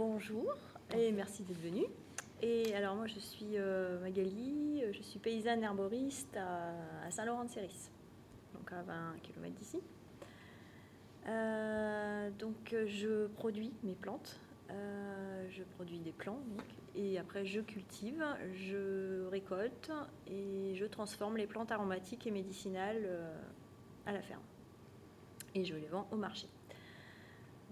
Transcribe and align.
bonjour 0.00 0.56
et 0.96 1.12
merci 1.12 1.42
d'être 1.42 1.60
venu. 1.60 1.84
Et 2.40 2.74
alors 2.74 2.96
moi 2.96 3.06
je 3.06 3.18
suis 3.18 3.58
euh, 3.58 4.00
Magali, 4.00 4.82
je 4.92 5.02
suis 5.02 5.18
paysanne 5.18 5.62
herboriste 5.62 6.38
à, 6.38 7.10
Saint-Laurent-de-Céris, 7.10 7.90
donc 8.54 8.72
à 8.72 8.80
20 8.80 9.16
km 9.22 9.54
d'ici. 9.56 9.82
Euh, 11.28 12.30
donc 12.30 12.74
je 12.86 13.26
produis 13.26 13.74
mes 13.82 13.94
plantes, 13.94 14.40
euh, 14.70 15.46
je 15.50 15.62
produis 15.64 15.98
des 15.98 16.12
plants 16.12 16.40
et 16.94 17.18
après 17.18 17.44
je 17.44 17.60
cultive, 17.60 18.24
je 18.54 19.26
récolte 19.26 19.92
et 20.26 20.74
je 20.76 20.86
transforme 20.86 21.36
les 21.36 21.46
plantes 21.46 21.72
aromatiques 21.72 22.26
et 22.26 22.30
médicinales 22.30 23.06
à 24.06 24.12
la 24.12 24.22
ferme. 24.22 24.40
Et 25.54 25.66
je 25.66 25.74
les 25.74 25.88
vends 25.88 26.08
au 26.10 26.16
marché. 26.16 26.46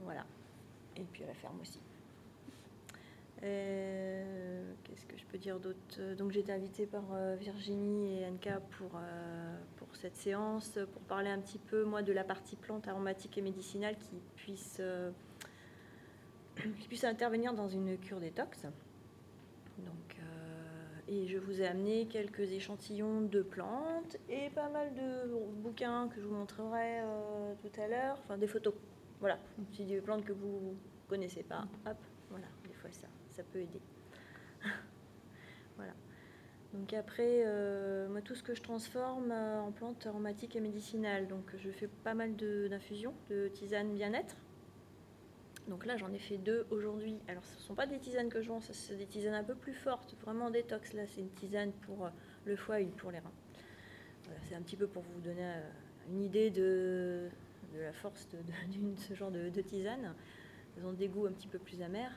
Voilà. 0.02 0.26
Et 0.94 1.04
puis 1.04 1.24
à 1.24 1.26
la 1.28 1.34
ferme 1.34 1.58
aussi. 1.62 1.80
Euh, 3.44 4.72
qu'est-ce 4.82 5.06
que 5.06 5.16
je 5.16 5.24
peux 5.26 5.38
dire 5.38 5.60
d'autre? 5.60 6.14
Donc 6.16 6.32
j'ai 6.32 6.40
été 6.40 6.52
invitée 6.52 6.86
par 6.86 7.04
euh, 7.12 7.36
Virginie 7.36 8.20
et 8.20 8.26
Anka 8.26 8.60
pour, 8.78 8.90
euh, 8.96 9.56
pour 9.76 9.94
cette 9.94 10.16
séance, 10.16 10.78
pour 10.92 11.02
parler 11.02 11.30
un 11.30 11.38
petit 11.38 11.58
peu 11.58 11.84
moi 11.84 12.02
de 12.02 12.12
la 12.12 12.24
partie 12.24 12.56
plante 12.56 12.88
aromatique 12.88 13.38
et 13.38 13.42
médicinale 13.42 13.96
qui 13.96 14.20
puisse, 14.34 14.82
qui 16.80 16.88
puisse 16.88 17.04
intervenir 17.04 17.54
dans 17.54 17.68
une 17.68 17.96
cure 17.98 18.20
détox. 18.20 18.62
Donc, 19.78 20.16
et 21.06 21.26
je 21.26 21.38
vous 21.38 21.62
ai 21.62 21.66
amené 21.66 22.06
quelques 22.06 22.52
échantillons 22.52 23.22
de 23.22 23.40
plantes 23.40 24.16
et 24.28 24.50
pas 24.50 24.68
mal 24.68 24.92
de 24.94 25.32
bouquins 25.62 26.08
que 26.08 26.20
je 26.20 26.26
vous 26.26 26.34
montrerai 26.34 27.00
tout 27.62 27.80
à 27.80 27.86
l'heure, 27.86 28.18
enfin 28.24 28.36
des 28.36 28.48
photos. 28.48 28.74
Voilà, 29.20 29.38
c'est 29.72 29.84
des 29.84 30.00
plantes 30.00 30.24
que 30.24 30.32
vous 30.32 30.76
connaissez 31.08 31.44
pas. 31.44 31.64
Hop, 31.86 31.96
ça 33.38 33.44
peut 33.44 33.60
aider. 33.60 33.80
voilà. 35.76 35.92
Donc 36.74 36.92
après, 36.92 37.44
euh, 37.46 38.08
moi, 38.08 38.20
tout 38.20 38.34
ce 38.34 38.42
que 38.42 38.52
je 38.54 38.62
transforme 38.62 39.30
euh, 39.30 39.60
en 39.60 39.70
plantes 39.70 40.06
aromatiques 40.06 40.56
et 40.56 40.60
médicinales. 40.60 41.28
Donc 41.28 41.54
je 41.56 41.70
fais 41.70 41.86
pas 41.86 42.14
mal 42.14 42.34
d'infusions, 42.34 43.14
de, 43.30 43.46
tisanes 43.46 43.94
bien-être. 43.94 44.36
Donc 45.68 45.86
là, 45.86 45.96
j'en 45.96 46.12
ai 46.12 46.18
fait 46.18 46.36
deux 46.36 46.66
aujourd'hui. 46.70 47.16
Alors 47.28 47.44
ce 47.44 47.54
ne 47.54 47.60
sont 47.60 47.74
pas 47.76 47.86
des 47.86 48.00
tisanes 48.00 48.28
que 48.28 48.42
je 48.42 48.48
vends, 48.48 48.60
c'est 48.60 48.96
des 48.96 49.06
tisanes 49.06 49.34
un 49.34 49.44
peu 49.44 49.54
plus 49.54 49.74
fortes, 49.74 50.16
vraiment 50.22 50.50
détox. 50.50 50.94
Là, 50.94 51.06
c'est 51.06 51.20
une 51.20 51.30
tisane 51.30 51.70
pour 51.86 52.06
euh, 52.06 52.10
le 52.44 52.56
foie 52.56 52.80
et 52.80 52.82
une 52.82 52.90
pour 52.90 53.12
les 53.12 53.20
reins. 53.20 53.32
C'est 54.48 54.56
un 54.56 54.62
petit 54.62 54.76
peu 54.76 54.88
pour 54.88 55.02
vous 55.04 55.20
donner 55.20 55.54
une 56.10 56.20
idée 56.20 56.50
de, 56.50 57.28
la 57.78 57.92
force 57.92 58.28
de, 58.30 58.38
ce 58.96 59.14
genre 59.14 59.30
de, 59.30 59.48
de 59.48 59.60
tisane. 59.62 60.12
Elles 60.76 60.84
ont 60.84 60.92
des 60.92 61.08
goûts 61.08 61.26
un 61.26 61.32
petit 61.32 61.48
peu 61.48 61.58
plus 61.58 61.80
amers. 61.82 62.12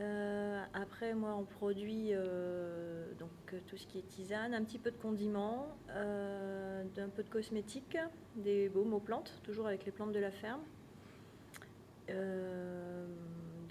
Euh, 0.00 0.64
après, 0.72 1.14
moi, 1.14 1.36
on 1.36 1.44
produit 1.44 2.10
euh, 2.12 3.12
donc 3.18 3.30
tout 3.66 3.76
ce 3.76 3.86
qui 3.86 3.98
est 3.98 4.08
tisane, 4.08 4.54
un 4.54 4.64
petit 4.64 4.78
peu 4.78 4.90
de 4.90 4.96
condiments, 4.96 5.68
euh, 5.90 6.84
un 6.96 7.08
peu 7.08 7.22
de 7.22 7.28
cosmétiques, 7.28 7.98
des 8.36 8.68
baumes 8.68 8.94
aux 8.94 9.00
plantes, 9.00 9.40
toujours 9.42 9.66
avec 9.66 9.84
les 9.84 9.92
plantes 9.92 10.12
de 10.12 10.20
la 10.20 10.30
ferme. 10.30 10.62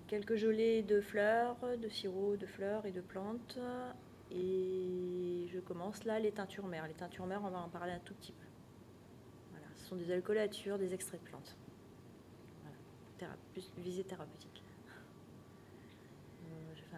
quelques 0.08 0.36
gelées 0.36 0.84
de 0.84 1.00
fleurs, 1.00 1.58
de 1.82 1.88
sirop 1.88 2.36
de 2.36 2.46
fleurs 2.46 2.86
et 2.86 2.92
de 2.92 3.02
plantes. 3.02 3.58
Et 4.30 5.48
je 5.52 5.60
commence 5.60 6.04
là 6.04 6.20
les 6.20 6.32
teintures 6.32 6.68
mères. 6.68 6.88
Les 6.88 6.94
teintures 6.94 7.26
mères, 7.26 7.42
on 7.46 7.50
va 7.50 7.60
en 7.60 7.70
parler 7.70 7.94
un 7.94 8.00
tout 8.00 8.14
petit 8.16 8.34
peu. 8.34 8.46
Voilà, 9.52 9.68
ce 9.78 9.86
sont 9.86 9.96
des 9.96 10.12
alcoolatures, 10.12 10.78
des 10.78 10.94
extraits 10.94 11.22
de 11.22 11.28
plantes. 11.28 11.58
Voilà, 13.20 13.36
plus 13.54 13.72
visée 13.78 14.04
thérapeutique 14.04 14.61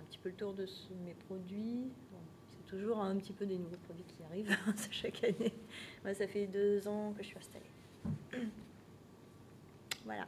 un 0.03 0.05
petit 0.05 0.17
peu 0.17 0.29
le 0.29 0.35
tour 0.35 0.53
de 0.53 0.65
mes 1.05 1.13
produits. 1.13 1.91
c'est 2.51 2.65
toujours 2.65 2.99
un 2.99 3.15
petit 3.17 3.33
peu 3.33 3.45
des 3.45 3.57
nouveaux 3.57 3.77
produits 3.77 4.03
qui 4.03 4.23
arrivent 4.23 4.55
chaque 4.91 5.23
année. 5.23 5.53
Moi, 6.03 6.13
ça 6.13 6.27
fait 6.27 6.47
deux 6.47 6.87
ans 6.87 7.13
que 7.13 7.23
je 7.23 7.27
suis 7.29 7.37
installée. 7.37 7.71
voilà. 10.05 10.27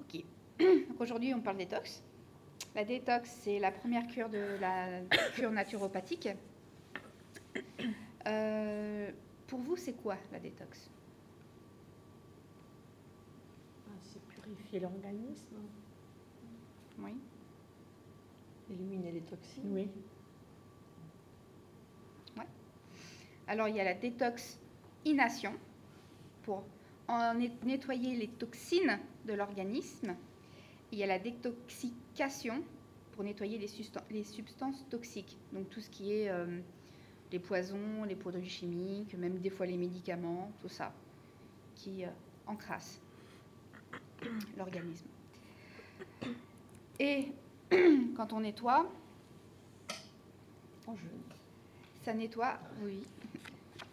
Ok. 0.00 0.24
Donc 0.88 1.00
aujourd'hui, 1.00 1.34
on 1.34 1.40
parle 1.40 1.58
détox. 1.58 2.02
La 2.74 2.84
détox, 2.84 3.28
c'est 3.42 3.58
la 3.58 3.72
première 3.72 4.06
cure 4.06 4.28
de 4.28 4.58
la 4.60 5.00
cure 5.34 5.50
naturopathique. 5.50 6.28
Euh, 8.26 9.10
pour 9.46 9.60
vous, 9.60 9.76
c'est 9.76 9.92
quoi 9.94 10.16
la 10.32 10.40
détox? 10.40 10.90
Ah, 13.86 13.92
C'est 14.02 14.22
purifier 14.22 14.80
l'organisme. 14.80 15.56
Oui. 16.98 17.14
Éliminer 18.70 19.12
les 19.12 19.20
toxines. 19.20 19.72
Oui. 19.72 19.88
Ouais. 22.36 22.46
Alors, 23.46 23.68
il 23.68 23.76
y 23.76 23.80
a 23.80 23.84
la 23.84 23.94
détoxination 23.94 25.52
pour 26.42 26.64
en 27.08 27.34
nettoyer 27.34 28.16
les 28.16 28.28
toxines 28.28 28.98
de 29.26 29.34
l'organisme. 29.34 30.16
Il 30.92 30.98
y 30.98 31.02
a 31.02 31.06
la 31.06 31.18
détoxication 31.18 32.62
pour 33.12 33.24
nettoyer 33.24 33.58
les, 33.58 33.70
les, 34.10 34.24
substances 34.24 34.84
toxiques. 34.88 35.36
Donc, 35.52 35.70
tout 35.70 35.80
ce 35.80 35.90
qui 35.90 36.12
est 36.12 36.28
euh, 36.28 36.60
les 37.32 37.38
poisons, 37.38 38.04
les 38.04 38.14
produits 38.14 38.48
chimiques, 38.48 39.14
même 39.14 39.38
des 39.38 39.50
fois 39.50 39.66
les 39.66 39.76
médicaments, 39.76 40.50
tout 40.60 40.68
ça 40.68 40.92
qui 41.74 42.04
euh, 42.04 42.08
encrasse 42.46 43.00
l'organisme. 44.56 45.06
Et 46.98 47.32
quand 48.16 48.32
on 48.32 48.40
nettoie, 48.40 48.86
ça 52.04 52.14
nettoie, 52.14 52.58
oui. 52.82 53.02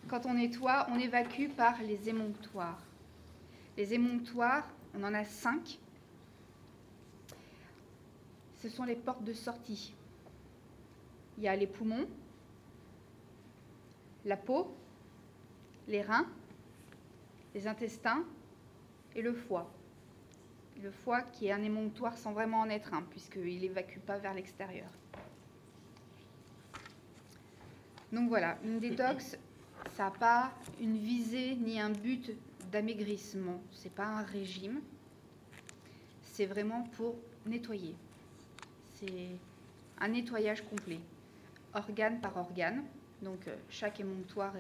Quand 0.07 0.25
on 0.25 0.35
nettoie, 0.35 0.85
on 0.91 1.00
évacue 1.00 1.50
par 1.50 1.81
les 1.81 2.09
émonctoires. 2.09 2.79
Les 3.75 3.94
émonctoires, 3.94 4.67
on 4.94 5.03
en 5.03 5.13
a 5.13 5.25
cinq. 5.25 5.79
Ce 8.62 8.69
sont 8.69 8.83
les 8.83 8.95
portes 8.95 9.23
de 9.23 9.33
sortie. 9.33 9.94
Il 11.38 11.44
y 11.44 11.47
a 11.47 11.56
les 11.56 11.66
poumons, 11.66 12.07
la 14.25 14.38
peau, 14.38 14.72
les 15.88 16.03
reins, 16.03 16.28
les 17.56 17.67
intestins 17.67 18.23
et 19.16 19.22
le 19.23 19.33
foie 19.33 19.67
le 20.81 20.91
foie 20.91 21.22
qui 21.22 21.47
est 21.47 21.51
un 21.51 21.63
émonctoire 21.63 22.17
sans 22.17 22.34
vraiment 22.34 22.61
en 22.61 22.69
être 22.69 22.94
un, 22.94 23.03
puisqu'il 23.03 23.61
n'évacue 23.61 24.00
pas 24.00 24.17
vers 24.17 24.34
l'extérieur. 24.34 24.89
Donc 28.11 28.29
voilà, 28.29 28.57
une 28.63 28.79
détox, 28.79 29.38
ça 29.95 30.06
n'a 30.06 30.12
pas 30.12 30.51
une 30.79 30.97
visée 30.97 31.56
ni 31.56 31.79
un 31.79 31.89
but 31.89 32.31
d'amaigrissement. 32.72 33.62
Ce 33.72 33.85
n'est 33.85 33.89
pas 33.89 34.06
un 34.06 34.23
régime. 34.23 34.81
C'est 36.22 36.45
vraiment 36.45 36.83
pour 36.95 37.16
nettoyer. 37.45 37.95
C'est 38.95 39.29
un 40.00 40.07
nettoyage 40.07 40.62
complet, 40.63 41.00
organe 41.73 42.19
par 42.22 42.38
organe. 42.38 42.83
Donc 43.22 43.47
euh, 43.47 43.56
chaque 43.69 44.00
émonctoire 44.00 44.53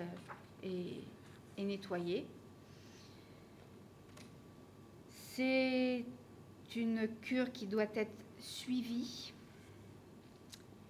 est 0.63 1.63
nettoyé. 1.63 2.25
C'est 5.35 6.05
une 6.75 7.07
cure 7.23 7.51
qui 7.51 7.65
doit 7.65 7.87
être 7.95 8.13
suivie 8.37 9.33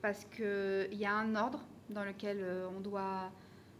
parce 0.02 0.26
qu'il 0.26 0.94
y 0.96 1.06
a 1.06 1.14
un 1.14 1.34
ordre 1.36 1.64
dans 1.90 2.04
lequel 2.04 2.40
euh, 2.42 2.68
on 2.76 2.82
doit 2.82 3.32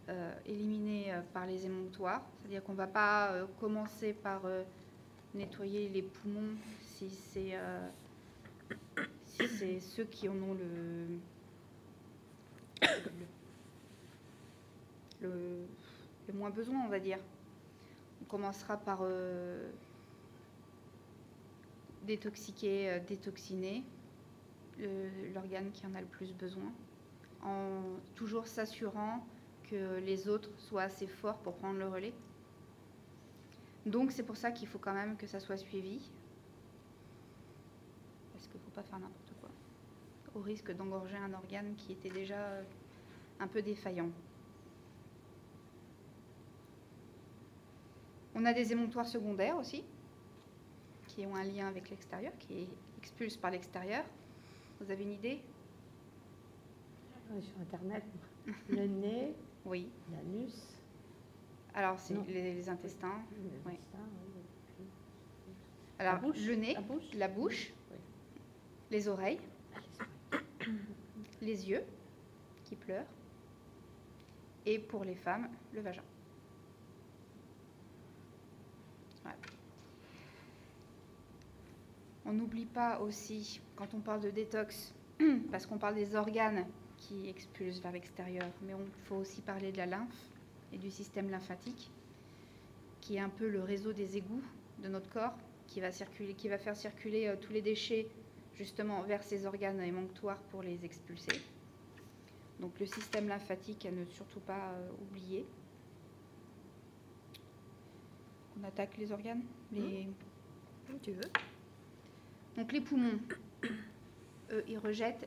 euh, 0.08 0.32
éliminer 0.46 1.12
euh, 1.12 1.20
par 1.34 1.44
les 1.44 1.66
émonctoires. 1.66 2.22
C'est-à-dire 2.38 2.64
qu'on 2.64 2.72
ne 2.72 2.78
va 2.78 2.86
pas 2.86 3.46
commencer 3.60 4.14
par 4.14 4.40
nettoyer 5.34 5.90
les 5.90 6.00
poumons 6.00 6.54
si 6.80 7.10
c'est 7.10 7.58
ceux 9.80 10.04
qui 10.04 10.30
en 10.30 10.36
ont 10.36 10.54
le, 10.54 11.18
le, 15.20 16.32
moins 16.32 16.48
besoin, 16.48 16.80
on 16.86 16.88
va 16.88 17.00
dire. 17.00 17.18
On 18.22 18.24
commencera 18.24 18.78
par 18.78 19.02
détoxiquer, 22.06 22.90
euh, 22.90 23.00
détoxiner 23.00 23.84
l'organe 25.32 25.70
qui 25.70 25.86
en 25.86 25.94
a 25.94 26.00
le 26.00 26.06
plus 26.06 26.32
besoin, 26.32 26.72
en 27.42 27.82
toujours 28.16 28.48
s'assurant 28.48 29.24
que 29.70 29.98
les 30.00 30.28
autres 30.28 30.50
soient 30.58 30.82
assez 30.82 31.06
forts 31.06 31.38
pour 31.38 31.54
prendre 31.54 31.78
le 31.78 31.88
relais. 31.88 32.12
Donc 33.86 34.10
c'est 34.10 34.24
pour 34.24 34.36
ça 34.36 34.50
qu'il 34.50 34.66
faut 34.66 34.78
quand 34.78 34.94
même 34.94 35.16
que 35.16 35.26
ça 35.26 35.38
soit 35.38 35.56
suivi, 35.56 36.10
parce 38.32 38.46
qu'il 38.48 38.58
ne 38.58 38.64
faut 38.64 38.70
pas 38.72 38.82
faire 38.82 38.98
n'importe 38.98 39.32
quoi, 39.40 39.50
au 40.34 40.40
risque 40.40 40.74
d'engorger 40.74 41.16
un 41.16 41.32
organe 41.34 41.74
qui 41.76 41.92
était 41.92 42.10
déjà 42.10 42.38
euh, 42.38 42.62
un 43.40 43.46
peu 43.46 43.62
défaillant. 43.62 44.10
On 48.34 48.44
a 48.44 48.52
des 48.52 48.72
émonctoires 48.72 49.06
secondaires 49.06 49.56
aussi, 49.56 49.84
qui 51.14 51.26
ont 51.26 51.34
un 51.36 51.44
lien 51.44 51.68
avec 51.68 51.90
l'extérieur, 51.90 52.32
qui 52.38 52.66
expulsent 52.98 53.36
par 53.36 53.50
l'extérieur. 53.50 54.04
Vous 54.80 54.90
avez 54.90 55.04
une 55.04 55.12
idée? 55.12 55.40
Sur 57.40 57.58
Internet, 57.60 58.04
le 58.68 58.86
nez, 58.86 59.34
Oui. 59.64 59.88
l'anus, 60.12 60.76
Alors, 61.74 61.98
c'est 61.98 62.14
les, 62.28 62.54
les 62.54 62.68
intestins. 62.68 63.22
Oui. 63.66 63.74
Alors, 65.98 66.20
bouche, 66.20 66.44
le 66.46 66.54
nez, 66.56 66.74
la 66.74 66.80
bouche. 66.80 67.14
la 67.14 67.28
bouche, 67.28 67.72
Oui. 67.90 67.96
les 68.90 69.08
oreilles, 69.08 69.40
les 70.60 71.46
les 71.46 71.68
yeux 71.70 71.84
qui 72.64 72.76
pleurent, 72.76 73.06
et 74.66 74.78
pour 74.78 75.04
les 75.04 75.14
femmes, 75.16 75.48
le 75.72 75.80
vagin. 75.80 76.02
On 82.26 82.32
n'oublie 82.32 82.66
pas 82.66 83.00
aussi, 83.00 83.60
quand 83.76 83.92
on 83.94 84.00
parle 84.00 84.20
de 84.20 84.30
détox, 84.30 84.94
parce 85.50 85.66
qu'on 85.66 85.78
parle 85.78 85.94
des 85.94 86.14
organes 86.16 86.66
qui 86.96 87.28
expulsent 87.28 87.80
vers 87.80 87.92
l'extérieur, 87.92 88.48
mais 88.62 88.72
il 88.72 89.04
faut 89.04 89.16
aussi 89.16 89.42
parler 89.42 89.72
de 89.72 89.76
la 89.76 89.86
lymphe 89.86 90.30
et 90.72 90.78
du 90.78 90.90
système 90.90 91.30
lymphatique, 91.30 91.90
qui 93.00 93.16
est 93.16 93.20
un 93.20 93.28
peu 93.28 93.48
le 93.48 93.62
réseau 93.62 93.92
des 93.92 94.16
égouts 94.16 94.42
de 94.82 94.88
notre 94.88 95.10
corps, 95.10 95.36
qui 95.66 95.80
va, 95.80 96.58
faire 96.58 96.76
circuler 96.76 97.26
euh, 97.26 97.36
tous 97.40 97.52
les 97.52 97.62
déchets 97.62 98.06
justement 98.54 99.02
vers 99.02 99.22
ces 99.22 99.46
organes 99.46 99.80
émonctoires 99.80 100.40
pour 100.50 100.62
les 100.62 100.84
expulser. 100.84 101.40
Donc 102.60 102.78
le 102.78 102.86
système 102.86 103.28
lymphatique 103.28 103.84
à 103.86 103.90
ne 103.90 104.04
surtout 104.06 104.40
pas 104.40 104.70
euh, 104.72 104.90
oublier. 105.02 105.44
On 108.60 108.64
attaque 108.64 108.96
les 108.98 109.10
organes 109.10 109.42
les... 109.72 110.08
Comme 110.86 111.00
tu 111.00 111.12
veux. 111.12 111.30
Donc 112.56 112.72
les 112.72 112.80
poumons, 112.80 113.18
eux, 114.52 114.64
ils 114.68 114.78
rejettent 114.78 115.26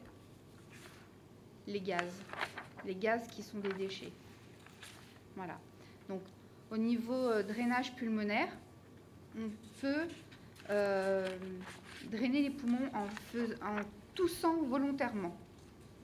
les 1.67 1.81
gaz. 1.81 2.11
Les 2.85 2.95
gaz 2.95 3.27
qui 3.27 3.43
sont 3.43 3.59
des 3.59 3.73
déchets. 3.73 4.11
Voilà. 5.35 5.59
Donc 6.07 6.21
au 6.71 6.77
niveau 6.77 7.13
euh, 7.13 7.43
drainage 7.43 7.93
pulmonaire, 7.95 8.49
on 9.37 9.49
peut 9.81 10.07
euh, 10.69 11.27
drainer 12.11 12.41
les 12.41 12.49
poumons 12.49 12.89
en, 12.93 13.81
toussant 14.15 14.63
volontairement. 14.63 15.35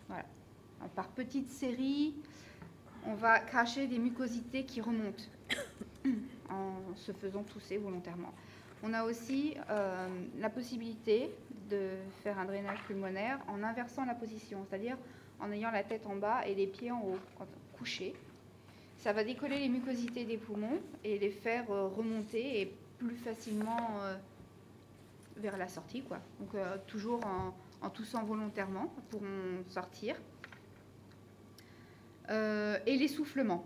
Voilà. 0.07 0.25
Par 0.95 1.07
petites 1.07 1.49
séries, 1.49 2.13
on 3.05 3.15
va 3.15 3.39
cracher 3.39 3.87
des 3.87 3.97
mucosités 3.97 4.65
qui 4.65 4.81
remontent 4.81 5.23
en 6.49 6.95
se 6.95 7.11
faisant 7.13 7.43
tousser 7.43 7.77
volontairement. 7.77 8.33
On 8.85 8.93
a 8.93 9.05
aussi 9.05 9.55
euh, 9.69 10.07
la 10.39 10.49
possibilité 10.49 11.29
de 11.69 11.91
faire 12.21 12.37
un 12.37 12.43
drainage 12.43 12.83
pulmonaire 12.85 13.39
en 13.47 13.63
inversant 13.63 14.03
la 14.03 14.13
position, 14.13 14.65
c'est-à-dire 14.69 14.97
en 15.39 15.49
ayant 15.53 15.71
la 15.71 15.83
tête 15.83 16.05
en 16.05 16.17
bas 16.17 16.45
et 16.45 16.53
les 16.53 16.67
pieds 16.67 16.91
en 16.91 16.99
haut, 16.99 17.17
quand 17.37 17.47
couchés. 17.77 18.13
Ça 18.97 19.13
va 19.13 19.23
décoller 19.23 19.59
les 19.59 19.69
mucosités 19.69 20.25
des 20.25 20.37
poumons 20.37 20.81
et 21.05 21.17
les 21.17 21.29
faire 21.29 21.71
euh, 21.71 21.87
remonter 21.87 22.59
et 22.59 22.73
plus 22.97 23.15
facilement 23.15 24.01
euh, 24.01 24.17
vers 25.37 25.55
la 25.55 25.69
sortie. 25.69 26.01
Quoi. 26.01 26.19
Donc 26.41 26.49
toujours 26.85 27.25
en, 27.25 27.53
en 27.81 27.89
toussant 27.89 28.23
volontairement 28.23 28.93
pour 29.09 29.21
en 29.21 29.69
sortir. 29.69 30.15
Et 32.29 32.97
l'essoufflement 32.97 33.65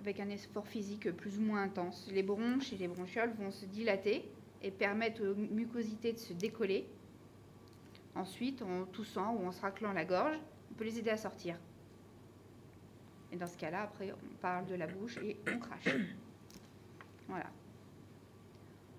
avec 0.00 0.18
un 0.18 0.30
effort 0.30 0.66
physique 0.66 1.10
plus 1.12 1.38
ou 1.38 1.42
moins 1.42 1.62
intense. 1.62 2.08
Les 2.10 2.22
bronches 2.22 2.72
et 2.72 2.76
les 2.76 2.88
bronchioles 2.88 3.34
vont 3.38 3.50
se 3.50 3.66
dilater 3.66 4.24
et 4.62 4.70
permettre 4.70 5.22
aux 5.22 5.34
mucosités 5.34 6.14
de 6.14 6.18
se 6.18 6.32
décoller. 6.32 6.86
Ensuite, 8.14 8.62
en 8.62 8.86
toussant 8.86 9.34
ou 9.34 9.46
en 9.46 9.52
se 9.52 9.60
raclant 9.60 9.92
la 9.92 10.06
gorge, 10.06 10.38
on 10.70 10.74
peut 10.74 10.84
les 10.84 10.98
aider 10.98 11.10
à 11.10 11.18
sortir. 11.18 11.56
Et 13.30 13.36
dans 13.36 13.46
ce 13.46 13.58
cas-là, 13.58 13.82
après, 13.82 14.12
on 14.12 14.36
parle 14.40 14.66
de 14.66 14.74
la 14.74 14.86
bouche 14.86 15.18
et 15.18 15.36
on 15.46 15.58
crache. 15.58 15.94
Voilà. 17.28 17.46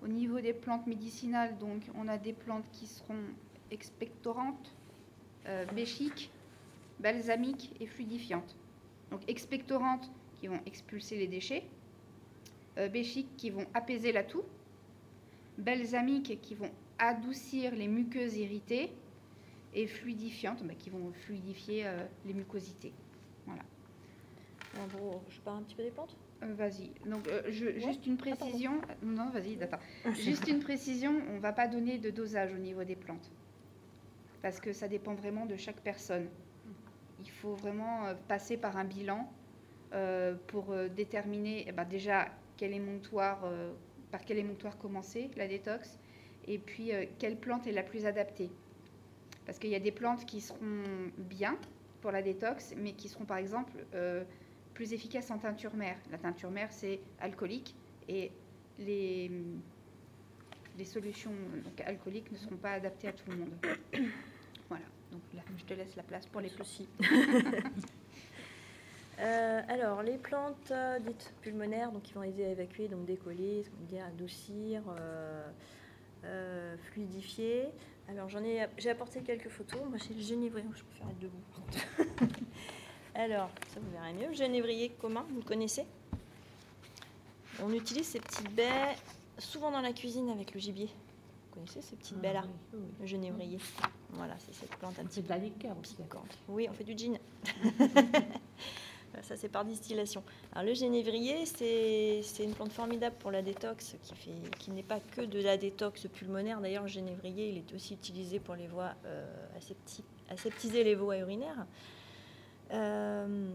Au 0.02 0.08
niveau 0.08 0.40
des 0.40 0.54
plantes 0.54 0.86
médicinales, 0.86 1.58
donc, 1.58 1.82
on 1.94 2.08
a 2.08 2.16
des 2.16 2.32
plantes 2.32 2.64
qui 2.72 2.86
seront 2.86 3.24
expectorantes, 3.70 4.74
euh, 5.46 5.66
béchiques, 5.66 6.30
balsamiques 6.98 7.74
et 7.78 7.86
fluidifiantes. 7.86 8.56
Donc, 9.10 9.20
expectorantes 9.28 10.10
qui 10.42 10.48
vont 10.48 10.60
expulser 10.66 11.16
les 11.16 11.28
déchets, 11.28 11.62
euh, 12.76 12.88
béchiques 12.88 13.36
qui 13.36 13.50
vont 13.50 13.64
apaiser 13.74 14.10
la 14.10 14.24
toux, 14.24 14.42
balsamiques 15.56 16.40
qui 16.42 16.56
vont 16.56 16.70
adoucir 16.98 17.72
les 17.76 17.86
muqueuses 17.86 18.36
irritées 18.36 18.90
et 19.72 19.86
fluidifiantes 19.86 20.64
bah, 20.64 20.74
qui 20.76 20.90
vont 20.90 21.12
fluidifier 21.12 21.86
euh, 21.86 21.96
les 22.26 22.34
mucosités. 22.34 22.92
En 23.46 24.86
gros, 24.98 25.22
je 25.28 25.38
pars 25.40 25.54
un 25.54 25.62
petit 25.62 25.76
peu 25.76 25.84
des 25.84 25.90
plantes? 25.90 26.16
Euh, 26.42 26.54
vas-y. 26.54 26.90
Donc, 27.08 27.28
euh, 27.28 27.42
je- 27.48 27.78
juste 27.78 28.04
une 28.06 28.16
pardon. 28.16 28.36
précision. 28.36 28.80
non, 29.02 29.30
vas-y, 29.30 29.62
attends. 29.62 29.78
Juste 30.18 30.48
une 30.48 30.58
précision, 30.58 31.22
on 31.30 31.34
ne 31.34 31.38
va 31.38 31.52
pas 31.52 31.68
donner 31.68 31.98
de 31.98 32.10
dosage 32.10 32.52
au 32.52 32.58
niveau 32.58 32.82
des 32.82 32.96
plantes. 32.96 33.30
Parce 34.40 34.58
que 34.58 34.72
ça 34.72 34.88
dépend 34.88 35.14
vraiment 35.14 35.46
de 35.46 35.56
chaque 35.56 35.80
personne. 35.82 36.26
Il 37.20 37.30
faut 37.30 37.54
vraiment 37.54 38.12
passer 38.26 38.56
par 38.56 38.76
un 38.78 38.84
bilan 38.84 39.30
pour 40.46 40.72
euh, 40.72 40.88
déterminer 40.88 41.64
eh 41.68 41.72
ben, 41.72 41.84
déjà 41.84 42.28
quel 42.56 42.72
euh, 42.74 43.72
par 44.10 44.24
quel 44.24 44.38
émonctoire 44.38 44.78
commencer 44.78 45.30
la 45.36 45.48
détox 45.48 45.98
et 46.46 46.58
puis 46.58 46.92
euh, 46.92 47.06
quelle 47.18 47.36
plante 47.36 47.66
est 47.66 47.72
la 47.72 47.82
plus 47.82 48.06
adaptée. 48.06 48.50
Parce 49.46 49.58
qu'il 49.58 49.70
y 49.70 49.74
a 49.74 49.80
des 49.80 49.92
plantes 49.92 50.24
qui 50.26 50.40
seront 50.40 50.84
bien 51.18 51.58
pour 52.00 52.12
la 52.12 52.22
détox, 52.22 52.74
mais 52.76 52.92
qui 52.92 53.08
seront 53.08 53.24
par 53.24 53.38
exemple 53.38 53.72
euh, 53.94 54.24
plus 54.74 54.92
efficaces 54.92 55.30
en 55.30 55.38
teinture 55.38 55.74
mère. 55.74 55.96
La 56.10 56.18
teinture 56.18 56.50
mère, 56.50 56.72
c'est 56.72 57.00
alcoolique 57.20 57.74
et 58.08 58.30
les, 58.78 59.30
les 60.78 60.84
solutions 60.84 61.32
donc, 61.64 61.80
alcooliques 61.80 62.30
ne 62.30 62.36
seront 62.36 62.56
pas 62.56 62.72
adaptées 62.72 63.08
à 63.08 63.12
tout 63.12 63.30
le 63.30 63.36
monde. 63.36 63.54
voilà, 64.68 64.84
donc 65.10 65.22
là, 65.34 65.42
je 65.56 65.64
te 65.64 65.74
laisse 65.74 65.96
la 65.96 66.02
place 66.02 66.26
pour 66.26 66.40
les 66.40 66.48
plantes. 66.48 66.88
Euh, 69.22 69.60
alors, 69.68 70.02
les 70.02 70.18
plantes 70.18 70.72
euh, 70.72 70.98
dites 70.98 71.32
pulmonaires, 71.42 71.92
donc 71.92 72.02
qui 72.02 72.12
vont 72.14 72.24
aider 72.24 72.44
à 72.44 72.48
évacuer, 72.48 72.88
donc 72.88 73.04
décoller, 73.04 73.62
ce 73.62 73.70
qu'on 73.70 73.84
dit 73.84 73.98
adoucir, 73.98 74.82
euh, 76.24 76.76
fluidifier. 76.90 77.68
Alors, 78.08 78.28
j'en 78.28 78.42
ai, 78.42 78.66
j'ai 78.78 78.90
apporté 78.90 79.20
quelques 79.20 79.48
photos. 79.48 79.80
Moi, 79.88 79.98
j'ai 79.98 80.14
le 80.14 80.20
génévrier. 80.20 80.66
Je 80.74 80.82
préfère 80.82 81.08
être 81.08 81.20
debout. 81.20 82.34
Alors, 83.14 83.50
ça 83.72 83.78
vous 83.78 83.90
verrez 83.92 84.12
mieux. 84.12 84.28
Le 84.28 84.34
génévrier 84.34 84.90
commun, 85.00 85.24
vous 85.30 85.36
le 85.36 85.46
connaissez? 85.46 85.86
On 87.62 87.72
utilise 87.72 88.06
ces 88.06 88.18
petites 88.18 88.52
baies 88.52 88.96
souvent 89.38 89.70
dans 89.70 89.82
la 89.82 89.92
cuisine 89.92 90.30
avec 90.30 90.52
le 90.52 90.58
gibier. 90.58 90.86
Vous 90.86 91.54
connaissez 91.54 91.82
ces 91.82 91.94
petites 91.94 92.18
baies-là? 92.18 92.42
Ah 92.44 92.48
oui, 92.72 92.80
oui. 92.80 92.94
Le 93.00 93.06
génévrier. 93.06 93.58
Voilà, 94.10 94.34
c'est 94.40 94.54
cette 94.54 94.74
plante 94.76 94.98
un 94.98 95.04
petit 95.04 95.20
fait 95.20 95.22
de 95.22 95.28
la 95.28 95.38
liqueur 95.38 95.76
aussi. 95.78 95.96
Oui, 96.48 96.66
on 96.68 96.72
fait 96.72 96.84
du 96.84 96.98
gin. 96.98 97.18
Ça, 99.20 99.36
c'est 99.36 99.48
par 99.50 99.64
distillation. 99.64 100.22
Alors, 100.52 100.68
le 100.68 100.74
génévrier, 100.74 101.44
c'est 101.44 102.44
une 102.44 102.54
plante 102.54 102.72
formidable 102.72 103.14
pour 103.18 103.30
la 103.30 103.42
détox, 103.42 103.96
qui, 104.58 104.70
n'est 104.70 104.82
pas 104.82 105.00
que 105.00 105.20
de 105.20 105.40
la 105.40 105.58
détox 105.58 106.06
pulmonaire. 106.08 106.60
D'ailleurs, 106.60 106.84
le 106.84 106.88
génévrier, 106.88 107.50
il 107.50 107.58
est 107.58 107.74
aussi 107.74 107.94
utilisé 107.94 108.40
pour 108.40 108.54
les 108.54 108.66
voies 108.66 108.94
euh, 109.04 109.26
asepti- 109.58 110.02
aseptiser 110.30 110.82
les 110.82 110.94
voies 110.94 111.18
urinaires. 111.18 111.66
Euh, 112.72 113.50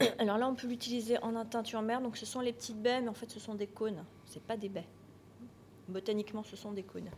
alors 0.18 0.36
là, 0.36 0.48
on 0.48 0.54
peut 0.54 0.66
l'utiliser 0.66 1.18
en 1.22 1.44
teinture 1.46 1.80
mère. 1.80 2.02
Donc, 2.02 2.18
ce 2.18 2.26
sont 2.26 2.40
les 2.40 2.52
petites 2.52 2.80
baies, 2.80 3.00
mais 3.00 3.08
en 3.08 3.14
fait, 3.14 3.30
ce 3.30 3.40
sont 3.40 3.54
des 3.54 3.68
cônes. 3.68 4.04
C'est 4.26 4.42
pas 4.42 4.58
des 4.58 4.68
baies. 4.68 4.88
Botaniquement, 5.88 6.42
ce 6.42 6.56
sont 6.56 6.72
des 6.72 6.82
cônes. 6.82 7.10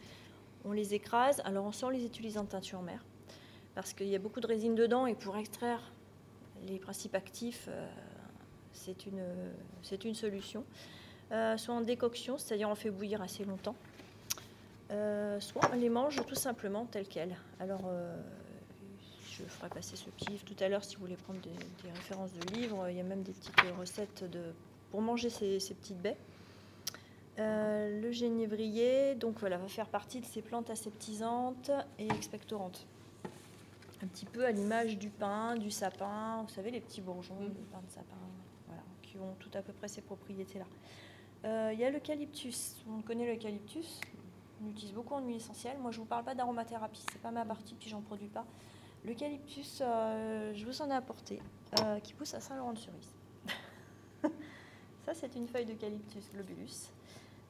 On 0.65 0.71
les 0.71 0.95
écrase. 0.95 1.43
Alors, 1.45 1.67
on 1.67 1.73
sort 1.73 1.91
les 1.91 2.05
utilise 2.05 2.39
en 2.39 2.45
teinture 2.45 2.81
mère 2.81 3.05
parce 3.75 3.93
qu'il 3.93 4.07
y 4.07 4.15
a 4.15 4.19
beaucoup 4.19 4.41
de 4.41 4.47
résine 4.47 4.75
dedans 4.75 5.07
et 5.07 5.15
pour 5.15 5.37
extraire 5.37 5.81
les 6.69 6.79
principes 6.79 7.15
actifs, 7.15 7.69
euh, 7.69 7.87
c'est 8.73 9.07
une, 9.07 9.23
une 10.05 10.15
solution. 10.15 10.65
Euh, 11.33 11.57
soit 11.57 11.75
en 11.75 11.81
décoction, 11.81 12.39
c'est-à-dire 12.39 12.69
on 12.69 12.75
fait 12.75 12.91
bouillir 12.91 13.23
assez 13.23 13.45
longtemps, 13.45 13.77
euh, 14.91 15.41
soit 15.41 15.63
on 15.73 15.77
les 15.77 15.89
mange 15.89 16.25
tout 16.27 16.35
simplement 16.35 16.85
telles 16.85 17.09
quelles. 17.09 17.37
Alors, 17.61 17.91
je 19.31 19.43
ferai 19.45 19.69
passer 19.69 19.97
ce 19.97 20.11
petit 20.11 20.31
livre 20.31 20.45
tout 20.45 20.57
à 20.61 20.69
l'heure 20.69 20.85
si 20.85 20.97
vous 20.97 21.03
voulez 21.03 21.17
prendre 21.17 21.41
des, 21.41 21.91
références 21.91 22.33
de 22.33 22.55
livres. 22.55 22.89
Il 22.91 22.97
y 22.97 23.01
a 23.01 23.05
même 23.05 23.23
des 23.23 23.33
petites 23.33 23.61
recettes 23.79 24.25
de, 24.31 24.53
pour 24.91 25.01
manger 25.01 25.31
ces, 25.31 25.59
petites 25.59 26.01
baies. 26.01 26.19
Le 27.39 28.11
génévrier, 28.13 29.15
donc 29.15 29.39
voilà, 29.41 29.57
va 29.57 29.67
faire 29.67 29.89
partie 29.89 30.21
de 30.21 30.27
ces 30.27 30.43
plantes 30.43 30.71
aseptisantes 30.71 31.71
et 31.99 32.07
expectorantes 32.07 32.87
un 34.05 34.07
petit 34.07 34.27
peu 34.27 34.45
à 34.45 34.51
l'image 34.53 34.99
du 34.99 35.09
pin, 35.09 35.57
du 35.57 35.71
sapin, 35.71 36.43
vous 36.43 36.53
savez, 36.53 36.71
les 36.71 36.81
petits 36.81 37.01
bourgeons 37.01 37.41
Mm. 37.41 37.49
de 37.49 37.61
pain 37.73 37.81
de 37.87 37.91
sapin, 37.91 38.17
voilà, 38.67 38.83
qui 39.03 39.17
ont 39.19 39.35
tout 39.39 39.51
à 39.55 39.63
peu 39.63 39.73
près 39.73 39.89
ces 39.89 40.03
propriétés-là. 40.03 40.67
Euh, 41.47 41.71
Il 41.73 41.81
y 41.81 41.85
a 41.85 41.91
l'eucalyptus. 41.91 42.77
On 42.89 43.01
connaît 43.03 43.27
l'eucalyptus. 43.33 44.01
On 44.63 44.67
l'utilise 44.67 44.93
beaucoup 44.93 45.15
en 45.15 45.21
huile 45.21 45.37
essentielle. 45.37 45.79
Moi, 45.79 45.91
je 45.91 45.99
vous 45.99 46.05
parle 46.07 46.25
pas 46.25 46.35
d'aromathérapie. 46.35 47.03
C'est 47.13 47.21
pas 47.21 47.31
ma 47.31 47.45
partie, 47.45 47.75
puis 47.75 47.89
j'en 47.91 48.01
produis 48.01 48.29
pas. 48.29 48.47
L'eucalyptus, 49.05 49.81
euh, 49.83 50.53
je 50.55 50.65
vous 50.65 50.81
en 50.81 50.91
ai 50.91 50.95
apporté, 50.95 51.41
euh, 51.81 51.99
qui 52.01 52.15
pousse 52.15 52.33
à 52.35 52.41
Saint-Laurent-de-Cerise. 52.41 53.15
ça, 55.05 55.13
c'est 55.15 55.35
une 55.35 55.49
feuille 55.49 55.67
d'eucalyptus 55.67 56.31
globulus. 56.33 56.91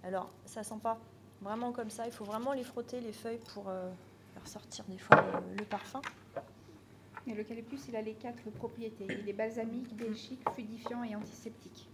Alors, 0.03 0.31
ça 0.45 0.63
sent 0.65 0.79
pas 0.83 0.99
vraiment 1.41 1.71
comme 1.73 1.91
ça. 1.91 2.07
Il 2.07 2.13
faut 2.13 2.25
vraiment 2.25 2.53
les 2.53 2.65
frotter, 2.65 3.01
les 3.01 3.13
feuilles, 3.13 3.41
pour 3.55 3.65
faire 3.65 4.47
sortir 4.49 4.85
des 4.87 4.99
fois 4.99 5.21
le, 5.23 5.57
le 5.57 5.65
parfum. 5.65 6.01
Et 7.27 7.35
l'eucalyptus, 7.35 7.89
il 7.89 7.97
a 7.97 8.03
les 8.03 8.15
quatre 8.15 8.51
propriétés. 8.51 9.07
Il 9.09 9.29
est 9.29 9.33
balsamique, 9.33 9.97
déchique, 9.97 10.41
fluidifiant 10.51 11.03
et 11.05 11.17
antiseptique. 11.17 11.89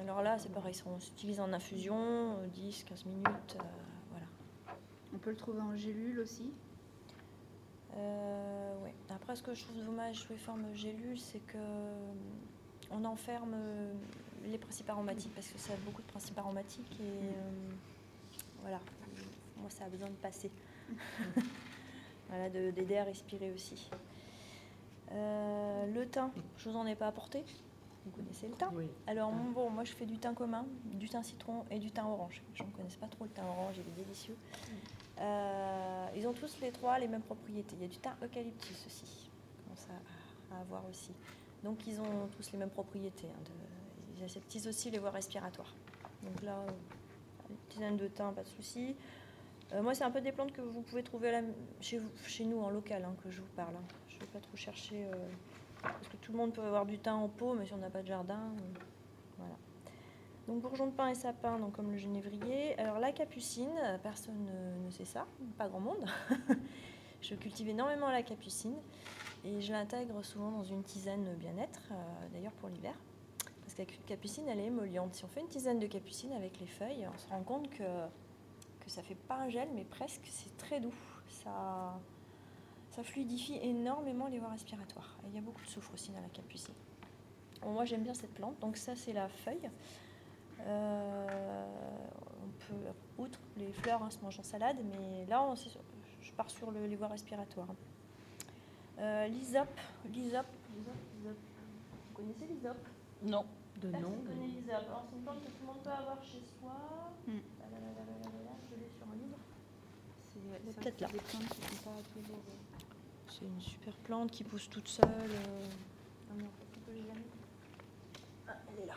Alors 0.00 0.22
là, 0.22 0.36
c'est 0.38 0.52
pareil, 0.52 0.74
on 0.86 1.00
s'utilise 1.00 1.40
en 1.40 1.52
infusion, 1.52 1.96
euh, 1.96 2.46
10, 2.48 2.84
15 2.84 3.06
minutes, 3.06 3.56
euh, 3.56 3.62
voilà. 4.10 4.26
On 5.14 5.18
peut 5.18 5.30
le 5.30 5.36
trouver 5.36 5.62
en 5.62 5.74
gélule 5.74 6.20
aussi? 6.20 6.52
Euh, 7.96 8.84
ouais. 8.84 8.92
Après, 9.08 9.34
ce 9.34 9.42
que 9.42 9.54
je 9.54 9.64
trouve 9.64 9.82
dommage 9.82 10.16
sous 10.16 10.32
les 10.32 10.38
formes 10.38 10.74
gélules, 10.74 11.18
c'est 11.18 11.38
que 11.46 11.56
euh, 11.56 12.12
on 12.90 13.04
enferme 13.04 13.54
les 14.46 14.58
principes 14.58 14.90
aromatiques 14.90 15.34
parce 15.34 15.48
que 15.48 15.58
ça 15.58 15.72
a 15.72 15.76
beaucoup 15.84 16.02
de 16.02 16.06
principes 16.08 16.38
aromatiques 16.38 16.92
et 17.00 17.02
euh, 17.02 17.50
voilà, 18.62 18.80
moi 19.58 19.70
ça 19.70 19.84
a 19.84 19.88
besoin 19.88 20.08
de 20.08 20.14
passer. 20.14 20.50
voilà, 22.28 22.50
de- 22.50 22.70
d'aider 22.70 22.96
à 22.98 23.04
respirer 23.04 23.52
aussi. 23.52 23.90
Euh, 25.12 25.86
le 25.92 26.06
thym, 26.08 26.30
je 26.58 26.68
vous 26.68 26.76
en 26.76 26.86
ai 26.86 26.94
pas 26.94 27.06
apporté. 27.08 27.44
Vous 28.04 28.10
connaissez 28.10 28.48
le 28.48 28.54
thym? 28.54 28.68
Oui. 28.74 28.86
Alors 29.06 29.32
mon- 29.32 29.50
bon, 29.52 29.70
moi 29.70 29.84
je 29.84 29.92
fais 29.92 30.04
du 30.06 30.18
thym 30.18 30.34
commun, 30.34 30.66
du 30.84 31.08
thym 31.08 31.22
citron 31.22 31.64
et 31.70 31.78
du 31.78 31.90
thym 31.90 32.06
orange. 32.06 32.42
Je 32.54 32.62
ne 32.62 32.68
connais 32.70 32.88
pas 33.00 33.06
trop 33.06 33.24
le 33.24 33.30
thym 33.30 33.44
orange, 33.46 33.76
il 33.76 33.80
est 34.00 34.04
délicieux. 34.04 34.36
Euh, 35.20 36.06
ils 36.16 36.26
ont 36.26 36.32
tous 36.32 36.58
les 36.60 36.70
trois 36.72 36.98
les 36.98 37.08
mêmes 37.08 37.22
propriétés. 37.22 37.76
Il 37.76 37.82
y 37.82 37.84
a 37.84 37.88
du 37.88 37.98
thym 37.98 38.12
eucalyptus 38.22 38.84
aussi, 38.86 39.30
commence 39.64 39.86
à, 40.50 40.56
à 40.56 40.60
avoir 40.60 40.82
aussi. 40.90 41.12
Donc 41.62 41.86
ils 41.86 42.00
ont 42.00 42.28
tous 42.36 42.52
les 42.52 42.58
mêmes 42.58 42.70
propriétés. 42.70 43.28
hein, 43.28 43.42
de- 43.44 44.18
ils 44.18 44.24
aseptisent 44.24 44.66
aussi 44.68 44.90
les 44.90 44.98
voies 44.98 45.10
respiratoires. 45.10 45.72
Donc 46.22 46.42
là, 46.42 46.56
une 47.50 47.56
tisane 47.68 47.96
de 47.96 48.08
thym, 48.08 48.32
pas 48.34 48.42
de 48.42 48.48
souci. 48.48 48.96
Euh, 49.72 49.82
moi, 49.82 49.94
c'est 49.94 50.04
un 50.04 50.10
peu 50.10 50.20
des 50.20 50.32
plantes 50.32 50.52
que 50.52 50.60
vous 50.60 50.82
pouvez 50.82 51.02
trouver 51.02 51.32
chez, 51.80 51.98
vous, 51.98 52.10
chez 52.26 52.44
nous 52.44 52.60
en 52.60 52.70
local 52.70 53.04
hein, 53.04 53.14
que 53.22 53.30
je 53.30 53.40
vous 53.40 53.52
parle. 53.56 53.74
hein. 53.76 53.84
Je 54.08 54.16
ne 54.16 54.20
vais 54.20 54.26
pas 54.26 54.40
trop 54.40 54.56
chercher. 54.56 55.06
euh, 55.06 55.28
parce 55.82 56.08
que 56.08 56.16
tout 56.16 56.32
le 56.32 56.38
monde 56.38 56.52
peut 56.52 56.62
avoir 56.62 56.86
du 56.86 56.98
thym 56.98 57.14
en 57.14 57.28
pot, 57.28 57.54
mais 57.54 57.66
si 57.66 57.74
on 57.74 57.78
n'a 57.78 57.90
pas 57.90 58.02
de 58.02 58.06
jardin, 58.06 58.40
euh, 58.40 58.78
voilà. 59.36 59.54
Donc 60.48 60.60
bourgeon 60.62 60.86
de 60.86 60.92
pin 60.92 61.08
et 61.08 61.14
sapin, 61.14 61.58
donc 61.58 61.72
comme 61.72 61.90
le 61.90 61.96
genévrier. 61.98 62.78
Alors 62.78 62.98
la 62.98 63.12
capucine, 63.12 63.72
personne 64.02 64.48
ne, 64.84 64.90
sait 64.90 65.04
ça, 65.04 65.26
pas 65.58 65.68
grand 65.68 65.80
monde. 65.80 66.06
je 67.22 67.34
cultive 67.34 67.68
énormément 67.68 68.10
la 68.10 68.22
capucine 68.22 68.76
et 69.44 69.60
je 69.60 69.72
l'intègre 69.72 70.22
souvent 70.22 70.50
dans 70.50 70.64
une 70.64 70.82
tisane 70.84 71.34
bien-être, 71.36 71.92
d'ailleurs 72.32 72.52
pour 72.52 72.68
l'hiver. 72.68 72.94
Parce 73.62 73.74
que 73.74 73.82
la 73.82 73.86
capucine, 74.06 74.46
elle 74.48 74.60
est 74.60 74.66
émolliente. 74.66 75.14
Si 75.14 75.24
on 75.24 75.28
fait 75.28 75.40
une 75.40 75.48
tisane 75.48 75.78
de 75.78 75.86
capucine 75.86 76.32
avec 76.32 76.60
les 76.60 76.66
feuilles, 76.66 77.06
on 77.12 77.18
se 77.18 77.28
rend 77.28 77.42
compte 77.42 77.70
que, 77.70 77.82
que 78.84 78.90
ça 78.90 79.02
fait 79.02 79.14
pas 79.14 79.36
un 79.36 79.48
gel, 79.48 79.68
mais 79.74 79.84
presque, 79.84 80.26
c'est 80.30 80.56
très 80.56 80.80
doux. 80.80 80.94
Ça, 81.28 81.98
ça 82.90 83.02
fluidifie 83.02 83.56
énormément 83.62 84.28
les 84.28 84.38
voies 84.38 84.50
respiratoires. 84.50 85.16
Et 85.24 85.28
il 85.30 85.34
y 85.34 85.38
a 85.38 85.40
beaucoup 85.42 85.62
de 85.62 85.68
soufre 85.68 85.92
aussi 85.94 86.10
dans 86.12 86.20
la 86.20 86.28
capucine. 86.28 86.74
Bon, 87.62 87.72
moi 87.72 87.84
j'aime 87.84 88.02
bien 88.02 88.14
cette 88.14 88.34
plante, 88.34 88.58
donc 88.60 88.76
ça 88.76 88.94
c'est 88.94 89.12
la 89.12 89.28
feuille. 89.28 89.70
Euh, 90.60 91.66
on 92.42 92.48
peut, 92.66 93.22
outre 93.22 93.38
les 93.56 93.72
fleurs, 93.72 94.02
hein, 94.02 94.10
se 94.10 94.18
mange 94.20 94.38
en 94.38 94.42
salade, 94.42 94.76
mais 94.84 95.26
là 95.26 95.42
on, 95.42 95.54
je 95.54 96.32
pars 96.36 96.50
sur 96.50 96.70
le- 96.70 96.86
les 96.86 96.96
voies 96.96 97.08
respiratoires. 97.08 97.68
Euh, 98.98 99.26
l'hysope, 99.28 99.68
l'hysope, 100.12 100.46
l'hysope, 100.76 100.94
l'hysope. 101.16 101.36
Vous 102.08 102.14
connaissez 102.14 102.46
l'hysope? 102.46 102.86
Non. 103.22 103.44
De 103.82 103.90
Personne 103.90 104.08
nom. 104.10 104.16
connaît 104.24 104.46
l'hysope. 104.46 104.70
Alors, 104.86 105.04
c'est 105.10 105.16
une 105.16 105.22
plante 105.24 105.40
que 105.42 105.46
tout 105.50 105.60
le 105.62 105.66
monde 105.66 105.82
peut 105.82 105.90
avoir 105.90 106.22
chez 106.22 106.40
soi. 106.60 106.70
Mm. 107.26 107.32
Là, 107.32 107.66
là, 107.72 107.78
là, 107.80 107.90
là, 107.90 108.04
là, 108.06 108.30
là, 108.30 108.44
là, 108.44 108.52
je 108.70 108.76
l'ai 108.76 108.88
sur 108.96 109.06
un 109.10 109.16
livre. 109.16 109.36
C'est 110.66 110.80
peut-être 110.80 111.00
là. 111.00 111.08
Une 113.42 113.60
super 113.60 113.92
plante 114.04 114.30
qui 114.30 114.42
pousse 114.44 114.70
toute 114.70 114.88
seule. 114.88 115.04
euh. 115.06 115.66
Ah. 116.30 116.34
Ah, 118.48 118.52
elle 118.68 118.84
est 118.84 118.86
là. 118.86 118.94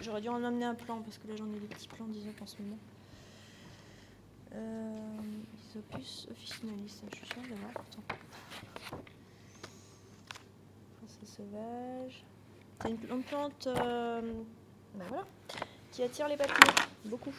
J'aurais 0.00 0.20
dû 0.20 0.28
en 0.28 0.42
emmener 0.42 0.64
un 0.64 0.74
plan 0.74 1.00
parce 1.02 1.18
que 1.18 1.28
là 1.28 1.34
j'en 1.36 1.46
ai 1.52 1.58
des 1.60 1.66
petits 1.66 1.86
plants 1.88 2.06
d'hysope 2.06 2.40
en 2.42 2.46
ce 2.46 2.60
moment. 2.62 2.78
Euh, 4.54 5.20
Isopus 5.70 6.26
officinalis, 6.30 7.00
je 7.12 7.16
suis 7.16 7.26
sûre 7.26 7.42
de 7.42 7.48
l'avoir. 7.50 7.72
Français 10.96 11.26
sauvage. 11.26 12.24
C'est 12.82 12.90
une, 12.90 12.98
une 13.10 13.22
plante 13.22 13.66
euh, 13.68 14.20
ben 14.94 15.04
voilà, 15.08 15.24
qui 15.92 16.02
attire 16.02 16.28
les 16.28 16.36
papillons, 16.36 16.74
beaucoup. 17.04 17.34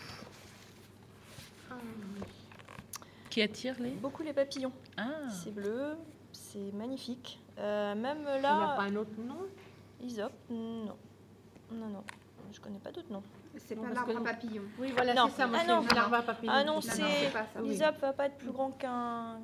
Qui 3.30 3.42
attire 3.42 3.76
les 3.80 3.92
Beaucoup 3.92 4.24
les 4.24 4.34
papillons. 4.34 4.72
Ah 4.98 5.30
C'est 5.30 5.52
bleu, 5.54 5.96
c'est 6.32 6.72
magnifique. 6.74 7.40
Euh, 7.60 7.94
même 7.96 8.20
Il 8.20 8.24
n'y 8.24 8.30
a 8.30 8.42
là, 8.42 8.74
pas 8.76 8.84
un 8.84 8.96
autre 8.96 9.12
nom? 9.20 9.38
Isop, 10.02 10.32
non. 10.50 10.96
Non, 11.72 11.88
non. 11.88 12.04
Je 12.52 12.60
connais 12.60 12.80
pas 12.80 12.92
d'autres 12.92 13.12
noms. 13.12 13.22
C'est 13.58 13.76
pas 13.76 13.90
l'arbre 13.90 14.14
que- 14.14 14.18
à 14.18 14.22
papillon. 14.22 14.64
Oui, 14.80 14.92
voilà, 14.96 15.14
Non. 15.14 15.26
c'est 15.28 15.38
ça. 15.42 15.48
Moi, 15.48 15.58
Ah 15.60 15.64
c'est 15.66 15.74
non. 15.74 15.96
larve 15.96 16.14
à 16.14 16.22
papillon. 16.24 16.52
Ah 16.56 16.64
non, 16.64 16.82
c'est 16.82 17.32
l'Isop 17.62 17.98
va 18.00 18.14
pas 18.14 18.26
être 18.28 18.38
plus 18.38 18.52
grand 18.52 18.72
qu'un 18.72 19.40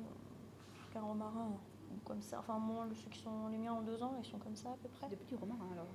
qu'un 0.92 1.00
romarin 1.02 1.50
ou 1.92 1.98
comme 2.04 2.22
ça. 2.22 2.38
Enfin, 2.40 2.58
moi, 2.58 2.86
ceux 2.94 3.10
qui 3.10 3.20
sont 3.20 3.48
les 3.50 3.58
miens 3.58 3.74
en 3.74 3.82
deux 3.82 4.02
ans, 4.02 4.14
ils 4.20 4.26
sont 4.26 4.38
comme 4.38 4.56
ça 4.56 4.70
à 4.70 4.76
peu 4.82 4.88
près. 4.88 5.08
Des 5.08 5.16
petits 5.16 5.36
romarins 5.36 5.68
alors. 5.72 5.86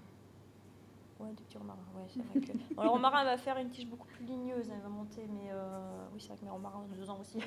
Ouais, 1.21 1.57
romarins. 1.57 1.79
Ouais, 1.95 2.03
c'est 2.07 2.21
vrai 2.23 2.39
que. 2.41 2.81
Le 2.81 2.87
romarin 2.89 3.23
va 3.23 3.37
faire 3.37 3.57
une 3.57 3.69
tige 3.69 3.87
beaucoup 3.87 4.07
plus 4.07 4.25
ligneuse, 4.25 4.69
elle 4.73 4.81
va 4.81 4.89
monter, 4.89 5.27
mais 5.27 5.49
euh, 5.51 6.07
oui, 6.13 6.19
c'est 6.19 6.29
vrai 6.29 6.37
que 6.37 6.45
mes 6.45 6.51
romarins 6.51 6.79
ont 6.79 6.95
deux 6.95 7.09
ans 7.09 7.19
aussi. 7.19 7.39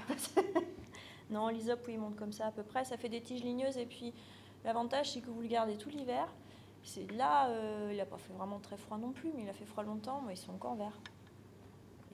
non, 1.30 1.48
l'Isop, 1.48 1.80
il 1.88 1.98
monte 1.98 2.16
comme 2.16 2.32
ça 2.32 2.46
à 2.46 2.52
peu 2.52 2.62
près. 2.62 2.84
Ça 2.84 2.96
fait 2.96 3.08
des 3.08 3.20
tiges 3.20 3.42
ligneuses 3.42 3.76
et 3.78 3.86
puis 3.86 4.14
l'avantage, 4.64 5.12
c'est 5.12 5.20
que 5.20 5.30
vous 5.30 5.40
le 5.40 5.48
gardez 5.48 5.76
tout 5.76 5.88
l'hiver. 5.88 6.28
C'est 6.82 7.10
là, 7.12 7.48
euh, 7.48 7.88
il 7.92 7.96
n'a 7.96 8.06
pas 8.06 8.18
fait 8.18 8.32
vraiment 8.34 8.60
très 8.60 8.76
froid 8.76 8.98
non 8.98 9.12
plus, 9.12 9.32
mais 9.34 9.42
il 9.42 9.48
a 9.48 9.54
fait 9.54 9.64
froid 9.64 9.82
longtemps, 9.84 10.22
mais 10.26 10.34
ils 10.34 10.38
sont 10.38 10.52
encore 10.52 10.74
verts. 10.76 11.00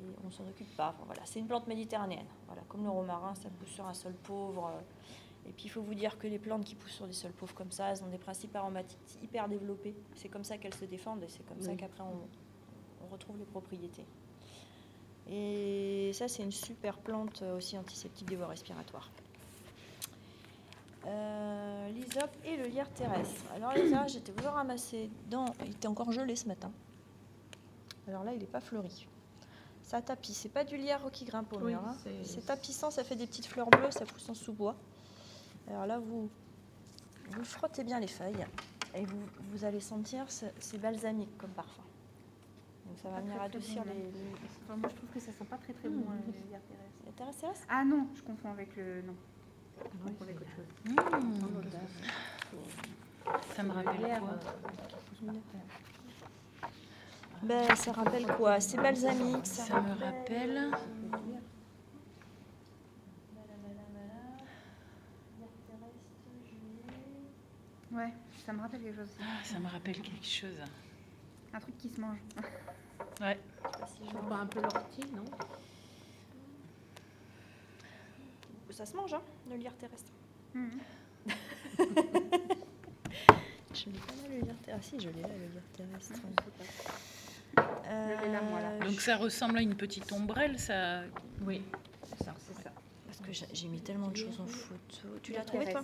Et 0.00 0.04
on 0.24 0.30
s'en 0.30 0.46
occupe 0.48 0.74
pas. 0.76 0.94
Voilà, 1.04 1.22
c'est 1.24 1.40
une 1.40 1.46
plante 1.46 1.66
méditerranéenne. 1.66 2.26
Voilà, 2.46 2.62
comme 2.68 2.84
le 2.84 2.90
romarin, 2.90 3.34
ça 3.34 3.50
pousse 3.50 3.68
sur 3.68 3.86
un 3.86 3.94
sol 3.94 4.14
pauvre. 4.14 4.66
euh, 4.68 4.80
Et 5.46 5.52
puis 5.52 5.64
il 5.64 5.68
faut 5.70 5.82
vous 5.82 5.94
dire 5.94 6.18
que 6.18 6.26
les 6.26 6.38
plantes 6.38 6.64
qui 6.64 6.74
poussent 6.74 6.92
sur 6.92 7.06
des 7.06 7.12
sols 7.12 7.32
pauvres 7.32 7.54
comme 7.54 7.72
ça, 7.72 7.88
elles 7.90 8.02
ont 8.04 8.08
des 8.08 8.18
principes 8.18 8.54
aromatiques 8.54 8.98
hyper 9.22 9.48
développés. 9.48 9.94
C'est 10.14 10.28
comme 10.28 10.44
ça 10.44 10.58
qu'elles 10.58 10.74
se 10.74 10.84
défendent 10.84 11.22
et 11.22 11.28
c'est 11.28 11.44
comme 11.46 11.60
ça 11.60 11.74
qu'après 11.74 12.02
on, 12.04 13.04
on 13.04 13.12
retrouve 13.12 13.36
les 13.38 13.44
propriétés. 13.46 14.04
Et 15.28 16.10
ça, 16.14 16.26
c'est 16.28 16.42
une 16.42 16.50
super 16.52 16.98
plante 16.98 17.42
euh, 17.42 17.56
aussi 17.56 17.76
antiseptique 17.78 18.28
des 18.28 18.36
voies 18.36 18.48
respiratoires. 18.48 19.10
Euh, 21.06 21.88
et 22.44 22.56
le 22.56 22.64
lierre 22.66 22.90
terrestre. 22.90 23.42
Alors 23.54 23.72
là, 23.74 24.06
j'étais 24.06 24.32
vouloir 24.32 24.54
ramasser 24.54 25.10
dans. 25.30 25.46
Il 25.64 25.70
était 25.72 25.88
encore 25.88 26.12
gelé 26.12 26.36
ce 26.36 26.46
matin. 26.46 26.70
Alors 28.08 28.24
là, 28.24 28.32
il 28.34 28.38
n'est 28.40 28.46
pas 28.46 28.60
fleuri. 28.60 29.06
Ça 29.82 30.02
tapis. 30.02 30.34
C'est 30.34 30.48
pas 30.50 30.64
du 30.64 30.76
lierre 30.76 31.10
qui 31.12 31.24
grimpe 31.24 31.52
au 31.54 31.58
Oui, 31.58 31.72
mur. 31.72 31.82
hein. 31.84 31.96
c'est- 32.04 32.24
C'est 32.24 32.46
tapissant, 32.46 32.90
ça 32.90 33.02
fait 33.02 33.16
des 33.16 33.26
petites 33.26 33.46
fleurs 33.46 33.68
bleues, 33.70 33.90
ça 33.90 34.04
pousse 34.04 34.28
en 34.28 34.34
sous-bois. 34.34 34.76
Alors 35.68 35.86
là, 35.86 35.98
vous, 35.98 36.28
vous 37.30 37.44
frottez 37.44 37.84
bien 37.84 38.00
les 38.00 38.06
feuilles 38.08 38.44
et 38.94 39.04
vous, 39.04 39.20
vous 39.52 39.64
allez 39.64 39.80
sentir, 39.80 40.24
c'est 40.28 40.52
c'est 40.58 40.78
balsamique 40.78 41.36
comme 41.38 41.50
parfum. 41.50 41.82
Donc 42.86 42.98
ça 43.02 43.08
va 43.08 43.16
Pas 43.16 43.20
venir 43.20 43.36
très, 43.36 43.48
très 43.48 43.56
adoucir 43.56 43.84
bon, 43.84 43.90
les, 43.90 43.98
les, 44.02 44.36
Enfin, 44.64 44.76
moi 44.76 44.88
je 44.90 44.96
trouve 44.96 45.10
que 45.10 45.20
ça 45.20 45.32
sent 45.32 45.44
pas 45.44 45.58
très 45.58 45.72
très 45.72 45.88
Mm. 45.88 46.00
bon 46.00 46.10
euh, 46.10 46.14
les 46.26 46.48
lierres 46.48 46.60
terrestres. 46.62 46.98
les 47.06 47.12
terres 47.12 47.34
terrestres. 47.40 47.66
Ah 47.68 47.84
non, 47.84 48.06
je 48.14 48.22
confonds 48.22 48.50
avec 48.50 48.74
le. 48.76 49.02
Non, 49.02 49.14
je 49.78 49.84
Oui, 50.04 50.12
avec 50.22 50.40
autre 50.40 50.50
chose. 50.50 50.66
Mmh, 50.86 50.96
Ça 53.54 53.62
me 53.62 53.70
rappelle 53.72 54.00
quoi 54.18 54.30
euh, 55.28 55.32
Ben, 57.42 57.74
ça 57.76 57.92
rappelle 57.92 58.26
quoi? 58.26 58.60
C'est 58.60 58.76
balsamique. 58.76 59.46
Ça, 59.46 59.64
Ça 59.64 59.80
me 59.80 59.94
rappelle- 60.04 60.70
Ouais, 67.92 68.12
ça 68.46 68.52
me 68.52 68.60
rappelle 68.60 68.80
quelque 68.82 68.96
chose. 68.96 69.16
Ah, 69.20 69.24
Ça 69.44 69.58
me 69.58 69.68
rappelle 69.68 70.00
quelque 70.00 70.24
chose. 70.26 70.56
Un 71.52 71.58
truc 71.60 71.76
qui 71.78 71.88
se 71.88 72.00
mange. 72.00 72.18
Ouais. 73.20 73.38
c'est 73.86 74.28
pas 74.28 74.36
un 74.36 74.46
peu 74.46 74.60
l'ortie, 74.60 75.04
non? 75.14 75.24
Ça 78.70 78.86
se 78.86 78.96
mange, 78.96 79.12
hein, 79.12 79.22
le 79.50 79.56
lierre 79.56 79.76
terrestre. 79.76 80.10
Mhm. 80.54 80.70
Je 83.74 83.86
l'ai 83.86 83.92
pas 83.98 84.14
là, 84.14 84.28
le 84.28 84.40
lierre 84.40 84.56
terrestre. 84.64 84.72
Ah 84.72 84.82
si, 84.82 85.00
je 85.00 85.08
l'ai 85.10 85.22
là, 85.22 85.28
le 85.28 85.46
lierre 85.52 85.62
terrestre. 85.76 86.14
Je 87.56 88.24
l'ai 88.24 88.32
là, 88.32 88.40
moi, 88.42 88.60
là. 88.60 88.68
Euh, 88.70 88.80
Donc 88.88 89.00
ça 89.00 89.16
ressemble 89.16 89.58
à 89.58 89.62
une 89.62 89.74
petite 89.74 90.10
ombrelle, 90.12 90.58
ça? 90.58 91.02
Oui. 91.42 91.62
C'est 92.04 92.24
ça. 92.24 92.34
Parce 93.24 93.40
que 93.40 93.46
j'ai 93.54 93.68
mis 93.68 93.80
tellement 93.80 94.08
de 94.08 94.16
choses 94.16 94.40
en 94.40 94.46
photo. 94.46 95.08
Tu 95.22 95.32
l'as 95.32 95.44
trouvé 95.44 95.70
toi? 95.70 95.82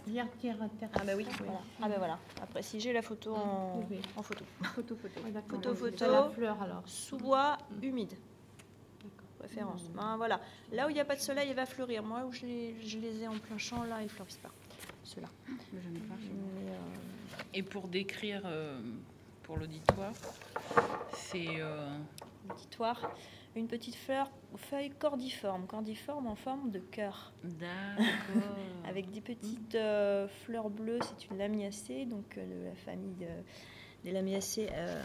Ah 0.95 1.05
bah 1.05 1.13
oui, 1.17 1.27
voilà. 1.39 1.61
Ah 1.83 1.89
bah 1.89 1.95
voilà. 1.99 2.19
Après, 2.43 2.63
si 2.63 2.81
j'ai 2.81 2.93
la 2.93 3.03
photo 3.03 3.35
en, 3.35 3.85
Oui. 3.91 4.01
en 4.17 4.23
photo. 4.23 4.45
Photo, 4.75 4.97
photo. 4.97 5.21
D'accord. 5.33 5.59
Photo, 5.63 5.75
photo. 5.75 6.11
La 6.11 6.29
fleur 6.31 6.63
alors. 6.63 6.83
Sous-bois 6.87 7.59
humide, 7.83 8.15
D'accord. 9.03 9.29
préférence. 9.39 9.83
Mmh. 9.91 9.97
Ben, 9.97 10.17
voilà. 10.17 10.41
Là 10.73 10.87
où 10.87 10.91
il 10.91 10.95
n'y 10.95 11.01
a 11.01 11.05
pas 11.05 11.17
de 11.17 11.21
soleil, 11.21 11.49
il 11.51 11.55
va 11.55 11.67
fleurir. 11.67 12.03
Moi, 12.03 12.25
où 12.27 12.33
je 12.33 12.43
les, 12.47 12.77
je 12.85 12.99
les 12.99 13.23
ai 13.23 13.29
en 13.29 13.39
plein 13.39 13.59
champ, 13.59 13.85
là, 13.85 14.03
ils 14.03 14.09
fleurissent 14.09 14.39
pas. 14.39 14.51
Ceux-là. 15.05 15.29
Euh, 15.51 16.77
Et 17.55 17.63
pour 17.63 17.87
décrire 17.89 18.43
euh, 18.45 18.81
pour 19.45 19.57
l'auditoire, 19.57 20.13
c'est. 21.13 21.61
euh, 21.61 21.97
auditoire, 22.51 23.15
une 23.61 23.69
petite 23.69 23.95
fleur 23.97 24.31
aux 24.55 24.57
feuilles 24.57 24.91
cordiformes, 24.99 25.67
cordiformes 25.67 26.27
en 26.27 26.35
forme 26.37 26.71
de 26.71 26.79
cœur, 26.79 27.33
D'accord. 27.45 28.05
avec 28.89 29.11
des 29.11 29.21
petites 29.21 29.75
euh, 29.75 30.29
fleurs 30.29 30.71
bleues. 30.71 30.99
C'est 31.03 31.31
une 31.31 31.39
lamiacée, 31.39 32.05
donc 32.07 32.37
euh, 32.39 32.45
de 32.47 32.65
la 32.69 32.75
famille 32.75 33.15
de- 33.15 33.27
des 34.05 34.13
lamiacées, 34.13 34.69
euh, 34.73 35.03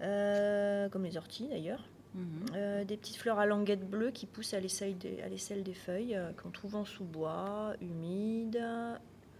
euh, 0.00 0.88
comme 0.88 1.04
les 1.04 1.16
orties 1.16 1.48
d'ailleurs. 1.48 1.84
Mhm. 2.14 2.46
Euh, 2.54 2.84
des 2.84 2.96
petites 2.96 3.16
fleurs 3.16 3.38
à 3.40 3.46
languettes 3.46 3.88
bleues 3.88 4.12
qui 4.12 4.26
poussent 4.26 4.54
à 4.54 4.60
l'aisselle 4.60 4.96
des, 4.98 5.20
à 5.22 5.28
l'aisselle 5.28 5.62
des 5.64 5.74
feuilles, 5.74 6.14
euh, 6.14 6.32
qu'on 6.40 6.50
trouve 6.50 6.76
en 6.76 6.84
sous-bois, 6.84 7.74
humide, 7.80 8.62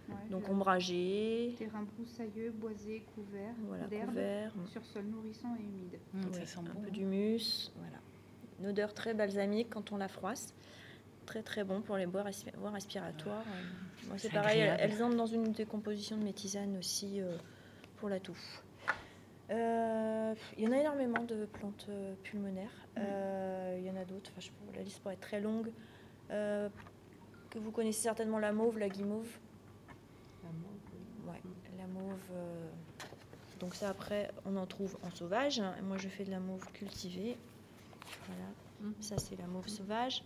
Ouais, 0.07 0.13
donc 0.29 0.47
ombragé, 0.49 1.55
Terrain 1.57 1.81
broussailleux, 1.81 2.51
boisé, 2.51 3.03
couvert 3.15 3.55
voilà, 3.65 3.87
d'herbe, 3.87 4.09
couvert, 4.09 4.51
sur 4.67 4.85
sol 4.85 5.05
nourrissant 5.05 5.55
et 5.55 5.63
humide. 5.63 5.97
Mm, 6.13 6.25
Ouais, 6.25 6.33
ça 6.41 6.45
sent 6.45 6.59
un 6.59 6.73
bon. 6.75 6.81
peu 6.81 6.91
d'humus, 6.91 7.71
voilà. 7.75 7.97
Une 8.59 8.67
odeur 8.67 8.93
très 8.93 9.13
balsamique 9.13 9.69
quand 9.69 9.91
on 9.91 9.97
la 9.97 10.07
froisse. 10.07 10.53
Très 11.25 11.41
très 11.41 11.63
bon 11.63 11.81
pour 11.81 11.97
les 11.97 12.05
voies, 12.05 12.23
respi- 12.23 12.55
voies 12.57 12.69
respiratoires. 12.71 13.43
Euh, 13.47 14.07
Moi 14.07 14.17
c'est 14.17 14.31
pareil, 14.31 14.59
elles, 14.59 14.69
agréable. 14.71 14.93
elles 14.93 15.03
entrent 15.03 15.17
dans 15.17 15.25
une 15.25 15.51
décomposition 15.51 16.17
de 16.17 16.23
mes 16.23 16.33
tisanes 16.33 16.77
aussi 16.77 17.19
euh, 17.21 17.35
pour 17.97 18.09
la 18.09 18.19
toux. 18.19 18.37
Euh, 19.49 20.33
Il 20.57 20.63
y 20.63 20.67
en 20.67 20.71
a 20.71 20.77
énormément 20.77 21.23
de 21.23 21.45
plantes 21.45 21.89
pulmonaires. 22.23 22.71
Il 22.97 23.83
y 23.83 23.89
en 23.89 23.95
a 23.97 24.05
d'autres. 24.05 24.31
Enfin, 24.37 24.49
la 24.75 24.81
liste 24.83 24.99
pourrait 25.01 25.15
être 25.15 25.19
très 25.21 25.41
longue. 25.41 25.71
Que 26.29 27.59
vous 27.59 27.71
connaissez 27.71 28.01
certainement 28.01 28.39
la 28.39 28.51
mauve, 28.53 28.77
la 28.79 28.89
guimauve. 28.89 29.27
Ouais, 31.27 31.41
la 31.77 31.87
mauve. 31.87 32.19
Donc 33.59 33.75
ça 33.75 33.89
après, 33.89 34.31
on 34.45 34.55
en 34.57 34.65
trouve 34.65 34.97
en 35.03 35.11
sauvage. 35.11 35.61
Moi, 35.83 35.97
je 35.97 36.07
fais 36.09 36.23
de 36.23 36.31
la 36.31 36.39
mauve 36.39 36.65
cultivée. 36.73 37.37
Voilà. 38.27 38.93
Ça, 39.01 39.17
c'est 39.17 39.35
la 39.37 39.47
mauve 39.47 39.67
sauvage. 39.67 40.23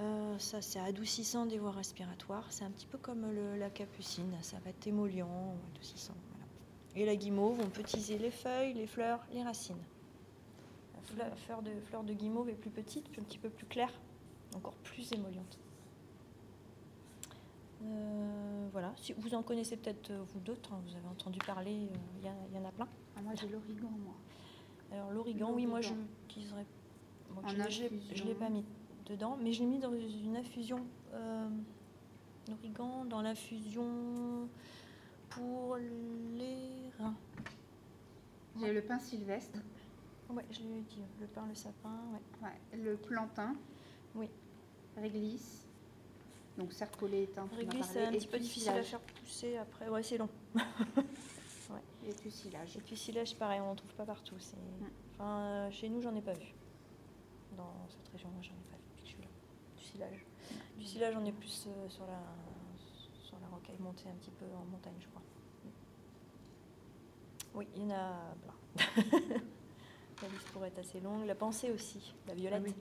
Euh, 0.00 0.38
ça, 0.38 0.62
c'est 0.62 0.80
adoucissant 0.80 1.44
des 1.46 1.58
voies 1.58 1.72
respiratoires. 1.72 2.46
C'est 2.50 2.64
un 2.64 2.70
petit 2.70 2.86
peu 2.86 2.98
comme 2.98 3.30
le- 3.32 3.56
la 3.58 3.68
capucine. 3.70 4.32
Ça 4.42 4.58
va 4.64 4.70
être 4.70 4.86
émollient, 4.86 5.26
adoucissant. 5.74 6.14
voilà. 6.30 6.46
Et 6.96 7.04
la 7.06 7.16
guimauve, 7.16 7.60
on 7.60 7.68
peut 7.68 7.82
teaser 7.82 8.18
les 8.18 8.30
feuilles, 8.30 8.72
les 8.74 8.86
fleurs, 8.86 9.20
les 9.32 9.42
racines. 9.42 9.82
La 11.18 11.34
fleur, 11.36 11.60
de, 11.62 11.70
fleur 11.86 12.02
de 12.04 12.12
guimauve 12.14 12.48
est 12.50 12.54
plus 12.54 12.70
petite, 12.70 13.08
puis 13.10 13.20
un 13.20 13.24
petit 13.24 13.38
peu 13.38 13.50
plus 13.50 13.66
claire, 13.66 13.92
encore 14.54 14.74
plus 14.84 15.10
émolliente. 15.12 15.58
Euh, 17.84 18.68
voilà. 18.72 18.92
Si 18.96 19.12
vous 19.14 19.34
en 19.34 19.42
connaissez 19.42 19.76
peut-être 19.76 20.10
euh, 20.10 20.22
vous 20.32 20.40
d'autres, 20.40 20.72
hein, 20.72 20.80
vous 20.86 20.94
avez 20.96 21.06
entendu 21.08 21.38
parler, 21.40 21.88
euh, 21.90 21.96
il 22.18 22.24
y, 22.24 22.28
a- 22.28 22.34
il 22.50 22.54
y 22.56 22.58
en 22.58 22.64
a 22.68 22.72
plein. 22.72 22.88
Ah, 23.16 23.22
moi, 23.22 23.32
j'ai 23.34 23.48
l'origan, 23.48 23.90
moi. 24.04 24.14
Alors 24.92 25.10
l'origan, 25.12 25.52
oui, 25.54 25.66
moi 25.66 25.80
je. 25.80 25.90
Bon, 25.90 27.42
En 27.44 27.48
je 27.48 27.56
l'ai- 27.56 27.70
je 28.14 28.24
l'ai- 28.24 28.34
pas 28.34 28.48
mis 28.48 28.64
dedans, 29.06 29.36
mais 29.40 29.52
je 29.52 29.60
l'ai 29.60 29.66
mis 29.66 29.78
dans 29.78 29.92
une 29.94 30.36
infusion. 30.36 30.84
Euh, 31.12 31.48
l'origan 32.48 33.04
dans 33.04 33.22
l'infusion 33.22 34.48
pour 35.28 35.76
les 35.76 36.90
reins. 36.98 37.14
J'ai 38.58 38.72
le 38.72 38.82
pin 38.82 38.98
sylvestre, 38.98 39.58
Ouais, 40.30 40.44
je 40.50 40.60
l'ai 40.60 40.80
dit. 40.82 41.02
Le 41.20 41.26
pain, 41.26 41.44
le 41.48 41.54
sapin, 41.54 41.96
ouais. 42.12 42.48
ouais, 42.48 42.78
le 42.78 42.96
plantain, 42.96 43.54
Oui. 44.14 44.28
réglisse, 44.96 45.66
donc 46.58 46.72
serpolet 46.72 47.24
éteint, 47.24 47.48
Réglisse, 47.56 47.86
c'est 47.92 48.06
un 48.06 48.12
et 48.12 48.18
petit 48.18 48.26
peu 48.28 48.38
difficile 48.38 48.70
à 48.70 48.82
faire 48.82 49.00
pousser 49.00 49.56
après. 49.56 49.88
Ouais, 49.88 50.02
c'est 50.02 50.18
long. 50.18 50.28
Et 52.06 52.12
puis 52.14 52.96
silage, 52.96 53.36
pareil, 53.36 53.60
on 53.60 53.66
n'en 53.66 53.74
trouve 53.74 53.94
pas 53.94 54.06
partout. 54.06 54.34
C'est... 54.38 54.56
Enfin, 55.14 55.40
euh, 55.40 55.70
chez 55.70 55.88
nous, 55.88 56.00
j'en 56.00 56.14
ai 56.14 56.22
pas 56.22 56.32
vu. 56.32 56.54
Dans 57.56 57.86
cette 57.88 58.08
région-là, 58.12 58.36
j'en 58.40 58.52
ai 58.52 58.70
pas 58.70 58.76
vu 58.76 58.84
depuis 58.88 59.02
que 59.02 59.06
je 59.06 59.10
suis 59.10 59.22
là. 59.22 59.28
Du 59.76 59.84
silage. 59.84 60.26
Du 60.78 60.84
silage, 60.84 61.14
on 61.16 61.24
est 61.24 61.32
plus 61.32 61.66
euh, 61.68 61.88
sur, 61.88 62.06
la, 62.06 62.22
sur 63.22 63.38
la 63.40 63.48
rocaille 63.48 63.78
montée 63.78 64.08
un 64.08 64.14
petit 64.14 64.30
peu 64.30 64.46
en 64.56 64.64
montagne, 64.64 64.94
je 64.98 65.08
crois. 65.08 65.22
Oui, 67.54 67.66
il 67.76 67.82
y 67.82 67.86
en 67.86 67.90
a 67.90 68.34
plein. 68.42 68.54
la 70.22 70.28
liste 70.28 70.48
pourrait 70.52 70.68
être 70.68 70.78
assez 70.78 71.00
longue. 71.00 71.26
La 71.26 71.34
pensée 71.34 71.70
aussi, 71.70 72.14
la 72.26 72.34
violette. 72.34 72.62
Ah 72.64 72.68
oui. 72.68 72.74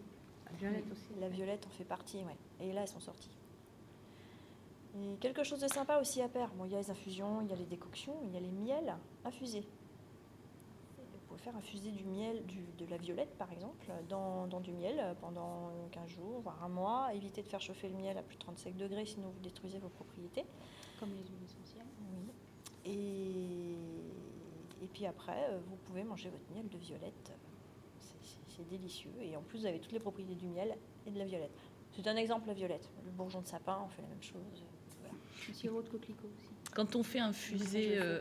La 0.45 0.57
violette 0.57 0.91
aussi. 0.91 1.19
La 1.19 1.29
violette 1.29 1.65
en 1.67 1.71
fait 1.71 1.83
partie, 1.83 2.17
ouais. 2.17 2.37
Et 2.59 2.71
là, 2.71 2.81
elles 2.81 2.87
sont 2.87 2.99
sorties. 2.99 3.35
Et 5.01 5.17
quelque 5.17 5.43
chose 5.43 5.59
de 5.59 5.67
sympa 5.67 5.99
aussi 5.99 6.21
à 6.21 6.29
faire. 6.29 6.49
Bon, 6.55 6.65
il 6.65 6.71
y 6.71 6.75
a 6.75 6.79
les 6.79 6.91
infusions, 6.91 7.41
il 7.41 7.49
y 7.49 7.53
a 7.53 7.55
les 7.55 7.65
décoctions, 7.65 8.15
il 8.23 8.33
y 8.33 8.37
a 8.37 8.39
les 8.39 8.51
miels 8.51 8.95
infusés. 9.23 9.67
Vous 10.97 11.19
pouvez 11.27 11.39
faire 11.39 11.55
infuser 11.55 11.91
du 11.91 12.05
miel, 12.05 12.45
du, 12.45 12.63
de 12.77 12.85
la 12.89 12.97
violette 12.97 13.37
par 13.37 13.51
exemple, 13.51 13.91
dans, 14.09 14.47
dans 14.47 14.59
du 14.59 14.71
miel 14.71 15.15
pendant 15.21 15.71
15 15.91 16.09
jours, 16.09 16.41
voire 16.41 16.63
un 16.63 16.69
mois. 16.69 17.13
Évitez 17.13 17.43
de 17.43 17.47
faire 17.47 17.61
chauffer 17.61 17.89
le 17.89 17.95
miel 17.95 18.17
à 18.17 18.23
plus 18.23 18.35
de 18.35 18.41
35 18.41 18.75
degrés, 18.75 19.05
sinon 19.05 19.29
vous 19.29 19.39
détruisez 19.39 19.77
vos 19.77 19.89
propriétés. 19.89 20.45
Comme 20.99 21.09
les 21.09 21.23
huiles 21.23 21.43
essentielles. 21.45 21.85
Oui. 22.13 22.31
Et, 22.85 23.77
et 24.83 24.87
puis 24.87 25.05
après, 25.05 25.49
euh, 25.49 25.59
vous 25.67 25.75
pouvez 25.77 26.03
manger 26.03 26.29
votre 26.29 26.49
miel 26.53 26.67
de 26.67 26.77
violette. 26.77 27.31
C'est 28.47 28.67
délicieux. 28.67 29.13
Et 29.21 29.37
en 29.37 29.41
plus, 29.41 29.59
vous 29.59 29.65
avez 29.65 29.79
toutes 29.79 29.93
les 29.93 29.99
propriétés 29.99 30.35
du 30.35 30.47
miel 30.47 30.75
et 31.05 31.11
de 31.11 31.17
la 31.17 31.25
violette. 31.25 31.55
C'est 31.91 32.07
un 32.07 32.15
exemple, 32.15 32.47
la 32.47 32.53
violette. 32.53 32.89
Le 33.05 33.11
bourgeon 33.11 33.41
de 33.41 33.47
sapin, 33.47 33.79
on 33.85 33.87
fait 33.87 34.01
la 34.01 34.09
même 34.09 34.21
chose. 34.21 34.65
Sirop 35.53 35.81
de 35.81 35.89
coquelicot 35.89 36.27
aussi. 36.27 36.49
Quand 36.75 36.95
on 36.95 37.03
fait 37.03 37.19
infuser, 37.19 37.97
euh, 37.99 38.19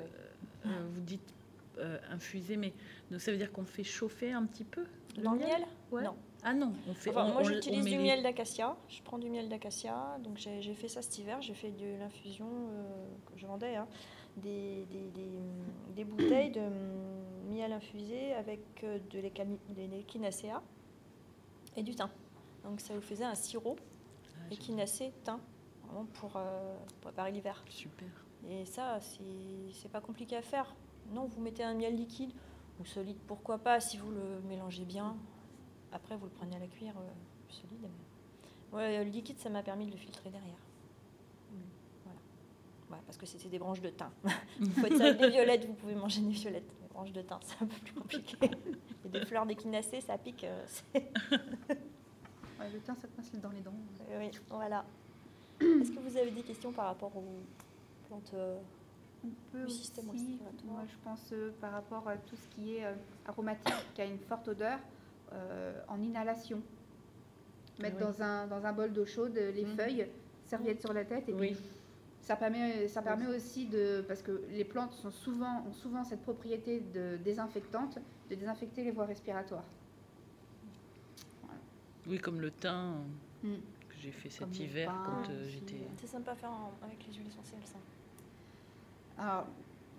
euh, 0.67 0.69
vous 0.95 1.01
dites 1.01 1.35
euh, 1.79 1.99
infuser, 2.11 2.57
mais 2.57 2.73
donc 3.11 3.21
ça 3.21 3.31
veut 3.31 3.37
dire 3.39 3.53
qu'on 3.53 3.65
fait 3.65 3.85
chauffer 3.85 4.33
un 4.33 4.45
petit 4.47 4.65
peu 4.65 4.85
le 5.17 5.23
Dans 5.23 5.33
le 5.33 5.39
miel 5.39 5.63
Ouais. 5.91 6.03
Non. 6.03 6.17
Ah 6.43 6.55
non, 6.55 6.73
on 6.89 6.95
fait. 6.95 7.11
Enfin, 7.11 7.27
on- 7.27 7.33
moi, 7.33 7.43
j'utilise 7.43 7.85
du 7.85 7.91
les- 7.91 7.99
miel 7.99 8.23
d'acacia. 8.23 8.77
Je 8.89 9.03
prends 9.03 9.19
du 9.19 9.29
miel 9.31 9.49
d'acacia. 9.49 10.19
Donc, 10.23 10.37
j'ai 10.39 10.75
fait 10.75 10.87
ça 10.89 11.03
cet 11.03 11.19
hiver. 11.19 11.41
J'ai 11.43 11.55
fait 11.55 11.71
de 11.73 11.99
l'infusion 11.99 12.47
euh, 12.49 13.07
que 13.27 13.39
je 13.39 13.47
vendais. 13.47 13.75
hein. 13.77 13.89
Des, 14.37 14.85
des- 14.91 15.11
des, 15.15 15.23
hum, 15.37 15.95
des 15.97 16.05
bouteilles 16.05 16.51
de 16.53 16.61
hum, 16.61 16.73
miel 17.51 17.73
infusé 17.73 18.35
avec 18.35 18.61
euh, 18.85 18.99
de 19.11 19.19
l'échinacea 19.91 20.63
et 21.77 21.83
du 21.83 21.95
thym. 21.95 22.09
Donc, 22.65 22.81
ça 22.81 22.95
vous 22.95 23.01
faisait 23.01 23.25
un 23.25 23.35
sirop 23.35 23.77
Ah, 24.37 24.53
échinacée, 24.53 25.11
thym, 25.25 25.39
vraiment 25.89 26.07
pour 26.15 26.33
euh, 26.37 26.77
préparer 27.01 27.33
l'hiver. 27.33 27.63
Super. 27.69 28.09
Et 28.49 28.65
ça, 28.65 28.99
c'est 29.01 29.91
pas 29.91 30.01
compliqué 30.01 30.37
à 30.37 30.43
faire. 30.43 30.75
Non, 31.13 31.25
vous 31.27 31.41
mettez 31.41 31.65
un 31.65 31.75
miel 31.75 31.97
liquide 31.97 32.31
ou 32.81 32.85
solide, 32.85 33.17
pourquoi 33.27 33.59
pas, 33.59 33.81
si 33.81 33.97
vous 33.97 34.11
le 34.11 34.41
mélangez 34.49 34.85
bien. 34.85 35.17
Après, 35.93 36.17
vous 36.17 36.27
le 36.27 36.31
prenez 36.33 36.55
à 36.57 36.59
la 36.59 36.67
cuillère 36.67 36.97
euh, 36.99 37.53
solide. 37.53 37.79
mais- 37.83 38.77
Ouais, 38.77 39.03
le 39.05 39.11
liquide, 39.11 39.39
ça 39.39 39.49
m'a 39.49 39.63
permis 39.63 39.87
de 39.87 39.93
le 39.93 39.97
filtrer 39.97 40.29
derrière. 40.31 40.59
Voilà. 42.05 42.21
Ouais, 42.91 43.03
parce 43.07 43.17
que 43.17 43.25
c'était 43.27 43.49
des 43.49 43.59
branches 43.59 43.81
de 43.81 43.89
thym. 43.89 44.11
vous 44.61 44.71
faites 44.83 44.97
ça 44.99 45.07
avec 45.07 45.19
des 45.19 45.31
violettes, 45.31 45.65
vous 45.67 45.73
pouvez 45.75 45.95
manger 45.95 46.21
des 46.21 46.29
violettes. 46.31 46.71
Les 46.83 46.89
branches 46.89 47.13
de 47.13 47.23
thym, 47.23 47.39
c'est 47.43 47.63
un 47.63 47.67
peu 47.67 47.77
plus 47.79 47.95
compliqué. 47.95 48.37
Et 49.07 49.09
des 49.09 49.25
fleurs 49.25 49.47
d'échinacée, 49.47 50.01
ça 50.03 50.19
pique. 50.19 50.45
euh, 50.45 50.67
Ouais, 52.61 52.69
le 52.73 52.81
thym, 52.81 52.95
ça 53.01 53.09
passe 53.17 53.33
dans 53.41 53.51
les 53.51 53.61
dents. 53.61 53.73
oui, 54.19 54.31
voilà. 54.51 54.85
Est-ce 55.61 55.91
que 55.91 55.99
vous 56.01 56.17
avez 56.17 56.31
des 56.31 56.43
questions 56.43 56.73
par 56.73 56.87
rapport 56.87 57.15
aux 57.17 57.41
plantes 58.07 58.31
euh, 58.35 58.59
On 59.25 59.29
peut 59.53 59.65
aussi, 59.65 59.91
respiratoire. 59.91 60.53
moi 60.65 60.83
je 60.87 60.97
pense 61.05 61.31
euh, 61.33 61.51
par 61.61 61.73
rapport 61.73 62.09
à 62.09 62.17
tout 62.17 62.37
ce 62.37 62.49
qui 62.55 62.77
est 62.77 62.85
euh, 62.85 62.95
aromatique, 63.27 63.75
qui 63.95 64.01
a 64.03 64.05
une 64.05 64.19
forte 64.21 64.49
odeur, 64.49 64.79
euh, 65.33 65.81
en 65.89 66.01
inhalation. 66.01 66.63
Mettre 67.81 67.97
Oui. 67.97 68.03
dans, 68.03 68.23
un, 68.23 68.47
dans 68.47 68.65
un 68.67 68.73
bol 68.73 68.93
d'eau 68.93 69.05
chaude 69.07 69.35
les 69.35 69.65
Mhm. 69.65 69.77
feuilles, 69.77 70.07
serviette 70.47 70.81
sur 70.81 70.93
la 70.93 71.05
tête, 71.05 71.29
et 71.29 71.33
Oui. 71.33 71.53
puis 71.55 71.65
ça 72.23 72.37
permet, 72.37 72.87
ça 72.89 73.03
permet 73.03 73.27
aussi 73.27 73.67
de, 73.67 74.05
parce 74.07 74.23
que 74.23 74.43
les 74.51 74.65
plantes 74.65 74.93
sont 74.93 75.11
souvent, 75.11 75.65
ont 75.67 75.73
souvent 75.73 76.05
cette 76.05 76.23
propriété 76.23 76.81
de 76.81 77.17
désinfectante, 77.25 77.99
de 78.31 78.35
désinfecter 78.35 78.85
les 78.85 78.91
voies 78.93 79.07
respiratoires. 79.07 79.65
Oui, 82.07 82.19
comme 82.19 82.41
le 82.41 82.51
thym 82.51 83.05
Mm. 83.43 83.55
J'ai 84.01 84.13
fait 84.13 84.31
cet 84.31 84.41
Comme 84.41 84.53
hiver 84.53 84.91
pain 84.93 85.03
quand 85.25 85.31
euh, 85.33 85.49
j'étais. 85.49 85.81
C'est 86.01 86.07
sympa 86.07 86.33
à 86.33 86.37
faire 86.37 86.51
en- 86.51 86.73
avec 86.83 87.07
les 87.07 87.13
huiles 87.15 87.27
essentielles, 87.29 87.67
ça. 87.67 87.79
Alors, 89.19 89.47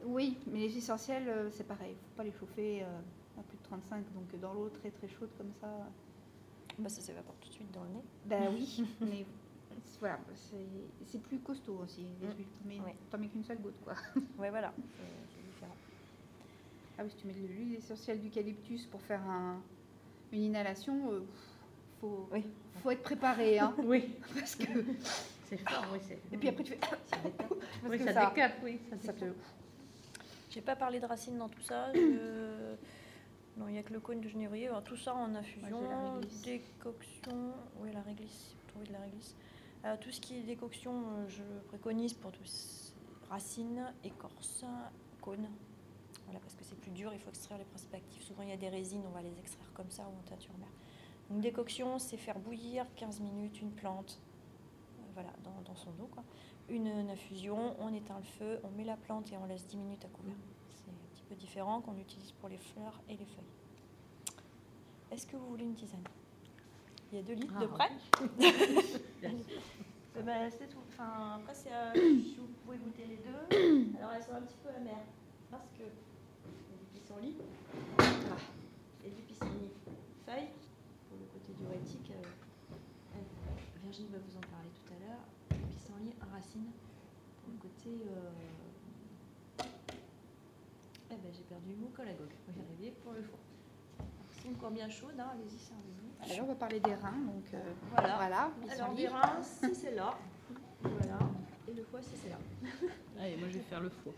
Oui, 0.06 0.38
mais 0.48 0.60
les 0.60 0.78
essentiels, 0.78 1.28
euh, 1.28 1.50
c'est 1.52 1.66
pareil. 1.68 1.92
Il 1.92 1.96
ne 1.96 2.00
faut 2.10 2.16
pas 2.16 2.24
les 2.24 2.32
chauffer 2.32 2.84
euh, 2.84 3.00
à 3.38 3.44
plus 3.44 3.58
de 3.58 3.64
35, 3.64 4.06
donc 4.14 4.40
dans 4.40 4.54
l'eau 4.54 4.70
très 4.70 4.92
très 4.92 5.10
chaude 5.10 5.30
comme 5.38 5.52
ça. 5.60 5.68
Bah, 6.78 6.88
ça 6.88 7.02
s'évapore 7.02 7.36
tout 7.42 7.50
de 7.50 7.54
suite 7.54 7.72
dans 7.74 7.84
le 7.84 7.90
nez. 7.90 8.04
Ben 8.24 8.50
oui, 8.54 8.82
mais 9.02 9.26
voilà, 10.00 10.18
c'est 10.36 10.56
c'est 11.06 11.20
plus 11.22 11.40
costaud 11.40 11.80
aussi. 11.84 12.06
Les 12.22 12.28
Mm. 12.28 12.32
huiles, 12.38 12.48
mets, 12.66 12.80
Ouais. 12.80 12.96
t'en 13.10 13.18
mets 13.18 13.28
qu'une 13.28 13.44
seule 13.44 13.60
goutte, 13.60 13.80
quoi. 13.84 13.94
Ouais, 14.40 14.50
voilà, 14.50 14.74
c'est 14.78 15.36
c'est 15.36 15.46
différent. 15.46 15.76
Ah 16.98 17.04
oui, 17.04 17.10
si 17.10 17.18
tu 17.18 17.28
mets 17.28 17.34
de 17.34 17.40
l'huile 17.46 17.76
essentielle 17.76 18.22
d'eucalyptus 18.22 18.86
pour 18.86 19.02
faire 19.02 19.22
un- 19.30 19.62
une 20.32 20.44
inhalation, 20.44 21.12
euh, 21.12 21.22
faut, 22.00 22.28
Oui. 22.32 22.44
faut 22.82 22.92
être 22.92 23.04
préparé, 23.04 23.60
hein, 23.60 23.74
Oui, 23.84 24.16
parce 24.34 24.56
que... 24.56 24.66
c'est 25.48 25.58
fort, 25.70 25.86
oui. 25.94 26.00
c'est- 26.08 26.20
Et 26.34 26.38
puis 26.38 26.48
après, 26.50 26.64
tu 26.64 26.74
fais... 26.74 26.80
Oui, 27.90 28.00
ça, 28.00 28.14
ça- 28.14 28.30
décape, 28.30 28.54
oui. 28.64 28.80
Ça, 28.90 28.96
ça 29.08 29.14
te... 29.14 29.26
J'ai 30.50 30.62
pas 30.62 30.76
parlé 30.76 31.00
de 31.00 31.06
racines 31.06 31.38
dans 31.38 31.50
tout 31.50 31.62
ça. 31.62 31.92
je- 31.94 32.76
Non, 33.58 33.68
il 33.68 33.74
n'y 33.74 33.78
a 33.80 33.84
que 33.84 33.94
le 33.94 34.00
cône 34.00 34.22
de 34.22 34.30
genévrier. 34.30 34.68
Alors, 34.68 34.84
tout 34.84 34.98
ça 34.98 35.14
en 35.14 35.34
infusion, 35.36 35.82
Moi, 35.82 36.20
décoction. 36.44 37.54
Oui, 37.80 37.92
la 37.94 38.02
réglisse. 38.02 38.56
Trouver 38.68 38.88
de 38.88 38.94
la 38.94 39.00
réglisse. 39.00 39.36
Euh, 39.86 39.96
tout 40.02 40.12
ce 40.12 40.20
qui 40.20 40.38
est 40.38 40.42
décoction, 40.42 40.92
euh, 40.94 41.28
je 41.30 41.42
préconise 41.70 42.14
pour 42.14 42.32
tout 42.32 42.44
racines, 43.30 43.86
écorces, 44.04 44.66
cônes. 45.22 45.48
Voilà, 46.26 46.40
parce 46.42 46.54
que 46.56 46.64
c'est 46.64 46.76
plus 46.80 46.92
dur, 46.92 47.12
il 47.14 47.20
faut 47.20 47.30
extraire 47.30 47.58
les 47.58 47.64
principes 47.64 47.94
actifs. 47.94 48.24
Souvent, 48.24 48.44
il 48.44 48.50
y 48.50 48.52
a 48.52 48.58
des 48.58 48.70
résines, 48.70 49.02
on 49.08 49.12
va 49.12 49.22
les 49.22 49.32
extraire 49.40 49.72
comme 49.74 49.90
ça 49.90 50.04
ou 50.04 50.18
en 50.20 50.30
teinture 50.30 50.54
mère. 50.60 50.68
Donc, 51.30 51.42
décoction, 51.42 52.00
c'est 52.00 52.18
faire 52.18 52.40
bouillir 52.40 52.86
15 52.96 53.20
minutes 53.22 53.62
une 53.62 53.72
plante, 53.72 54.20
euh, 55.00 55.04
voilà, 55.14 55.30
dans, 55.44 55.62
dans 55.66 55.76
son 55.76 55.90
eau. 56.02 56.10
Quoi. 56.12 56.24
Une, 56.70 56.88
une 56.88 57.10
infusion, 57.10 57.76
on 57.80 57.94
éteint 57.94 58.18
le 58.18 58.24
feu, 58.24 58.60
on 58.64 58.70
met 58.72 58.84
la 58.84 58.98
plante 58.98 59.32
et 59.32 59.38
on 59.38 59.46
laisse 59.46 59.68
10 59.68 59.78
minutes 59.78 60.06
à 60.06 60.08
couvert. 60.10 60.36
C'est 60.72 60.90
un 60.90 61.14
petit 61.14 61.24
peu 61.24 61.36
différent 61.36 61.82
qu'on 61.82 61.98
utilise 61.98 62.32
pour 62.34 62.50
les 62.50 62.58
fleurs 62.58 63.00
et 63.10 63.14
les 63.18 63.26
feuilles. 63.26 63.46
Est-ce 65.12 65.26
que 65.28 65.36
vous 65.38 65.48
voulez 65.50 65.66
une 65.66 65.76
tisane? 65.76 66.04
Il 67.12 67.18
y 67.18 67.22
a 67.22 67.24
2 67.24 67.34
litres 67.34 67.60
de 67.60 67.66
Ah, 67.66 67.76
près. 67.76 67.90
Eh 70.18 70.22
ben, 70.24 70.50
c'est 70.52 70.68
tout. 70.68 70.78
Enfin, 70.90 71.38
après, 71.40 71.54
c'est, 71.54 71.72
euh, 71.72 71.94
si 71.94 72.36
vous 72.40 72.48
pouvez 72.66 72.78
goûter 72.78 73.06
les 73.06 73.18
deux. 73.18 73.98
Alors, 73.98 74.12
elles 74.14 74.24
sont 74.24 74.34
un 74.34 74.42
petit 74.42 74.58
peu 74.64 74.70
amères. 74.70 75.06
Parce 75.50 75.70
que 75.78 75.84
du 75.84 76.86
pissenlit 76.94 77.36
et 79.06 79.10
du 79.10 79.22
pissenlit 79.24 79.72
feuille. 80.26 80.50
Le 81.60 81.66
diurétique, 81.66 82.12
euh, 82.12 83.20
Virginie 83.84 84.10
va 84.12 84.18
vous 84.20 84.38
en 84.38 84.42
parler 84.42 84.70
tout 84.76 84.94
à 84.94 85.00
l'heure. 85.06 85.24
Le 85.52 85.58
pissenlit 85.74 86.14
en 86.22 86.34
racine. 86.34 86.68
Pour 87.44 87.54
le 87.54 87.60
côté. 87.60 87.90
euh, 88.08 89.64
Eh 91.12 91.16
ben, 91.16 91.32
j'ai 91.34 91.44
perdu 91.44 91.74
mon 91.80 91.88
collagogue. 91.90 92.30
On 92.48 92.52
va 92.52 92.58
y 92.58 92.66
arriver 92.76 92.92
pour 93.04 93.14
le 93.14 93.24
four. 93.24 93.40
Alors, 94.00 94.10
C'est 94.42 94.50
encore 94.50 94.72
bien 94.72 94.90
chaude, 94.90 95.20
hein. 95.20 95.30
allez-y, 95.34 95.58
servez-vous. 95.60 96.34
Alors, 96.34 96.46
on 96.46 96.50
va 96.54 96.56
parler 96.56 96.80
des 96.80 96.94
reins, 96.94 97.18
donc 97.26 97.54
euh, 97.54 97.74
Voilà. 97.92 98.16
voilà. 98.18 98.52
Alors, 98.72 98.94
libres. 98.94 99.14
reins, 99.14 99.42
c'est 99.42 99.74
celle-là. 99.74 100.18
Voilà. 100.82 101.20
Et 101.68 101.74
le 101.74 101.84
foie, 101.84 102.00
c'est 102.02 102.16
celle-là. 102.18 102.38
Allez, 103.20 103.36
moi 103.38 103.48
je 103.50 103.54
vais 103.56 103.64
faire 103.64 103.82
le 103.82 103.90
foie. 103.90 104.14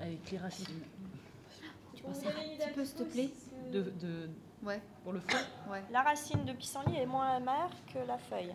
Avec 0.00 0.30
les 0.30 0.38
racines. 0.38 0.66
Tu 1.94 2.02
passes 2.02 2.24
un 2.24 2.30
petit 2.30 2.72
peu, 2.74 2.84
s'il 2.84 2.96
te 2.96 3.02
plaît 3.04 3.30
De, 3.72 3.82
de- 3.82 4.30
Ouais, 4.62 4.80
pour 5.04 5.12
le 5.12 5.20
foie 5.20 5.40
ouais. 5.72 5.82
La 5.90 6.02
racine 6.02 6.44
de 6.44 6.52
pissenlit 6.52 6.96
est 6.98 7.06
moins 7.06 7.36
amère 7.36 7.70
que 7.92 7.98
la 8.06 8.18
feuille. 8.18 8.54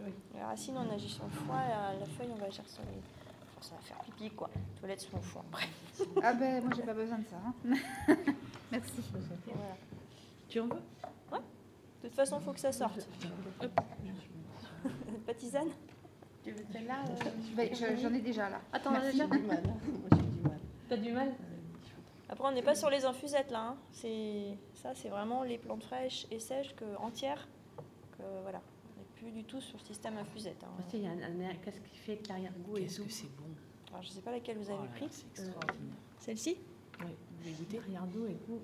Oui. 0.00 0.12
La 0.38 0.46
racine, 0.48 0.76
on 0.78 0.94
agit 0.94 1.08
sur 1.08 1.24
le 1.24 1.30
foie, 1.30 1.56
la, 1.68 1.98
la 1.98 2.06
feuille, 2.06 2.28
on 2.32 2.36
va 2.36 2.46
agir 2.46 2.64
sur 2.68 2.82
les. 2.82 2.88
Enfin, 3.58 3.60
ça 3.70 3.74
va 3.74 3.80
faire 3.82 3.98
pipi, 4.04 4.30
quoi. 4.30 4.48
Toilette 4.80 5.00
sur 5.00 5.16
le 5.16 5.22
foie. 5.22 5.44
Bref. 5.50 5.68
Ah 6.22 6.32
ben, 6.34 6.62
moi, 6.62 6.72
j'ai 6.76 6.82
pas 6.82 6.94
besoin 6.94 7.18
de 7.18 7.26
ça. 7.26 7.36
hein. 7.46 7.54
Merci. 8.72 8.92
Voilà. 9.12 9.76
Tu 10.48 10.60
en 10.60 10.66
veux? 10.66 10.80
De 12.02 12.08
toute 12.08 12.14
façon, 12.14 12.38
il 12.40 12.44
faut 12.44 12.52
que 12.52 12.60
ça 12.60 12.70
sorte. 12.72 13.06
Pas 15.26 15.34
tisane? 15.38 15.68
Tu 16.44 16.52
veux 16.52 16.64
celle-là 16.72 16.96
euh, 17.08 17.30
Ben, 17.56 17.74
je- 17.74 17.96
J'en 18.00 18.14
ai 18.14 18.20
déjà 18.20 18.48
là. 18.48 18.60
Attends, 18.72 18.92
Merci. 18.92 19.16
j'ai 19.18 19.26
du 19.26 19.38
mal. 19.46 19.62
hein. 19.66 19.76
Moi, 19.88 20.08
j'ai 20.12 20.22
du 20.22 20.40
mal. 20.48 20.58
T'as 20.88 20.96
du 20.96 21.12
mal? 21.12 21.32
Après, 22.28 22.48
on 22.48 22.52
n'est 22.52 22.62
pas 22.62 22.74
sur 22.74 22.90
les 22.90 23.04
infusettes, 23.04 23.50
là. 23.50 23.68
hein. 23.68 23.76
C'est 23.92 24.56
Ça, 24.74 24.94
c'est 24.94 25.08
vraiment 25.08 25.42
les 25.44 25.58
plantes 25.58 25.82
fraîches 25.84 26.26
et 26.30 26.38
sèches, 26.40 26.74
que, 26.74 26.84
entières. 26.98 27.46
Que, 28.18 28.22
voilà. 28.42 28.60
On 28.96 29.00
n'est 29.00 29.06
plus 29.14 29.30
du 29.30 29.44
tout 29.44 29.60
sur 29.60 29.78
le 29.78 29.84
système 29.84 30.16
infusette. 30.18 30.62
hein. 30.64 30.68
Parce 30.76 30.90
qu'il 30.90 31.02
y 31.02 31.06
a 31.06 31.10
un, 31.10 31.22
un- 31.22 31.54
Qu'est-ce 31.64 31.80
qui 31.80 31.96
fait 31.96 32.16
que 32.16 32.28
l'arrière-goût 32.28 32.76
est 32.78 32.82
Qu'est-ce 32.82 33.00
que 33.00 33.10
c'est 33.12 33.36
bon 33.36 33.44
Alors, 33.90 34.02
je 34.02 34.08
ne 34.08 34.14
sais 34.14 34.20
pas 34.22 34.32
laquelle 34.32 34.58
vous 34.58 34.70
Oh 34.70 34.74
avez 34.74 34.86
là, 34.88 34.92
pris. 34.94 35.06
C'est 35.10 35.42
extraordinaire. 35.42 35.94
Celle-ci 36.18 36.56
Ouais, 37.00 37.14
vous 37.42 37.52
goûter 37.58 37.76
L'arrière-goût 37.78 38.26
est 38.26 38.46
goût. 38.48 38.60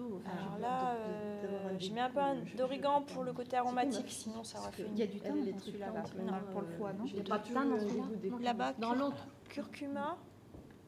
Enfin, 0.00 0.30
Alors 0.30 0.54
je- 0.56 0.62
là, 0.62 0.94
euh, 0.94 1.74
un 1.74 1.78
je 1.80 1.90
mets 1.90 2.00
un 2.00 2.10
peu 2.10 2.20
d'origan 2.56 3.02
pour 3.02 3.24
le 3.24 3.32
côté 3.32 3.56
aromatique, 3.56 4.08
sinon 4.08 4.44
ça 4.44 4.60
aurait 4.60 4.70
fait 4.70 4.86
Il 4.92 4.96
y 4.98 5.02
a 5.02 5.08
du 5.08 5.18
thym 5.18 5.34
dans 5.44 5.50
trucs 5.50 5.60
celui-là, 5.60 5.88
pour 6.52 6.60
le 6.60 6.68
foie, 6.68 6.92
non 6.92 7.04
Il 7.04 7.16
y 7.16 7.20
a 7.20 7.24
pas 7.24 7.38
de 7.38 7.44
thym 7.48 7.54
dans 7.68 7.74
euh, 7.74 7.80
celui-là. 7.80 8.38
Là-bas, 8.40 8.72
Dans 8.74 8.94
l'autre. 8.94 9.26
curcuma, 9.48 10.16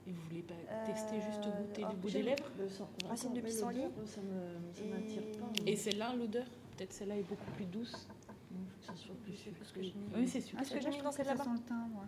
Et 0.07 0.13
vous 0.13 0.23
voulez 0.23 0.43
pas 0.43 0.55
Euh, 0.71 0.87
tester 0.87 1.21
juste 1.21 1.43
goûter 1.45 1.83
le 1.83 1.97
bout 1.97 2.11
des 2.11 2.23
lèvres 2.23 2.45
Le 2.59 2.69
sang- 2.69 2.89
Racine 3.09 3.33
de 3.35 3.41
pissenlit. 3.41 3.85
Ça 4.07 4.21
me- 4.23 4.73
ça 4.73 4.83
Et- 4.83 4.89
m'attire 4.89 5.23
pas. 5.39 5.47
Et 5.67 5.77
celle-là, 5.77 6.15
l'odeur 6.17 6.47
Peut-être 6.77 6.93
celle-là 6.95 7.17
est 7.19 7.23
beaucoup 7.29 7.51
plus 7.57 7.67
douce. 7.67 8.09
Il 8.51 8.57
faut 8.57 8.81
que 8.81 8.87
ça 8.87 8.95
soit 8.97 9.15
plus 9.23 9.35
ce 9.35 9.73
que 9.73 9.83
j'ai 9.83 9.93
mis. 9.93 10.07
Oui, 10.17 10.27
c'est 10.27 10.41
super. 10.41 10.61
Ah, 10.61 10.65
ce 10.65 10.71
que 10.71 10.81
Celle-là, 10.81 10.91
j'ai 10.91 10.97
mis 10.97 10.99
je 11.01 11.05
dans 11.05 11.11
trouve 11.11 11.25
que 11.25 11.29
celle 11.29 11.37
ça 11.39 11.45
là-bas. 11.45 11.57
sent 11.57 11.63
le 11.63 11.67
thym, 11.69 11.89
moi. 11.93 12.05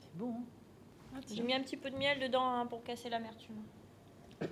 C'est 0.00 0.16
bon. 0.16 0.34
hein 1.14 1.20
J'ai 1.28 1.42
mis 1.42 1.52
un 1.54 1.60
petit 1.62 1.76
peu 1.76 1.90
de 1.90 1.96
miel 1.96 2.20
dedans 2.20 2.44
hein, 2.48 2.66
pour 2.66 2.82
casser 2.84 3.08
l'amertume. 3.10 3.56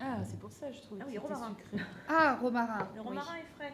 Ah, 0.00 0.22
c'est 0.24 0.38
pour 0.38 0.52
ça, 0.52 0.70
je 0.70 0.80
trouve 0.80 0.98
Ah 1.00 1.04
que 1.06 1.10
oui, 1.10 1.18
romarin. 1.18 1.56
sucré. 1.58 1.84
Ah, 2.08 2.36
romarin. 2.40 2.88
Le 2.94 3.00
oui. 3.00 3.06
romarin 3.08 3.34
est 3.36 3.46
frais. 3.56 3.72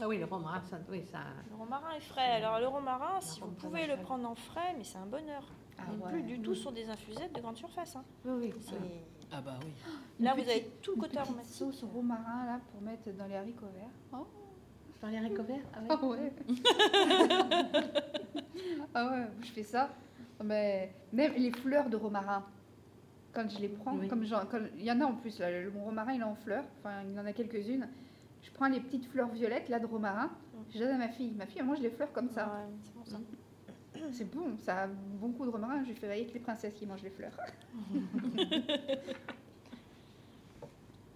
Ah 0.00 0.06
oui, 0.08 0.18
le 0.18 0.26
romarin, 0.26 0.60
ça, 0.62 0.78
oui, 0.90 1.02
ça. 1.10 1.18
Le 1.50 1.56
romarin 1.56 1.92
est 1.96 2.00
frais. 2.00 2.32
Alors 2.42 2.60
le 2.60 2.66
romarin, 2.68 3.20
si 3.20 3.40
vous 3.40 3.46
pouvez 3.48 3.86
le 3.86 3.96
prendre 3.96 4.28
en 4.28 4.34
frais, 4.34 4.74
mais 4.76 4.84
c'est 4.84 4.98
un 4.98 5.06
bonheur. 5.06 5.42
Ah 5.78 5.84
On 5.88 5.96
n'est 5.96 6.04
ouais. 6.04 6.10
plus 6.12 6.22
du 6.22 6.40
tout 6.40 6.54
sur 6.54 6.70
des 6.72 6.88
infusettes 6.88 7.34
de 7.34 7.40
grande 7.40 7.56
surface. 7.56 7.96
hein. 7.96 8.04
Oui, 8.24 8.52
oui. 8.54 8.90
Ah 9.32 9.40
bah 9.40 9.58
oui. 9.64 9.72
Là, 10.24 10.34
Une 10.36 10.42
vous 10.42 10.48
avez 10.50 10.70
tout 10.82 10.92
le 10.96 11.00
côté 11.00 11.18
aromatique. 11.18 11.52
sauce 11.54 11.82
au 11.82 11.86
romarin, 11.88 12.46
là, 12.46 12.60
pour 12.70 12.80
mettre 12.82 13.10
dans 13.12 13.26
les 13.26 13.36
haricots 13.36 13.66
verts. 13.74 13.88
Oh, 14.12 14.26
Dans 15.02 15.08
les 15.08 15.16
haricots 15.18 15.42
verts? 15.42 15.64
Ah 15.74 15.78
ah 15.88 16.04
ouais. 16.06 16.32
ah 18.94 19.06
ouais, 19.10 19.26
je 19.42 19.48
fais 19.48 19.62
ça. 19.62 19.88
Mais 20.44 20.92
même 21.12 21.32
les 21.34 21.50
fleurs 21.52 21.88
de 21.88 21.96
romarin, 21.96 22.44
quand 23.32 23.48
je 23.50 23.58
les 23.60 23.68
prends, 23.68 23.96
Oui. 23.96 24.08
comme 24.08 24.24
quand- 24.28 24.58
il 24.76 24.84
y 24.84 24.92
en 24.92 25.00
a 25.00 25.04
en 25.06 25.14
plus, 25.14 25.38
là, 25.38 25.50
le, 25.50 25.72
romarin 25.84 26.12
il 26.12 26.20
est 26.20 26.24
en 26.24 26.34
fleurs, 26.34 26.64
enfin 26.80 27.02
il 27.10 27.18
en 27.18 27.24
a 27.26 27.32
quelques-unes. 27.32 27.88
Je 28.46 28.50
prends 28.52 28.68
les 28.68 28.80
petites 28.80 29.06
fleurs 29.06 29.28
violettes 29.28 29.68
là 29.68 29.78
de 29.80 29.86
romarin, 29.86 30.30
je 30.72 30.78
donne 30.78 30.92
à 30.92 30.98
ma 30.98 31.08
fille. 31.08 31.32
Ma 31.32 31.46
fille 31.46 31.58
elle 31.60 31.66
mange 31.66 31.80
les 31.80 31.90
fleurs 31.90 32.12
comme 32.12 32.28
ça. 32.30 32.46
Ouais, 32.46 32.74
c'est 32.82 32.92
pour 32.94 33.06
ça. 33.06 33.18
C'est 34.12 34.30
bon, 34.30 34.56
ça 34.58 34.82
a 34.82 34.84
un 34.84 34.88
bon 34.88 35.28
goût 35.30 35.46
de 35.46 35.50
romarin. 35.50 35.82
Je 35.84 35.92
fais 35.94 36.06
avec 36.06 36.32
les 36.34 36.38
princesses 36.40 36.74
qui 36.74 36.84
mangent 36.86 37.02
les 37.02 37.10
fleurs. 37.10 37.32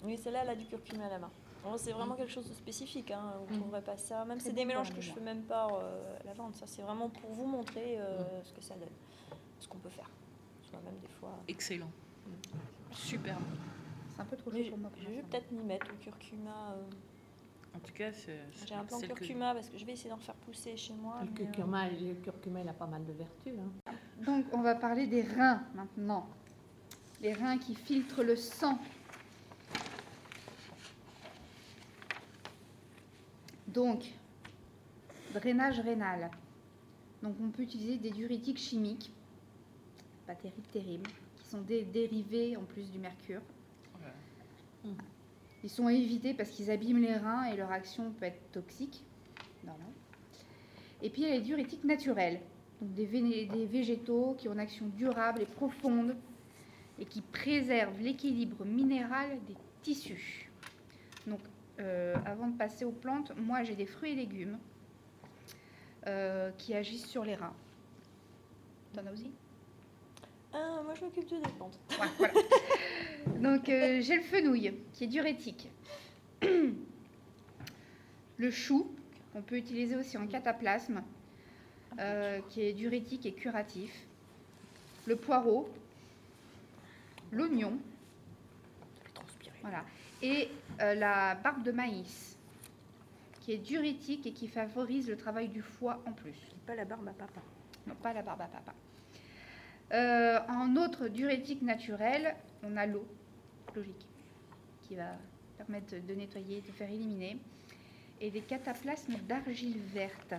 Oui, 0.02 0.16
celle-là, 0.16 0.40
elle 0.44 0.48
a 0.50 0.54
du 0.54 0.64
curcuma 0.64 1.06
à 1.06 1.10
la 1.10 1.18
main. 1.18 1.30
Bon, 1.62 1.76
c'est 1.76 1.92
vraiment 1.92 2.14
quelque 2.14 2.32
chose 2.32 2.48
de 2.48 2.54
spécifique. 2.54 3.10
Hein. 3.10 3.34
Vous 3.46 3.52
ne 3.52 3.58
Mm. 3.58 3.60
trouverez 3.60 3.82
pas 3.82 3.96
ça. 3.98 4.24
Même 4.24 4.40
c'est 4.40 4.52
des 4.54 4.62
bon 4.62 4.68
mélanges 4.68 4.94
que 4.94 5.00
je 5.02 5.12
fais 5.12 5.20
mémoire. 5.20 5.34
même 5.36 5.44
pas 5.44 5.68
euh, 5.74 6.16
à 6.20 6.24
la 6.24 6.32
vente. 6.32 6.54
Ça, 6.54 6.66
c'est 6.66 6.80
vraiment 6.80 7.10
pour 7.10 7.30
vous 7.32 7.46
montrer 7.46 8.00
euh, 8.00 8.42
ce 8.42 8.52
que 8.54 8.62
ça 8.62 8.74
donne, 8.76 8.88
ce 9.58 9.68
qu'on 9.68 9.76
peut 9.78 9.90
faire. 9.90 10.08
Même 10.72 10.98
des 11.02 11.08
fois. 11.20 11.36
Excellent. 11.48 11.90
Super. 12.92 13.36
C'est 14.14 14.22
un 14.22 14.24
peu 14.24 14.36
trop 14.36 14.50
chaud 14.52 14.58
pour 14.70 14.78
moi. 14.78 14.90
je 14.96 15.08
vais 15.08 15.22
peut-être 15.22 15.50
m'y 15.52 15.62
mettre 15.64 15.86
au 15.92 15.96
curcuma. 16.02 16.72
euh. 16.72 16.82
En 17.74 17.78
tout 17.78 17.92
cas, 17.94 18.12
c'est. 18.12 18.38
J'ai 18.66 18.74
un 18.74 18.84
plan 18.84 19.00
que- 19.00 19.06
curcuma 19.06 19.54
parce 19.54 19.68
que 19.68 19.78
je 19.78 19.84
vais 19.84 19.92
essayer 19.92 20.10
d'en 20.10 20.16
faire 20.18 20.34
pousser 20.34 20.76
chez 20.76 20.92
moi. 20.94 21.18
Le 21.22 21.26
mais, 21.26 21.40
euh, 21.40 21.44
curcuma, 21.52 21.88
le 21.88 22.14
curcuma, 22.14 22.60
il 22.60 22.68
a 22.68 22.72
pas 22.72 22.86
mal 22.86 23.04
de 23.04 23.12
vertus. 23.12 23.54
Hein. 23.86 23.92
Donc, 24.24 24.46
on 24.52 24.60
va 24.60 24.74
parler 24.74 25.06
des 25.06 25.22
reins 25.22 25.62
maintenant. 25.74 26.28
Les 27.20 27.32
reins 27.32 27.58
qui 27.58 27.74
filtrent 27.74 28.22
le 28.22 28.34
sang. 28.36 28.78
Donc, 33.68 34.04
drainage 35.34 35.78
rénal. 35.80 36.30
Donc, 37.22 37.36
on 37.40 37.50
peut 37.50 37.62
utiliser 37.62 37.98
des 37.98 38.10
diurétiques 38.10 38.58
chimiques, 38.58 39.12
pas 40.26 40.34
terribles, 40.34 40.66
terribles, 40.72 41.10
qui 41.36 41.48
sont 41.48 41.60
des 41.60 41.82
dérivés 41.84 42.56
en 42.56 42.64
plus 42.64 42.90
du 42.90 42.98
mercure. 42.98 43.42
Ouais. 44.02 44.90
Ils 45.62 45.70
sont 45.70 45.86
à 45.86 45.92
éviter 45.92 46.34
parce 46.34 46.50
qu'ils 46.50 46.70
abîment 46.70 47.02
les 47.02 47.16
reins 47.16 47.44
et 47.44 47.56
leur 47.56 47.70
action 47.70 48.12
peut 48.12 48.26
être 48.26 48.50
toxique. 48.52 49.04
Et 51.02 51.10
puis 51.10 51.22
il 51.22 51.28
y 51.28 51.30
a 51.30 51.34
les 51.34 51.40
diurétiques 51.40 51.84
naturels, 51.84 52.40
donc 52.80 52.92
des 52.92 53.06
végétaux 53.06 54.34
qui 54.38 54.48
ont 54.48 54.52
une 54.52 54.60
action 54.60 54.86
durable 54.96 55.42
et 55.42 55.46
profonde 55.46 56.14
et 56.98 57.06
qui 57.06 57.22
préservent 57.22 57.98
l'équilibre 58.00 58.64
minéral 58.64 59.38
des 59.46 59.54
tissus. 59.82 60.50
Donc 61.26 61.40
euh, 61.78 62.14
avant 62.26 62.48
de 62.48 62.56
passer 62.56 62.84
aux 62.84 62.92
plantes, 62.92 63.32
moi 63.38 63.62
j'ai 63.62 63.74
des 63.74 63.86
fruits 63.86 64.12
et 64.12 64.14
légumes 64.14 64.58
euh, 66.06 66.50
qui 66.58 66.74
agissent 66.74 67.06
sur 67.06 67.24
les 67.24 67.34
reins. 67.34 67.54
T'en 68.92 69.06
as 69.06 69.12
aussi? 69.12 69.30
Ah, 70.52 70.80
moi, 70.84 70.94
je 70.94 71.04
m'occupe 71.04 71.28
de 71.28 71.36
des 71.36 71.50
plantes. 71.52 71.78
Ouais, 71.90 72.06
voilà. 72.18 72.34
Donc, 73.40 73.68
euh, 73.68 74.00
j'ai 74.00 74.16
le 74.16 74.22
fenouil, 74.22 74.74
qui 74.92 75.04
est 75.04 75.06
diurétique. 75.06 75.68
Le 78.36 78.50
chou, 78.50 78.90
qu'on 79.32 79.42
peut 79.42 79.56
utiliser 79.56 79.96
aussi 79.96 80.16
en 80.18 80.26
cataplasme, 80.26 81.02
euh, 81.98 82.40
qui 82.48 82.62
est 82.62 82.72
diurétique 82.72 83.26
et 83.26 83.32
curatif. 83.32 84.06
Le 85.06 85.16
poireau, 85.16 85.68
l'oignon, 87.30 87.78
Ça 88.98 89.04
fait 89.04 89.12
transpirer. 89.12 89.56
voilà. 89.62 89.84
Et 90.22 90.48
euh, 90.80 90.94
la 90.94 91.34
barbe 91.36 91.62
de 91.62 91.72
maïs, 91.72 92.36
qui 93.40 93.52
est 93.52 93.58
diurétique 93.58 94.26
et 94.26 94.32
qui 94.32 94.48
favorise 94.48 95.08
le 95.08 95.16
travail 95.16 95.48
du 95.48 95.62
foie 95.62 96.00
en 96.06 96.12
plus. 96.12 96.36
Pas 96.66 96.74
la 96.74 96.84
barbe 96.84 97.08
à 97.08 97.12
papa. 97.12 97.40
Non, 97.86 97.94
pas 97.96 98.12
la 98.12 98.22
barbe 98.22 98.42
à 98.42 98.46
papa. 98.46 98.74
Euh, 99.92 100.38
en 100.48 100.76
autre 100.76 101.08
diurétique 101.08 101.62
naturel, 101.62 102.34
on 102.62 102.76
a 102.76 102.86
l'eau, 102.86 103.06
logique, 103.74 104.06
qui 104.82 104.94
va 104.94 105.16
permettre 105.56 105.94
de 105.96 106.14
nettoyer, 106.14 106.60
de 106.60 106.72
faire 106.72 106.90
éliminer. 106.90 107.38
Et 108.20 108.30
des 108.30 108.42
cataplasmes 108.42 109.16
d'argile 109.26 109.78
verte, 109.94 110.34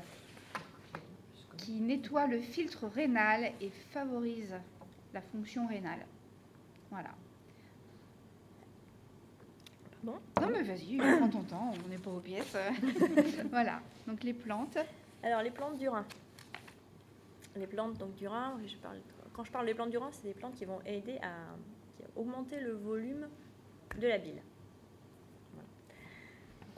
qui 1.57 1.73
nettoient 1.79 2.27
le 2.27 2.39
filtre 2.39 2.87
rénal 2.87 3.51
et 3.59 3.71
favorisent 3.91 4.59
la 5.13 5.21
fonction 5.21 5.67
rénale. 5.67 6.05
Voilà. 6.91 7.09
Bon. 10.03 10.15
Non 10.39 10.49
mais 10.49 10.63
vas-y, 10.63 10.97
prends 11.17 11.29
ton 11.29 11.43
temps, 11.43 11.73
on 11.83 11.89
n'est 11.89 11.97
pas 11.97 12.11
aux 12.11 12.19
pièces. 12.19 12.55
voilà, 13.49 13.81
donc 14.07 14.23
les 14.23 14.33
plantes. 14.33 14.77
Alors, 15.23 15.43
les 15.43 15.51
plantes 15.51 15.77
du 15.77 15.87
Rhin. 15.87 16.05
Les 17.55 17.67
plantes 17.67 17.97
donc, 17.97 18.15
du 18.15 18.27
Rhin, 18.27 18.57
je 18.65 18.75
parle, 18.77 18.97
quand 19.33 19.43
je 19.43 19.51
parle 19.51 19.65
des 19.65 19.73
plantes 19.73 19.89
du 19.89 19.97
Rhin, 19.97 20.09
c'est 20.11 20.23
des 20.27 20.33
plantes 20.33 20.55
qui 20.55 20.65
vont 20.65 20.79
aider 20.85 21.17
à, 21.21 21.31
augmenter 22.15 22.59
le 22.59 22.73
volume 22.73 23.27
de 23.99 24.07
la 24.07 24.17
bile. 24.17 24.41
Voilà. 25.53 25.67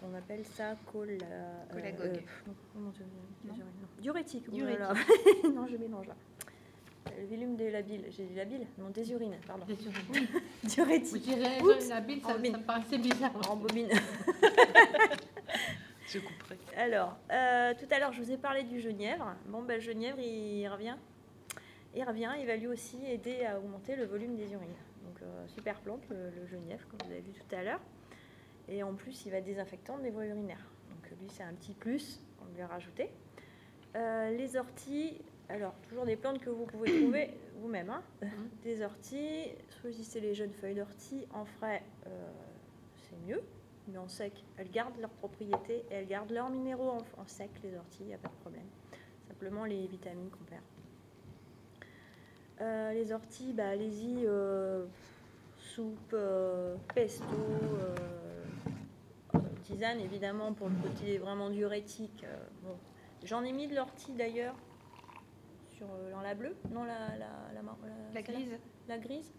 Donc, 0.02 0.12
on 0.12 0.16
appelle 0.18 0.46
ça 0.46 0.76
col, 0.92 1.10
euh, 1.22 1.64
Cholagogue. 1.72 2.06
euh, 2.48 2.52
non, 2.76 2.82
non, 2.82 2.92
je- 2.98 3.48
Non. 3.48 3.54
Diurétique. 4.00 4.46
oh 4.48 4.52
Diurétique. 4.52 4.80
non, 5.54 5.66
mélange 5.80 6.08
là. 6.08 6.16
Le 7.18 7.26
volume 7.28 7.56
de 7.58 7.66
la 7.66 7.82
bile. 7.82 8.06
J'ai 8.10 8.26
dit 8.26 8.34
la 8.36 8.46
bile 8.46 8.66
Non, 8.78 8.90
des 8.90 9.12
urines, 9.12 9.36
pardon. 9.46 9.66
Des 9.66 9.74
urines. 9.86 10.28
Vous 10.64 10.70
Diurétique. 10.70 11.22
direz, 11.24 11.62
Oups. 11.62 11.90
la 11.90 12.02
bile, 12.02 12.22
ça, 12.22 12.30
ça 12.34 12.38
me 12.40 12.64
paraissait 12.66 12.98
bizarre. 12.98 13.32
En 13.50 13.56
bobine. 13.56 13.90
Je 16.08 16.20
couperai. 16.20 16.58
Alors, 16.78 17.18
euh, 17.32 17.74
tout 17.80 17.86
à 17.92 18.00
l'heure, 18.00 18.14
je 18.14 18.22
vous 18.22 18.32
ai 18.32 18.38
parlé 18.38 18.64
du 18.64 18.80
genièvre. 18.80 19.36
Bon, 19.48 19.62
ben, 19.62 19.76
le 19.76 19.80
genièvre, 19.82 20.20
il 20.20 20.68
revient. 20.68 20.96
Il 21.96 22.04
revient, 22.04 22.32
il 22.40 22.48
va 22.48 22.56
lui 22.56 22.68
aussi 22.68 22.98
aider 23.06 23.46
à 23.46 23.60
augmenter 23.60 23.96
le 23.96 24.06
volume 24.06 24.36
des 24.36 24.52
urines. 24.52 24.76
Donc, 25.06 25.22
euh, 25.22 25.48
super 25.48 25.80
plante, 25.82 26.02
le, 26.10 26.30
le 26.32 26.46
genièvre, 26.48 26.88
comme 26.88 27.00
vous 27.06 27.12
avez 27.12 27.22
vu 27.22 27.34
tout 27.34 27.56
à 27.56 27.64
l'heure. 27.64 27.82
Et 28.68 28.82
en 28.82 28.94
plus, 28.96 29.26
il 29.26 29.32
va 29.32 29.42
désinfectant 29.42 29.98
des 30.00 30.10
voies 30.10 30.26
urinaires. 30.26 30.66
Donc, 30.90 31.12
lui, 31.20 31.30
c'est 31.30 31.44
un 31.44 31.54
petit 31.54 31.74
plus, 31.74 32.22
on 32.42 32.54
lui 32.56 32.62
a 32.62 32.68
rajouté. 32.68 33.10
Euh, 33.96 34.32
les 34.32 34.56
orties, 34.56 35.22
alors, 35.50 35.76
toujours 35.88 36.06
des 36.06 36.16
plantes 36.16 36.40
que 36.40 36.50
vous 36.50 36.66
pouvez 36.66 37.00
trouver 37.02 37.30
vous-même. 37.58 37.90
hein. 37.90 38.04
Des 38.64 38.82
orties, 38.82 39.50
choisissez 39.82 40.20
les 40.20 40.34
jeunes 40.34 40.54
feuilles 40.54 40.76
d'ortie. 40.76 41.28
En 41.34 41.46
frais, 41.46 41.84
euh, 42.08 42.32
c'est 42.96 43.18
mieux 43.28 43.42
mais 43.88 43.98
en 43.98 44.08
sec, 44.08 44.46
elles 44.58 44.72
gardent 44.72 44.98
leurs 44.98 45.10
propriétés 45.12 45.84
et 45.92 45.94
elles 45.94 46.08
gardent 46.08 46.32
leurs 46.32 46.50
minéraux 46.50 46.90
en, 46.90 47.22
en 47.22 47.26
sec, 47.26 47.50
les 47.64 47.76
orties, 47.76 47.98
il 48.02 48.08
n'y 48.08 48.14
a 48.14 48.18
pas 48.18 48.30
de 48.30 48.36
problème. 48.36 48.68
Simplement 49.28 49.66
les 49.66 49.88
vitamines 49.88 50.30
qu'on 50.30 50.44
perd. 50.46 50.64
Euh, 52.62 52.94
les 52.94 53.12
orties, 53.12 53.54
bah, 53.54 53.70
allez-y, 53.70 54.26
euh, 54.26 54.86
soupe, 55.58 56.14
euh, 56.14 56.76
pesto, 56.94 57.26
tisane 59.64 60.00
évidemment 60.00 60.54
pour 60.54 60.70
le 60.70 60.76
côté 60.76 61.18
vraiment 61.18 61.50
diurétique. 61.50 62.26
bon. 62.64 62.78
J'en 63.24 63.44
ai 63.44 63.54
mis 63.54 63.68
de 63.68 63.76
l'ortie 63.76 64.12
d'ailleurs 64.14 64.56
sur, 65.70 65.88
dans 66.12 66.22
la 66.22 66.36
bleue, 66.36 66.56
non 66.72 66.84
la, 66.84 67.18
la, 67.18 67.28
la, 68.14 68.22
grise, 68.22 68.58
La 68.88 68.98
grise 68.98 69.32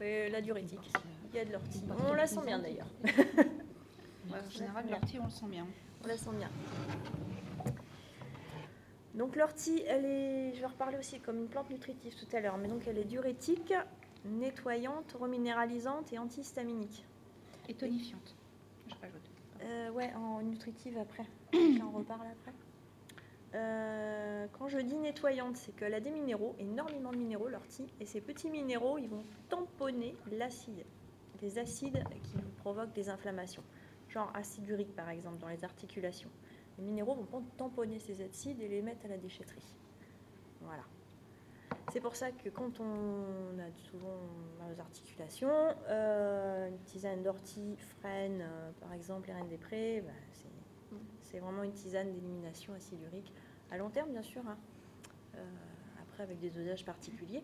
Et 0.00 0.28
la 0.28 0.40
diurétique. 0.40 0.92
Il 1.32 1.36
y 1.36 1.40
a 1.40 1.44
de 1.44 1.52
l'ortie. 1.52 1.82
On 2.08 2.12
la 2.12 2.26
sent 2.26 2.44
bien 2.44 2.58
d'ailleurs. 2.58 2.88
En 4.30 4.50
général, 4.50 4.84
l'ortie, 4.90 5.18
on 5.20 5.24
le 5.24 5.30
sent 5.30 5.46
bien. 5.48 5.66
On 6.02 6.08
la 6.08 6.16
sent 6.16 6.30
bien. 6.36 6.50
Donc 9.14 9.36
l'ortie, 9.36 9.82
elle 9.86 10.04
est, 10.04 10.54
je 10.54 10.60
vais 10.60 10.66
reparler 10.66 10.98
aussi 10.98 11.20
comme 11.20 11.38
une 11.38 11.48
plante 11.48 11.70
nutritive 11.70 12.14
tout 12.16 12.36
à 12.36 12.40
l'heure, 12.40 12.58
mais 12.58 12.68
donc 12.68 12.86
elle 12.88 12.98
est 12.98 13.04
diurétique, 13.04 13.72
nettoyante, 14.24 15.16
reminéralisante 15.18 16.12
et 16.12 16.18
antihistaminique. 16.18 17.06
Et 17.68 17.74
tonifiante, 17.74 18.34
je 18.88 18.94
rajoute. 19.00 19.30
Euh, 19.62 19.90
ouais, 19.90 20.12
en 20.14 20.42
nutritive 20.42 20.98
après. 20.98 21.26
J'en 21.78 21.90
reparle 21.90 22.26
après. 22.26 22.52
Euh, 23.54 24.46
quand 24.58 24.66
je 24.66 24.78
dis 24.78 24.96
nettoyante, 24.96 25.56
c'est 25.56 25.74
qu'elle 25.76 25.94
a 25.94 26.00
des 26.00 26.10
minéraux, 26.10 26.56
énormément 26.58 27.12
de 27.12 27.16
minéraux, 27.16 27.48
l'ortie, 27.48 27.86
et 28.00 28.06
ces 28.06 28.20
petits 28.20 28.50
minéraux, 28.50 28.98
ils 28.98 29.08
vont 29.08 29.22
tamponner 29.48 30.16
l'acide, 30.32 30.84
les 31.40 31.58
acides 31.58 32.02
qui 32.24 32.36
provoquent 32.58 32.92
des 32.94 33.08
inflammations, 33.08 33.62
genre 34.08 34.32
acide 34.34 34.68
urique 34.68 34.94
par 34.96 35.08
exemple 35.08 35.38
dans 35.38 35.48
les 35.48 35.62
articulations. 35.62 36.30
Les 36.78 36.84
minéraux 36.84 37.14
vont 37.14 37.42
tamponner 37.56 37.98
ces 37.98 38.22
acides 38.22 38.60
et 38.60 38.68
les 38.68 38.82
mettre 38.82 39.04
à 39.04 39.08
la 39.08 39.18
déchetterie. 39.18 39.74
Voilà. 40.60 40.82
C'est 41.92 42.00
pour 42.00 42.16
ça 42.16 42.32
que 42.32 42.48
quand 42.48 42.80
on 42.80 43.58
a 43.58 43.70
souvent 43.90 44.16
aux 44.74 44.80
articulations, 44.80 45.74
euh, 45.88 46.68
une 46.68 46.78
tisane 46.84 47.22
d'ortie, 47.22 47.76
frêne, 48.00 48.40
euh, 48.42 48.70
par 48.80 48.92
exemple, 48.92 49.28
les 49.28 49.34
reines 49.34 49.48
des 49.48 49.58
prés, 49.58 50.00
bah, 50.00 50.12
c'est- 50.32 50.48
vraiment 51.40 51.64
une 51.64 51.72
tisane 51.72 52.12
d'élimination 52.12 52.74
acide 52.74 53.00
urique. 53.02 53.32
À 53.72 53.76
long 53.76 53.90
terme, 53.90 54.10
bien 54.12 54.22
sûr, 54.22 54.40
hein. 54.48 54.56
Euh, 55.34 55.44
après 56.00 56.22
avec 56.22 56.38
des 56.38 56.48
dosages 56.48 56.84
particuliers. 56.84 57.42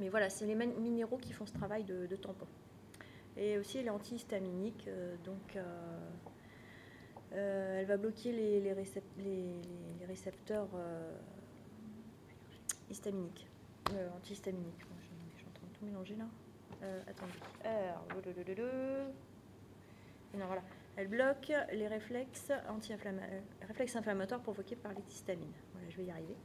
Mais 0.00 0.08
voilà, 0.08 0.28
c'est 0.28 0.46
les 0.46 0.56
min- 0.56 0.66
minéraux 0.66 1.16
qui 1.16 1.32
font 1.32 1.46
ce 1.46 1.52
travail 1.52 1.84
de, 1.84 2.06
tampon. 2.16 2.48
Et 3.36 3.56
aussi, 3.56 3.78
elle 3.78 3.86
est 3.86 3.90
antihistaminique, 3.90 4.88
euh, 4.88 5.16
donc 5.24 5.56
euh, 7.36 7.80
elle 7.80 7.86
va 7.86 7.96
bloquer 7.96 8.32
les, 8.32 8.60
les 8.60 8.72
récep- 8.74 9.02
les- 9.18 9.24
les- 9.24 9.94
les 10.00 10.06
récepteurs 10.06 10.68
euh, 10.74 11.12
histaminiques, 12.90 13.48
euh, 13.92 14.08
antihistaminiques. 14.16 14.80
Bon, 14.88 14.96
je, 15.00 15.38
suis 15.38 15.46
en 15.46 15.52
train 15.52 15.66
de 15.66 15.72
tout 15.78 15.84
mélanger 15.84 16.16
là. 16.16 16.24
Attendez. 17.08 17.32
Non, 20.38 20.46
voilà. 20.46 20.62
Elle 20.96 21.08
bloque 21.08 21.52
les 21.72 21.88
réflexes, 21.88 22.52
anti-inflamma- 22.68 23.22
euh, 23.30 23.40
réflexes 23.66 23.96
inflammatoires 23.96 24.40
provoqués 24.40 24.76
par 24.76 24.92
l'histamine. 24.92 25.52
Voilà, 25.72 25.88
je 25.90 25.96
vais 25.96 26.04
y 26.04 26.10
arriver. 26.10 26.36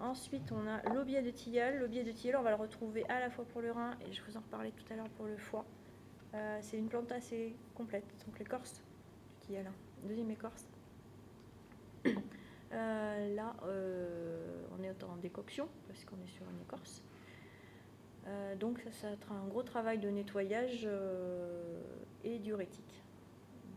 Ensuite, 0.00 0.50
on 0.52 0.66
a 0.68 0.82
l'aubier 0.94 1.22
de 1.22 1.30
tilleul. 1.30 1.78
L'aubier 1.78 2.04
de 2.04 2.12
tilleul, 2.12 2.36
on 2.36 2.42
va 2.42 2.50
le 2.50 2.56
retrouver 2.56 3.04
à 3.08 3.20
la 3.20 3.30
fois 3.30 3.44
pour 3.46 3.60
le 3.62 3.70
rein 3.72 3.92
et 4.06 4.12
je 4.12 4.22
vous 4.22 4.36
en 4.36 4.40
reparlais 4.40 4.72
tout 4.72 4.84
à 4.92 4.96
l'heure 4.96 5.08
pour 5.10 5.26
le 5.26 5.36
foie. 5.36 5.64
Euh, 6.34 6.58
c'est 6.62 6.78
une 6.78 6.88
plante 6.88 7.12
assez 7.12 7.54
complète. 7.74 8.04
Donc 8.26 8.38
l'écorce 8.38 8.82
du 9.40 9.46
tilleul, 9.46 9.66
hein. 9.66 9.74
deuxième 10.06 10.30
écorce. 10.30 10.68
Euh, 12.72 13.34
là, 13.36 13.54
euh, 13.66 14.64
on 14.76 14.82
est 14.82 15.04
en 15.04 15.16
décoction 15.18 15.68
parce 15.86 16.04
qu'on 16.04 16.16
est 16.24 16.28
sur 16.28 16.42
une 16.50 16.60
écorce. 16.60 17.04
Donc 18.58 18.80
ça, 18.80 18.90
ça 18.90 19.16
sera 19.16 19.36
un 19.36 19.46
gros 19.46 19.62
travail 19.62 20.00
de 20.00 20.08
nettoyage 20.08 20.88
et 22.24 22.40
diurétique. 22.40 23.04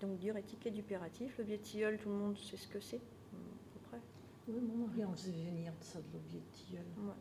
Donc 0.01 0.17
diurétique 0.17 0.65
et 0.65 0.71
dupératif. 0.71 1.37
Le 1.37 1.59
tilleul, 1.59 1.99
tout 1.99 2.09
le 2.09 2.15
monde 2.15 2.39
sait 2.39 2.57
ce 2.57 2.67
que 2.67 2.79
c'est, 2.79 2.95
à 2.95 3.73
peu 3.73 3.79
près. 3.87 4.01
Oui, 4.47 4.59
mon 4.61 4.87
mari, 4.87 5.05
on 5.05 5.13
faisait 5.13 5.31
venir 5.31 5.73
de 5.79 5.83
ça 5.83 5.99
de 5.99 6.39
tilleul. 6.51 6.85
Ouais. 6.97 7.13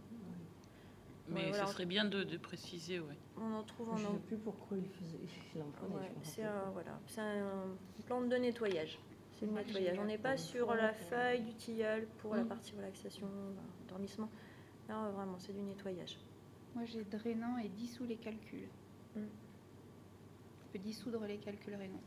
Mais 1.29 1.35
Ouais, 1.41 1.49
voilà. 1.49 1.67
ça 1.67 1.73
serait 1.73 1.87
bien 1.87 2.05
de, 2.05 2.23
de 2.23 2.37
préciser, 2.37 3.01
ouais. 3.01 3.17
On 3.37 3.53
en 3.53 3.63
trouve 3.65 3.89
Je 3.99 4.07
en 4.07 4.13
ne 4.13 4.17
sais 4.19 4.23
plus 4.27 4.37
pourquoi 4.37 4.77
il 4.77 4.89
faisait. 4.89 5.19
Il 5.57 5.63
en 5.63 5.67
prenait, 5.71 5.95
Ouais, 5.97 6.13
je 6.23 6.31
c'est 6.31 6.45
un, 6.45 6.71
voilà, 6.73 6.99
c'est 7.09 7.21
un- 7.21 7.65
une 7.99 8.05
plante 8.05 8.29
de 8.29 8.37
nettoyage. 8.37 8.99
C'est 9.33 9.47
le 9.47 9.53
nettoyage. 9.53 9.99
On 10.01 10.05
n'est 10.05 10.19
pas 10.19 10.37
sur 10.37 10.73
la 10.75 10.91
pour- 10.93 11.09
feuille 11.09 11.43
du 11.43 11.55
tilleul 11.55 12.07
pour 12.19 12.35
la 12.37 12.45
Mm. 12.45 12.49
partie 12.49 12.75
relaxation, 12.77 13.27
endormissement. 13.85 14.31
Là, 14.89 15.11
vraiment, 15.11 15.37
c'est 15.39 15.53
du 15.53 15.61
nettoyage. 15.63 16.17
Moi, 16.75 16.85
j'ai 16.85 17.03
drainant 17.05 17.59
et 17.59 17.69
dissout 17.69 18.05
les 18.05 18.17
calculs. 18.17 18.69
Mm. 19.17 19.21
Je 19.21 20.73
peux 20.73 20.79
dissoudre 20.79 21.25
les 21.27 21.39
calculs 21.39 21.75
rénaux. 21.75 22.01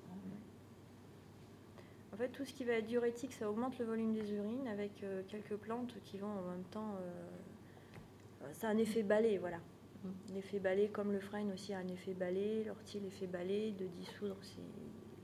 En 2.14 2.18
fait, 2.18 2.30
tout 2.30 2.44
ce 2.46 2.54
qui 2.54 2.64
va 2.64 2.74
être 2.74 2.88
diurétique, 2.88 3.34
ça 3.34 3.50
augmente 3.50 3.78
le 3.80 3.86
volume 3.86 4.14
des 4.14 4.32
urines 4.34 4.68
avec 4.68 5.04
euh, 5.04 5.22
quelques 5.28 5.56
plantes 5.56 5.94
qui 6.06 6.18
vont 6.18 6.28
en 6.32 6.42
même 6.52 6.64
temps. 6.72 6.96
euh, 7.02 7.28
ça 8.54 8.67
a 8.69 8.71
un 8.71 8.78
effet 8.78 9.04
balai, 9.04 9.38
voilà. 9.38 9.60
L'effet 10.34 10.60
balai, 10.60 10.88
comme 10.89 11.12
le 11.12 11.19
frêne 11.19 11.52
aussi 11.52 11.73
a 11.73 11.80
un 11.80 11.88
effet 11.89 12.13
balai, 12.13 12.63
l'ortie, 12.63 12.99
l'effet 12.99 13.28
balai, 13.28 13.71
de 13.73 13.86
dissoudre 13.88 14.38
ces- 14.41 14.62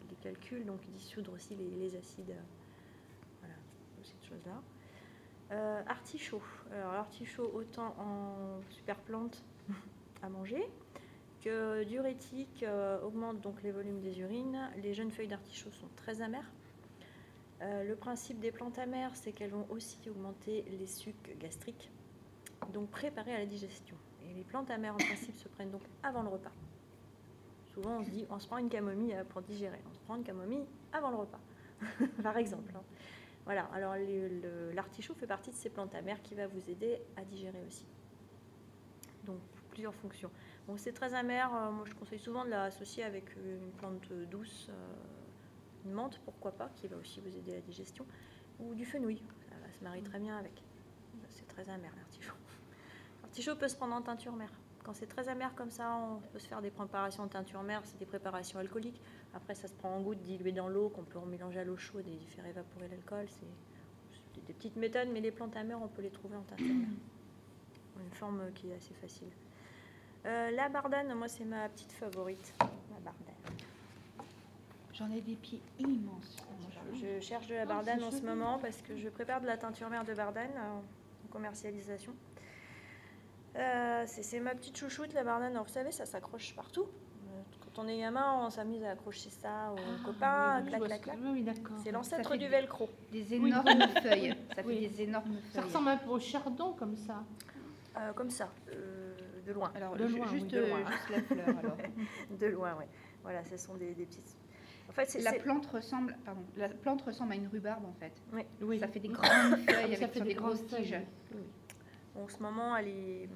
les 0.10 0.16
calculs, 0.22 0.66
donc 0.66 0.82
dissoudre 0.92 1.34
aussi 1.34 1.56
les, 1.56 1.70
les 1.70 1.96
acides. 1.96 2.32
euh, 2.32 2.42
voilà, 3.40 3.56
toutes 3.96 4.06
ces 4.06 4.28
choses-là. 4.28 4.62
Euh, 5.52 5.82
artichaut. 5.88 6.42
Alors 6.74 6.94
l'artichaut 6.94 7.50
autant 7.54 7.96
en 8.00 8.62
super 8.70 8.98
plante 8.98 9.44
à 10.24 10.28
manger 10.30 10.68
que 11.42 11.84
diurétique 11.84 12.64
euh, 12.64 13.00
augmente 13.04 13.40
donc 13.42 13.62
les 13.64 13.72
volumes 13.72 14.02
des 14.02 14.20
urines. 14.20 14.60
Les 14.82 14.94
jeunes 14.96 15.12
feuilles 15.12 15.28
d'artichaut 15.28 15.72
sont 15.72 15.88
très 15.96 16.22
amères. 16.22 16.52
Euh, 17.62 17.84
le 17.84 17.96
principe 17.96 18.40
des 18.40 18.52
plantes 18.52 18.78
amères, 18.80 19.16
c'est 19.16 19.32
qu'elles 19.32 19.52
vont 19.52 19.68
aussi 19.70 20.00
augmenter 20.10 20.66
les 20.80 20.88
sucs 20.88 21.38
gastriques, 21.40 21.92
donc 22.72 22.90
préparer 22.90 23.34
à 23.34 23.40
la 23.40 23.46
digestion. 23.46 23.96
Et 24.24 24.34
les 24.34 24.44
plantes 24.44 24.70
amères 24.72 24.94
en 24.94 24.98
principe 24.98 25.36
se 25.36 25.48
prennent 25.48 25.72
donc 25.72 25.84
avant 26.04 26.24
le 26.24 26.30
repas. 26.30 26.52
Souvent 27.74 28.00
on 28.00 28.04
se 28.04 28.10
dit 28.10 28.26
on 28.30 28.40
se 28.40 28.48
prend 28.48 28.58
une 28.58 28.70
camomille 28.70 29.14
euh, 29.14 29.24
pour 29.24 29.42
digérer. 29.42 29.80
On 29.90 29.94
se 29.94 30.00
prend 30.00 30.16
une 30.16 30.24
camomille 30.24 30.66
avant 30.94 31.10
le 31.12 31.18
repas, 31.18 31.40
par 32.24 32.38
exemple. 32.38 32.72
hein. 32.76 32.82
Voilà, 33.44 33.66
alors 33.74 33.96
l'artichaut 34.74 35.14
fait 35.14 35.28
partie 35.28 35.52
de 35.52 35.56
ces 35.56 35.70
plantes 35.70 35.94
amères 35.94 36.22
qui 36.24 36.34
va 36.34 36.48
vous 36.48 36.70
aider 36.70 37.00
à 37.16 37.24
digérer 37.24 37.62
aussi. 37.68 37.86
Donc 39.24 39.40
plusieurs 39.70 39.94
fonctions. 39.94 40.32
Donc 40.68 40.80
c'est 40.80 40.94
très 40.94 41.14
amer, 41.14 41.54
euh, 41.54 41.72
moi 41.72 41.86
je 41.86 41.94
conseille 41.94 42.18
souvent 42.20 42.44
de 42.46 42.50
l'associer 42.50 43.04
avec 43.04 43.26
euh, 43.38 43.60
une 43.62 43.72
plante 43.74 44.12
douce, 44.32 44.72
une 45.86 45.92
menthe 45.92 46.20
pourquoi 46.26 46.52
pas, 46.52 46.70
qui 46.76 46.88
va 46.88 46.98
aussi 46.98 47.20
vous 47.22 47.38
aider 47.38 47.52
à 47.52 47.56
la 47.56 47.62
digestion, 47.62 48.06
ou 48.60 48.74
du 48.74 48.86
fenouil, 48.86 49.22
ça 49.50 49.56
va 49.62 49.72
se 49.72 49.84
marie 49.84 50.02
très 50.02 50.20
bien 50.20 50.38
avec. 50.38 50.64
C'est 51.30 51.48
très 51.48 51.70
amer 51.70 51.92
l'artichaut. 51.96 52.05
L'artichaut 53.36 53.58
peut 53.58 53.68
se 53.68 53.76
prendre 53.76 53.94
en 53.94 54.02
teinture 54.02 54.32
mère. 54.32 54.50
Quand 54.86 54.94
c'est 54.94 55.08
très 55.08 55.28
amer 55.28 55.54
comme 55.56 55.70
ça, 55.70 55.94
on 55.98 56.22
peut 56.32 56.40
se 56.40 56.48
faire 56.48 56.62
des 56.62 56.70
préparations 56.72 57.24
en 57.24 57.28
teinture 57.28 57.64
mère, 57.64 57.82
c'est 57.84 57.98
des 58.00 58.06
préparations 58.06 58.60
alcooliques. 58.60 59.02
Après, 59.34 59.54
ça 59.54 59.68
se 59.68 59.74
prend 59.74 59.94
en 59.94 60.00
gouttes 60.00 60.22
diluées 60.22 60.54
dans 60.54 60.70
l'eau, 60.70 60.88
qu'on 60.88 61.04
peut 61.04 61.20
mélanger 61.28 61.60
à 61.60 61.66
l'eau 61.66 61.76
chaude 61.76 62.08
et 62.08 62.18
faire 62.28 62.46
évaporer 62.46 62.88
l'alcool. 62.88 63.26
C'est 63.28 64.42
des 64.48 64.54
petites 64.54 64.78
méthodes, 64.78 65.10
mais 65.12 65.20
les 65.20 65.32
plantes 65.32 65.58
amères, 65.58 65.82
on 65.82 65.90
peut 65.90 66.02
les 66.02 66.12
trouver 66.12 66.38
en 66.38 66.44
teinture 66.44 66.66
mère. 66.66 66.88
Une 68.06 68.14
forme 68.14 68.42
qui 68.54 68.72
est 68.72 68.76
assez 68.76 68.94
facile. 68.94 69.28
Euh, 70.26 70.52
la 70.52 70.70
bardane, 70.70 71.14
moi, 71.14 71.28
c'est 71.28 71.44
ma 71.44 71.68
petite 71.68 71.92
favorite. 71.92 72.54
La 72.62 73.00
bardane. 73.04 73.58
J'en 74.94 75.12
ai 75.12 75.20
des 75.20 75.36
pieds 75.36 75.62
immenses. 75.78 76.38
Je 76.94 77.20
cherche 77.20 77.48
de 77.48 77.56
la 77.56 77.64
Ah, 77.64 77.66
bardane 77.66 78.02
en 78.02 78.12
ce 78.12 78.22
moment 78.22 78.60
parce 78.60 78.82
que 78.82 78.96
je 78.96 79.10
prépare 79.10 79.42
de 79.42 79.46
la 79.46 79.58
teinture 79.58 79.90
mère 79.90 80.06
de 80.06 80.14
bardane 80.14 80.58
en 80.58 80.82
commercialisation. 81.34 82.14
Euh, 83.58 84.04
c'est 84.08 84.40
ma 84.40 84.54
petite 84.56 84.78
chouchoute, 84.78 85.14
la 85.14 85.24
bardane. 85.24 85.52
Alors, 85.52 85.66
vous 85.66 85.72
savez, 85.74 85.92
ça 85.92 86.06
s'accroche 86.06 86.54
partout. 86.56 86.84
Euh, 86.84 87.42
Quand 87.74 87.84
on 87.84 87.88
est 87.88 88.00
gamin, 88.00 88.46
on 88.46 88.50
s'amuse 88.50 88.84
à 88.84 88.92
accrocher 88.92 89.30
ça 89.30 89.72
aux 89.72 89.78
Ah, 89.78 90.04
copains, 90.06 90.62
oui, 90.64 90.68
clac, 90.70 90.82
clac, 90.84 91.02
clac. 91.02 91.18
Oui, 91.22 91.30
oui, 91.34 91.44
d'accord. 91.44 91.78
C'est 91.78 91.86
Ça 91.86 91.92
l'ancêtre 91.92 92.30
fait 92.32 92.38
du 92.38 92.48
velcro. 92.48 92.90
Des 93.12 93.34
énormes 93.34 93.66
feuilles. 94.04 94.36
Ça 94.50 94.56
fait 94.64 94.68
Oui. 94.68 94.88
des 94.88 95.02
énormes 95.04 95.36
Ça 95.52 95.62
feuilles. 95.62 95.64
ressemble 95.70 95.90
un 95.90 95.98
peu 95.98 96.10
au 96.10 96.20
chardon 96.20 96.74
comme 96.74 96.96
ça. 96.98 97.24
Euh, 97.98 98.12
comme 98.12 98.30
ça, 98.30 98.50
euh, 98.74 99.16
de 99.48 99.54
loin. 99.54 99.72
Alors, 99.74 99.96
De 99.96 100.06
ju- 100.06 100.18
loin, 100.18 100.28
juste, 100.28 100.44
oui, 100.48 100.52
de 100.52 100.58
euh, 100.60 100.68
loin. 100.68 100.80
juste 100.92 101.10
la 101.10 101.22
fleur 101.24 101.48
alors. 101.60 101.78
De 102.32 102.46
loin, 102.48 102.76
oui. 102.78 102.86
Voilà, 103.24 103.46
ce 103.46 103.56
sont 103.56 103.76
des, 103.76 103.94
des 103.94 104.06
petites. 104.06 104.36
En 104.90 104.92
fait. 104.92 105.18
La 105.24 105.32
plante 105.34 105.66
ressemble, 105.68 106.18
pardon, 106.26 106.42
la 106.58 106.68
plante 106.70 107.02
ressemble 107.04 107.32
à 107.32 107.36
une 107.36 107.48
rhubarbe 107.48 107.86
en 107.86 107.94
fait. 107.94 108.12
Oui. 108.62 108.80
Ça 108.80 108.88
fait 108.90 109.00
des 109.00 109.08
grandes 109.08 109.30
feuilles 109.66 109.66
ça 109.66 109.80
avec 109.80 109.98
fait 110.00 110.14
sur 110.14 110.24
des 110.24 110.30
des 110.30 110.34
grosses 110.36 110.66
tiges. 110.68 110.96
Oui. 111.34 111.42
En 112.16 112.28
ce 112.28 112.38
moment, 112.40 112.76
elle 112.78 112.88
est, 112.88 113.30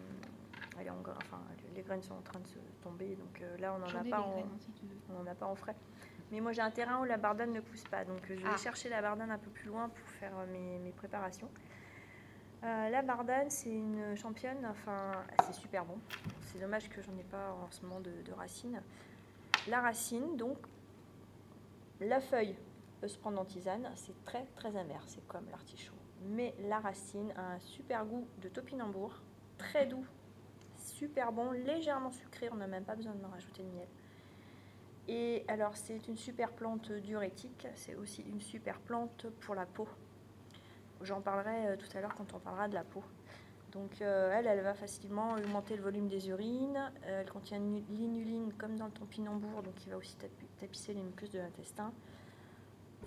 elle 0.80 0.88
est 0.88 0.90
en 0.90 1.00
enfin, 1.18 1.42
les 1.76 1.82
graines 1.82 2.02
sont 2.02 2.14
en 2.16 2.22
train 2.22 2.40
de 2.40 2.48
se 2.48 2.60
tomber, 2.82 3.16
donc 3.16 3.42
euh, 3.42 3.58
là, 3.58 3.74
on 3.74 3.80
n'en 3.80 3.88
a 3.88 4.04
pas 4.04 4.22
en, 4.22 4.32
graines, 4.32 4.50
si 4.60 4.72
on 5.18 5.28
a 5.28 5.36
pas 5.36 5.46
en 5.46 5.56
frais. 5.56 5.76
Mais 6.32 6.40
moi, 6.42 6.52
j'ai 6.52 6.62
un 6.62 6.72
terrain 6.72 7.02
où 7.02 7.06
la 7.06 7.18
bardane 7.18 7.52
ne 7.52 7.60
pousse 7.60 7.84
pas, 7.86 8.06
donc 8.06 8.20
je 8.28 8.36
vais 8.36 8.42
Ah. 8.46 8.58
chercher 8.58 8.88
la 8.90 9.02
bardane 9.02 9.32
un 9.32 9.38
peu 9.38 9.50
plus 9.50 9.68
loin 9.68 9.90
pour 9.90 10.08
faire 10.10 10.32
euh, 10.38 10.46
mes, 10.52 10.80
mes 10.80 10.92
préparations. 10.92 11.50
Euh, 12.64 12.90
la 12.90 13.02
bardane, 13.02 13.50
c'est 13.50 13.72
une 13.72 14.16
championne, 14.16 14.66
enfin, 14.70 15.12
c'est 15.46 15.54
super 15.54 15.86
bon. 15.86 15.98
C'est 16.42 16.60
dommage 16.60 16.90
que 16.90 17.02
j'en 17.02 17.18
ai 17.18 17.24
pas 17.24 17.52
en 17.54 17.70
ce 17.72 17.82
moment 17.84 18.00
de, 18.02 18.12
de 18.26 18.32
racines. 18.34 18.82
La 19.68 19.82
racine, 19.82 20.36
donc, 20.38 20.58
la 22.00 22.20
feuille 22.22 22.56
peut 23.02 23.08
se 23.08 23.18
prendre 23.18 23.40
en 23.40 23.46
tisane, 23.46 23.90
c'est 23.96 24.24
très 24.26 24.46
très 24.56 24.76
amer, 24.76 25.02
c'est 25.08 25.26
comme 25.28 25.46
l'artichaut. 25.50 25.94
Mais 26.28 26.54
la 26.68 26.80
racine 26.80 27.32
a 27.38 27.54
un 27.54 27.60
super 27.60 28.06
goût 28.06 28.28
de 28.42 28.50
topinambour, 28.50 29.22
très 29.58 29.86
doux, 29.86 30.06
super 30.78 31.32
bon, 31.32 31.52
légèrement 31.52 32.12
sucré, 32.12 32.50
on 32.52 32.56
n'a 32.56 32.68
même 32.68 32.84
pas 32.84 32.96
besoin 32.96 33.14
de 33.16 33.26
rajouter 33.26 33.64
de 33.64 33.70
miel. 33.70 33.88
Et 35.08 35.44
alors 35.48 35.76
c'est 35.76 36.08
une 36.08 36.18
super 36.18 36.52
plante 36.52 36.92
diurétique, 36.92 37.68
c'est 37.76 37.96
aussi 37.96 38.22
une 38.24 38.42
super 38.42 38.80
plante 38.80 39.28
pour 39.42 39.56
la 39.56 39.66
peau. 39.66 39.88
J'en 41.02 41.22
parlerai 41.22 41.68
euh, 41.68 41.78
tout 41.78 41.88
à 41.98 42.02
l'heure 42.02 42.14
quand 42.16 42.34
on 42.34 42.40
parlera 42.40 42.68
de 42.68 42.74
la 42.76 42.84
peau. 42.84 43.04
Donc 43.72 44.02
euh, 44.02 44.34
elle, 44.36 44.46
elle 44.48 44.62
va 44.62 44.74
facilement 44.74 45.34
augmenter 45.36 45.78
le 45.78 45.84
volume 45.84 46.08
des 46.10 46.28
urines. 46.30 46.92
Euh, 47.06 47.22
elle 47.22 47.32
contient 47.32 47.60
nu- 47.60 47.84
l'inuline 47.90 48.52
comme 48.54 48.76
dans 48.76 48.88
le 48.88 48.92
topinambour, 48.92 49.64
donc 49.64 49.74
il 49.86 49.92
va 49.92 49.98
aussi 49.98 50.16
tapi- 50.18 50.48
tapisser 50.60 50.94
les 50.94 51.02
muqueuses 51.02 51.32
de 51.32 51.40
l'intestin. 51.40 51.94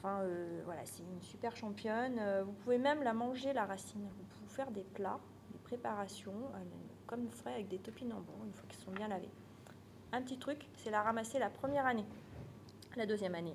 Enfin 0.03 0.23
euh, 0.23 0.61
voilà, 0.65 0.85
c'est 0.85 1.05
une 1.05 1.23
super 1.23 1.57
championne. 1.57 2.19
Euh, 2.19 2.43
vous 2.43 2.53
pouvez 2.53 2.79
même 2.79 3.05
la 3.05 3.13
manger 3.13 3.53
la 3.53 3.65
racine. 3.65 4.03
Vous 4.03 4.25
pouvez 4.25 4.49
faire 4.49 4.71
des 4.73 4.83
plats, 4.83 5.21
des 5.53 5.59
préparations, 5.59 6.33
euh, 6.33 6.65
comme 7.07 7.25
vous 7.25 7.31
ferez 7.31 7.55
avec 7.55 7.69
des 7.69 7.79
topinambours 7.79 8.45
une 8.45 8.53
fois 8.53 8.67
qu'ils 8.69 8.81
sont 8.83 8.91
bien 8.91 9.07
lavés. 9.07 9.31
Un 10.11 10.21
petit 10.23 10.39
truc, 10.39 10.69
c'est 10.75 10.91
la 10.91 11.03
ramasser 11.03 11.39
la 11.39 11.51
première 11.51 11.87
année. 11.87 12.05
La 12.97 13.07
deuxième 13.07 13.37
année, 13.37 13.55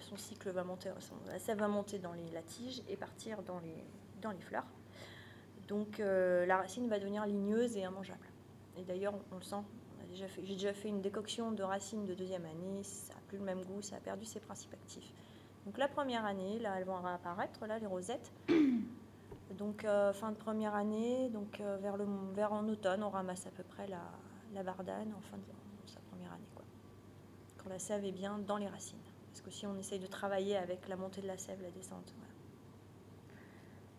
son 0.00 0.16
cycle 0.16 0.50
va 0.50 0.64
monter, 0.64 0.90
sève 1.38 1.58
va 1.58 1.68
monter 1.68 1.98
dans 1.98 2.14
les, 2.14 2.28
la 2.30 2.42
tige 2.42 2.82
et 2.88 2.96
partir 2.96 3.42
dans 3.42 3.60
les, 3.60 3.84
dans 4.22 4.32
les 4.32 4.40
fleurs. 4.40 4.66
Donc 5.68 5.98
la 5.98 6.56
racine 6.56 6.88
va 6.88 6.98
devenir 6.98 7.24
ligneuse 7.26 7.76
et 7.76 7.82
immangeable. 7.82 8.26
Et 8.76 8.82
d'ailleurs, 8.82 9.14
on, 9.14 9.36
on 9.36 9.36
le 9.36 9.44
sent. 9.44 9.62
J'ai 10.12 10.54
déjà 10.54 10.72
fait 10.72 10.88
une 10.88 11.00
décoction 11.00 11.52
de 11.52 11.62
racines 11.62 12.04
de 12.04 12.14
deuxième 12.14 12.44
année. 12.46 12.82
Ça 12.82 13.14
n'a 13.14 13.20
plus 13.28 13.38
le 13.38 13.44
même 13.44 13.64
goût, 13.64 13.80
ça 13.80 13.94
a 13.94 14.00
perdu 14.00 14.24
ses 14.24 14.40
principes 14.40 14.74
actifs. 14.74 15.12
Donc 15.66 15.78
la 15.78 15.88
première 15.88 16.24
année, 16.24 16.58
là, 16.58 16.74
elles 16.78 16.84
vont 16.84 17.00
réapparaître, 17.00 17.66
là, 17.66 17.78
les 17.78 17.86
rosettes. 17.86 18.32
Donc 19.58 19.84
euh, 19.84 20.12
fin 20.12 20.30
de 20.30 20.36
première 20.36 20.76
année, 20.76 21.28
donc 21.28 21.60
euh, 21.60 21.76
vers, 21.78 21.96
le, 21.96 22.06
vers 22.34 22.52
en 22.52 22.68
automne, 22.68 23.02
on 23.02 23.10
ramasse 23.10 23.46
à 23.48 23.50
peu 23.50 23.64
près 23.64 23.88
la, 23.88 24.00
la 24.54 24.62
bardane 24.62 25.12
en 25.12 25.20
fin 25.20 25.36
de 25.36 25.90
sa 25.90 26.00
première 26.00 26.32
année. 26.32 26.48
Quoi. 26.54 26.64
Quand 27.58 27.68
la 27.68 27.80
sève 27.80 28.04
est 28.04 28.12
bien 28.12 28.38
dans 28.38 28.58
les 28.58 28.68
racines. 28.68 29.00
Parce 29.28 29.40
qu'aussi 29.40 29.66
on 29.66 29.76
essaye 29.76 29.98
de 29.98 30.06
travailler 30.06 30.56
avec 30.56 30.88
la 30.88 30.96
montée 30.96 31.20
de 31.20 31.26
la 31.26 31.36
sève, 31.36 31.60
la 31.62 31.70
descente. 31.70 32.14
voilà. 32.16 32.32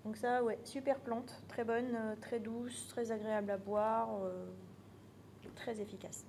Donc 0.06 0.17
ça, 0.17 0.43
ouais, 0.43 0.58
super 0.63 1.00
plante, 1.00 1.43
très 1.47 1.63
bonne, 1.63 1.95
euh, 1.95 2.15
très 2.19 2.39
douce, 2.39 2.88
très 2.88 3.12
agréable 3.12 3.52
à 3.52 3.58
boire, 3.58 4.10
euh, 4.24 4.45
très 5.56 5.80
efficace. 5.80 6.26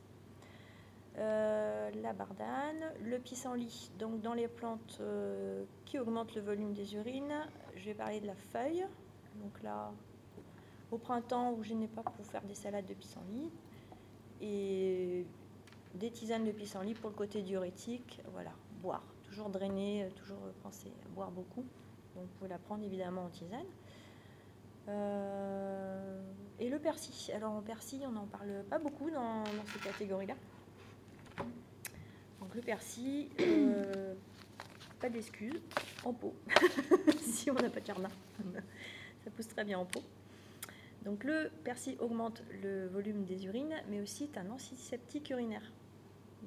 Euh, 1.19 1.91
la 2.03 2.15
bardane, 2.15 2.91
le 3.05 3.19
pissenlit, 3.19 3.91
donc 3.99 4.23
dans 4.23 4.33
les 4.33 4.49
plantes 4.49 4.97
euh, 5.01 5.65
qui 5.85 5.99
augmentent 5.99 6.35
le 6.35 6.41
volume 6.41 6.73
des 6.73 6.95
urines, 6.95 7.35
je 7.77 7.85
vais 7.85 7.95
parler 7.95 8.21
de 8.21 8.27
la 8.27 8.35
feuille. 8.35 8.87
Donc 9.43 9.63
là, 9.63 9.93
au 10.91 10.97
printemps 10.97 11.53
où 11.53 11.63
je 11.63 11.75
n'ai 11.75 11.87
pas 11.87 12.03
pour 12.03 12.25
faire 12.25 12.43
des 12.43 12.55
salades 12.55 12.87
de 12.87 12.95
pissenlit 12.95 13.51
et 14.41 15.27
des 15.95 16.11
tisanes 16.11 16.45
de 16.45 16.53
pissenlit 16.53 16.95
pour 16.95 17.11
le 17.11 17.17
côté 17.17 17.43
diurétique, 17.43 18.23
voilà, 18.33 18.53
boire, 18.81 19.05
toujours 19.25 19.51
drainer, 19.51 20.05
euh, 20.05 20.11
toujours 20.17 20.41
penser 20.63 20.91
boire 21.15 21.31
beaucoup. 21.31 21.65
Donc 22.15 22.25
vous 22.25 22.39
pouvez 22.39 22.49
la 22.49 22.59
prendre 22.59 22.85
évidemment 22.85 23.25
en 23.25 23.29
tisane. 23.29 23.67
Et 26.59 26.69
le 26.69 26.79
persil. 26.79 27.35
Alors 27.35 27.53
en 27.53 27.63
persil, 27.63 28.03
on 28.07 28.13
n'en 28.13 28.27
parle 28.27 28.65
pas 28.71 28.79
beaucoup 28.79 29.11
dans, 29.11 29.43
dans 29.43 29.67
ces 29.73 29.79
catégories-là. 29.79 30.35
Donc 32.53 32.57
le 32.57 32.67
persil, 32.67 33.31
euh, 33.41 34.13
pas 35.01 35.09
d'excuses, 35.09 35.63
en 36.05 36.13
pot, 36.13 36.35
si 37.23 37.51
on 37.51 37.55
n'a 37.55 37.71
pas 37.71 37.81
de 37.81 37.87
jardin. 37.87 38.11
Ça 39.25 39.31
pousse 39.31 39.49
très 39.49 39.65
bien 39.65 39.79
en 39.79 39.87
pot. 39.87 40.03
Donc 41.03 41.25
le 41.25 41.51
persil 41.65 41.97
augmente 41.99 42.43
le 42.63 42.89
volume 42.89 43.25
des 43.25 43.47
urines, 43.47 43.75
mais 43.89 44.03
aussi 44.03 44.25
est 44.25 44.37
un 44.37 44.51
antiseptique 44.51 45.31
urinaire. 45.31 45.73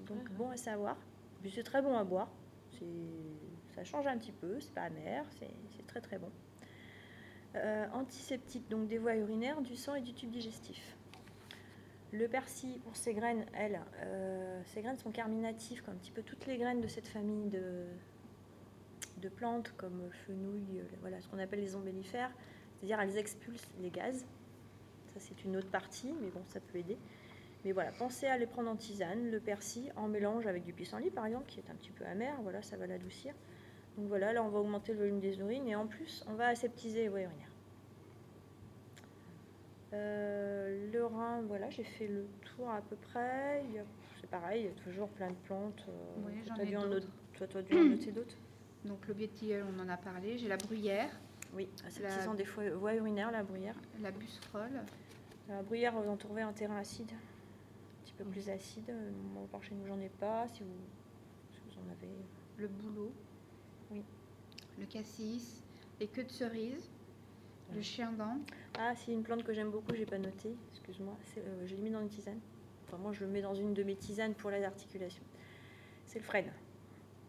Donc 0.05 0.19
Ah. 0.27 0.33
bon 0.37 0.51
à 0.51 0.57
savoir. 0.57 0.95
Puis 1.41 1.51
c'est 1.55 1.63
très 1.63 1.81
bon 1.81 1.97
à 1.97 2.03
boire. 2.03 2.29
Ça 3.73 3.83
change 3.83 4.05
un 4.05 4.19
petit 4.19 4.31
peu, 4.31 4.59
c'est 4.59 4.75
pas 4.75 4.83
amer, 4.83 5.25
c'est 5.39 5.49
c'est 5.75 5.87
très 5.87 6.01
très 6.01 6.19
bon. 6.19 6.29
Euh, 7.55 7.87
antiseptique 7.93 8.69
donc 8.69 8.87
des 8.87 8.99
voies 8.99 9.15
urinaires, 9.15 9.59
du 9.59 9.75
sang 9.75 9.95
et 9.95 10.01
du 10.01 10.13
tube 10.13 10.29
digestif. 10.29 10.95
Le 12.17 12.29
persil, 12.29 12.79
pour 12.85 12.95
ses 12.95 13.13
graines, 13.13 13.45
elles, 13.53 13.81
euh, 14.03 14.61
ces 14.67 14.81
graines 14.81 14.97
sont 14.97 15.11
carminatives, 15.11 15.83
comme 15.83 15.95
un 15.95 15.97
petit 15.97 16.11
peu 16.11 16.21
toutes 16.21 16.45
les 16.45 16.57
graines 16.57 16.79
de 16.79 16.87
cette 16.87 17.07
famille 17.07 17.49
de, 17.49 17.83
plantes, 19.35 19.73
comme 19.75 20.09
fenouil, 20.25 20.79
euh, 20.79 20.83
voilà, 21.01 21.19
ce 21.19 21.27
qu'on 21.27 21.39
appelle 21.39 21.59
les 21.59 21.75
ombellifères. 21.75 22.31
C'est-à-dire 22.75 23.01
elles 23.01 23.17
expulsent 23.17 23.67
les 23.81 23.89
gaz. 23.89 24.25
Ça, 25.13 25.19
c'est 25.19 25.43
une 25.43 25.57
autre 25.57 25.69
partie, 25.69 26.13
mais 26.21 26.29
bon, 26.29 26.41
ça 26.47 26.61
peut 26.61 26.77
aider. 26.77 26.97
Mais 27.65 27.73
voilà, 27.73 27.91
pensez 27.91 28.27
à 28.27 28.37
les 28.37 28.45
prendre 28.45 28.69
en 28.69 28.77
tisane, 28.77 29.29
le 29.29 29.39
persil, 29.41 29.91
en 29.97 30.07
mélange 30.07 30.47
avec 30.47 30.63
du 30.63 30.71
pissenlit, 30.71 31.09
par 31.09 31.25
exemple, 31.25 31.47
qui 31.47 31.59
est 31.59 31.69
un 31.69 31.75
petit 31.75 31.91
peu 31.91 32.05
amer. 32.05 32.33
Voilà, 32.43 32.61
ça 32.61 32.77
va 32.77 32.87
l'adoucir. 32.87 33.33
Donc 33.97 34.07
voilà, 34.07 34.31
là, 34.31 34.41
on 34.41 34.49
va 34.49 34.59
augmenter 34.59 34.93
le 34.93 34.99
volume 34.99 35.19
des 35.19 35.39
urines 35.39 35.67
et 35.67 35.75
en 35.75 35.87
plus, 35.87 36.23
on 36.29 36.35
va 36.35 36.47
aseptiser 36.47 37.01
les 37.01 37.09
voies 37.09 37.21
urinaires. 37.21 37.54
Euh, 39.93 40.91
le 40.91 41.05
rein, 41.05 41.41
voilà, 41.43 41.69
j'ai 41.69 41.83
fait 41.83 42.07
le 42.07 42.27
tour 42.55 42.69
à 42.69 42.81
peu 42.81 42.95
près. 42.95 43.63
C'est 44.19 44.29
pareil, 44.29 44.63
il 44.63 44.65
y 44.65 44.69
a 44.69 44.83
toujours 44.83 45.09
plein 45.09 45.29
de 45.29 45.35
plantes. 45.35 45.85
euh, 45.87 46.15
Oui, 46.25 46.33
j'en 46.47 46.55
ai 46.57 46.75
en 46.75 46.87
d'autres. 46.89 47.07
Toi, 47.33 47.47
tu 47.47 47.57
as 47.57 47.61
dû 47.61 47.73
en 47.77 47.83
noter 47.85 48.11
d'autres? 48.11 48.35
Donc, 48.85 49.07
le 49.07 49.27
tilleul, 49.27 49.63
on 49.75 49.79
en 49.79 49.89
a 49.89 49.97
parlé. 49.97 50.37
J'ai 50.37 50.47
la 50.47 50.57
bruyère, 50.57 51.09
Oui, 51.53 51.69
c'est 51.89 52.03
La- 52.03 52.25
la... 52.25 52.33
des 52.35 52.45
fois, 52.45 52.69
voies 52.71 52.95
urinaires, 52.95 53.31
la 53.31 53.43
bruyère. 53.43 53.75
la 53.99 54.11
busserolle. 54.11 54.81
La 55.47 55.61
bruyère, 55.63 55.93
vous 55.99 56.09
en 56.09 56.17
trouverez 56.17 56.41
un 56.41 56.53
terrain 56.53 56.77
acide, 56.77 57.11
un 57.11 58.03
petit 58.03 58.13
peu 58.13 58.23
plus 58.25 58.49
acide. 58.49 58.89
Euh, 58.89 59.11
Moi, 59.33 59.47
par 59.51 59.63
chez 59.63 59.75
nous, 59.75 59.85
j'en 59.87 59.99
ai 59.99 60.09
pas. 60.09 60.47
Si 60.49 60.63
vous, 60.63 60.69
si 61.51 61.59
vous 61.65 61.79
en 61.81 61.91
avez. 61.91 62.09
le 62.57 62.67
bouleau, 62.67 63.11
Oui. 63.91 64.03
le 64.79 64.85
cassis, 64.85 65.61
les 65.99 66.07
queues 66.07 66.23
de 66.23 66.31
cerise, 66.31 66.89
le 67.73 67.81
chien 67.81 68.11
dent, 68.11 68.37
Ah, 68.77 68.93
c'est 68.95 69.11
une 69.11 69.23
plante 69.23 69.43
que 69.43 69.53
j'aime 69.53 69.69
beaucoup, 69.71 69.93
j'ai 69.95 70.05
pas 70.05 70.17
noté. 70.17 70.55
Excuse-moi, 70.71 71.15
euh, 71.37 71.65
je 71.65 71.75
l'ai 71.75 71.81
mis 71.81 71.89
dans 71.89 72.01
une 72.01 72.09
tisane. 72.09 72.39
Enfin, 72.87 72.97
moi, 72.97 73.11
je 73.13 73.21
le 73.21 73.27
mets 73.31 73.41
dans 73.41 73.55
une 73.55 73.73
de 73.73 73.83
mes 73.83 73.95
tisanes 73.95 74.33
pour 74.35 74.49
les 74.51 74.63
articulations. 74.63 75.23
C'est 76.05 76.19
le 76.19 76.25
frêne. 76.25 76.51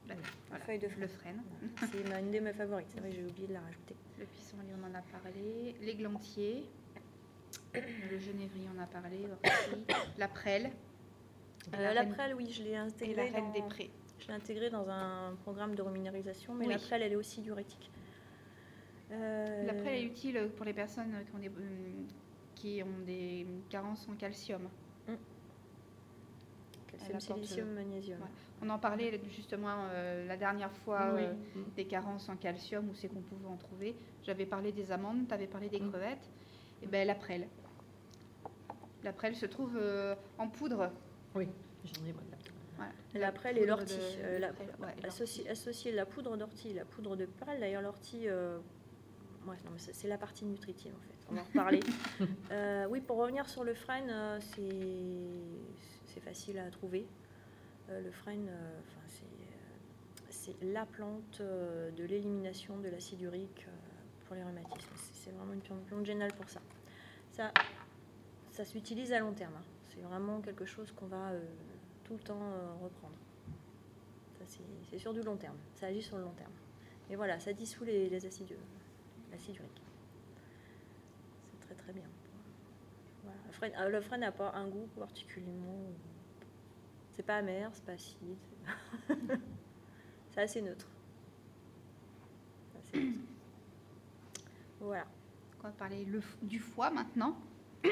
la 0.09 0.59
feuille 0.59 0.79
de 0.79 0.87
le 0.87 1.09
frêne. 1.09 1.09
frêne, 1.09 1.91
C'est 1.91 1.99
une 2.23 2.31
de 2.31 2.39
mes 2.41 2.53
favorites. 2.53 2.87
C'est 2.93 3.01
vrai, 3.01 3.11
j'ai 3.11 3.25
oublié 3.25 3.49
de 3.49 3.55
la 3.55 3.61
rajouter. 3.61 3.97
le 4.19 4.25
pissenlit, 4.27 4.71
on 4.81 4.85
en 4.87 4.95
a 4.95 5.03
parlé, 5.03 5.75
l'églantier, 5.81 6.65
le 7.75 8.19
genévrier, 8.19 8.67
on 8.75 8.81
en 8.81 8.85
a 8.85 8.87
parlé, 8.87 9.19
la 10.19 10.29
prêle, 10.29 10.71
Euh, 11.75 11.93
la 11.95 12.05
prêle, 12.07 12.35
oui, 12.35 12.51
je 12.53 12.63
l'ai 12.63 12.71
et 12.71 12.77
intégrée. 12.77 13.15
la 13.17 13.23
reine 13.25 13.47
dans- 13.47 13.53
des 13.53 13.63
prés. 13.63 13.91
Je 14.21 14.29
l'ai 14.29 14.35
intégrée 14.35 14.71
dans 14.71 14.89
un 14.89 15.35
programme 15.43 15.75
de 15.75 15.83
reminéralisation, 15.83 16.55
mais 16.55 16.67
Oui. 16.67 16.73
la 16.75 16.79
prêle, 16.79 17.03
elle 17.03 17.13
est 17.13 17.17
aussi 17.17 17.41
diurétique. 17.41 17.91
Euh, 19.13 19.65
La 19.67 19.75
prêle 19.75 19.95
est 19.95 20.05
utile 20.05 20.51
pour 20.57 20.65
les 20.65 20.73
personnes 20.73 21.13
qui 21.25 21.35
ont 21.37 21.39
des, 21.39 21.51
qui 22.55 22.83
ont 22.83 23.05
des 23.05 23.47
carences 23.71 24.09
en 24.09 24.15
calcium. 24.15 24.63
calcium, 25.07 25.19
elle 27.11 27.17
apporte, 27.17 27.23
silicium, 27.45 27.69
magnésium. 27.75 28.21
ouais. 28.21 28.29
On 28.63 28.71
en 28.71 28.79
parlait 28.79 29.21
justement 29.31 29.85
euh, 29.91 30.27
la 30.27 30.37
dernière 30.37 30.73
fois 30.73 31.13
Oui. 31.15 31.23
euh, 31.25 31.35
des 31.77 31.85
carences 31.85 32.29
en 32.29 32.37
calcium, 32.37 32.89
où 32.89 32.95
c'est 32.95 33.09
qu'on 33.09 33.21
pouvait 33.21 33.47
en 33.49 33.57
trouver. 33.57 33.95
J'avais 34.25 34.47
parlé 34.47 34.73
des 34.73 34.91
amandes, 34.91 35.29
tu 35.29 35.35
avais 35.35 35.47
parlé 35.47 35.69
des 35.69 35.81
Mm. 35.81 35.91
crevettes. 35.91 36.31
Et 36.83 36.87
ben 36.87 37.07
la 37.07 37.15
prêle. 37.15 37.47
La 39.05 39.13
prêle 39.13 39.37
se 39.37 39.47
trouve 39.47 39.77
euh, 39.77 40.15
en 40.39 40.49
poudre. 40.49 40.91
Oui, 41.35 41.47
j'en 41.85 42.05
ai 42.07 42.13
voilà. 42.13 42.37
Voilà. 42.77 42.93
La 43.15 43.33
prêle 43.33 43.59
et 43.59 43.67
l'ortie. 43.67 43.95
de- 43.97 44.23
Euh, 44.25 44.37
de 44.37 44.41
la- 44.41 44.53
prêle, 44.53 44.69
ouais, 44.81 44.95
et 45.03 45.07
associer, 45.07 45.49
associer 45.49 45.93
la 45.93 46.05
poudre 46.07 46.37
d'ortie 46.37 46.71
et 46.71 46.75
la 46.75 46.85
poudre 46.85 47.15
de 47.17 47.25
prêle. 47.27 47.61
D'ailleurs, 47.61 47.83
l'ortie, 47.83 48.29
euh, 48.29 48.59
non, 49.65 49.71
mais 49.73 49.79
c'est 49.79 50.09
la 50.09 50.19
partie 50.19 50.45
nutritive 50.45 50.93
en 50.95 51.01
fait. 51.01 51.27
On 51.31 51.35
va 51.35 51.41
en 51.43 51.45
reparler. 51.45 51.81
Euh, 52.51 52.87
oui, 52.89 53.01
pour 53.01 53.17
revenir 53.19 53.49
sur 53.49 53.65
le 53.65 53.75
frêne, 53.75 54.09
euh, 54.11 54.39
c'est 54.41 56.21
facile 56.21 56.59
à 56.59 56.71
trouver. 56.71 57.07
Euh, 57.91 58.01
le 58.03 58.11
frêne, 58.11 58.49
enfin, 58.49 59.01
c'est 60.31 60.55
la 60.63 60.87
plante 60.87 61.41
de 61.41 62.05
l'élimination 62.05 62.79
de 62.79 62.89
l'acide 62.89 63.21
urique 63.21 63.67
pour 64.27 64.37
les 64.37 64.43
rhumatismes. 64.45 64.91
C'est- 64.97 65.31
vraiment 65.33 65.53
une 65.55 65.61
plante, 65.61 66.07
géniale 66.07 66.33
pour 66.35 66.49
ça. 66.49 66.61
Ça, 67.33 67.53
ça 68.53 68.65
s'utilise 68.65 69.13
à 69.13 69.19
long 69.19 69.33
terme. 69.33 69.55
hein. 69.59 69.65
C'est 69.89 70.01
vraiment 70.01 70.41
quelque 70.41 70.65
chose 70.65 70.93
qu'on 70.93 71.07
va 71.07 71.31
euh, 71.31 71.41
tout 72.05 72.13
le 72.15 72.21
temps 72.21 72.41
euh, 72.41 72.73
reprendre. 72.83 73.17
C'est- 74.47 74.99
sur 74.99 75.13
du 75.13 75.21
long 75.23 75.37
terme. 75.37 75.57
Ça 75.75 75.87
agit 75.89 76.01
sur 76.03 76.17
le 76.17 76.23
long 76.23 76.33
terme. 76.39 76.53
Et 77.11 77.17
voilà, 77.17 77.39
ça 77.41 77.53
dissout 77.53 77.85
les, 77.85 78.09
les 78.09 78.25
acides, 78.27 78.55
C'est 79.39 79.55
très 81.61 81.75
très 81.75 81.93
bien. 81.93 82.05
Le 83.47 83.53
frêne- 83.53 83.75
euh, 83.79 84.17
n'a 84.19 84.33
pas 84.33 84.53
un 84.55 84.69
goût 84.69 84.89
particulièrement. 84.99 85.91
C'est 87.13 87.23
pas 87.25 87.37
amer, 87.37 87.71
c'est 87.73 87.85
pas 87.85 87.93
acide. 87.93 88.37
c'est 90.31 90.41
assez 90.41 90.63
neutre. 90.63 90.87
Voilà. 94.81 95.07
On 95.65 95.71
parler 95.73 96.05
le 96.05 96.23
du 96.43 96.61
foie 96.61 96.91
maintenant. 96.91 97.37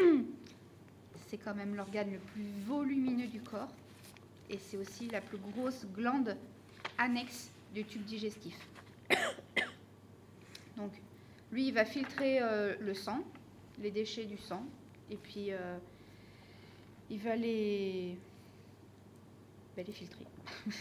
C'est 1.27 1.39
quand 1.39 1.55
même 1.55 1.75
l'organe 1.75 2.13
le 2.13 2.19
plus 2.19 2.47
volumineux 2.67 3.27
du 3.27 3.41
corps. 3.41 3.73
Et 4.49 4.59
c'est 4.59 4.77
aussi 4.77 5.09
la 5.09 5.21
plus 5.21 5.39
grosse 5.39 5.85
glande 5.87 6.37
annexe 6.99 7.51
du 7.75 7.85
tube 7.85 8.05
digestif. 8.05 8.57
Donc, 10.77 10.93
lui, 11.55 11.69
il 11.69 11.73
va 11.75 11.85
filtrer 11.85 12.41
euh, 12.43 12.75
le 12.81 12.95
sang, 12.95 13.21
les 13.79 13.93
déchets 13.93 14.25
du 14.25 14.37
sang. 14.37 14.65
Et 15.09 15.17
puis, 15.17 15.53
euh, 15.53 15.79
il 17.11 17.21
va 17.21 17.37
les, 17.37 18.17
filtrer. 19.93 20.27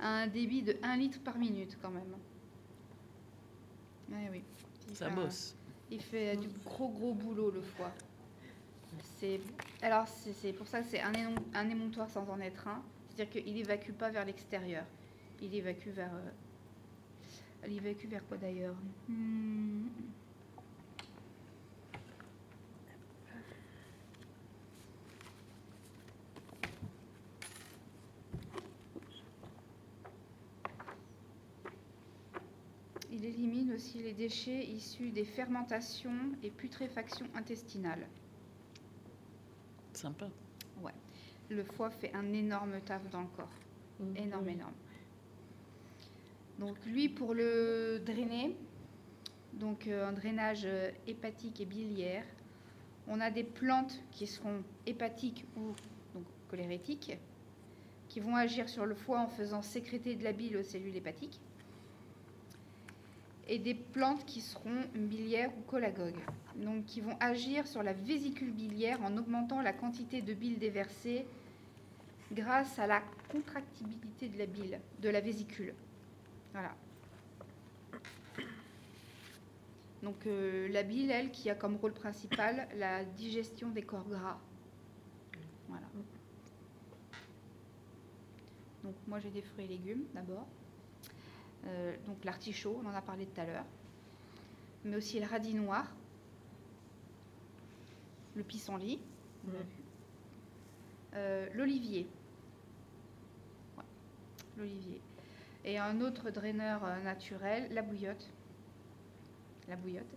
un 0.00 0.28
débit 0.28 0.62
de 0.62 0.76
1 0.82 0.96
litre 0.96 1.18
par 1.22 1.36
minute, 1.38 1.76
quand 1.82 1.90
même. 1.90 2.14
Ouais, 4.10 4.28
oui. 4.30 4.42
Il 4.88 4.96
Ça 4.96 5.06
fait 5.06 5.12
un- 5.12 5.16
bosse. 5.16 5.54
il 5.90 6.00
fait 6.00 6.36
du 6.36 6.48
gros 6.64 6.88
gros 6.88 7.12
boulot 7.14 7.50
le 7.50 7.62
foie. 7.62 7.92
C'est 9.18 9.40
alors 9.82 10.08
c'est 10.08 10.32
c'est 10.32 10.52
pour 10.52 10.66
ça 10.66 10.80
que 10.80 10.86
c'est 10.88 11.00
un, 11.00 11.12
un 11.54 11.68
émonctoire 11.68 12.10
sans 12.10 12.28
en 12.28 12.40
être 12.40 12.66
un. 12.66 12.82
C'est-à-dire 13.08 13.42
qu'il 13.44 13.56
évacue 13.58 13.92
pas 13.92 14.10
vers 14.10 14.24
l'extérieur. 14.24 14.84
Il 15.42 15.54
évacue 15.54 15.90
vers. 15.90 16.12
euh, 16.12 16.30
il 17.68 17.76
évacue 17.76 18.06
vers 18.06 18.26
quoi 18.26 18.36
d'ailleurs 18.36 18.74
Hmm. 19.08 19.86
Il 33.12 33.24
élimine 33.24 33.72
aussi 33.74 33.98
les 33.98 34.12
déchets 34.12 34.64
issus 34.66 35.10
des 35.10 35.24
fermentations 35.24 36.32
et 36.42 36.50
putréfactions 36.50 37.26
intestinales. 37.34 38.06
Sympa. 39.92 40.28
Le 41.50 41.64
foie 41.64 41.90
fait 41.90 42.14
un 42.14 42.32
énorme 42.32 42.80
taf 42.80 43.02
dans 43.10 43.22
le 43.22 43.26
corps. 43.36 43.50
Mm. 43.98 44.16
Énorme, 44.16 44.48
énorme. 44.48 44.72
Donc 46.60 46.76
lui, 46.84 47.08
pour 47.08 47.32
le 47.32 48.02
drainer, 48.04 48.54
donc 49.54 49.86
euh, 49.86 50.06
un 50.06 50.12
drainage 50.12 50.66
euh, 50.66 50.90
hépatique 51.06 51.58
et 51.58 51.64
biliaire, 51.64 52.24
on 53.08 53.18
a 53.18 53.30
des 53.30 53.44
plantes 53.44 54.02
qui 54.10 54.26
seront 54.26 54.62
hépatiques 54.84 55.46
ou 55.56 55.72
cholérétiques, 56.50 57.16
qui 58.08 58.20
vont 58.20 58.36
agir 58.36 58.68
sur 58.68 58.84
le 58.84 58.94
foie 58.94 59.20
en 59.20 59.26
faisant 59.26 59.62
sécréter 59.62 60.16
de 60.16 60.22
la 60.22 60.32
bile 60.32 60.58
aux 60.58 60.62
cellules 60.62 60.94
hépatiques, 60.94 61.40
et 63.48 63.58
des 63.58 63.74
plantes 63.74 64.26
qui 64.26 64.42
seront 64.42 64.82
biliaires 64.94 65.52
ou 65.56 65.70
cholagogues, 65.70 66.20
donc 66.56 66.84
qui 66.84 67.00
vont 67.00 67.16
agir 67.20 67.66
sur 67.66 67.82
la 67.82 67.94
vésicule 67.94 68.52
biliaire 68.52 69.00
en 69.02 69.16
augmentant 69.16 69.62
la 69.62 69.72
quantité 69.72 70.20
de 70.20 70.34
bile 70.34 70.58
déversée 70.58 71.24
grâce 72.32 72.78
à 72.78 72.86
la 72.86 73.02
contractibilité 73.32 74.28
de 74.28 74.36
la 74.36 74.46
bile, 74.46 74.78
de 75.00 75.08
la 75.08 75.22
vésicule. 75.22 75.72
Voilà. 76.52 76.74
Donc 80.02 80.26
euh, 80.26 80.68
la 80.68 80.82
bile, 80.82 81.10
elle, 81.10 81.30
qui 81.30 81.50
a 81.50 81.54
comme 81.54 81.76
rôle 81.76 81.92
principal 81.92 82.68
la 82.76 83.04
digestion 83.04 83.68
des 83.68 83.82
corps 83.82 84.08
gras. 84.08 84.38
Voilà. 85.68 85.86
Donc 88.82 88.94
moi 89.06 89.20
j'ai 89.20 89.30
des 89.30 89.42
fruits 89.42 89.66
et 89.66 89.68
légumes 89.68 90.04
d'abord. 90.14 90.46
Euh, 91.66 91.94
donc 92.06 92.24
l'artichaut, 92.24 92.80
on 92.82 92.88
en 92.88 92.94
a 92.94 93.02
parlé 93.02 93.26
tout 93.26 93.40
à 93.40 93.44
l'heure. 93.44 93.66
Mais 94.84 94.96
aussi 94.96 95.20
le 95.20 95.26
radis 95.26 95.54
noir, 95.54 95.86
le 98.34 98.42
pissenlit. 98.42 99.00
Euh, 101.14 101.48
l'olivier. 101.54 102.06
L'olivier. 104.56 105.00
Et 105.64 105.78
un 105.78 106.00
autre 106.00 106.30
draineur 106.30 106.84
euh, 106.84 107.02
naturel, 107.02 107.68
la 107.72 107.82
bouillotte. 107.82 108.30
La 109.68 109.76
bouillotte. 109.76 110.16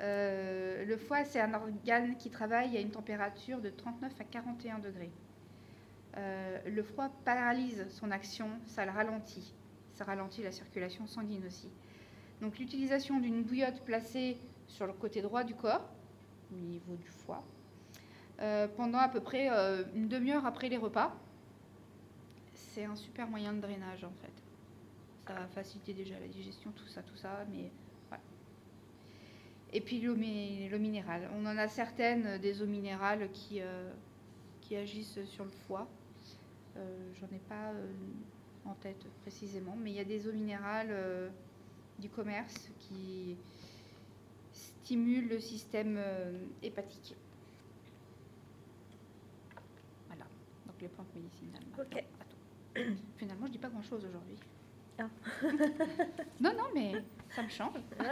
Euh, 0.00 0.84
le 0.84 0.96
foie, 0.96 1.24
c'est 1.24 1.40
un 1.40 1.54
organe 1.54 2.16
qui 2.16 2.30
travaille 2.30 2.76
à 2.76 2.80
une 2.80 2.90
température 2.90 3.60
de 3.60 3.70
39 3.70 4.12
à 4.18 4.24
41 4.24 4.78
degrés. 4.78 5.10
Euh, 6.16 6.58
le 6.66 6.82
foie 6.82 7.10
paralyse 7.24 7.86
son 7.90 8.10
action, 8.10 8.48
ça 8.66 8.84
le 8.84 8.90
ralentit. 8.90 9.54
Ça 9.94 10.04
ralentit 10.04 10.42
la 10.42 10.50
circulation 10.50 11.06
sanguine 11.06 11.46
aussi. 11.46 11.68
Donc 12.40 12.58
l'utilisation 12.58 13.20
d'une 13.20 13.42
bouillotte 13.42 13.82
placée 13.82 14.38
sur 14.66 14.86
le 14.86 14.92
côté 14.92 15.22
droit 15.22 15.44
du 15.44 15.54
corps, 15.54 15.88
au 16.52 16.56
niveau 16.56 16.96
du 16.96 17.06
foie, 17.06 17.44
pendant 18.76 18.98
à 18.98 19.08
peu 19.08 19.20
près 19.20 19.48
une 19.94 20.08
demi-heure 20.08 20.46
après 20.46 20.70
les 20.70 20.78
repas, 20.78 21.14
c'est 22.54 22.84
un 22.84 22.96
super 22.96 23.28
moyen 23.28 23.52
de 23.52 23.60
drainage 23.60 24.04
en 24.04 24.12
fait. 24.22 24.39
Ça 25.26 25.34
va 25.34 25.46
faciliter 25.48 25.94
déjà 25.94 26.18
la 26.18 26.26
digestion, 26.26 26.72
tout 26.72 26.86
ça, 26.88 27.02
tout 27.02 27.14
ça, 27.16 27.44
mais 27.52 27.70
voilà. 28.08 28.22
Et 29.72 29.80
puis 29.80 30.00
l'eau 30.00 30.16
mi- 30.16 30.68
l'eau 30.68 30.78
minérale. 30.78 31.28
On 31.36 31.46
en 31.46 31.56
a 31.56 31.68
certaines 31.68 32.26
euh, 32.26 32.38
des 32.38 32.62
eaux 32.62 32.66
minérales 32.66 33.30
qui, 33.32 33.60
euh, 33.60 33.92
qui 34.62 34.74
agissent 34.76 35.24
sur 35.26 35.44
le 35.44 35.50
foie. 35.50 35.86
Euh, 36.76 37.12
J'en 37.20 37.26
ai 37.28 37.38
pas 37.48 37.70
euh, 37.72 37.86
en 38.64 38.74
tête 38.74 39.04
précisément, 39.22 39.76
mais 39.80 39.90
il 39.90 39.96
y 39.96 40.00
a 40.00 40.04
des 40.04 40.26
eaux 40.26 40.32
minérales 40.32 41.30
du 42.00 42.08
commerce 42.08 42.68
qui 42.80 43.36
stimulent 44.52 45.28
le 45.28 45.38
système 45.38 46.00
hépatique. 46.62 47.14
Voilà, 50.08 50.24
donc 50.66 50.80
les 50.80 50.88
plantes 50.88 51.14
médicinales. 51.14 51.62
Ok. 51.78 52.02
Attends. 52.20 52.94
Finalement, 53.16 53.46
je 53.46 53.52
dis 53.52 53.58
pas 53.58 53.68
grand-chose 53.68 54.04
aujourd'hui. 54.04 54.36
Ah. 55.00 55.08
non, 56.40 56.52
non, 56.52 56.66
mais 56.74 56.92
ça 57.34 57.42
me 57.42 57.48
change. 57.48 57.74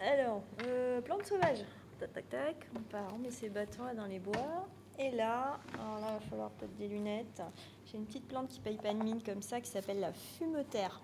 Alors, 0.00 0.42
euh, 0.64 1.00
plantes 1.00 1.24
sauvages. 1.24 1.64
Tac, 1.98 2.12
tac, 2.12 2.28
tac. 2.28 2.68
On 2.76 2.80
part, 2.80 3.08
on 3.14 3.18
met 3.18 3.30
ses 3.30 3.48
bâtons 3.48 3.84
là 3.84 3.94
dans 3.94 4.06
les 4.06 4.18
bois. 4.18 4.68
Et 4.98 5.10
là, 5.10 5.58
alors 5.74 6.00
là, 6.00 6.06
il 6.08 6.24
va 6.24 6.30
falloir 6.30 6.50
peut-être 6.52 6.76
des 6.76 6.88
lunettes. 6.88 7.42
J'ai 7.84 7.98
une 7.98 8.06
petite 8.06 8.26
plante 8.26 8.48
qui 8.48 8.60
paye 8.60 8.76
pas 8.76 8.94
de 8.94 9.02
mine 9.02 9.22
comme 9.22 9.42
ça 9.42 9.60
qui 9.60 9.70
s'appelle 9.70 10.00
la 10.00 10.12
fumetaire. 10.12 11.00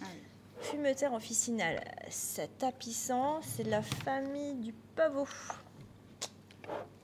Ah 0.00 0.06
oui. 0.14 0.22
Fumetaire 0.60 1.12
officinale. 1.12 1.82
C'est 2.08 2.56
tapissant, 2.58 3.42
c'est 3.42 3.64
de 3.64 3.70
la 3.70 3.82
famille 3.82 4.54
du 4.54 4.72
pavot. 4.94 5.28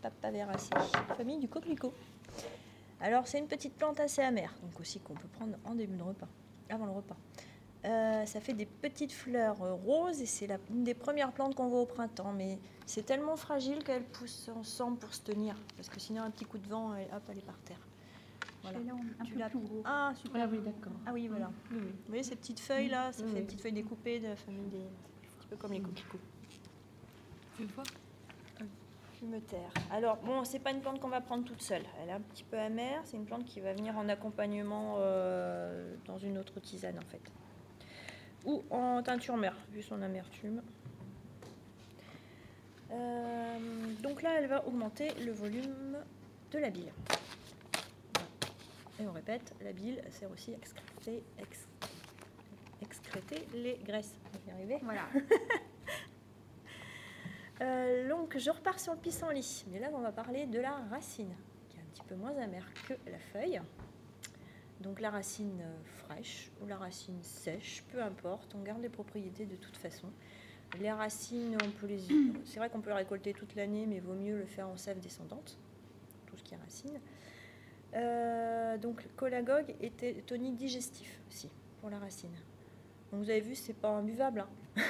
Papaveracée, 0.01 0.71
famille 1.17 1.39
du 1.39 1.49
coquelicot. 1.49 1.93
Alors, 3.03 3.27
c'est 3.27 3.39
une 3.39 3.49
petite 3.49 3.75
plante 3.75 4.01
assez 4.01 4.23
amère, 4.23 4.55
donc 4.63 4.79
aussi 4.81 5.01
qu'on 5.01 5.15
peut 5.15 5.29
prendre 5.29 5.57
en 5.65 5.75
début 5.75 5.97
de 5.97 6.03
repas, 6.03 6.29
avant 6.71 6.87
le 6.87 6.93
repas. 6.93 7.17
Euh, 7.85 8.25
ça 8.27 8.41
fait 8.41 8.53
des 8.55 8.65
petites 8.67 9.11
fleurs 9.13 9.59
roses 9.59 10.21
et 10.23 10.27
c'est 10.27 10.49
une 10.71 10.85
des 10.85 10.95
premières 10.95 11.33
plantes 11.33 11.57
qu'on 11.57 11.67
voit 11.69 11.81
au 11.81 11.87
printemps. 11.87 12.33
Mais 12.33 12.61
c'est 12.87 13.05
tellement 13.05 13.35
fragile 13.37 13.83
qu'elle 13.83 14.05
pousse 14.05 14.49
ensemble 14.55 14.99
pour 14.99 15.13
se 15.13 15.21
tenir. 15.23 15.57
Parce 15.77 15.89
que 15.89 15.99
sinon, 15.99 16.23
un 16.23 16.31
petit 16.31 16.45
coup 16.45 16.59
de 16.59 16.69
vent, 16.69 16.91
hop, 16.93 17.23
elle 17.29 17.39
est 17.39 17.45
par 17.45 17.59
terre. 17.65 17.81
Voilà. 18.63 18.79
Là 18.79 18.93
un 19.19 19.25
Tu 19.25 19.33
peu 19.33 19.39
l'as- 19.41 19.49
plus 19.51 19.59
gros. 19.59 19.83
Ah, 19.85 20.13
super. 20.15 20.43
Ah 20.45 20.49
oui, 20.49 20.59
d'accord. 20.61 20.93
Ah 21.05 21.11
oui, 21.13 21.27
voilà. 21.27 21.51
Oui, 21.73 21.79
oui. 21.81 21.89
Vous 21.89 22.07
voyez 22.07 22.23
ces 22.23 22.37
petites 22.37 22.61
feuilles 22.61 22.89
là 22.89 23.13
Ça 23.13 23.25
Oui, 23.25 23.31
fait 23.31 23.35
des 23.41 23.43
petites 23.47 23.61
feuilles 23.63 23.73
découpées 23.73 24.21
de 24.21 24.29
la 24.29 24.37
famille 24.37 24.69
des. 24.69 24.79
Un 24.79 25.39
petit 25.41 25.49
peu 25.51 25.57
comme 25.57 25.73
les 25.73 25.81
coquelicots. 25.81 26.19
Tu 27.57 27.63
le 27.63 27.69
vois 27.69 27.83
Fumetaire. 29.23 29.71
Alors, 29.93 30.17
bon, 30.17 30.43
c'est 30.45 30.59
pas 30.59 30.73
une 30.73 30.81
plante 30.81 30.99
qu'on 30.99 31.09
va 31.09 31.21
prendre 31.21 31.45
toute 31.45 31.63
seule. 31.63 31.85
Elle 32.03 32.09
est 32.09 32.13
un 32.13 32.21
petit 32.21 32.43
peu 32.43 32.59
amère. 32.59 33.03
C'est 33.05 33.17
une 33.17 33.25
plante 33.25 33.45
qui 33.45 33.61
va 33.61 33.73
venir 33.73 33.97
en 33.97 34.09
accompagnement 34.09 34.97
euh, 34.99 35.95
dans 36.07 36.19
une 36.19 36.39
autre 36.39 36.59
tisane, 36.59 36.99
en 36.99 37.09
fait. 37.09 37.21
Ou 38.45 38.65
en 38.71 39.01
teinture 39.01 39.37
mère, 39.37 39.57
vu 39.71 39.81
son 39.81 40.03
amertume. 40.03 40.61
Euh, 42.91 43.59
donc 44.03 44.23
là, 44.23 44.31
elle 44.39 44.49
va 44.49 44.67
augmenter 44.67 45.15
le 45.25 45.31
volume 45.31 45.97
de 46.51 46.59
la 46.59 46.71
bile. 46.71 46.93
Et 49.01 49.07
on 49.07 49.13
répète, 49.13 49.55
la 49.63 49.73
bile 49.73 50.03
sert 50.11 50.31
aussi 50.33 50.53
à 50.53 50.57
excréter, 50.57 51.23
ex- 51.39 51.69
excréter 52.83 53.47
les 53.55 53.79
graisses. 53.85 54.17
Y 54.49 54.51
arriver. 54.51 54.79
Voilà. 54.83 55.03
Euh, 57.63 58.09
donc 58.09 58.37
je 58.37 58.51
repars 58.51 58.81
sur 58.81 58.93
le 58.93 58.99
pissenlit. 58.99 59.65
Mais 59.71 59.79
là, 59.79 59.89
on 59.95 60.01
va 60.01 60.13
parler 60.13 60.47
de 60.47 60.59
la 60.59 60.73
racine, 60.91 61.33
qui 61.69 61.77
est 61.79 61.81
un 61.81 61.85
petit 61.93 62.03
peu 62.03 62.15
moins 62.15 62.37
amère 62.39 62.67
que 62.89 62.95
la 63.11 63.19
feuille. 63.19 63.61
Donc 64.81 65.01
la 65.01 65.11
racine 65.11 65.61
euh, 65.61 65.77
fraîche 65.85 66.51
ou 66.61 66.67
la 66.67 66.77
racine 66.77 67.23
sèche, 67.23 67.85
peu 67.93 68.03
importe, 68.03 68.55
on 68.57 68.63
garde 68.63 68.83
les 68.83 68.89
propriétés 68.89 69.47
de 69.47 69.57
toute 69.57 69.77
façon. 69.77 70.09
Les 70.81 70.91
racines, 70.91 71.57
on 71.63 71.71
peut 71.71 71.87
les... 71.87 72.01
c'est 72.45 72.59
vrai 72.59 72.69
qu'on 72.69 72.81
peut 72.81 72.91
les 72.91 72.97
récolter 72.97 73.33
toute 73.33 73.55
l'année, 73.55 73.87
mais 73.87 74.01
vaut 74.01 74.15
mieux 74.15 74.37
le 74.39 74.47
faire 74.47 74.69
en 74.69 74.77
sève 74.77 74.99
descendante, 74.99 75.57
tout 76.27 76.37
ce 76.37 76.43
qui 76.43 76.55
est 76.55 76.59
racine. 76.59 76.99
Euh, 77.95 78.79
donc 78.79 79.07
cholagogue 79.21 79.75
était 79.83 80.15
tonique 80.27 80.57
digestif 80.57 81.21
aussi 81.29 81.51
pour 81.81 81.91
la 81.91 81.99
racine. 81.99 82.33
Donc 83.13 83.23
vous 83.23 83.31
avez 83.31 83.41
vu, 83.41 83.55
c'est 83.55 83.75
pas 83.75 83.91
imbuvable. 83.91 84.47
hein. 84.77 84.83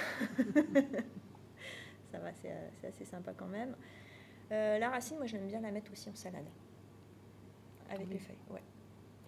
Ça 2.12 2.18
va, 2.18 2.32
c'est 2.34 2.50
euh, 2.52 2.68
c'est 2.80 2.88
assez 2.88 3.04
sympa 3.06 3.32
quand 3.32 3.46
même. 3.48 3.74
Euh, 4.50 4.78
la 4.78 4.90
racine, 4.90 5.16
moi 5.16 5.26
j'aime 5.26 5.46
bien 5.46 5.60
la 5.60 5.70
mettre 5.70 5.90
aussi 5.92 6.08
en 6.10 6.14
salade. 6.14 6.44
Avec 7.88 8.06
Oui. 8.06 8.12
les 8.14 8.18
feuilles, 8.18 8.36
ouais. 8.50 8.62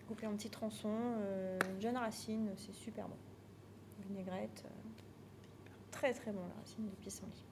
Couper 0.06 0.26
en 0.26 0.34
petits 0.34 0.50
tronçons, 0.50 0.90
euh, 0.92 1.58
une 1.74 1.80
jeune 1.80 1.96
racine, 1.96 2.50
c'est 2.56 2.74
super 2.74 3.08
bon. 3.08 3.16
Vinaigrette, 4.06 4.64
euh, 4.66 4.68
très 5.90 6.12
très 6.12 6.30
bon 6.30 6.42
la 6.46 6.54
racine 6.60 6.84
de 6.84 6.90
pissenlit. 6.96 7.44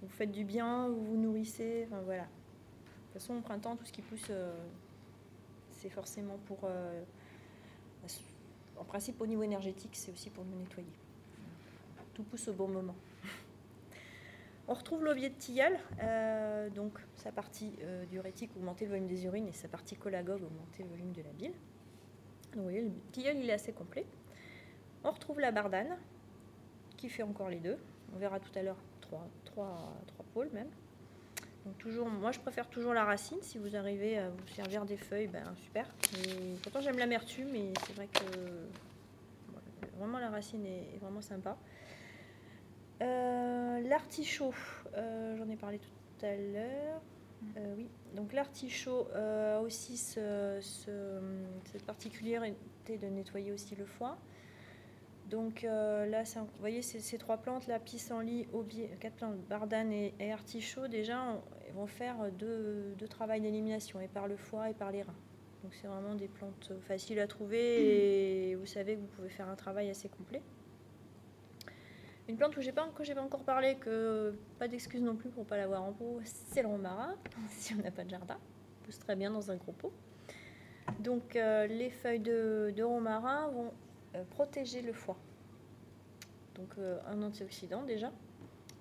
Vous 0.00 0.08
faites 0.08 0.32
du 0.32 0.44
bien, 0.44 0.88
vous 0.88 1.04
vous 1.04 1.16
nourrissez, 1.16 1.84
enfin 1.88 2.00
voilà. 2.00 2.22
De 2.24 2.28
toute 3.12 3.20
façon, 3.20 3.36
au 3.36 3.40
printemps, 3.42 3.76
tout 3.76 3.84
ce 3.84 3.92
qui 3.92 4.00
pousse, 4.02 4.30
c'est 5.70 5.90
forcément 5.90 6.38
pour. 6.46 6.64
en 8.78 8.84
principe, 8.84 9.20
au 9.20 9.26
niveau 9.26 9.42
énergétique, 9.42 9.94
c'est 9.94 10.10
aussi 10.12 10.30
pour 10.30 10.44
nous 10.44 10.56
nettoyer. 10.58 10.88
Tout 12.14 12.24
pousse 12.24 12.48
au 12.48 12.54
bon 12.54 12.68
moment. 12.68 12.94
On 14.66 14.72
retrouve 14.72 15.04
l'aubier 15.04 15.28
de 15.28 15.34
tilleul, 15.34 15.78
euh, 16.02 16.70
donc 16.70 16.98
sa 17.16 17.30
partie 17.30 17.76
euh, 17.82 18.06
diurétique 18.06 18.50
augmenter 18.56 18.86
le 18.86 18.92
volume 18.92 19.06
des 19.06 19.26
urines 19.26 19.46
et 19.46 19.52
sa 19.52 19.68
partie 19.68 19.94
cholagogue 19.94 20.42
augmenter 20.42 20.84
le 20.84 20.88
volume 20.88 21.12
de 21.12 21.22
la 21.22 21.30
bile. 21.32 21.52
Donc 22.52 22.56
vous 22.56 22.62
voyez, 22.62 22.80
le 22.80 22.90
tilleul 23.12 23.36
il 23.36 23.50
est 23.50 23.52
assez 23.52 23.72
complet. 23.72 24.06
On 25.02 25.10
retrouve 25.10 25.38
la 25.38 25.52
bardane 25.52 25.98
qui 26.96 27.10
fait 27.10 27.22
encore 27.22 27.50
les 27.50 27.60
deux. 27.60 27.76
On 28.14 28.18
verra 28.18 28.40
tout 28.40 28.58
à 28.58 28.62
l'heure 28.62 28.78
trois, 29.02 29.26
trois, 29.44 29.92
trois 30.06 30.24
pôles 30.32 30.50
même. 30.54 30.70
Donc 31.66 31.76
toujours, 31.76 32.08
moi 32.08 32.32
je 32.32 32.40
préfère 32.40 32.68
toujours 32.68 32.94
la 32.94 33.04
racine. 33.04 33.38
Si 33.42 33.58
vous 33.58 33.76
arrivez 33.76 34.18
à 34.18 34.30
vous 34.30 34.46
servir 34.54 34.86
des 34.86 34.96
feuilles, 34.96 35.28
ben 35.28 35.44
super. 35.56 35.86
Pourtant 36.62 36.80
j'aime 36.80 36.98
l'amertume, 36.98 37.48
mais 37.52 37.74
c'est 37.86 37.96
vrai 37.96 38.08
que 38.08 38.24
vraiment 39.98 40.18
la 40.18 40.30
racine 40.30 40.64
est 40.64 40.98
vraiment 41.02 41.20
sympa. 41.20 41.58
Euh, 43.02 43.80
l'artichaut, 43.88 44.54
euh, 44.96 45.36
j'en 45.36 45.48
ai 45.48 45.56
parlé 45.56 45.78
tout 45.78 46.26
à 46.26 46.36
l'heure. 46.36 47.00
Euh, 47.58 47.74
oui, 47.76 47.88
donc 48.14 48.32
l'artichaut 48.32 49.06
a 49.14 49.60
aussi 49.60 49.96
ce- 49.98 50.58
ce- 50.62 51.20
cette 51.70 51.84
particularité 51.84 52.96
de 52.96 53.06
nettoyer 53.08 53.52
aussi 53.52 53.74
le 53.76 53.84
foie. 53.84 54.16
Donc 55.28 55.62
là, 55.62 56.04
un- 56.36 56.42
vous 56.42 56.48
voyez 56.60 56.80
ces, 56.82 57.00
ces 57.00 57.18
trois 57.18 57.38
plantes, 57.38 57.66
là, 57.66 57.78
pissenlit, 57.78 58.46
aubier, 58.52 58.88
quatre 59.00 59.14
plantes, 59.16 59.36
bardane 59.48 59.92
et, 59.92 60.14
et 60.20 60.32
artichaut, 60.32 60.86
déjà, 60.86 61.22
on- 61.22 61.42
vont 61.74 61.86
faire 61.88 62.30
deux, 62.38 62.94
deux 62.98 63.08
travails 63.08 63.40
d'élimination, 63.40 64.00
et 64.00 64.06
par 64.06 64.28
le 64.28 64.36
foie 64.36 64.70
et 64.70 64.74
par 64.74 64.92
les 64.92 65.02
reins. 65.02 65.16
Donc 65.64 65.74
c'est 65.74 65.88
vraiment 65.88 66.14
des 66.14 66.28
plantes 66.28 66.72
faciles 66.82 67.18
à 67.18 67.26
trouver 67.26 68.50
et 68.50 68.54
vous 68.54 68.66
savez 68.66 68.94
que 68.94 69.00
vous 69.00 69.06
pouvez 69.08 69.28
faire 69.30 69.48
un 69.48 69.56
travail 69.56 69.90
assez 69.90 70.08
complet. 70.08 70.40
Une 72.26 72.36
plante 72.36 72.56
où 72.56 72.62
j'ai 72.62 72.72
pas, 72.72 72.88
que 72.94 73.04
j'ai 73.04 73.14
pas 73.14 73.22
encore 73.22 73.44
parlé, 73.44 73.76
que 73.76 74.34
pas 74.58 74.66
d'excuse 74.66 75.02
non 75.02 75.14
plus 75.14 75.28
pour 75.28 75.44
pas 75.44 75.58
l'avoir 75.58 75.82
en 75.82 75.92
pot, 75.92 76.20
c'est 76.24 76.62
le 76.62 76.68
romarin, 76.68 77.16
si 77.50 77.74
on 77.74 77.82
n'a 77.82 77.90
pas 77.90 78.04
de 78.04 78.10
jardin. 78.10 78.38
Pousse 78.82 78.98
très 78.98 79.14
bien 79.14 79.30
dans 79.30 79.50
un 79.50 79.56
gros 79.56 79.72
pot. 79.72 79.92
Donc 81.00 81.36
euh, 81.36 81.66
les 81.66 81.90
feuilles 81.90 82.20
de, 82.20 82.82
romarin 82.82 83.48
vont 83.48 83.72
euh, 84.14 84.24
protéger 84.30 84.80
le 84.80 84.92
foie. 84.92 85.18
Donc 86.54 86.68
euh, 86.78 86.98
un 87.06 87.22
antioxydant 87.22 87.82
déjà. 87.82 88.10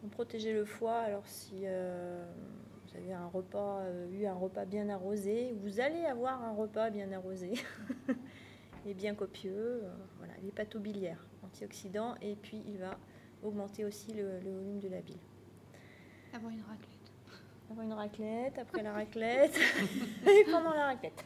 Vont 0.01 0.09
protéger 0.09 0.53
le 0.53 0.63
foie. 0.63 0.99
Alors 0.99 1.25
si 1.25 1.65
vous 1.65 2.97
avez 2.97 3.13
un 3.13 3.27
repas, 3.27 3.81
eu 4.11 4.25
un 4.25 4.33
repas 4.33 4.65
bien 4.65 4.89
arrosé, 4.89 5.53
vous 5.61 5.79
allez 5.79 6.05
avoir 6.05 6.43
un 6.43 6.53
repas 6.53 6.89
bien 6.89 7.11
arrosé 7.11 7.53
et 8.85 8.93
bien 8.93 9.15
copieux. 9.15 9.81
voilà, 10.17 10.33
l'hépatobiliaire, 10.43 11.25
antioxydant, 11.43 12.15
et 12.21 12.35
puis 12.35 12.61
il 12.67 12.77
va 12.77 12.97
augmenter 13.43 13.85
aussi 13.85 14.13
le, 14.13 14.39
le 14.39 14.51
volume 14.51 14.79
de 14.79 14.87
la 14.89 15.01
bile. 15.01 15.17
Avoir 16.33 16.51
une 16.51 16.61
raclette. 16.61 16.89
Avant 17.71 17.81
une 17.81 17.93
raclette, 17.93 18.57
après 18.59 18.83
la 18.83 18.93
raclette 18.93 19.57
et 20.27 20.43
pendant 20.51 20.73
la 20.73 20.85
raclette. 20.87 21.23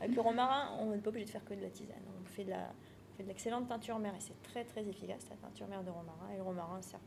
Avec 0.00 0.14
le 0.14 0.20
romarin, 0.20 0.76
on 0.80 0.90
n'est 0.90 0.98
pas 0.98 1.10
obligé 1.10 1.26
de 1.26 1.30
faire 1.30 1.44
que 1.44 1.54
de 1.54 1.60
la 1.60 1.68
tisane. 1.70 1.96
On 2.20 2.24
fait 2.26 2.44
de 2.44 2.50
la, 2.50 2.70
on 3.12 3.16
fait 3.16 3.22
de 3.22 3.28
l'excellente 3.28 3.68
teinture 3.68 3.98
mère 3.98 4.14
et 4.14 4.20
c'est 4.20 4.40
très 4.42 4.64
très 4.64 4.86
efficace 4.86 5.26
la 5.30 5.36
teinture 5.36 5.68
mère 5.68 5.82
de 5.84 5.90
romarin. 5.90 6.30
Et 6.32 6.36
le 6.36 6.42
romarin 6.42 6.80
sert 6.82 7.00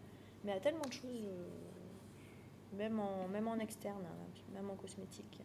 mais 0.45 0.51
à 0.51 0.59
tellement 0.59 0.85
de 0.85 0.91
choses, 0.91 1.23
euh, 1.25 2.77
même, 2.77 2.99
en, 2.99 3.27
même 3.29 3.47
en 3.47 3.55
externe, 3.59 4.03
hein, 4.05 4.27
même 4.53 4.69
en 4.69 4.75
cosmétique. 4.75 5.41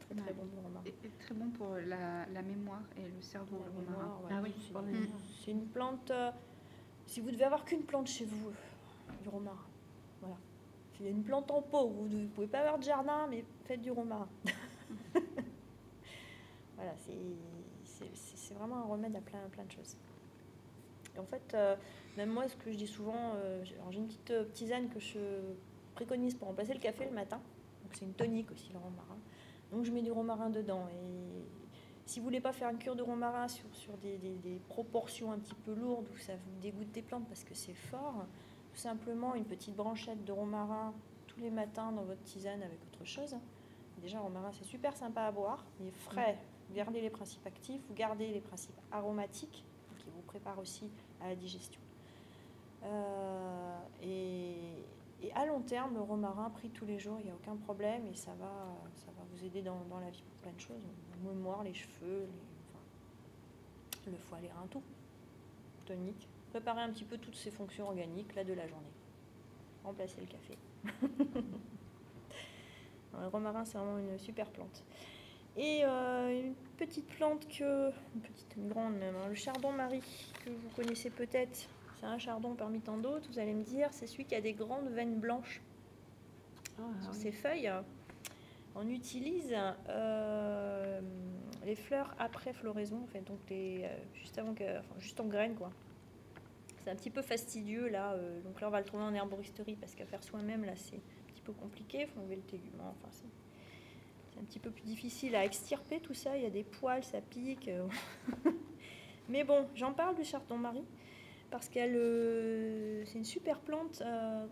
Très 0.00 0.14
très 0.16 0.30
Ouais. 0.30 0.36
bon 0.36 0.44
le 0.56 0.60
romarin. 0.62 0.82
Et, 0.84 1.06
et 1.06 1.10
très 1.20 1.34
bon 1.34 1.48
pour 1.50 1.76
la, 1.76 2.26
la 2.26 2.42
mémoire 2.42 2.82
et 2.96 3.08
le 3.08 3.22
cerveau, 3.22 3.58
La 3.60 3.66
le 3.66 3.70
romarin. 3.86 4.02
mémoire, 4.02 4.20
ouais. 4.24 4.30
Ah 4.32 4.40
oui, 4.42 4.52
c'est 4.60 4.82
mémoire. 4.82 5.20
c'est 5.44 5.50
une 5.52 5.66
plante. 5.66 6.10
euh, 6.10 6.30
si 7.06 7.20
vous 7.20 7.30
devez 7.30 7.44
avoir 7.44 7.64
qu'une 7.64 7.82
plante 7.82 8.06
chez 8.08 8.24
vous, 8.24 8.50
du 9.22 9.28
romarin. 9.28 9.66
Voilà. 10.20 10.36
S'il 10.92 11.06
y 11.06 11.08
a 11.08 11.12
une 11.12 11.22
plante 11.24 11.50
en 11.50 11.62
pot, 11.62 11.88
vous 11.88 12.08
ne 12.08 12.26
pouvez 12.28 12.46
pas 12.46 12.60
avoir 12.60 12.78
de 12.78 12.84
jardin, 12.84 13.26
mais 13.28 13.44
faites 13.64 13.80
du 13.80 13.90
romarin. 13.90 14.28
voilà, 16.76 16.94
c'est- 17.06 17.12
vraiment 18.54 18.76
un 18.76 18.84
remède 18.84 19.16
à 19.16 19.20
plein, 19.22 19.40
plein 19.50 19.64
de 19.64 19.70
choses. 19.72 19.96
Et 21.16 21.18
en 21.18 21.24
fait, 21.24 21.54
euh, 21.54 21.74
même 22.18 22.28
moi, 22.28 22.46
ce 22.48 22.54
que 22.56 22.70
je 22.70 22.76
dis 22.76 22.86
souvent, 22.86 23.32
euh, 23.36 23.64
j'ai 23.64 23.98
une 23.98 24.06
petite 24.06 24.30
euh, 24.30 24.44
tisane 24.52 24.90
que 24.90 25.00
je 25.00 25.18
préconise 25.94 26.34
pour 26.34 26.48
remplacer 26.48 26.74
le 26.74 26.80
café 26.80 27.06
le 27.06 27.12
matin. 27.12 27.40
C'est 27.92 28.04
une 28.04 28.12
tonique 28.12 28.50
aussi, 28.50 28.70
le 28.72 28.78
romarin. 28.78 29.16
Donc 29.70 29.86
je 29.86 29.90
mets 29.90 30.02
du 30.02 30.12
romarin 30.12 30.50
dedans. 30.50 30.86
Si 32.12 32.20
vous 32.20 32.24
voulez 32.26 32.40
pas 32.40 32.52
faire 32.52 32.68
une 32.68 32.76
cure 32.76 32.94
de 32.94 33.02
romarin 33.02 33.48
sur, 33.48 33.96
des, 34.02 34.60
proportions 34.68 35.32
un 35.32 35.38
petit 35.38 35.54
peu 35.54 35.72
lourdes 35.72 36.06
où 36.14 36.18
ça 36.18 36.34
vous 36.34 36.60
dégoûte 36.60 36.92
des 36.92 37.00
plantes 37.00 37.26
parce 37.26 37.42
que 37.42 37.54
c'est 37.54 37.72
fort, 37.72 38.26
tout 38.70 38.78
simplement 38.78 39.34
une 39.34 39.46
petite 39.46 39.74
branchette 39.74 40.22
de 40.26 40.32
romarin 40.32 40.92
tous 41.26 41.40
les 41.40 41.48
matins 41.48 41.90
dans 41.90 42.02
votre 42.02 42.22
tisane 42.22 42.62
avec 42.62 42.78
autre 42.82 43.06
chose. 43.06 43.34
Déjà, 44.02 44.20
romarin, 44.20 44.50
c'est 44.52 44.66
super 44.66 44.94
sympa 44.94 45.22
à 45.22 45.32
boire. 45.32 45.64
Il 45.80 45.86
est 45.86 45.90
frais. 45.90 46.36
Vous 46.68 46.74
gardez 46.74 47.00
les 47.00 47.08
principes 47.08 47.46
actifs, 47.46 47.80
vous 47.88 47.94
gardez 47.94 48.30
les 48.30 48.40
principes 48.40 48.78
aromatiques 48.90 49.64
qui 49.98 50.10
vous 50.10 50.22
préparent 50.22 50.58
aussi 50.58 50.90
à 51.22 51.28
la 51.28 51.34
digestion. 51.34 51.80
Euh, 52.84 53.78
et, 54.02 54.84
et 55.22 55.32
à 55.32 55.46
long 55.46 55.60
terme, 55.60 55.94
le 55.94 56.00
romarin 56.00 56.50
pris 56.50 56.68
tous 56.70 56.84
les 56.84 56.98
jours, 56.98 57.18
il 57.20 57.26
n'y 57.26 57.30
a 57.30 57.34
aucun 57.34 57.56
problème 57.56 58.06
et 58.06 58.14
ça 58.14 58.32
va, 58.40 58.52
ça 58.96 59.06
va 59.16 59.24
vous 59.30 59.44
aider 59.44 59.62
dans, 59.62 59.78
la 60.00 60.10
vie 60.10 60.22
pour 60.22 60.36
plein 60.38 60.52
de 60.52 60.60
choses. 60.60 60.82
La 61.10 61.30
mémoire, 61.30 61.62
les 61.62 61.74
cheveux, 61.74 62.26
le 64.06 64.16
foie, 64.16 64.40
les 64.40 64.48
reins, 64.48 64.66
tout. 64.70 64.82
Tonique. 65.86 66.28
Préparer 66.50 66.82
un 66.82 66.90
petit 66.90 67.04
peu 67.04 67.18
toutes 67.18 67.36
ces 67.36 67.50
fonctions 67.50 67.86
organiques 67.86 68.34
là 68.34 68.44
de 68.44 68.52
la 68.52 68.66
journée. 68.66 68.92
Remplacer 69.84 70.20
le 70.20 70.26
café. 70.26 70.58
Le 73.20 73.28
romarin, 73.28 73.62
c'est 73.64 73.76
vraiment 73.76 73.98
une 73.98 74.18
super 74.18 74.48
plante. 74.48 74.82
Et 75.56 75.82
euh, 75.84 76.44
une 76.44 76.54
petite 76.78 77.06
plante 77.08 77.46
que, 77.46 77.90
une 78.14 78.20
petite, 78.22 78.56
une 78.56 78.68
grande 78.68 78.94
même, 78.94 79.14
hein, 79.16 79.28
le 79.28 79.34
chardon-marie, 79.34 80.02
que 80.44 80.50
vous 80.50 80.70
connaissez 80.74 81.10
peut-être. 81.10 81.68
C'est 82.02 82.08
un 82.08 82.18
chardon 82.18 82.56
parmi 82.56 82.80
tant 82.80 82.96
d'autres, 82.96 83.28
vous 83.30 83.38
allez 83.38 83.54
me 83.54 83.62
dire, 83.62 83.86
c'est 83.92 84.08
celui 84.08 84.24
qui 84.24 84.34
a 84.34 84.40
des 84.40 84.54
grandes 84.54 84.88
veines 84.88 85.20
blanches 85.20 85.62
Ah, 86.76 86.82
sur 87.00 87.12
oui. 87.12 87.16
ses 87.16 87.30
feuilles. 87.30 87.72
On 88.74 88.88
utilise 88.88 89.54
euh, 89.88 91.00
les 91.64 91.76
fleurs 91.76 92.12
après 92.18 92.52
floraison, 92.54 93.04
en 93.04 93.06
fait, 93.06 93.20
donc 93.20 93.38
les, 93.48 93.84
euh, 93.84 93.96
juste, 94.14 94.36
avant 94.36 94.52
que, 94.52 94.80
enfin, 94.80 94.94
juste 94.98 95.20
en 95.20 95.26
graines, 95.26 95.54
quoi. 95.54 95.70
C'est 96.82 96.90
un 96.90 96.96
petit 96.96 97.10
peu 97.10 97.22
fastidieux 97.22 97.86
là, 97.86 98.14
euh, 98.14 98.40
donc 98.40 98.60
là 98.60 98.66
on 98.66 98.70
va 98.72 98.80
le 98.80 98.84
trouver 98.84 99.04
en 99.04 99.14
herboristerie 99.14 99.76
parce 99.76 99.94
qu'à 99.94 100.04
faire 100.04 100.24
soi-même 100.24 100.64
là 100.64 100.74
c'est 100.74 100.96
un 100.96 101.32
petit 101.32 101.42
peu 101.42 101.52
compliqué, 101.52 102.00
il 102.00 102.06
faut 102.08 102.18
enlever 102.18 102.34
le 102.34 102.42
tégument, 102.42 102.92
enfin 102.98 103.06
c'est 103.12 103.28
c'est 104.32 104.40
un 104.40 104.42
petit 104.42 104.58
peu 104.58 104.72
plus 104.72 104.82
difficile 104.82 105.36
à 105.36 105.44
extirper 105.44 106.00
tout 106.00 106.14
ça, 106.14 106.36
il 106.36 106.42
y 106.42 106.46
a 106.46 106.50
des 106.50 106.64
poils, 106.64 107.04
ça 107.04 107.20
pique. 107.20 107.70
Mais 109.28 109.44
bon, 109.44 109.68
j'en 109.76 109.92
parle 109.92 110.16
du 110.16 110.24
chardon-marie 110.24 110.84
parce 111.52 111.68
qu'elle 111.68 111.94
c'est 113.06 113.18
une 113.18 113.24
super 113.24 113.60
plante, 113.60 114.02
euh, 114.04 114.46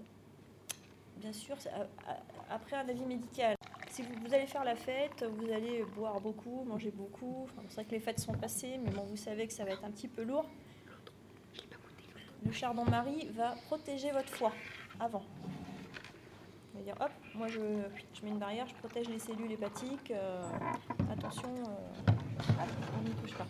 bien 1.17 1.33
sûr, 1.33 1.57
euh, 1.67 1.85
après 2.51 2.77
un 2.77 2.89
avis 2.89 3.05
médical. 3.05 3.57
Si 3.91 4.03
vous, 4.03 4.33
allez 4.33 4.47
faire 4.47 4.63
la 4.63 4.77
fête, 4.77 5.25
vous 5.25 5.51
allez 5.51 5.83
boire 5.97 6.21
beaucoup, 6.21 6.63
manger 6.65 6.93
beaucoup. 6.93 7.49
C'est 7.69 7.75
vrai 7.75 7.85
que 7.87 7.91
les 7.91 8.01
fêtes 8.01 8.21
sont 8.21 8.35
passées, 8.35 8.79
mais 8.85 8.91
bon, 8.91 9.03
vous 9.03 9.17
savez 9.17 9.49
que 9.49 9.53
ça 9.53 9.65
va 9.65 9.73
être 9.73 9.85
un 9.85 9.91
petit 9.91 10.07
peu 10.07 10.23
lourd. 10.23 10.49
Le 12.47 12.53
chardon-marie 12.53 13.29
va 13.35 13.57
protéger 13.67 14.13
votre 14.13 14.29
foie 14.29 14.53
avant. 15.01 15.25
On 16.75 16.79
va 16.79 16.85
dire, 16.85 16.95
hop, 17.01 17.11
moi 17.35 17.49
je, 17.49 17.59
je 17.59 18.23
mets 18.23 18.31
une 18.31 18.39
barrière, 18.39 18.69
je 18.69 18.75
protège 18.75 19.09
les 19.09 19.19
cellules 19.19 19.51
hépatiques. 19.51 20.13
euh, 20.13 20.43
attention, 21.13 21.53
on 21.59 23.03
n'y 23.03 23.15
touche 23.17 23.35
pas. 23.35 23.47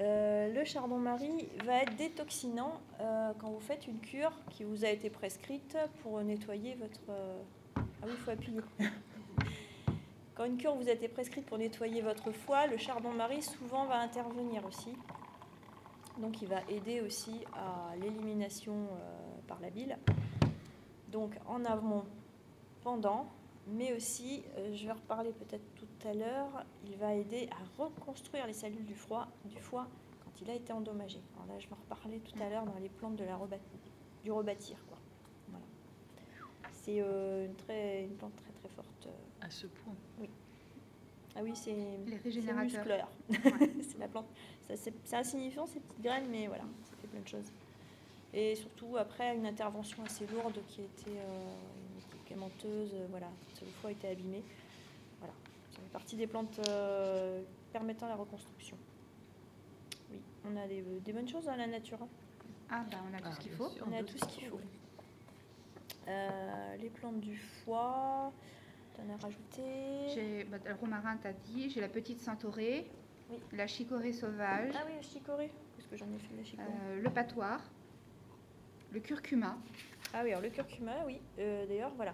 Euh, 0.00 0.52
le 0.52 0.64
chardon-marie 0.64 1.48
va 1.64 1.82
être 1.82 1.94
détoxinant 1.96 2.80
euh, 3.00 3.32
quand 3.38 3.50
vous 3.50 3.60
faites 3.60 3.86
une 3.86 3.98
cure 4.00 4.32
qui 4.48 4.64
vous 4.64 4.84
a 4.84 4.88
été 4.88 5.10
prescrite 5.10 5.76
pour 6.02 6.22
nettoyer 6.22 6.74
votre. 6.74 7.00
euh, 7.10 7.42
Ah 7.76 7.80
oui, 8.04 8.12
il 8.12 8.16
faut 8.16 8.30
appuyer. 8.30 8.60
Quand 10.34 10.46
une 10.46 10.56
cure 10.56 10.74
vous 10.74 10.88
a 10.88 10.92
été 10.92 11.06
prescrite 11.06 11.44
pour 11.44 11.58
nettoyer 11.58 12.00
votre 12.00 12.32
foie, 12.32 12.66
le 12.66 12.78
chardon-marie 12.78 13.42
souvent 13.42 13.84
va 13.84 13.98
intervenir 14.00 14.64
aussi. 14.64 14.96
Donc 16.16 16.40
il 16.40 16.48
va 16.48 16.62
aider 16.70 17.02
aussi 17.02 17.44
à 17.52 17.94
l'élimination 17.96 18.72
euh, 18.72 19.40
par 19.46 19.60
la 19.60 19.68
bile. 19.68 19.98
Donc 21.08 21.34
en 21.46 21.62
amont, 21.66 22.04
pendant, 22.82 23.26
mais 23.66 23.92
aussi, 23.92 24.44
je 24.72 24.86
vais 24.86 24.92
reparler 24.92 25.32
peut-être 25.32 25.69
tout 26.00 26.08
à 26.08 26.14
l'heure, 26.14 26.64
il 26.86 26.96
va 26.96 27.14
aider 27.14 27.48
à 27.52 27.82
reconstruire 27.82 28.46
les 28.46 28.52
cellules 28.52 28.84
du 28.84 28.94
foie, 28.94 29.28
du 29.44 29.58
foie 29.58 29.86
quand 30.24 30.30
il 30.40 30.50
a 30.50 30.54
été 30.54 30.72
endommagé. 30.72 31.20
Alors 31.36 31.46
là, 31.48 31.58
je 31.58 31.66
vais 31.66 31.72
en 31.74 31.76
reparler 31.90 32.20
tout 32.20 32.40
à 32.42 32.48
l'heure 32.48 32.64
dans 32.64 32.78
les 32.80 32.88
plantes 32.88 33.16
de 33.16 33.24
la 33.24 33.36
rebat- 33.36 33.58
du 34.24 34.32
rebâtir. 34.32 34.76
Quoi. 34.88 34.98
Voilà. 35.48 35.64
C'est 36.72 37.00
euh, 37.00 37.46
une, 37.46 37.54
très, 37.54 38.04
une 38.04 38.14
plante 38.16 38.34
très 38.36 38.52
très 38.52 38.68
forte. 38.74 39.06
euh. 39.06 39.46
À 39.46 39.50
ce 39.50 39.66
point. 39.66 39.94
Ah 41.36 41.40
oui, 41.44 41.52
c'est 41.54 41.76
régénérateurs. 42.24 42.64
muscleur. 42.64 43.08
c'est 43.88 43.98
la 43.98 44.08
plante. 44.08 44.26
C'est 44.74 45.14
insignifiant 45.14 45.66
ces 45.66 45.78
petites 45.80 46.00
graines, 46.02 46.26
mais 46.28 46.46
voilà, 46.48 46.64
ça 46.84 46.96
fait 47.00 47.06
plein 47.08 47.20
de 47.20 47.28
choses. 47.28 47.52
Et 48.34 48.54
surtout 48.56 48.96
après 48.96 49.34
une 49.36 49.46
intervention 49.46 50.02
assez 50.04 50.26
lourde 50.26 50.58
qui 50.68 50.80
a 50.80 50.84
été 50.84 51.10
euh, 51.18 51.54
médicamenteuse, 51.94 52.90
euh, 52.94 53.06
voilà, 53.10 53.28
le 53.60 53.66
foie 53.80 53.90
a 53.90 53.92
été 53.92 54.08
abîmé. 54.08 54.42
Ça 55.70 55.76
fait 55.82 55.92
partie 55.92 56.16
des 56.16 56.26
plantes 56.26 56.60
euh, 56.68 57.42
permettant 57.72 58.08
la 58.08 58.16
reconstruction. 58.16 58.76
Oui, 60.10 60.20
on 60.44 60.56
a 60.56 60.66
des, 60.66 60.82
des 60.82 61.12
bonnes 61.12 61.28
choses 61.28 61.44
dans 61.44 61.56
la 61.56 61.66
nature. 61.66 61.98
hein. 62.02 62.08
Ah, 62.70 62.84
bah, 62.90 62.98
on 63.10 63.14
a 63.14 63.18
tout 63.18 63.24
Ah, 63.28 63.32
ce 63.34 63.40
qu'il 63.40 63.48
bien 63.50 63.58
faut. 63.58 63.68
sûr, 63.70 63.86
On 63.88 63.92
a 63.98 64.02
tout 64.02 64.18
ce 64.18 64.24
qu'il 64.26 64.46
faut. 64.48 64.60
Euh, 66.08 66.76
les 66.78 66.88
plantes 66.90 67.20
du 67.20 67.36
foie, 67.36 68.32
t'en 68.96 69.12
as 69.12 69.16
rajouté. 69.22 69.62
J'ai 70.14 70.44
bah, 70.44 70.58
le 70.64 70.74
romarin, 70.74 71.16
t'as 71.22 71.32
dit. 71.32 71.70
J'ai 71.70 71.80
la 71.80 71.88
petite 71.88 72.20
centaurée. 72.20 72.90
Oui. 73.30 73.38
La 73.52 73.66
chicorée 73.68 74.12
sauvage. 74.12 74.72
Ah 74.76 74.82
oui, 74.86 74.92
le 74.96 75.02
chicorée, 75.02 75.52
parce 75.76 75.86
que 75.88 75.96
j'en 75.96 76.06
ai 76.12 76.18
fait 76.18 76.32
de 76.32 76.38
la 76.38 76.44
chicorée. 76.44 76.68
euh, 76.88 77.00
le 77.02 77.10
patoire. 77.10 77.60
Le 78.92 78.98
curcuma. 78.98 79.56
Ah 80.12 80.22
oui, 80.24 80.30
alors 80.30 80.42
le 80.42 80.48
curcuma, 80.50 81.04
oui. 81.06 81.20
Euh, 81.38 81.64
D'ailleurs, 81.66 81.92
voilà. 81.94 82.12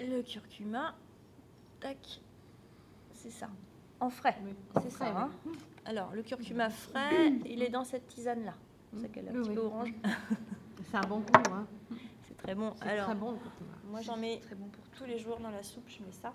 Le 0.00 0.22
curcuma, 0.22 0.94
tac, 1.80 2.20
c'est 3.14 3.30
ça. 3.30 3.48
En 4.00 4.10
frais, 4.10 4.36
Oui. 4.44 4.54
c'est 4.82 4.90
ça. 4.90 5.06
Hein. 5.22 5.30
Alors, 5.84 6.12
le 6.12 6.22
curcuma 6.22 6.70
frais, 6.70 7.32
il 7.46 7.62
est 7.62 7.70
dans 7.70 7.84
cette 7.84 8.06
tisane-là. 8.06 8.54
C'est 8.92 9.00
ça 9.02 9.08
qu'elle 9.08 9.28
un 9.28 9.32
petit 9.32 9.48
oui. 9.48 9.54
peu 9.54 9.60
orange. 9.60 9.92
C'est 10.90 10.96
un 10.96 11.00
bon 11.08 11.18
goût. 11.18 11.52
Hein. 11.52 11.66
C'est 12.22 12.36
très 12.38 12.54
bon. 12.54 12.72
C'est 12.76 12.88
Alors, 12.88 13.06
très 13.06 13.14
bon 13.16 13.38
moi 13.90 14.00
j'en 14.00 14.16
mets 14.16 14.38
Très 14.40 14.54
bon 14.54 14.68
pour 14.68 14.84
tous 14.90 15.04
les 15.04 15.18
jours 15.18 15.38
dans 15.40 15.50
la 15.50 15.62
soupe, 15.62 15.88
je 15.88 16.02
mets 16.02 16.12
ça, 16.12 16.32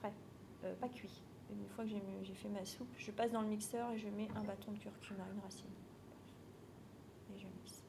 frais, 0.00 0.12
Euh, 0.64 0.74
pas 0.76 0.88
cuit. 0.88 1.22
Une 1.50 1.68
fois 1.68 1.84
que 1.84 1.90
j'ai 2.22 2.34
fait 2.34 2.48
ma 2.48 2.64
soupe, 2.64 2.88
je 2.96 3.10
passe 3.10 3.30
dans 3.30 3.42
le 3.42 3.48
mixeur 3.48 3.90
et 3.90 3.98
je 3.98 4.08
mets 4.08 4.28
un 4.36 4.42
bâton 4.42 4.72
de 4.72 4.78
curcuma, 4.78 5.24
une 5.34 5.40
racine. 5.40 5.70
Et 7.34 7.38
je 7.38 7.46
mixe. 7.46 7.84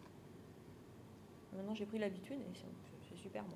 Maintenant 1.56 1.74
j'ai 1.76 1.86
pris 1.86 1.98
l'habitude 2.00 2.40
et 2.40 2.54
c'est 3.10 3.16
super 3.18 3.44
bon. 3.44 3.56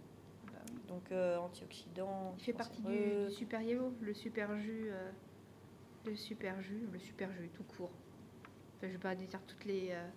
Donc 0.87 1.11
euh, 1.11 1.37
antioxydant. 1.37 2.35
Il 2.37 2.43
fait 2.43 2.53
partie 2.53 2.81
du, 2.81 3.31
super 3.31 3.61
yellow, 3.61 3.93
le 4.01 4.13
super 4.13 4.57
jus, 4.57 4.89
euh, 4.89 5.11
le 6.05 6.15
super 6.15 6.61
jus, 6.61 6.87
le 6.91 6.99
super 6.99 7.31
jus 7.33 7.49
tout 7.53 7.63
court. 7.63 7.91
Enfin, 8.77 8.87
je 8.87 8.93
vais 8.93 8.97
pas 8.97 9.15
dire 9.15 9.41
toutes 9.45 9.65
les 9.65 9.89
euh, 9.91 10.07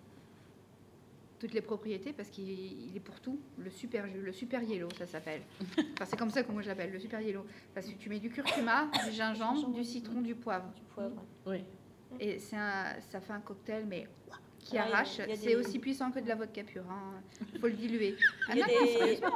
toutes 1.39 1.53
les 1.53 1.61
propriétés 1.61 2.13
parce 2.13 2.29
qu'il 2.29 2.49
il 2.49 2.95
est 2.95 3.01
pour 3.01 3.19
tout. 3.19 3.39
Le 3.57 3.69
super 3.69 4.07
jus, 4.07 4.21
le 4.21 4.31
super 4.31 4.63
yellow, 4.63 4.89
ça 4.97 5.07
s'appelle. 5.07 5.41
Enfin, 5.77 6.05
c'est 6.05 6.17
comme 6.17 6.29
ça 6.29 6.43
que 6.43 6.51
moi 6.51 6.61
je 6.61 6.67
l'appelle, 6.67 6.91
le 6.91 6.99
super 6.99 7.19
yellow. 7.19 7.45
Parce 7.73 7.87
que 7.87 7.97
tu 7.97 8.09
mets 8.09 8.19
du 8.19 8.29
curcuma, 8.29 8.85
du 9.05 9.11
gingembre, 9.11 9.55
Gingembre. 9.55 9.75
du 9.75 9.83
citron, 9.83 10.21
du 10.21 10.35
poivre. 10.35 10.71
Du 10.73 10.83
poivre. 10.83 11.23
Oui. 11.45 11.63
Et 12.19 12.39
c'est 12.39 12.57
un, 12.57 12.99
ça 12.99 13.21
fait 13.21 13.33
un 13.33 13.39
cocktail, 13.39 13.85
mais 13.85 14.07
qui 14.63 14.77
Ah, 14.77 14.83
arrache. 14.85 15.17
C'est 15.17 15.37
des- 15.37 15.55
aussi 15.55 15.79
puissant 15.79 16.11
que 16.11 16.19
de 16.19 16.27
la 16.27 16.35
vodka 16.35 16.63
pure. 16.63 16.83
Il 17.53 17.59
faut 17.59 17.67
le 17.67 17.73
diluer. 17.73 18.15
Ah 18.47 18.51
Il 18.53 18.57
y 18.59 18.61
a 18.63 18.67
non, 18.67 18.73
non, 18.73 18.85
des- 18.85 18.91
sérieusement, 18.91 19.27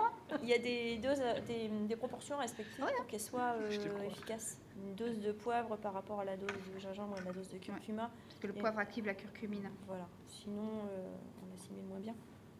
Il 0.43 0.49
y 0.49 0.53
a 0.53 0.57
des 0.59 0.97
doses, 0.97 1.21
des, 1.47 1.67
des 1.87 1.95
proportions 1.95 2.37
respectives 2.37 2.83
Ouais. 2.83 2.91
pour 2.97 3.07
qu'elles 3.07 3.19
soient 3.19 3.55
euh, 3.59 4.03
efficaces. 4.05 4.59
Une 4.77 4.95
dose 4.95 5.19
de 5.19 5.31
poivre 5.31 5.77
par 5.77 5.93
rapport 5.93 6.19
à 6.19 6.25
la 6.25 6.37
dose 6.37 6.49
de 6.73 6.79
gingembre 6.79 7.15
et 7.21 7.25
la 7.25 7.31
dose 7.33 7.49
de 7.49 7.57
curcuma. 7.57 8.11
parce 8.27 8.39
que 8.39 8.47
le 8.47 8.55
Et- 8.55 8.59
poivre 8.59 8.79
active 8.79 9.05
la 9.05 9.13
curcumine. 9.15 9.69
Voilà. 9.87 10.07
Sinon, 10.27 10.81
euh, 10.91 11.07
on 11.43 11.53
assimile 11.55 11.85
moins 11.85 11.99
bien. 11.99 12.15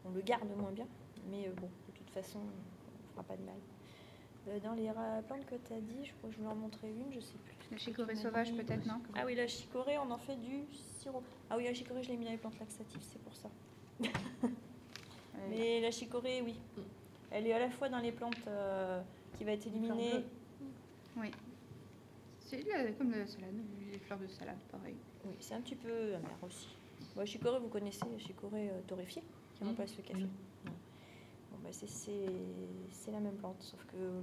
On 0.05 0.09
le 0.11 0.21
garde 0.21 0.47
moins 0.57 0.71
bien. 0.71 0.87
Mais 1.29 1.47
euh, 1.47 1.51
bon, 1.59 1.67
de 1.87 1.97
toute 1.97 2.09
façon, 2.09 2.39
on 2.39 2.43
ne 3.07 3.11
fera 3.11 3.23
pas 3.23 3.35
de 3.35 3.43
mal. 3.43 3.55
Euh, 4.47 4.59
dans 4.59 4.73
les 4.73 4.89
plantes 5.27 5.45
que 5.47 5.55
tu 5.55 5.73
as 5.73 5.79
dit, 5.81 6.05
je 6.05 6.13
crois 6.13 6.29
que 6.29 6.35
je 6.35 6.37
voulais 6.41 6.51
en 6.51 6.55
montrer 6.55 6.89
une, 6.89 7.11
je 7.11 7.19
sais 7.19 7.37
plus. 7.43 7.55
La 7.71 7.77
chicorée 7.77 8.15
sauvage, 8.15 8.53
peut-être, 8.53 8.85
non 8.85 9.01
Ah 9.15 9.23
oui, 9.25 9.33
la 9.35 9.47
chicorée, 9.47 9.97
on 9.97 10.11
en 10.11 10.17
fait 10.19 10.35
du 10.35 10.65
sirop. 10.99 11.23
Ah 11.49 11.57
oui, 11.57 11.63
la 11.65 11.73
chicorée, 11.73 12.03
je 12.03 12.09
l'ai 12.09 12.17
mis 12.17 12.25
dans 12.25 12.31
les 12.31 12.37
plantes 12.37 12.59
laxatives, 12.59 13.01
c'est 13.01 13.21
pour 13.21 13.35
ça. 13.35 13.49
Mais 15.49 15.81
la 15.81 15.91
chicorée, 15.91 16.41
oui. 16.41 16.55
Elle 17.31 17.47
est 17.47 17.53
à 17.53 17.59
la 17.59 17.69
fois 17.69 17.89
dans 17.89 17.99
les 17.99 18.11
plantes 18.11 18.35
euh, 18.47 19.01
qui 19.37 19.43
va 19.43 19.51
être 19.53 19.65
éliminée. 19.67 20.23
Oui. 21.17 21.31
C'est 22.39 22.63
la- 22.67 22.91
comme 22.91 23.11
la 23.11 23.25
salade, 23.27 23.55
les 23.91 23.97
fleurs 23.99 24.19
de 24.19 24.27
salade, 24.27 24.57
pareil. 24.71 24.95
Oui, 25.25 25.33
c'est 25.39 25.55
un 25.55 25.61
petit 25.61 25.75
peu 25.75 26.13
amer 26.15 26.37
aussi. 26.43 26.67
Bon, 27.15 27.25
chicorée, 27.25 27.59
vous 27.59 27.67
connaissez, 27.69 28.05
chicorée 28.19 28.69
euh, 28.69 28.81
torréfiée, 28.87 29.23
qui 29.55 29.63
remplace 29.63 29.95
le 29.97 30.03
café. 30.03 30.25
Bah, 31.65 31.71
c'est- 31.71 33.11
la 33.11 33.19
même 33.19 33.35
plante, 33.37 33.61
sauf 33.61 33.83
que 33.85 33.95
euh, 33.97 34.21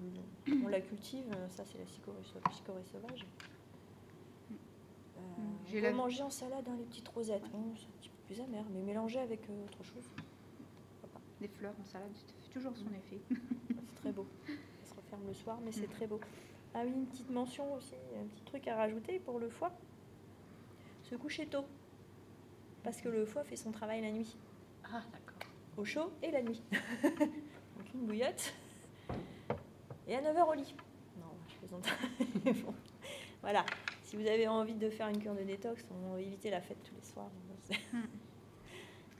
on 0.64 0.68
la 0.68 0.80
cultive. 0.80 1.24
euh, 1.34 1.48
Ça, 1.48 1.64
c'est 1.64 1.78
la 1.78 1.86
chicorée, 1.86 2.22
sau- 2.24 2.52
chicorée 2.52 2.82
sauvage. 2.84 3.26
Euh, 5.16 5.20
J'ai 5.66 5.78
on 5.86 5.90
peut 5.90 5.96
manger 5.96 6.22
en 6.22 6.30
salade 6.30 6.66
hein, 6.68 6.76
les 6.78 6.84
petites 6.84 7.08
rosettes. 7.08 7.48
Bon, 7.52 7.74
c'est 7.76 7.86
un 7.86 7.90
petit 8.00 8.08
peu 8.10 8.16
plus 8.26 8.40
amer, 8.40 8.64
mais 8.72 8.82
mélangé 8.82 9.18
avec 9.20 9.40
euh, 9.48 9.64
autre 9.64 9.82
chose, 9.84 10.04
Des 11.40 11.48
fleurs 11.48 11.74
en 11.80 11.84
salade, 11.84 12.10
ça 12.14 12.32
fait 12.40 12.52
toujours 12.52 12.76
son 12.76 12.86
effet. 12.94 13.20
c'est 13.88 13.94
très 13.96 14.12
beau. 14.12 14.26
Ça 14.84 14.90
se 14.90 14.94
referme 15.00 15.26
le 15.26 15.34
soir, 15.34 15.58
mais 15.64 15.72
c'est 15.72 15.88
très 15.88 16.06
beau. 16.06 16.20
Ah 16.74 16.82
oui, 16.84 16.92
une 16.92 17.06
petite 17.06 17.30
mention 17.30 17.74
aussi, 17.74 17.94
un 18.20 18.26
petit 18.26 18.42
truc 18.44 18.68
à 18.68 18.76
rajouter 18.76 19.18
pour 19.20 19.38
le 19.38 19.48
foie. 19.48 19.72
Se 21.04 21.14
coucher 21.16 21.46
tôt. 21.46 21.64
Parce 22.82 23.00
que 23.00 23.08
le 23.08 23.24
foie 23.26 23.44
fait 23.44 23.56
son 23.56 23.70
travail 23.72 24.00
la 24.02 24.10
nuit. 24.10 24.36
Ah, 24.84 25.02
d'accord. 25.12 25.21
Au 25.76 25.84
chaud 25.84 26.12
et 26.22 26.30
la 26.30 26.42
nuit. 26.42 26.62
Donc 27.02 27.94
une 27.94 28.06
bouillotte. 28.06 28.54
Et 30.06 30.16
à 30.16 30.20
9h 30.20 30.48
au 30.48 30.54
lit. 30.54 30.74
Non, 31.18 31.26
je 31.48 31.54
plaisante. 31.56 31.88
Bon. 32.64 32.74
Voilà. 33.40 33.64
Si 34.02 34.16
vous 34.16 34.26
avez 34.26 34.46
envie 34.46 34.74
de 34.74 34.90
faire 34.90 35.08
une 35.08 35.18
cure 35.18 35.34
de 35.34 35.42
détox, 35.42 35.84
on 35.90 36.12
va 36.12 36.20
éviter 36.20 36.50
la 36.50 36.60
fête 36.60 36.82
tous 36.82 36.94
les 36.94 37.04
soirs. 37.04 37.30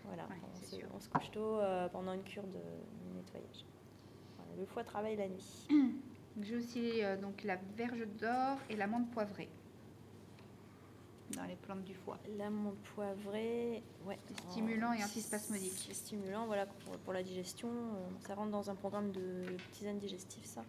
Voilà. 0.05 0.24
Ouais, 0.24 0.36
on, 0.53 0.61
se, 0.61 0.76
sûr. 0.76 0.88
on 0.94 1.00
se 1.00 1.09
couche 1.09 1.30
tôt 1.30 1.59
euh, 1.59 1.88
pendant 1.88 2.12
une 2.12 2.24
cure 2.24 2.42
de 2.42 2.59
nettoyage. 3.14 3.64
Voilà, 4.36 4.61
le 4.61 4.66
foie 4.66 4.84
travaille 4.84 5.16
la 5.16 5.28
nuit. 5.28 5.68
J'ai 6.42 6.57
aussi 6.57 7.05
euh, 7.05 7.16
donc 7.16 7.44
la 7.44 7.57
verge 7.76 8.05
d'or 8.20 8.59
et 8.68 8.76
l'amande 8.76 9.11
poivrée 9.11 9.48
dans 11.37 11.45
les 11.45 11.57
plantes 11.57 11.85
du 11.85 11.95
foie. 11.95 12.18
L'amande 12.39 12.76
poivrée, 12.95 13.83
ouais. 14.07 14.18
Stimulant 14.51 14.93
et 14.93 14.99
Oh, 15.01 15.05
antispasmodique. 15.05 15.91
Stimulant, 15.93 16.47
voilà, 16.47 16.66
pour, 16.66 16.97
pour 16.99 17.12
la 17.12 17.22
digestion. 17.22 17.68
Ça 18.20 18.35
rentre 18.35 18.51
dans 18.51 18.70
un 18.70 18.74
programme 18.74 19.11
de 19.12 19.45
tisane 19.72 19.99
digestive, 19.99 20.45
ça. 20.45 20.62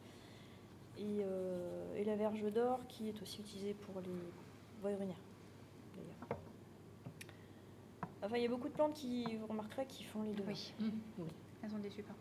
Et, 0.97 1.21
euh, 1.21 1.95
et 1.97 2.03
la 2.03 2.15
verge 2.15 2.43
d'or, 2.51 2.79
qui 2.87 3.09
est 3.09 3.21
aussi 3.21 3.41
utilisée 3.41 3.73
pour 3.73 3.99
les 4.01 4.09
voies 4.81 4.91
urinaires, 4.91 5.15
d'ailleurs. 5.97 6.39
Enfin, 8.21 8.37
il 8.37 8.43
y 8.43 8.45
a 8.45 8.49
beaucoup 8.49 8.69
de 8.69 8.73
plantes 8.73 8.93
qui, 8.93 9.35
vous 9.35 9.47
remarquerez, 9.47 9.85
qui 9.87 10.03
font 10.03 10.21
les 10.23 10.33
deux. 10.33 10.43
Oui, 10.47 10.73
oui. 10.79 11.25
elles 11.63 11.73
ont 11.75 11.79
des 11.79 11.89
super. 11.89 12.13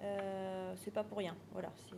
Euh, 0.00 0.74
c'est 0.76 0.90
pas 0.92 1.04
pour 1.04 1.18
rien, 1.18 1.36
voilà. 1.52 1.70
C'est 1.88 1.96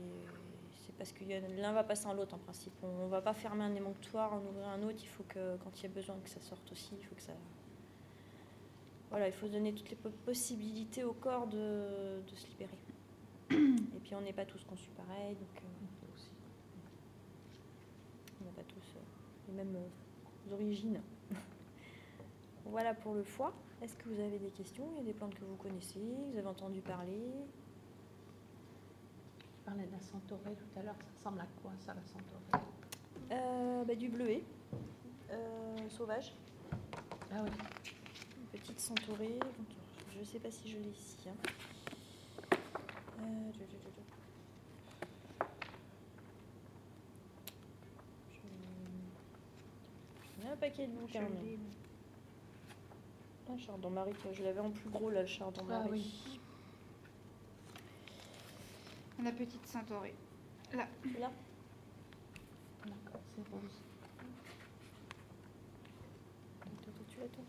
parce 1.00 1.12
que 1.12 1.24
l'un 1.24 1.72
va 1.72 1.82
passer 1.82 2.06
en 2.08 2.12
l'autre 2.12 2.34
en 2.34 2.38
principe. 2.38 2.74
On 2.82 3.06
va 3.06 3.22
pas 3.22 3.32
fermer 3.32 3.64
un 3.64 3.74
émonctoire, 3.74 4.34
en 4.34 4.40
ouvrir 4.44 4.68
un 4.68 4.82
autre. 4.82 4.98
Il 5.02 5.08
faut 5.08 5.22
que, 5.22 5.56
quand 5.56 5.80
il 5.80 5.84
y 5.84 5.86
a 5.86 5.88
besoin 5.88 6.14
que 6.22 6.28
ça 6.28 6.42
sorte 6.42 6.70
aussi, 6.70 6.90
il 6.92 7.02
faut 7.06 7.14
que 7.14 7.22
ça. 7.22 7.32
Voilà, 9.08 9.26
il 9.26 9.32
faut 9.32 9.48
donner 9.48 9.72
toutes 9.72 9.88
les 9.88 9.96
po- 9.96 10.10
possibilités 10.26 11.02
au 11.02 11.14
corps 11.14 11.46
de, 11.46 12.20
de 12.20 12.34
se 12.36 12.46
libérer. 12.48 12.76
Et 13.96 14.00
puis 14.04 14.14
on 14.14 14.20
n'est 14.20 14.34
pas 14.34 14.44
tous 14.44 14.62
conçus 14.64 14.90
pareil, 14.90 15.36
donc 15.36 15.56
euh, 15.56 16.10
on 18.42 18.44
n'a 18.44 18.50
pas 18.52 18.62
tous 18.64 18.96
euh, 18.96 19.00
les 19.48 19.54
mêmes 19.54 19.76
euh, 19.76 20.54
origines. 20.54 21.00
voilà 22.66 22.92
pour 22.92 23.14
le 23.14 23.22
foie. 23.22 23.54
Est-ce 23.80 23.96
que 23.96 24.06
vous 24.06 24.20
avez 24.20 24.38
des 24.38 24.50
questions? 24.50 24.84
Il 24.92 24.98
y 24.98 25.00
a 25.00 25.04
des 25.04 25.14
plantes 25.14 25.34
que 25.34 25.44
vous 25.46 25.56
connaissez, 25.56 25.98
vous 26.30 26.36
avez 26.36 26.46
entendu 26.46 26.82
parler? 26.82 27.22
Tu 29.60 29.64
parlais 29.66 29.86
de 29.86 29.92
la 29.92 30.00
centaurée 30.00 30.54
tout 30.56 30.78
à 30.78 30.82
l'heure. 30.82 30.94
Ça 30.98 31.10
ressemble 31.18 31.40
à 31.42 31.46
quoi, 31.62 31.70
ça, 31.84 31.94
la 31.94 32.02
centaurée? 32.02 32.64
Euh, 33.32 33.84
bah, 33.84 33.94
Du 33.94 34.08
bleuet 34.08 34.42
euh, 35.30 35.88
sauvage. 35.90 36.32
Ah 37.32 37.42
oui. 37.44 37.50
Une 38.38 38.46
petite 38.58 38.80
centaurée. 38.80 39.38
Je 40.12 40.18
ne 40.18 40.24
sais 40.24 40.38
pas 40.40 40.50
si 40.50 40.68
je 40.70 40.78
l'ai 40.78 40.88
ici. 40.88 41.28
hein. 41.28 41.34
Euh, 43.20 43.52
je- 43.52 43.60
un 50.50 50.56
paquet 50.56 50.86
de 50.86 50.92
bouquins. 50.92 51.26
Ah, 53.48 53.58
chardon-marie, 53.58 54.12
je 54.32 54.42
l'avais 54.44 54.60
en 54.60 54.70
plus 54.70 54.88
gros 54.90 55.10
là, 55.10 55.22
le 55.22 55.26
chardon-marie. 55.26 55.80
Ah 55.84 55.90
oui. 55.90 56.40
La 59.22 59.32
petite 59.32 59.66
centaurée. 59.66 60.14
Là, 60.72 60.86
Là, 61.18 61.30
D'accord, 62.86 63.20
c'est 63.34 63.42
rose. 63.52 63.82
Toi, 66.60 66.92
toi, 66.94 67.04
tu 67.06 67.20
l'as, 67.20 67.28
toi? 67.28 67.44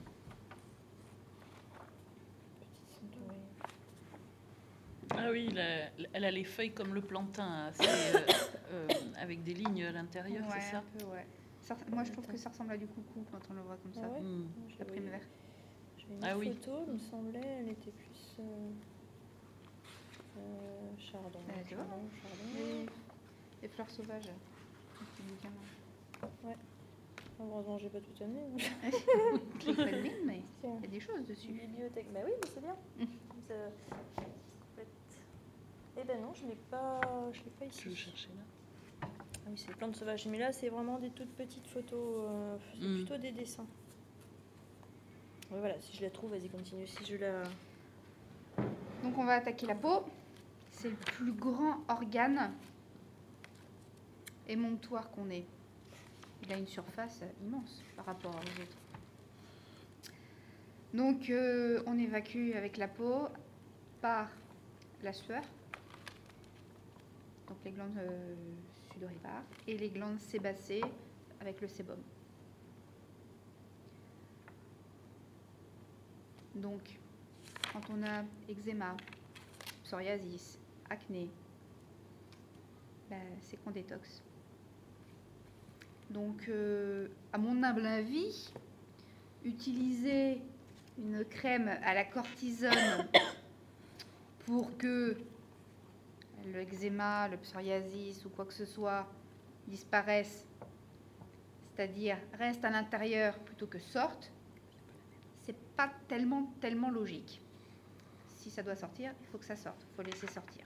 Petite 2.60 2.92
centaurée. 3.00 3.42
Ah 5.18 5.30
oui, 5.32 5.50
la- 5.54 5.90
elle 6.14 6.26
a 6.26 6.32
les 6.32 6.44
feuilles 6.44 6.74
comme 6.74 6.94
le 6.94 7.02
plantain, 7.02 7.68
assez, 7.68 7.84
euh, 7.88 8.20
euh, 8.72 8.88
avec 9.22 9.44
des 9.44 9.54
lignes 9.54 9.86
à 9.86 9.92
l'intérieur, 9.94 10.44
ouais, 10.48 10.52
c'est 10.60 10.72
ça? 10.72 10.78
un 10.80 10.84
peu, 11.00 11.06
ouais. 11.06 11.26
Ça- 11.62 11.78
moi, 11.92 12.04
je 12.04 12.12
trouve 12.12 12.28
que 12.28 12.38
ça 12.38 12.50
ressemble 12.50 12.72
à 12.74 12.78
du 12.78 12.88
coucou 12.88 13.24
quand 13.32 13.40
on 13.50 13.54
le 13.54 13.62
voit 13.62 13.78
comme 13.78 13.94
ça. 13.94 14.02
Ah 14.04 14.10
ouais? 14.10 14.22
Hmm. 14.22 14.48
Je 14.68 14.84
La 14.84 15.10
verte. 15.12 15.24
J'avais 16.00 16.16
une 16.16 16.24
Ah 16.26 16.38
oui. 16.38 16.52
photo, 16.54 16.84
il 16.88 16.94
me 16.94 16.98
semblait, 17.00 17.40
elle 17.60 17.70
était 17.70 17.92
plus. 17.92 18.36
Euh, 18.40 18.70
euh, 20.38 20.92
chardon. 20.98 21.40
Ah, 21.50 21.54
tu 21.68 21.76
vois. 21.76 21.84
chardon, 21.86 22.04
chardon. 22.22 22.44
Les, 22.56 22.86
les 23.62 23.68
fleurs 23.68 23.90
sauvages. 23.90 24.30
Bouquin. 25.20 25.50
Heureusement, 27.40 27.78
j'ai 27.80 27.90
pas 27.90 28.00
tout 28.00 28.24
amené. 28.24 28.42
Pas 28.58 28.92
mais 30.26 30.42
Tiens, 30.62 30.76
il 30.78 30.84
y 30.84 30.86
a 30.86 30.88
des 30.90 31.00
choses 31.00 31.26
dessus. 31.28 31.52
bibliothèque. 31.54 32.12
Bah 32.14 32.20
oui, 32.26 32.32
mais 32.42 32.50
c'est 32.54 32.62
bien. 32.62 32.76
Ça-. 33.48 34.84
Eh 35.98 36.04
ben 36.04 36.22
non, 36.22 36.34
je 36.34 36.46
l'ai 36.46 36.56
pas, 36.70 37.02
je 37.34 37.40
l'ai 37.40 37.52
pas 37.60 37.66
ici. 37.66 37.82
Je 37.90 37.96
chercher 37.96 38.30
là? 38.30 38.44
Ah 39.04 39.50
oui, 39.50 39.58
c'est 39.58 39.68
les 39.70 39.74
plantes 39.76 39.96
sauvages. 39.96 40.26
Mais 40.28 40.38
là, 40.40 40.52
c'est 40.52 40.70
vraiment 40.70 41.00
des 41.00 41.10
toutes 41.10 41.34
petites 41.36 41.68
photos. 41.68 42.26
euh, 42.30 42.58
c'est 42.80 42.88
Mm. 42.88 42.96
plutôt 42.96 43.18
des 43.18 43.32
dessins. 43.32 43.66
Ouais, 45.52 45.60
voilà, 45.60 45.80
si 45.82 45.96
je 45.98 46.02
la 46.04 46.10
trouve, 46.12 46.32
vas-y, 46.32 46.48
continue. 46.48 46.88
Si 46.88 47.04
je 47.06 47.18
la. 47.18 47.44
Donc 49.04 49.18
on 49.18 49.26
va 49.26 49.34
attaquer 49.34 49.66
la 49.66 49.76
peau. 49.76 50.04
C'est 50.82 50.90
le 50.90 50.96
plus 50.96 51.34
grand 51.34 51.78
organe 51.90 52.54
émonctoire 54.48 55.12
qu'on 55.12 55.30
ait. 55.30 55.46
Il 56.42 56.52
a 56.52 56.58
une 56.58 56.66
surface 56.66 57.22
immense 57.40 57.84
par 57.96 58.08
rapport 58.08 58.32
aux 58.32 58.62
autres. 58.64 58.78
Donc 60.92 61.30
euh, 61.30 61.84
on 61.86 62.00
évacue 62.00 62.54
avec 62.56 62.78
la 62.78 62.88
peau 62.88 63.28
par 64.02 64.32
la 65.04 65.14
sueur, 65.14 65.44
donc 67.48 67.58
les 67.64 67.72
glandes 67.72 68.00
euh, 68.00 68.34
sudoripares, 68.92 69.44
et 69.68 69.78
les 69.78 69.90
glandes 69.90 70.20
sébacées 70.20 70.82
avec 71.40 71.62
le 71.62 71.68
sébum. 71.68 72.00
Donc 76.56 76.82
quand 77.72 77.82
on 77.92 78.02
a 78.02 78.24
eczéma, 78.50 78.98
psoriasis, 79.84 80.58
acné, 80.92 81.30
ben, 83.10 83.22
c'est 83.40 83.58
qu'on 83.64 83.72
détoxe. 83.72 84.22
Donc, 86.10 86.48
euh, 86.50 87.08
à 87.32 87.38
mon 87.38 87.64
humble 87.64 87.86
avis, 87.86 88.54
utiliser 89.46 90.42
une 90.98 91.24
crème 91.26 91.70
à 91.84 91.94
la 91.94 92.04
cortisone 92.04 93.08
pour 94.46 94.78
que 94.78 95.18
l'eczéma, 96.46 97.30
le 97.30 97.38
psoriasis 97.38 98.26
ou 98.26 98.30
quoi 98.30 98.46
que 98.46 98.54
ce 98.54 98.66
soit 98.66 99.08
disparaisse, 99.68 100.46
c'est-à-dire 101.74 102.18
reste 102.38 102.66
à 102.66 102.70
l'intérieur 102.70 103.38
plutôt 103.40 103.68
que 103.68 103.80
sorte, 103.80 104.32
c'est 105.44 105.58
pas 105.78 105.90
tellement 106.10 106.52
tellement 106.60 106.92
logique. 106.92 107.42
Si 108.36 108.50
ça 108.50 108.64
doit 108.64 108.76
sortir, 108.76 109.14
il 109.22 109.28
faut 109.28 109.38
que 109.38 109.46
ça 109.46 109.56
sorte, 109.56 109.86
il 109.90 109.96
faut 109.96 110.02
laisser 110.02 110.28
sortir. 110.28 110.66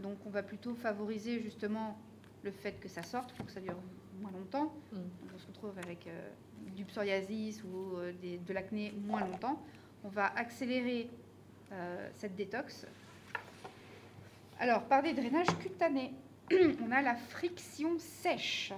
Donc 0.00 0.18
on 0.26 0.30
va 0.30 0.42
plutôt 0.42 0.74
favoriser 0.74 1.40
justement 1.40 1.98
le 2.42 2.50
fait 2.50 2.72
que 2.80 2.88
ça 2.88 3.02
sorte, 3.02 3.30
il 3.32 3.36
faut 3.36 3.44
que 3.44 3.50
ça 3.52 3.60
dure 3.60 3.76
moins 4.20 4.30
longtemps. 4.30 4.72
Mm. 4.92 4.96
Donc, 4.96 5.30
on 5.34 5.38
se 5.38 5.46
retrouve 5.48 5.78
avec 5.78 6.06
euh, 6.06 6.28
du 6.76 6.84
psoriasis 6.84 7.62
ou 7.64 7.96
euh, 7.96 8.12
des- 8.20 8.38
de 8.38 8.52
l'acné 8.52 8.92
moins 9.04 9.20
longtemps. 9.24 9.60
On 10.04 10.08
va 10.08 10.26
accélérer 10.36 11.08
euh, 11.72 12.08
cette 12.14 12.36
détox. 12.36 12.86
Alors, 14.58 14.84
par 14.84 15.02
des 15.02 15.12
drainages 15.12 15.48
cutanés, 15.58 16.12
on 16.82 16.90
a 16.92 17.02
la 17.02 17.14
friction 17.16 17.98
sèche 17.98 18.72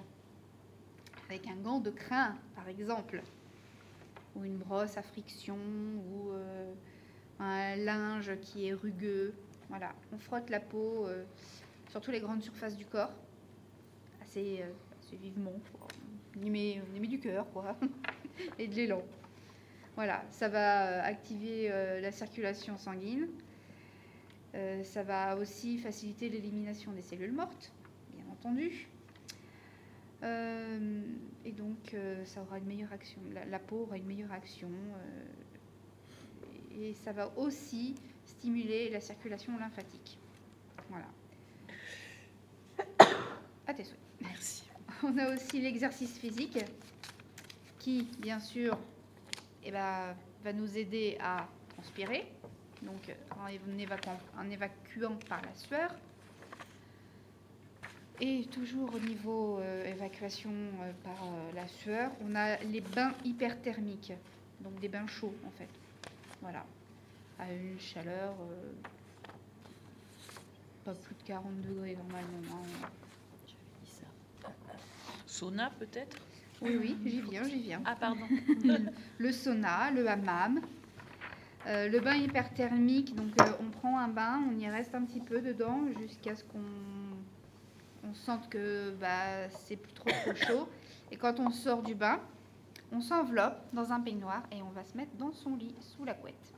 avec 1.28 1.46
un 1.46 1.56
gant 1.56 1.78
de 1.80 1.90
crin, 1.90 2.34
par 2.56 2.68
exemple, 2.68 3.22
ou 4.34 4.44
une 4.44 4.56
brosse 4.56 4.96
à 4.96 5.02
friction, 5.02 5.56
ou 5.56 6.32
un 7.38 7.76
linge 7.76 8.32
qui 8.40 8.66
est 8.68 8.72
rugueux. 8.72 9.34
On 9.70 10.18
frotte 10.18 10.50
la 10.50 10.60
peau 10.60 11.06
euh, 11.06 11.24
sur 11.90 12.00
toutes 12.00 12.14
les 12.14 12.20
grandes 12.20 12.42
surfaces 12.42 12.76
du 12.76 12.84
corps, 12.84 13.12
assez, 14.22 14.62
euh, 14.62 15.16
vivement. 15.20 15.54
On 16.36 16.42
y 16.42 16.50
met, 16.50 17.06
du 17.06 17.18
cœur, 17.18 17.50
quoi, 17.52 17.76
et 18.58 18.68
de 18.68 18.74
l'élan. 18.74 19.02
Voilà, 19.96 20.22
ça 20.30 20.48
va 20.48 20.86
euh, 20.86 21.02
activer 21.02 21.70
euh, 21.70 22.00
la 22.00 22.12
circulation 22.12 22.78
sanguine. 22.78 23.28
Ça 24.82 25.04
va 25.04 25.36
aussi 25.36 25.78
faciliter 25.78 26.28
l'élimination 26.28 26.90
des 26.90 27.02
cellules 27.02 27.32
mortes, 27.32 27.70
bien 28.12 28.24
entendu. 28.28 28.88
Et 31.44 31.52
donc, 31.52 31.94
ça 32.24 32.42
aura 32.42 32.58
une 32.58 32.64
meilleure 32.64 32.92
action. 32.92 33.20
La, 33.32 33.44
la 33.44 33.60
peau 33.60 33.82
aura 33.82 33.96
une 33.98 34.06
meilleure 34.06 34.32
action. 34.32 34.70
et 36.76 36.92
ça 36.94 37.12
va 37.12 37.30
aussi 37.38 37.94
stimuler 38.38 38.90
la 38.90 39.00
circulation 39.00 39.58
lymphatique. 39.58 40.18
Voilà. 40.88 41.06
À 43.66 43.74
tes 43.74 43.84
souhaits. 43.84 43.98
Merci. 44.20 44.64
On 45.02 45.16
a 45.18 45.34
aussi 45.34 45.60
l'exercice 45.60 46.18
physique 46.18 46.58
qui, 47.78 48.08
bien 48.18 48.40
sûr, 48.40 48.78
eh 49.64 49.70
ben, 49.70 50.14
va 50.42 50.52
nous 50.52 50.76
aider 50.78 51.18
à 51.20 51.46
transpirer, 51.68 52.26
donc 52.82 53.14
en 53.38 53.78
évacuant, 53.78 54.18
en 54.38 54.50
évacuant 54.50 55.16
par 55.28 55.42
la 55.42 55.54
sueur. 55.54 55.94
Et 58.20 58.46
toujours 58.46 58.92
au 58.94 58.98
niveau 58.98 59.58
euh, 59.58 59.92
évacuation 59.92 60.50
euh, 60.50 60.92
par 61.04 61.22
euh, 61.22 61.52
la 61.54 61.68
sueur, 61.68 62.10
on 62.20 62.34
a 62.34 62.56
les 62.64 62.80
bains 62.80 63.14
hyperthermiques, 63.24 64.12
donc 64.60 64.80
des 64.80 64.88
bains 64.88 65.06
chauds 65.06 65.34
en 65.46 65.50
fait. 65.52 65.68
À 67.38 67.52
une 67.52 67.78
chaleur 67.78 68.34
euh, 68.40 68.72
pas 70.84 70.94
plus 70.94 71.14
de 71.14 71.22
40 71.22 71.60
degrés 71.62 71.96
normalement. 71.96 72.62
hein. 72.82 72.88
J'avais 73.46 73.84
dit 73.84 73.90
ça. 73.90 74.06
Sauna 75.26 75.70
peut-être? 75.78 76.16
Oui, 76.60 76.76
oui, 76.80 76.96
j'y 77.04 77.20
viens, 77.20 77.44
j'y 77.44 77.60
viens. 77.62 77.82
Ah 77.84 77.94
pardon. 77.94 78.26
le 79.18 79.32
sauna, 79.32 79.90
le 79.92 80.08
hammam, 80.08 80.60
euh, 81.66 81.88
le 81.88 82.00
bain 82.00 82.14
hyperthermique. 82.14 83.14
Donc, 83.14 83.40
euh, 83.40 83.52
on 83.60 83.70
prend 83.70 83.98
un 83.98 84.08
bain, 84.08 84.40
on 84.50 84.58
y 84.58 84.68
reste 84.68 84.94
un 84.94 85.04
petit 85.04 85.20
peu 85.20 85.40
dedans 85.40 85.82
jusqu'à 86.00 86.34
ce 86.34 86.42
qu'on 86.44 86.58
on 88.04 88.14
sente 88.14 88.48
que 88.48 88.90
bah, 89.00 89.48
c'est 89.50 89.76
plus 89.76 89.92
trop 89.92 90.10
trop 90.10 90.34
chaud. 90.34 90.68
Et 91.12 91.16
quand 91.16 91.38
on 91.38 91.50
sort 91.50 91.82
du 91.82 91.94
bain, 91.94 92.20
on 92.90 93.00
s'enveloppe 93.00 93.60
dans 93.72 93.92
un 93.92 94.00
peignoir 94.00 94.42
et 94.50 94.62
on 94.62 94.70
va 94.70 94.82
se 94.84 94.96
mettre 94.96 95.14
dans 95.16 95.32
son 95.32 95.56
lit 95.56 95.74
sous 95.80 96.04
la 96.04 96.14
couette, 96.14 96.54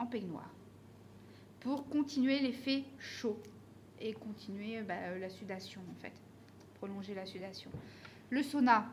en 0.00 0.06
peignoir, 0.06 0.50
pour 1.60 1.88
continuer 1.88 2.40
l'effet 2.40 2.82
chaud 2.98 3.38
et 4.00 4.14
continuer 4.14 4.80
bah, 4.82 5.16
la 5.20 5.28
sudation 5.28 5.80
en 5.90 6.02
fait, 6.02 6.12
prolonger 6.74 7.14
la 7.14 7.26
sudation. 7.26 7.70
Le 8.30 8.42
sauna, 8.42 8.86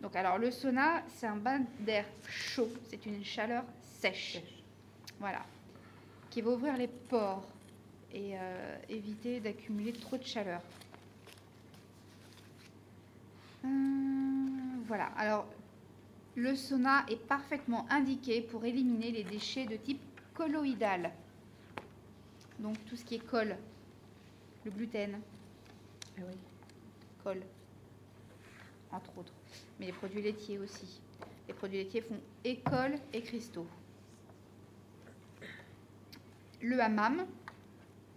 donc 0.00 0.14
alors 0.14 0.38
le 0.38 0.50
sauna, 0.50 1.02
c'est 1.08 1.26
un 1.26 1.36
bain 1.36 1.62
d'air 1.80 2.04
chaud, 2.28 2.68
c'est 2.88 3.04
une 3.06 3.24
chaleur 3.24 3.64
sèche. 3.82 4.38
Voilà. 5.18 5.44
Qui 6.30 6.42
va 6.42 6.52
ouvrir 6.52 6.76
les 6.76 6.88
pores 6.88 7.46
et 8.12 8.36
euh, 8.36 8.76
éviter 8.88 9.40
d'accumuler 9.40 9.92
trop 9.92 10.16
de 10.16 10.24
chaleur. 10.24 10.60
Hum, 13.64 14.82
voilà. 14.86 15.06
Alors 15.16 15.46
le 16.36 16.54
sauna 16.54 17.04
est 17.08 17.16
parfaitement 17.16 17.86
indiqué 17.90 18.40
pour 18.40 18.64
éliminer 18.64 19.10
les 19.10 19.24
déchets 19.24 19.66
de 19.66 19.76
type 19.76 20.00
colloïdal. 20.40 21.12
Donc 22.60 22.82
tout 22.86 22.96
ce 22.96 23.04
qui 23.04 23.16
est 23.16 23.26
colle, 23.26 23.56
le 24.64 24.70
gluten, 24.70 25.20
Ah 26.16 26.22
oui. 26.26 26.34
colle, 27.22 27.42
entre 28.90 29.18
autres. 29.18 29.34
Mais 29.78 29.86
les 29.86 29.92
produits 29.92 30.22
laitiers 30.22 30.58
aussi. 30.58 31.02
Les 31.46 31.52
produits 31.52 31.76
laitiers 31.76 32.00
font 32.00 32.18
et 32.42 32.58
et 33.12 33.20
cristaux. 33.20 33.66
Le 36.62 36.80
hammam, 36.80 37.26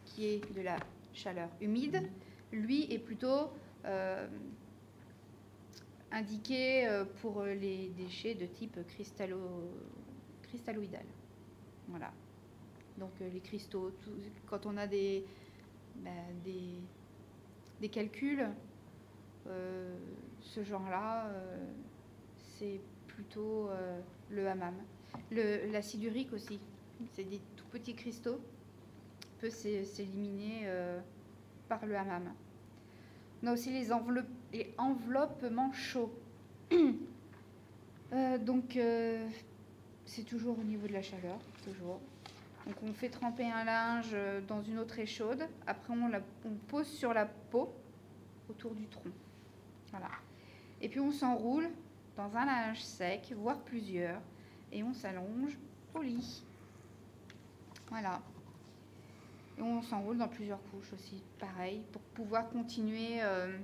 qui 0.05 0.25
est 0.27 0.53
de 0.55 0.61
la 0.61 0.77
chaleur 1.13 1.49
humide, 1.59 2.09
lui 2.53 2.87
est 2.93 2.99
plutôt 2.99 3.51
euh, 3.83 4.27
indiqué 6.11 6.87
euh, 6.87 7.03
pour 7.21 7.43
les 7.43 7.89
déchets 7.97 8.35
de 8.35 8.45
type 8.45 8.79
cristallo, 8.87 9.73
cristalloïdal. 10.43 11.05
Voilà. 11.87 12.11
Donc 12.97 13.11
euh, 13.21 13.29
les 13.33 13.39
cristaux, 13.39 13.91
quand 14.47 14.65
on 14.65 14.77
a 14.77 14.87
des, 14.87 15.25
ben, 15.95 16.11
des, 16.43 17.89
calculs, 17.89 18.47
euh, 19.47 19.97
ce 20.41 20.63
genre-là, 20.63 21.27
euh, 21.27 21.57
c'est 22.57 22.79
plutôt 23.07 23.69
le 24.31 24.47
hammam. 24.47 24.75
Le- 25.31 25.71
L'acide 25.71 26.03
urique 26.03 26.33
aussi, 26.33 26.59
c'est 27.13 27.23
des 27.23 27.39
tout 27.55 27.65
petits 27.71 27.93
cristaux, 27.93 28.39
peut 29.39 29.49
s'é- 29.49 29.85
s'éliminer 29.85 30.67
par 31.69 31.85
le 31.85 31.95
hammam. 31.95 32.33
On 33.43 33.47
a 33.47 33.53
aussi 33.53 33.69
les, 33.71 33.87
les 34.53 34.73
enveloppements 34.77 35.71
chauds. 35.73 36.11
Donc, 38.45 38.79
c'est 40.05 40.23
toujours 40.23 40.57
au 40.59 40.63
niveau 40.63 40.87
de 40.87 40.93
la 40.93 41.01
chaleur, 41.01 41.39
toujours. 41.63 41.99
Donc, 42.65 42.75
on 42.83 42.93
fait 42.93 43.09
tremper 43.09 43.49
un 43.49 43.65
linge 43.65 44.11
euh, 44.13 44.41
dans 44.41 44.61
une 44.61 44.79
eau 44.79 44.85
très 44.85 45.05
chaude. 45.05 45.45
Après, 45.67 45.93
on, 45.93 46.07
la, 46.07 46.21
on 46.45 46.55
pose 46.67 46.87
sur 46.87 47.13
la 47.13 47.25
peau 47.25 47.73
autour 48.49 48.73
du 48.73 48.87
tronc. 48.87 49.11
Voilà. 49.91 50.09
Et 50.81 50.89
puis, 50.89 50.99
on 50.99 51.11
s'enroule 51.11 51.69
dans 52.15 52.35
un 52.35 52.45
linge 52.45 52.81
sec, 52.81 53.33
voire 53.35 53.59
plusieurs, 53.59 54.21
et 54.71 54.83
on 54.83 54.93
s'allonge 54.93 55.57
au 55.93 56.01
lit. 56.01 56.43
Voilà. 57.89 58.21
Et 59.57 59.61
on 59.61 59.81
s'enroule 59.81 60.17
dans 60.17 60.27
plusieurs 60.27 60.61
couches 60.71 60.93
aussi, 60.93 61.21
pareil, 61.39 61.83
pour 61.91 62.01
pouvoir 62.01 62.49
continuer, 62.49 63.21
euh, 63.21 63.57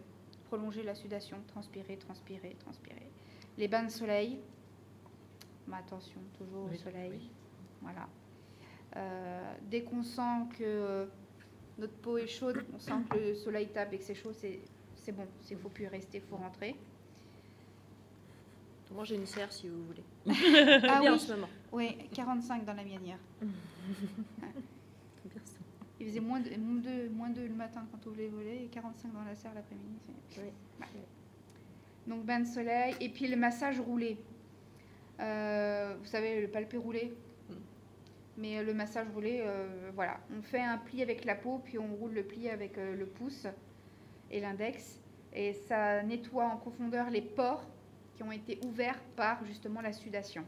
prolonger 0.47 0.83
la 0.83 0.93
sudation, 0.93 1.37
transpirer, 1.47 1.97
transpirer, 1.97 2.55
transpirer. 2.59 3.09
Les 3.57 3.67
bains 3.67 3.83
de 3.83 3.89
soleil, 3.89 4.39
mais 5.67 5.77
attention, 5.77 6.21
toujours 6.37 6.65
au 6.71 6.75
soleil. 6.75 7.11
oui. 7.11 7.31
Voilà. 7.81 8.07
Euh, 8.95 9.53
dès 9.69 9.83
qu'on 9.83 10.03
sent 10.03 10.47
que 10.57 11.07
notre 11.77 11.93
peau 11.93 12.17
est 12.17 12.27
chaude, 12.27 12.63
on 12.75 12.79
sent 12.79 12.91
que 13.09 13.17
le 13.17 13.35
soleil 13.35 13.67
tape 13.69 13.93
et 13.93 13.97
que 13.99 14.03
c'est 14.03 14.15
chaud, 14.15 14.33
c'est 14.33 14.59
c'est 14.95 15.13
bon, 15.13 15.25
il 15.49 15.55
ne 15.55 15.61
faut 15.61 15.69
plus 15.69 15.87
rester, 15.87 16.17
il 16.17 16.23
faut 16.29 16.35
rentrer. 16.35 16.75
Moi, 18.91 19.03
j'ai 19.05 19.15
une 19.15 19.25
serre 19.25 19.51
si 19.51 19.67
vous 19.69 19.83
voulez. 19.85 20.03
Ah 20.87 20.99
Bien 20.99 21.11
en 21.11 21.13
oui, 21.13 21.19
ce 21.19 21.31
moment. 21.33 21.49
oui, 21.71 21.95
45 22.13 22.65
dans 22.65 22.73
la 22.73 22.83
mienne 22.83 23.05
hier. 23.05 23.17
Il 25.99 26.07
faisait 26.07 26.19
moins 26.21 26.39
de, 26.39 26.49
moins, 26.55 26.81
de, 26.81 27.09
moins 27.09 27.29
de 27.29 27.41
le 27.41 27.53
matin 27.53 27.85
quand 27.91 28.09
on 28.09 28.15
les 28.15 28.29
volets 28.29 28.63
et 28.63 28.67
45 28.67 29.11
dans 29.13 29.23
la 29.23 29.35
serre 29.35 29.53
l'après-midi. 29.53 29.99
Oui. 30.37 30.43
Ouais. 30.79 30.87
Donc 32.07 32.23
bain 32.25 32.39
de 32.39 32.47
soleil 32.47 32.95
et 33.01 33.09
puis 33.09 33.27
le 33.27 33.35
massage 33.35 33.79
roulé. 33.79 34.17
Euh, 35.19 35.95
vous 35.99 36.05
savez, 36.07 36.41
le 36.41 36.47
palpé 36.47 36.77
roulé. 36.77 37.13
Mais 38.39 38.57
euh, 38.57 38.63
le 38.63 38.73
massage 38.73 39.07
roulé, 39.13 39.43
euh, 39.45 39.91
voilà. 39.93 40.19
On 40.35 40.41
fait 40.41 40.61
un 40.61 40.77
pli 40.77 41.01
avec 41.01 41.25
la 41.25 41.35
peau, 41.35 41.59
puis 41.63 41.77
on 41.77 41.93
roule 41.95 42.13
le 42.13 42.23
pli 42.23 42.49
avec 42.49 42.77
euh, 42.77 42.95
le 42.95 43.05
pouce 43.05 43.47
et 44.31 44.39
l'index. 44.39 45.01
Et 45.33 45.53
ça 45.53 46.01
nettoie 46.03 46.45
en 46.45 46.57
profondeur 46.57 47.09
les 47.09 47.21
pores 47.21 47.67
qui 48.15 48.23
ont 48.23 48.31
été 48.31 48.59
ouverts 48.65 48.99
par 49.15 49.45
justement 49.45 49.81
la 49.81 49.93
sudation. 49.93 50.43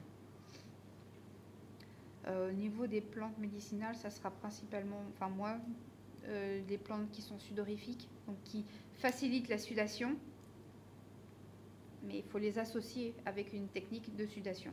Au 2.28 2.52
niveau 2.52 2.86
des 2.86 3.02
plantes 3.02 3.38
médicinales, 3.40 3.96
ça 3.96 4.12
sera 4.12 4.30
principalement, 4.30 5.02
enfin 5.10 5.28
moi, 5.28 5.58
des 6.68 6.78
plantes 6.78 7.10
qui 7.12 7.22
sont 7.22 7.40
sudorifiques, 7.40 8.08
donc 8.28 8.38
qui 8.44 8.64
facilitent 8.94 9.50
la 9.50 9.58
sudation, 9.58 10.16
mais 12.04 12.20
il 12.20 12.24
faut 12.24 12.38
les 12.38 12.60
associer 12.60 13.16
avec 13.26 13.54
une 13.54 13.68
technique 13.68 14.16
de 14.16 14.26
sudation. 14.28 14.72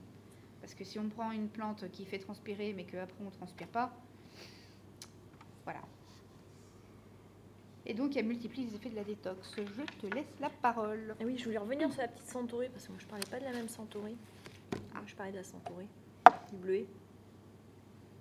Parce 0.69 0.77
que 0.77 0.85
si 0.85 0.99
on 0.99 1.09
prend 1.09 1.33
une 1.33 1.49
plante 1.49 1.91
qui 1.93 2.05
fait 2.05 2.19
transpirer, 2.19 2.75
mais 2.75 2.85
qu'après 2.85 3.16
on 3.23 3.25
ne 3.25 3.31
transpire 3.31 3.69
pas, 3.69 3.91
voilà. 5.64 5.81
Et 7.87 7.95
donc, 7.95 8.14
elle 8.19 8.27
multiplie 8.27 8.66
les 8.66 8.75
effets 8.75 8.91
de 8.91 8.97
la 8.97 9.03
détox. 9.03 9.57
Je 9.57 9.62
te 10.07 10.14
laisse 10.14 10.27
la 10.41 10.51
parole. 10.51 11.16
Ah 11.19 11.25
oui, 11.25 11.39
je 11.39 11.47
voulais 11.47 11.57
revenir 11.57 11.91
sur 11.91 12.03
la 12.03 12.09
petite 12.09 12.29
centaurée 12.29 12.69
parce 12.69 12.87
que 12.87 12.93
moi 12.93 13.01
je 13.01 13.07
parlais 13.07 13.25
pas 13.31 13.41
de 13.41 13.45
la 13.47 13.53
même 13.53 13.71
centaurée. 13.71 14.14
Ah, 14.95 15.01
je 15.07 15.14
parlais 15.14 15.33
de 15.33 15.39
la 15.39 15.43
centaurée, 15.43 15.89
du 16.51 16.57
bleuet. 16.59 16.87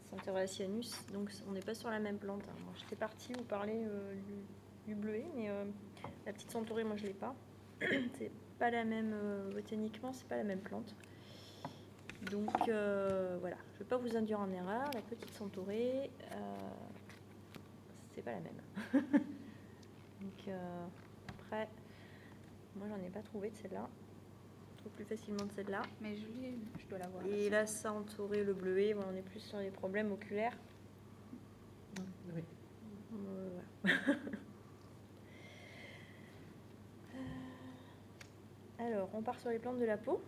Centaura 0.09 0.47
cyanus. 0.47 0.95
Donc 1.11 1.29
on 1.49 1.51
n'est 1.51 1.59
pas 1.59 1.75
sur 1.75 1.89
la 1.89 1.99
même 1.99 2.17
plante. 2.17 2.43
hein. 2.47 2.55
Moi 2.63 2.73
j'étais 2.79 2.95
partie 2.95 3.33
vous 3.33 3.43
parler 3.43 3.75
euh, 3.75 4.15
du, 4.15 4.93
du 4.93 4.95
bleuet, 4.95 5.25
mais 5.35 5.49
euh, 5.49 5.65
la 6.25 6.31
petite 6.31 6.51
centaurée, 6.51 6.85
moi 6.85 6.95
je 6.95 7.07
l'ai 7.07 7.13
pas. 7.13 7.35
c'est 8.17 8.31
pas 8.57 8.71
la 8.71 8.85
même 8.85 9.11
euh, 9.13 9.51
botaniquement, 9.51 10.13
c'est 10.13 10.29
pas 10.29 10.37
la 10.37 10.45
même 10.45 10.61
plante. 10.61 10.95
Donc 12.31 12.49
euh, 12.67 13.37
voilà, 13.39 13.57
je 13.73 13.79
vais 13.79 13.85
pas 13.85 13.97
vous 13.97 14.15
induire 14.17 14.39
en 14.39 14.51
erreur. 14.51 14.91
La 14.93 15.01
petite 15.01 15.33
centaurée, 15.33 16.09
euh, 16.31 16.35
c'est 18.13 18.21
pas 18.21 18.31
la 18.31 18.39
même. 18.41 18.61
Donc 20.21 20.47
euh, 20.47 20.85
après. 21.29 21.67
Moi, 22.75 22.87
j'en 22.89 22.97
ai 23.03 23.09
pas 23.09 23.21
trouvé 23.21 23.49
de 23.49 23.55
celle-là. 23.55 23.87
Je 24.75 24.79
trouve 24.81 24.91
plus 24.93 25.05
facilement 25.05 25.45
de 25.45 25.51
celle-là. 25.51 25.81
Mais 26.01 26.15
je, 26.15 26.27
l'ai- 26.27 26.57
je 26.79 26.85
dois 26.87 26.99
l'avoir. 26.99 27.25
Et 27.25 27.49
là, 27.49 27.65
ça 27.65 27.91
entouré 27.93 28.43
le 28.43 28.53
bleuet, 28.53 28.93
on 28.95 29.15
est 29.15 29.21
plus 29.23 29.39
sur 29.39 29.57
les 29.59 29.71
problèmes 29.71 30.11
oculaires. 30.11 30.55
Oui. 32.35 32.43
Euh, 33.13 33.49
voilà. 33.83 33.97
Euh, 37.15 37.19
Alors, 38.79 39.09
on 39.13 39.21
part 39.23 39.39
sur 39.39 39.49
les 39.49 39.57
plantes 39.59 39.79
de 39.79 39.85
la 39.85 39.97
peau. 39.97 40.21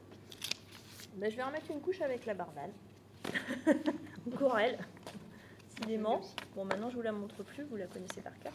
Ben, 1.19 1.29
je 1.29 1.35
vais 1.35 1.43
remettre 1.43 1.69
une 1.69 1.81
couche 1.81 1.99
avec 1.99 2.25
la 2.25 2.33
bardane. 2.33 2.71
Encore 4.33 4.57
elle. 4.57 4.77
Décidément. 5.75 6.21
Bon, 6.55 6.63
maintenant, 6.63 6.89
je 6.89 6.95
vous 6.95 7.01
la 7.01 7.11
montre 7.11 7.43
plus, 7.43 7.63
vous 7.65 7.75
la 7.75 7.87
connaissez 7.87 8.21
par 8.21 8.39
cœur. 8.39 8.53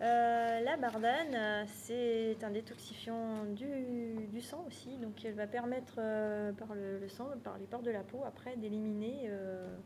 Euh, 0.00 0.60
la 0.60 0.76
bardane, 0.76 1.34
euh, 1.34 1.64
c'est 1.68 2.42
un 2.42 2.50
détoxifiant 2.50 3.44
du, 3.44 4.26
du 4.32 4.40
sang 4.40 4.64
aussi, 4.66 4.96
donc 4.96 5.24
elle 5.24 5.34
va 5.34 5.46
permettre 5.46 5.94
euh, 5.98 6.52
par 6.52 6.74
le, 6.74 6.98
le 6.98 7.08
sang, 7.08 7.28
par 7.44 7.56
les 7.58 7.66
pores 7.66 7.82
de 7.82 7.92
la 7.92 8.02
peau, 8.02 8.22
après 8.26 8.56
d'éliminer 8.56 9.28
euh, 9.28 9.76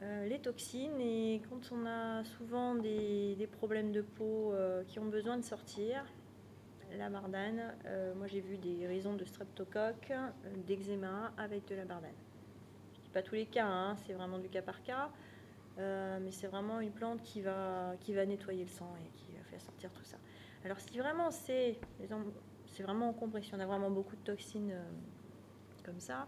les 0.00 0.38
toxines. 0.38 0.98
Et 0.98 1.42
quand 1.50 1.60
on 1.72 1.84
a 1.84 2.24
souvent 2.24 2.74
des, 2.74 3.34
des 3.36 3.46
problèmes 3.46 3.92
de 3.92 4.00
peau 4.00 4.54
qui 4.86 4.98
ont 4.98 5.08
besoin 5.08 5.36
de 5.36 5.44
sortir, 5.44 6.06
la 6.96 7.10
bardane, 7.10 7.74
euh, 7.86 8.14
moi 8.14 8.26
j'ai 8.26 8.40
vu 8.40 8.56
des 8.56 8.74
guérisons 8.74 9.14
de 9.14 9.24
streptocoque, 9.24 10.10
euh, 10.10 10.30
d'eczéma 10.66 11.32
avec 11.36 11.66
de 11.68 11.74
la 11.74 11.84
bardane. 11.84 12.14
Pas 13.12 13.22
tous 13.22 13.34
les 13.34 13.46
cas, 13.46 13.66
hein, 13.66 13.96
c'est 14.06 14.12
vraiment 14.12 14.38
du 14.38 14.48
cas 14.48 14.62
par 14.62 14.82
cas. 14.82 15.10
Euh, 15.78 16.18
mais 16.20 16.32
c'est 16.32 16.48
vraiment 16.48 16.80
une 16.80 16.90
plante 16.90 17.22
qui 17.22 17.40
va, 17.40 17.94
nettoyer 18.26 18.64
le 18.64 18.70
sang 18.70 18.92
et 19.00 19.10
qui 19.16 19.32
va 19.32 19.44
faire 19.44 19.60
sortir 19.60 19.90
tout 19.92 20.04
ça. 20.04 20.16
Alors 20.64 20.80
si 20.80 20.98
vraiment 20.98 21.30
c'est 21.30 21.78
vraiment 22.80 23.08
encombré, 23.08 23.42
si 23.42 23.54
on 23.54 23.60
a 23.60 23.66
vraiment 23.66 23.90
beaucoup 23.90 24.16
de 24.16 24.22
toxines 24.22 24.74
comme 25.84 26.00
ça, 26.00 26.26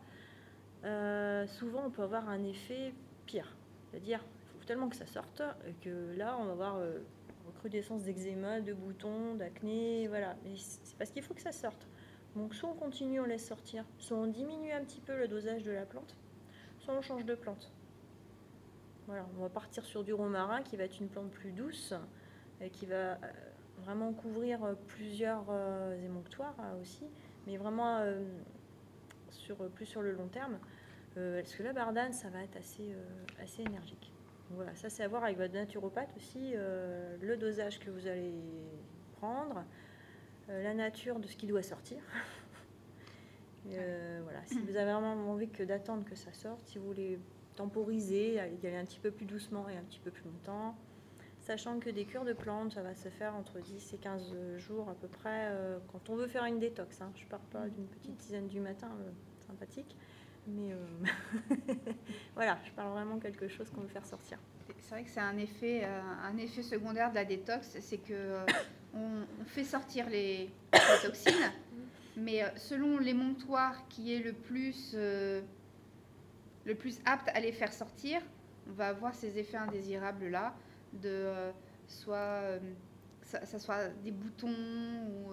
souvent 1.49 1.87
on 1.87 1.91
peut 1.91 2.03
avoir 2.03 2.29
un 2.29 2.45
effet 2.45 2.95
pire. 3.27 3.57
C'est-à-dire 3.91 4.21
il 4.55 4.61
faut 4.61 4.67
tellement 4.67 4.89
que 4.89 4.97
ça 4.97 5.07
sorte 5.07 5.43
que 5.83 6.15
là 6.17 6.37
on 6.39 6.45
va 6.45 6.53
avoir 6.53 6.79
recrudescence 7.51 8.03
d'eczéma, 8.03 8.61
de 8.61 8.72
boutons, 8.72 9.34
d'acné, 9.34 10.09
voilà. 10.09 10.36
Mais 10.44 10.57
c'est 10.57 10.96
parce 10.96 11.11
qu'il 11.11 11.22
faut 11.22 11.34
que 11.34 11.42
ça 11.42 11.53
sorte. 11.53 11.86
Donc 12.36 12.55
soit 12.55 12.70
on 12.70 12.74
continue, 12.74 13.20
on 13.20 13.24
laisse 13.24 13.46
sortir, 13.46 13.84
soit 13.98 14.16
on 14.16 14.26
diminue 14.26 14.72
un 14.72 14.84
petit 14.84 15.01
peu 15.01 15.16
le 15.16 15.28
dosage 15.28 15.62
de 15.64 15.72
la 15.72 15.84
plante, 15.84 16.16
soit 16.78 16.94
on 16.94 17.03
change 17.03 17.24
de 17.24 17.34
plante. 17.34 17.72
Voilà, 19.07 19.26
on 19.36 19.42
va 19.42 19.48
partir 19.48 19.84
sur 19.84 20.05
du 20.05 20.12
romarin 20.12 20.62
qui 20.62 20.76
va 20.76 20.84
être 20.84 21.01
une 21.01 21.09
plante 21.09 21.30
plus 21.30 21.51
douce 21.51 21.94
et 22.61 22.70
qui 22.70 22.86
va 22.86 23.14
euh, 23.14 23.16
vraiment 23.80 24.12
couvrir 24.12 24.62
euh, 24.64 24.74
plusieurs 24.88 25.46
euh, 25.48 26.05
émonctoires 26.05 26.57
euh, 26.61 26.80
aussi, 26.80 27.05
mais 27.46 27.57
vraiment 27.57 28.05
sur, 29.30 29.57
plus 29.70 29.86
sur 29.86 30.03
le 30.03 30.12
long 30.12 30.28
terme. 30.28 30.59
Parce 31.14 31.55
que 31.55 31.62
la 31.62 31.72
bardane, 31.72 32.12
ça 32.12 32.28
va 32.28 32.44
être 32.44 32.57
assez, 32.57 32.94
assez 33.42 33.62
énergique. 33.62 34.10
Voilà, 34.51 34.74
ça 34.74 34.90
c'est 34.90 35.03
à 35.05 35.09
voir 35.09 35.24
avec 35.24 35.36
votre 35.38 35.55
naturopathe 35.55 36.11
aussi, 36.16 36.53
euh, 36.55 37.16
le 37.20 37.36
dosage 37.36 37.78
que 37.78 37.90
vous 37.90 38.07
allez 38.07 38.34
prendre, 39.12 39.64
euh, 40.48 40.62
la 40.62 40.74
nature 40.74 41.20
de 41.20 41.26
ce 41.26 41.36
qui 41.36 41.46
doit 41.46 41.62
sortir. 41.62 41.98
Euh, 43.72 44.20
voilà, 44.24 44.40
si 44.46 44.59
vous 44.59 44.74
avez 44.74 44.90
vraiment 44.90 45.12
envie 45.30 45.48
que 45.48 45.62
d'attendre 45.62 46.03
que 46.05 46.16
ça 46.16 46.32
sorte, 46.32 46.66
si 46.66 46.78
vous 46.78 46.86
voulez 46.86 47.20
temporiser, 47.57 48.32
y 48.34 48.38
aller 48.66 48.76
un 48.76 48.86
petit 48.86 48.98
peu 48.98 49.11
plus 49.11 49.26
doucement 49.26 49.68
et 49.68 49.76
un 49.76 49.82
petit 49.82 50.01
peu 50.01 50.11
plus 50.11 50.24
longtemps, 50.24 50.74
sachant 51.40 51.78
que 51.78 51.90
des 51.90 52.07
cures 52.07 52.24
de 52.24 52.32
plantes, 52.32 52.72
ça 52.72 52.82
va 52.82 52.94
se 52.94 53.11
faire 53.11 53.36
entre 53.36 53.61
10 53.61 53.92
et 53.92 53.98
15 53.98 54.34
jours 54.57 54.88
à 54.88 54.94
peu 54.94 55.09
près, 55.09 55.53
quand 55.92 56.09
on 56.09 56.16
veut 56.16 56.26
faire 56.26 56.46
une 56.46 56.59
détox. 56.59 57.03
hein. 57.03 57.12
Je 57.14 57.26
parle 57.26 57.42
pas 57.53 57.68
d'une 57.68 57.86
petite 57.86 58.16
tisane 58.16 58.48
du 58.48 58.61
matin 58.61 58.88
sympathique, 59.46 59.94
mais 60.47 60.72
euh, 60.72 61.55
voilà, 62.34 62.59
je 62.64 62.70
parle 62.72 62.93
vraiment 62.93 63.18
quelque 63.18 63.49
chose 63.49 63.70
qu'on 63.70 63.82
veut 63.82 63.88
faire 63.88 64.07
sortir. 64.07 64.38
C'est 64.78 64.91
vrai 64.91 65.05
que 65.05 65.11
c'est 65.11 65.20
un 65.20 65.36
effet, 65.36 65.82
euh, 65.84 66.01
un 66.24 66.36
effet 66.38 66.62
secondaire 66.62 67.11
de 67.11 67.16
la 67.16 67.24
détox, 67.24 67.76
c'est 67.80 67.99
que 67.99 68.12
euh, 68.12 68.47
on, 68.95 69.24
fait 69.47 69.64
sortir 69.64 70.09
les, 70.09 70.51
les 70.72 71.03
toxines, 71.03 71.53
mais 72.16 72.45
selon 72.57 72.99
l'émonctoire 72.99 73.86
qui 73.88 74.14
est 74.14 74.20
le 74.20 74.32
plus, 74.32 74.95
le 74.95 75.45
plus 76.78 77.01
apte 77.05 77.28
à 77.34 77.41
les 77.41 77.53
faire 77.53 77.72
sortir, 77.72 78.20
on 78.68 78.72
va 78.72 78.88
avoir 78.88 79.14
ces 79.14 79.38
effets 79.38 79.57
indésirables 79.57 80.28
là, 80.28 80.55
de 80.93 81.30
soit 81.86 82.59
ça, 83.22 83.59
soit 83.59 83.88
des 84.03 84.11
boutons 84.11 84.49
ou, 84.49 85.32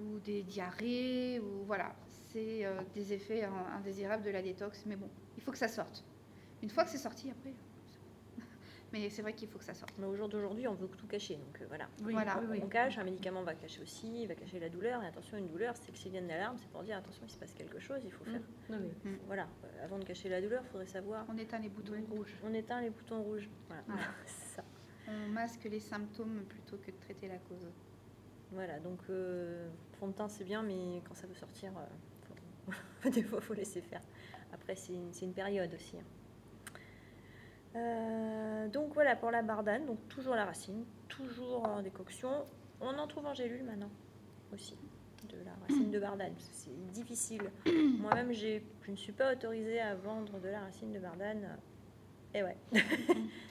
ou 0.00 0.18
des 0.20 0.42
diarrhées 0.42 1.40
ou 1.40 1.64
voilà, 1.66 1.94
c'est 2.32 2.64
euh, 2.64 2.80
des 2.94 3.12
effets 3.12 3.44
indésirables 3.44 4.22
de 4.24 4.30
la 4.30 4.42
détox. 4.42 4.84
Mais 4.86 4.96
bon, 4.96 5.08
il 5.36 5.42
faut 5.42 5.52
que 5.52 5.58
ça 5.58 5.68
sorte. 5.68 6.04
Une 6.62 6.70
fois 6.70 6.84
que 6.84 6.90
c'est 6.90 6.98
sorti, 6.98 7.30
après. 7.30 7.52
Mais 8.92 9.08
c'est 9.08 9.22
vrai 9.22 9.32
qu'il 9.34 9.48
faut 9.48 9.58
que 9.58 9.64
ça 9.64 9.74
sorte. 9.74 9.94
Mais 9.98 10.06
au 10.06 10.14
jour 10.16 10.28
d'aujourd'hui, 10.28 10.66
on 10.68 10.74
veut 10.74 10.88
tout 10.88 11.06
cacher, 11.06 11.36
donc 11.36 11.60
euh, 11.60 11.64
voilà. 11.68 11.88
Oui, 12.04 12.12
Voilà. 12.12 12.40
oui. 12.50 12.60
On 12.62 12.66
cache, 12.68 12.98
un 12.98 13.04
médicament 13.04 13.42
va 13.42 13.54
cacher 13.54 13.80
aussi, 13.82 14.22
il 14.22 14.26
va 14.28 14.34
cacher 14.34 14.58
la 14.58 14.68
douleur. 14.68 15.02
Et 15.02 15.06
attention, 15.06 15.38
une 15.38 15.48
douleur, 15.48 15.74
c'est 15.76 15.92
que 15.92 15.98
s'il 15.98 16.12
y 16.12 16.16
a 16.16 16.20
une 16.20 16.30
alarme, 16.30 16.56
c'est 16.58 16.68
pour 16.68 16.82
dire 16.82 16.96
attention, 16.98 17.22
il 17.24 17.30
se 17.30 17.38
passe 17.38 17.52
quelque 17.54 17.78
chose, 17.78 18.00
il 18.04 18.10
faut 18.12 18.24
faire. 18.24 18.40
Oui, 18.68 18.76
oui. 19.04 19.12
Voilà, 19.26 19.48
euh, 19.64 19.84
avant 19.84 19.98
de 19.98 20.04
cacher 20.04 20.28
la 20.28 20.40
douleur, 20.42 20.62
il 20.64 20.68
faudrait 20.70 20.86
savoir. 20.86 21.24
On 21.28 21.38
éteint 21.38 21.58
les 21.58 21.68
boutons 21.68 21.94
rouges. 22.10 22.34
On 22.44 22.52
éteint 22.52 22.80
les 22.80 22.90
boutons 22.90 23.22
rouges. 23.22 23.48
Voilà, 23.68 24.02
ça. 24.26 24.64
On 25.08 25.28
masque 25.30 25.64
les 25.64 25.80
symptômes 25.80 26.44
plutôt 26.48 26.76
que 26.76 26.90
de 26.90 26.96
traiter 27.00 27.26
la 27.28 27.38
cause. 27.38 27.68
Voilà, 28.52 28.78
donc 28.80 28.98
euh, 29.08 29.68
fond 29.98 30.08
de 30.08 30.12
teint 30.12 30.28
c'est 30.28 30.42
bien, 30.44 30.62
mais 30.62 31.00
quand 31.08 31.14
ça 31.14 31.26
veut 31.28 31.34
sortir, 31.34 31.70
euh, 31.78 31.82
des 33.04 33.22
fois 33.22 33.38
il 33.40 33.44
faut 33.44 33.54
laisser 33.54 33.80
faire. 33.80 34.00
Après, 34.52 34.74
c'est 34.74 34.92
une, 34.92 35.32
période 35.32 35.72
aussi. 35.74 35.96
hein. 35.96 36.04
Euh, 37.76 38.68
donc 38.68 38.92
voilà 38.94 39.14
pour 39.14 39.30
la 39.30 39.42
bardane, 39.42 39.86
donc 39.86 39.98
toujours 40.08 40.34
la 40.34 40.44
racine, 40.44 40.84
toujours 41.08 41.64
en 41.68 41.82
décoction. 41.82 42.30
On 42.80 42.98
en 42.98 43.06
trouve 43.06 43.26
en 43.26 43.34
gélule 43.34 43.62
maintenant 43.62 43.90
aussi, 44.52 44.76
de 45.28 45.36
la 45.44 45.52
racine 45.62 45.90
de 45.90 46.00
bardane. 46.00 46.34
C'est 46.50 46.92
difficile. 46.92 47.42
Moi-même, 48.00 48.32
j'ai- 48.32 48.64
je 48.82 48.90
ne 48.90 48.96
suis 48.96 49.12
pas 49.12 49.32
autorisée 49.32 49.80
à 49.80 49.94
vendre 49.94 50.40
de 50.40 50.48
la 50.48 50.60
racine 50.60 50.92
de 50.92 50.98
bardane. 50.98 51.56
Et 52.34 52.42
ouais. 52.42 52.56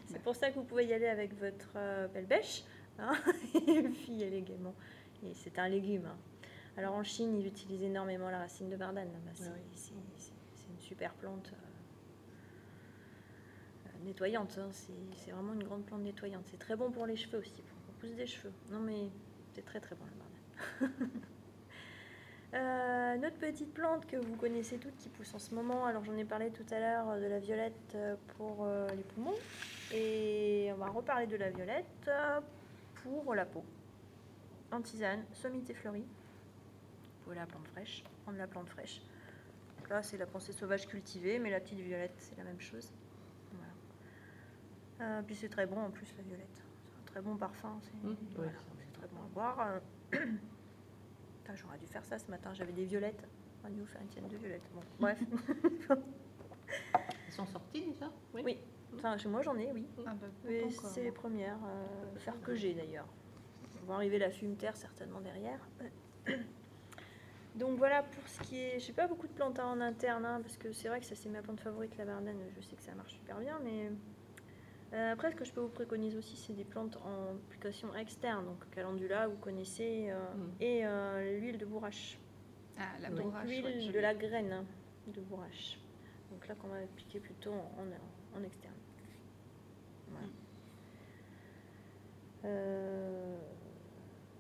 c'est 0.07 0.22
pour 0.22 0.36
ça 0.36 0.49
que 0.51 0.55
vous 0.55 0.64
pouvez 0.64 0.86
y 0.86 0.93
aller 0.93 1.07
avec 1.07 1.34
votre 1.39 1.72
euh, 1.78 2.07
belle 2.10 2.26
bêche. 2.26 2.64
hein, 2.97 3.14
et 3.55 3.84
puis 3.84 4.14
y 4.14 4.24
aller 4.26 4.38
également. 4.39 4.74
Et 5.24 5.34
c'est 5.34 5.57
un 5.60 5.70
légume. 5.70 6.05
hein. 6.07 6.18
Alors 6.80 6.94
en 6.96 7.04
Chine, 7.04 7.36
ils 7.38 7.46
utilisent 7.46 7.84
énormément 7.84 8.30
la 8.30 8.38
racine 8.40 8.70
de 8.70 8.78
bardane. 8.78 9.10
là-bas. 9.12 9.32
C'est 9.34 9.50
oui. 9.50 9.60
c'est- 9.74 9.94
c'est- 10.16 10.32
c'est 10.56 10.68
une 10.70 10.80
super 10.80 11.14
plante 11.16 11.52
euh, 11.52 11.58
euh, 13.88 14.06
nettoyante. 14.06 14.58
hein. 14.62 14.70
C'est 14.72 15.32
vraiment 15.32 15.52
une 15.54 15.64
grande 15.66 15.84
plante 15.84 16.02
nettoyante. 16.02 16.46
C'est 16.50 16.58
très 16.60 16.78
bon 16.78 16.90
pour 16.90 17.06
les 17.06 17.18
cheveux 17.18 17.40
aussi, 17.40 17.62
pour 17.62 17.78
qu'on 17.86 17.92
pousse 18.00 18.16
des 18.16 18.26
cheveux. 18.28 18.54
Non 18.72 18.80
mais 18.80 19.10
c'est 19.54 19.66
très 19.66 19.82
très 19.82 19.96
bon 19.96 20.06
la 20.06 20.86
bardane. 20.88 21.20
Euh, 22.56 23.16
notre 23.18 23.38
petite 23.38 23.72
plante 23.76 24.08
que 24.08 24.18
vous 24.18 24.36
connaissez 24.36 24.80
toutes 24.80 24.98
qui 24.98 25.08
pousse 25.10 25.32
en 25.36 25.38
ce 25.38 25.54
moment, 25.54 25.86
alors 25.86 26.04
j'en 26.04 26.18
ai 26.18 26.26
parlé 26.26 26.50
tout 26.50 26.66
à 26.72 26.80
l'heure 26.80 27.20
de 27.20 27.26
la 27.28 27.38
violette 27.38 27.96
pour 28.38 28.64
euh, 28.66 28.88
les 28.90 29.04
poumons 29.04 29.36
et 29.94 30.72
on 30.74 30.78
va 30.78 30.88
reparler 30.88 31.28
de 31.28 31.36
la 31.36 31.52
violette 31.52 32.10
pour 33.04 33.36
la 33.36 33.46
peau. 33.46 33.64
En 34.72 34.82
tisane, 34.82 35.24
sommité 35.32 35.76
fleurie. 35.76 36.08
Pouvez 37.30 37.42
la 37.42 37.46
plante 37.46 37.68
fraîche, 37.68 38.04
prendre 38.24 38.40
la 38.40 38.48
plante 38.48 38.70
fraîche. 38.70 39.04
Donc 39.78 39.90
là, 39.90 40.02
c'est 40.02 40.18
la 40.18 40.26
pensée 40.26 40.52
sauvage 40.52 40.88
cultivée, 40.88 41.38
mais 41.38 41.52
la 41.52 41.60
petite 41.60 41.78
violette, 41.78 42.16
c'est 42.18 42.36
la 42.36 42.44
même 42.44 42.60
chose. 42.60 42.92
Voilà. 43.54 43.72
Euh, 45.20 45.22
puis 45.22 45.36
c'est 45.36 45.48
très 45.50 45.68
bon 45.68 45.80
en 45.80 45.92
plus, 45.92 46.12
la 46.18 46.24
violette. 46.24 46.64
C'est 46.88 47.00
un 47.00 47.06
très 47.06 47.22
bon 47.22 47.38
parfum. 47.38 47.78
C'est 47.84 47.94
Mmh, 48.04 48.16
voilà, 48.36 48.52
c'est 48.82 48.94
très 48.94 49.08
bon 49.10 49.22
à 49.22 49.28
boire. 49.32 49.60
Euh, 49.60 49.80
putain, 50.10 51.56
J'aurais 51.56 51.78
dû 51.78 51.86
faire 51.86 52.04
ça 52.04 52.18
ce 52.18 52.32
matin, 52.32 52.52
j'avais 52.56 52.74
des 52.74 52.86
violettes. 52.86 53.28
Dû 53.70 53.80
vous 53.80 53.86
faire 53.86 54.02
une 54.02 54.08
tienne 54.08 54.28
de 54.28 54.36
violettes. 54.36 54.68
Bon, 54.74 54.82
bref. 55.00 55.22
Elles 56.96 57.34
sont 57.34 57.46
sorties 57.46 57.92
déjà? 57.92 58.12
Oui. 58.34 58.58
Enfin, 58.96 59.20
chez 59.20 59.30
moi, 59.30 59.44
j'en 59.44 59.56
ai, 59.56 59.72
oui. 59.72 59.86
Ah 60.04 60.16
bah, 60.16 60.26
c'est 60.72 61.04
les 61.04 61.12
premières 61.12 61.60
euh, 61.64 62.18
faire 62.18 62.42
que 62.42 62.56
j'ai 62.56 62.74
d'ailleurs. 62.74 63.08
On 63.84 63.86
va 63.86 63.94
arriver 63.94 64.18
la 64.18 64.32
fume-terre 64.32 64.76
certainement 64.76 65.22
derrière. 65.22 65.60
Donc 67.60 67.78
voilà 67.78 68.03
pour 68.03 68.28
ce 68.28 68.39
qui 68.41 68.57
est. 68.57 68.80
Je 68.80 68.86
sais 68.86 68.93
pas 68.93 69.07
beaucoup 69.07 69.28
de 69.28 69.34
plantes 69.34 69.60
en 69.60 69.80
interne, 69.82 70.26
hein, 70.26 70.39
parce 70.41 70.57
que 70.57 70.72
c'est 70.72 70.88
vrai 70.88 70.99
que 70.99 71.05
ça 71.05 71.16
c'est 71.16 71.30
ma 71.30 71.41
plante 71.41 71.60
favorite, 71.60 71.95
la 71.97 72.05
bardane. 72.05 72.38
Je 72.55 72.62
sais 72.62 72.76
que 72.76 72.82
ça 72.82 72.93
marche 72.95 73.14
super 73.14 73.38
bien, 73.39 73.60
mais 73.64 73.91
euh, 74.93 75.12
après 75.14 75.32
ce 75.32 75.36
que 75.36 75.43
je 75.45 75.51
peux 75.51 75.62
vous 75.62 75.68
préconiser 75.70 76.18
aussi, 76.18 76.36
c'est 76.38 76.53
des 76.53 76.64
plantes 76.64 76.97
en 76.97 77.36
application 77.36 77.93
externe, 77.95 78.45
donc 78.45 78.70
calendula, 78.72 79.28
vous 79.28 79.38
connaissez, 79.38 80.07
euh, 80.10 80.20
Mm. 80.36 80.51
et 80.62 80.86
euh, 80.86 81.39
l'huile 81.39 81.57
de 81.57 81.66
bourrache. 81.66 82.18
Ah, 82.78 82.97
la 83.01 83.10
Donc 83.10 83.24
bourrache, 83.24 83.47
l'huile 83.49 83.66
ouais, 83.66 83.91
de 83.91 83.99
la 83.99 84.14
graine 84.16 84.53
hein, 84.53 84.66
de 85.07 85.20
bourrache. 85.22 85.78
Donc 86.32 86.47
là 86.47 86.55
qu'on 86.55 86.68
va 86.70 86.78
appliquer 86.78 87.20
plutôt 87.20 87.51
en, 87.51 87.55
en- 87.82 88.39
en 88.39 88.43
externe. 88.43 88.74
Voilà. 90.10 90.28
Mm. 90.28 90.32
Euh, 92.45 93.38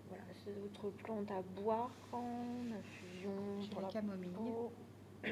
voilà. 0.07 0.23
autre 0.65 0.89
plante 1.03 1.29
à 1.31 1.41
boire 1.61 1.91
en 2.13 2.71
infusion 3.27 3.61
J'ai 3.61 3.69
pour 3.69 3.81
la 3.81 3.87
la 3.87 3.93
camomille, 3.93 4.29
peau 4.31 4.71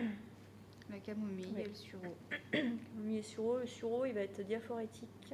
la 0.90 1.00
camomille 1.00 1.54
Oui. 1.56 1.62
et 1.62 1.68
le 1.68 1.74
sureau. 1.74 2.16
Camomille 2.52 3.18
et 3.18 3.22
sureau. 3.22 3.58
Le 3.60 3.68
sureau, 3.68 4.06
il 4.06 4.14
va 4.14 4.22
être 4.22 4.42
diaphorétique. 4.42 5.34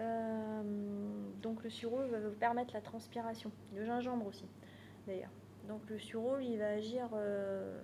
Euh, 0.00 0.62
donc 1.40 1.62
le 1.62 1.70
sureau 1.70 1.98
va 2.10 2.18
vous 2.20 2.30
permettre 2.34 2.74
la 2.74 2.80
transpiration. 2.80 3.50
Le 3.74 3.84
gingembre 3.84 4.26
aussi, 4.26 4.46
d'ailleurs. 5.06 5.30
Donc 5.68 5.80
le 5.88 5.98
sureau, 5.98 6.38
il 6.38 6.56
va 6.58 6.70
agir 6.70 7.08
euh, 7.14 7.80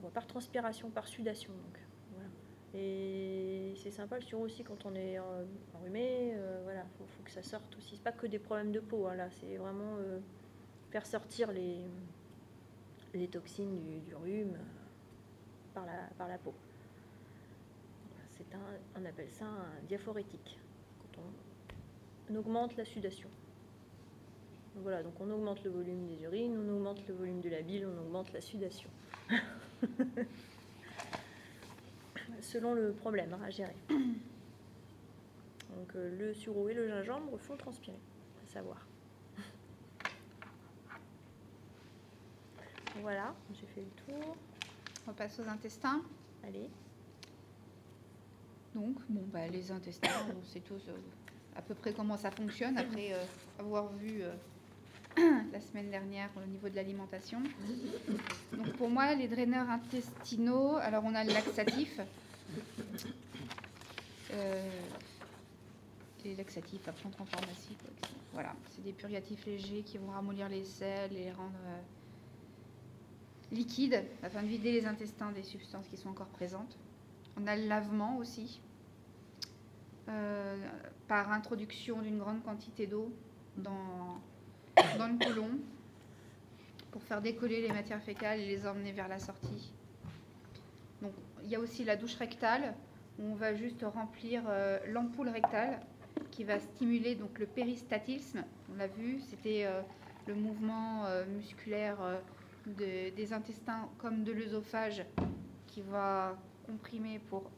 bon, 0.00 0.08
par 0.10 0.26
transpiration, 0.26 0.90
par 0.90 1.06
sudation. 1.06 1.52
Donc, 1.52 1.78
voilà. 2.14 2.28
Et 2.74 3.74
c'est 3.76 3.90
sympa 3.90 4.16
le 4.16 4.22
sureau 4.22 4.44
aussi 4.44 4.64
quand 4.64 4.84
on 4.86 4.94
est 4.94 5.18
euh, 5.18 5.44
enrhumé. 5.74 6.32
euh, 6.34 6.60
voilà, 6.64 6.84
faut, 6.98 7.04
faut 7.06 7.22
que 7.22 7.30
ça 7.30 7.42
sorte 7.42 7.76
aussi. 7.76 7.96
C'est 7.96 8.02
pas 8.02 8.12
que 8.12 8.26
des 8.26 8.38
problèmes 8.38 8.72
de 8.72 8.80
peau. 8.80 9.06
hein, 9.06 9.14
là, 9.14 9.28
c'est 9.30 9.56
vraiment 9.56 9.96
faire 10.90 11.04
sortir 11.06 11.52
les, 11.52 11.76
les 13.14 13.28
toxines 13.28 14.02
du, 14.04 14.14
rhume 14.14 14.54
euh, 14.54 15.74
par, 15.74 15.86
la, 16.28 16.38
peau. 16.38 16.54
Un, 18.52 19.00
on 19.00 19.04
appelle 19.04 19.30
ça 19.30 19.46
un 19.46 19.80
diaphorétique. 19.86 20.58
On, 22.30 22.36
augmente 22.36 22.76
la 22.76 22.84
sudation. 22.84 23.28
Voilà, 24.76 25.02
donc 25.02 25.14
on 25.20 25.28
augmente 25.30 25.64
le 25.64 25.70
volume 25.70 26.06
des 26.06 26.22
urines, 26.22 26.56
on 26.56 26.76
augmente 26.76 27.06
le 27.08 27.14
volume 27.14 27.40
de 27.40 27.48
la 27.48 27.62
bile, 27.62 27.86
on 27.86 27.98
augmente 28.00 28.32
la 28.32 28.40
sudation. 28.40 28.88
Selon 32.40 32.74
le 32.74 32.92
problème 32.92 33.36
à 33.42 33.50
gérer. 33.50 33.74
Donc 33.88 35.96
euh, 35.96 36.16
le 36.18 36.34
sureau 36.34 36.68
et 36.68 36.74
le 36.74 36.88
gingembre 36.88 37.38
font 37.38 37.56
transpirer, 37.56 37.98
à 38.44 38.46
savoir. 38.52 38.87
Voilà, 43.02 43.34
j'ai 43.52 43.66
fait 43.66 43.82
le 43.82 44.14
tour. 44.14 44.36
On 45.06 45.12
passe 45.12 45.38
aux 45.40 45.48
intestins. 45.48 46.02
Allez. 46.46 46.68
Donc, 48.74 48.96
bon, 49.08 49.22
bah, 49.32 49.46
les 49.48 49.70
intestins, 49.72 50.08
on 50.38 50.44
sait 50.44 50.60
tous 50.60 50.82
euh, 50.88 50.96
à 51.56 51.62
peu 51.62 51.74
près 51.74 51.92
comment 51.92 52.16
ça 52.16 52.30
fonctionne 52.30 52.76
après 52.76 53.12
euh, 53.12 53.24
avoir 53.58 53.88
vu 53.94 54.22
euh, 54.22 54.34
la 55.52 55.60
semaine 55.60 55.90
dernière 55.90 56.30
au 56.36 56.46
niveau 56.46 56.68
de 56.68 56.76
l'alimentation. 56.76 57.42
Donc, 58.52 58.72
pour 58.76 58.90
moi, 58.90 59.14
les 59.14 59.28
draineurs 59.28 59.68
intestinaux, 59.70 60.76
alors 60.76 61.04
on 61.04 61.14
a 61.14 61.24
le 61.24 61.32
laxatif. 61.32 62.00
Les 66.24 66.34
laxatifs 66.34 66.86
à 66.86 66.92
prendre 66.92 67.18
en 67.22 67.24
pharmacie. 67.24 67.74
quoi. 67.80 68.08
Voilà, 68.34 68.54
c'est 68.70 68.84
des 68.84 68.92
purgatifs 68.92 69.46
légers 69.46 69.82
qui 69.82 69.96
vont 69.96 70.10
ramollir 70.10 70.48
les 70.50 70.64
selles 70.64 71.12
et 71.12 71.24
les 71.24 71.32
rendre 71.32 71.54
liquides 73.52 74.04
afin 74.22 74.42
de 74.42 74.48
vider 74.48 74.72
les 74.72 74.86
intestins 74.86 75.32
des 75.32 75.42
substances 75.42 75.86
qui 75.88 75.96
sont 75.96 76.10
encore 76.10 76.28
présentes. 76.28 76.78
On 77.40 77.46
a 77.46 77.56
le 77.56 77.66
lavement 77.66 78.16
aussi, 78.18 78.60
euh, 80.08 80.56
par 81.06 81.32
introduction 81.32 82.02
d'une 82.02 82.18
grande 82.18 82.42
quantité 82.42 82.86
d'eau 82.86 83.12
dans, 83.56 84.20
le 84.76 85.24
côlon 85.24 85.50
pour 86.90 87.02
faire 87.02 87.20
décoller 87.20 87.60
les 87.60 87.68
matières 87.68 88.02
fécales 88.02 88.40
et 88.40 88.46
les 88.46 88.66
emmener 88.66 88.92
vers 88.92 89.08
la 89.08 89.18
sortie. 89.18 89.72
Donc, 91.02 91.12
il 91.42 91.50
y 91.50 91.56
a 91.56 91.60
aussi 91.60 91.84
la 91.84 91.96
douche 91.96 92.16
rectale 92.16 92.74
où 93.18 93.24
on 93.32 93.34
va 93.34 93.54
juste 93.54 93.82
remplir 93.82 94.42
euh, 94.48 94.78
l'ampoule 94.88 95.28
rectale 95.28 95.80
qui 96.30 96.44
va 96.44 96.58
stimuler 96.58 97.14
donc 97.14 97.38
le 97.38 97.46
péristatisme. 97.46 98.44
On 98.72 98.76
l'a 98.76 98.86
vu, 98.86 99.20
c'était 99.20 99.64
euh, 99.66 99.80
le 100.26 100.34
mouvement 100.34 101.04
musculaire 101.36 101.98
de- 102.76 103.10
des 103.10 103.32
intestins 103.32 103.88
comme 103.98 104.24
de 104.24 104.32
l'œsophage 104.32 105.04
qui 105.66 105.82
va 105.82 106.36
comprimer 106.66 107.18
pour 107.18 107.50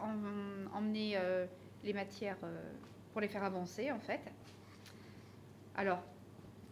em- 0.00 0.68
emmener 0.74 1.16
euh, 1.16 1.46
les 1.84 1.92
matières 1.92 2.36
euh, 2.44 2.72
pour 3.12 3.20
les 3.20 3.28
faire 3.28 3.44
avancer 3.44 3.90
en 3.90 4.00
fait. 4.00 4.20
Alors, 5.76 6.02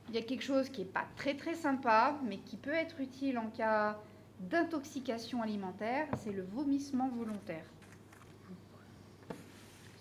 il 0.09 0.14
y 0.14 0.18
a 0.18 0.22
quelque 0.22 0.43
chose 0.43 0.68
qui 0.68 0.83
n'est 0.83 0.87
pas 0.87 1.07
très 1.16 1.35
très 1.35 1.55
sympa, 1.55 2.18
mais 2.25 2.39
qui 2.39 2.57
peut 2.57 2.72
être 2.72 3.01
utile 3.01 3.39
en 3.39 3.49
cas 3.49 3.99
d'intoxication 4.41 5.43
alimentaire, 5.43 6.09
c'est 6.18 6.33
le 6.33 6.43
vomissement 6.43 7.09
volontaire. 7.09 7.64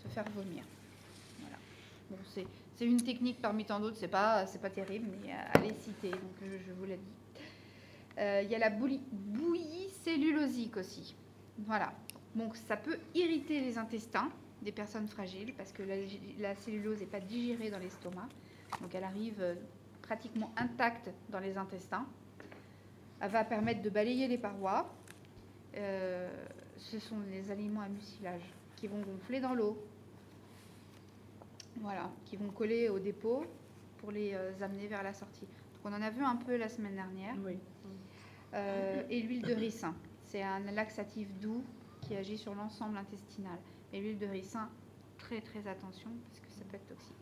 Se 0.02 0.08
faire 0.10 0.26
vomir. 0.36 0.64
Voilà. 1.40 1.58
C'est, 2.76 2.86
une 2.86 3.02
technique 3.02 3.42
parmi 3.42 3.64
tant 3.64 3.80
d'autres, 3.80 3.96
c'est 3.98 4.10
pas, 4.10 4.46
pas 4.62 4.70
terrible, 4.70 5.08
mais 5.22 5.32
euh, 5.32 5.38
allez 5.54 5.74
citer, 5.80 6.12
je, 6.42 6.74
vous 6.74 6.86
l'ai 6.86 6.98
dit. 6.98 7.23
Euh, 8.20 8.42
Il 8.44 8.52
y 8.52 8.56
a 8.56 8.60
la 8.60 8.70
bouillie, 8.70 9.90
cellulosique 10.04 10.78
aussi. 10.78 11.16
Voilà. 11.60 11.94
Donc 12.36 12.56
ça 12.56 12.78
peut 12.78 12.98
irriter 13.14 13.62
les 13.62 13.78
intestins 13.78 14.30
des 14.62 14.72
personnes 14.72 15.08
fragiles 15.08 15.54
parce 15.56 15.72
que 15.72 15.84
la, 16.40 16.56
cellulose 16.56 17.00
n'est 17.00 17.06
pas 17.06 17.20
digérée 17.20 17.70
dans 17.70 17.80
l'estomac. 17.80 18.28
Donc 18.82 18.94
elle 18.96 19.04
arrive 19.04 19.42
euh, 19.42 19.56
pratiquement 20.02 20.52
intacte 20.58 21.10
dans 21.30 21.40
les 21.40 21.58
intestins. 21.58 22.06
Elle 23.20 23.32
va 23.32 23.44
permettre 23.44 23.82
de 23.82 23.90
balayer 23.90 24.28
les 24.28 24.38
parois. 24.38 24.94
Euh, 25.76 26.30
ce 26.78 27.00
sont 27.00 27.20
les 27.32 27.50
aliments 27.50 27.82
à 27.82 27.90
mucilage 27.90 28.44
qui 28.76 28.88
vont 28.88 29.00
gonfler 29.00 29.40
dans 29.40 29.54
l'eau. 29.54 29.82
Voilà, 31.78 32.10
qui 32.26 32.36
vont 32.36 32.50
coller 32.50 32.90
au 32.90 33.00
dépôt 33.00 33.46
pour 33.98 34.12
les 34.12 34.36
amener 34.62 34.88
vers 34.88 35.02
la 35.02 35.14
sortie. 35.14 35.46
Donc 35.46 35.86
on 35.86 35.94
en 35.94 36.02
a 36.02 36.10
vu 36.10 36.24
un 36.24 36.36
peu 36.36 36.56
la 36.58 36.70
semaine 36.70 36.96
dernière. 36.96 37.36
Oui. 37.44 37.58
Euh, 38.54 39.04
et 39.10 39.22
l'huile 39.22 39.42
de 39.42 39.54
ricin. 39.54 39.96
C'est 40.26 40.44
un 40.44 40.60
laxatif 40.72 41.28
doux 41.40 41.64
qui 42.02 42.16
agit 42.16 42.38
sur 42.38 42.54
l'ensemble 42.54 42.98
intestinal. 42.98 43.58
Et 43.92 44.00
l'huile 44.00 44.20
de 44.20 44.28
ricin, 44.28 44.70
très 45.18 45.42
très 45.42 45.68
attention 45.68 46.10
parce 46.28 46.40
que 46.40 46.52
ça 46.52 46.66
peut 46.70 46.76
être 46.76 46.88
toxique. 46.88 47.16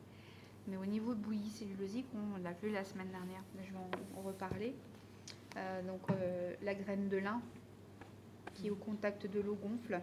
Mais 0.68 0.78
au 0.78 0.86
niveau 0.86 1.14
de 1.14 1.20
bouillie 1.20 1.50
cellulosique, 1.50 2.08
on 2.16 2.38
l'a 2.44 2.54
vu 2.54 2.70
la 2.70 2.84
semaine 2.84 3.10
dernière, 3.10 3.44
je 3.58 3.72
vais 3.72 3.78
en, 3.78 4.22
reparler. 4.22 4.76
Euh, 5.58 5.82
donc 5.84 6.02
euh, 6.12 6.54
la 6.62 6.74
graine 6.76 7.10
de 7.10 7.18
lin 7.18 7.42
qui 8.54 8.70
au 8.70 8.76
contact 8.76 9.28
de 9.28 9.40
l'eau 9.42 9.56
gonfle, 9.56 10.02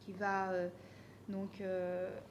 qui 0.00 0.12
va 0.12 0.50
donc 1.28 1.62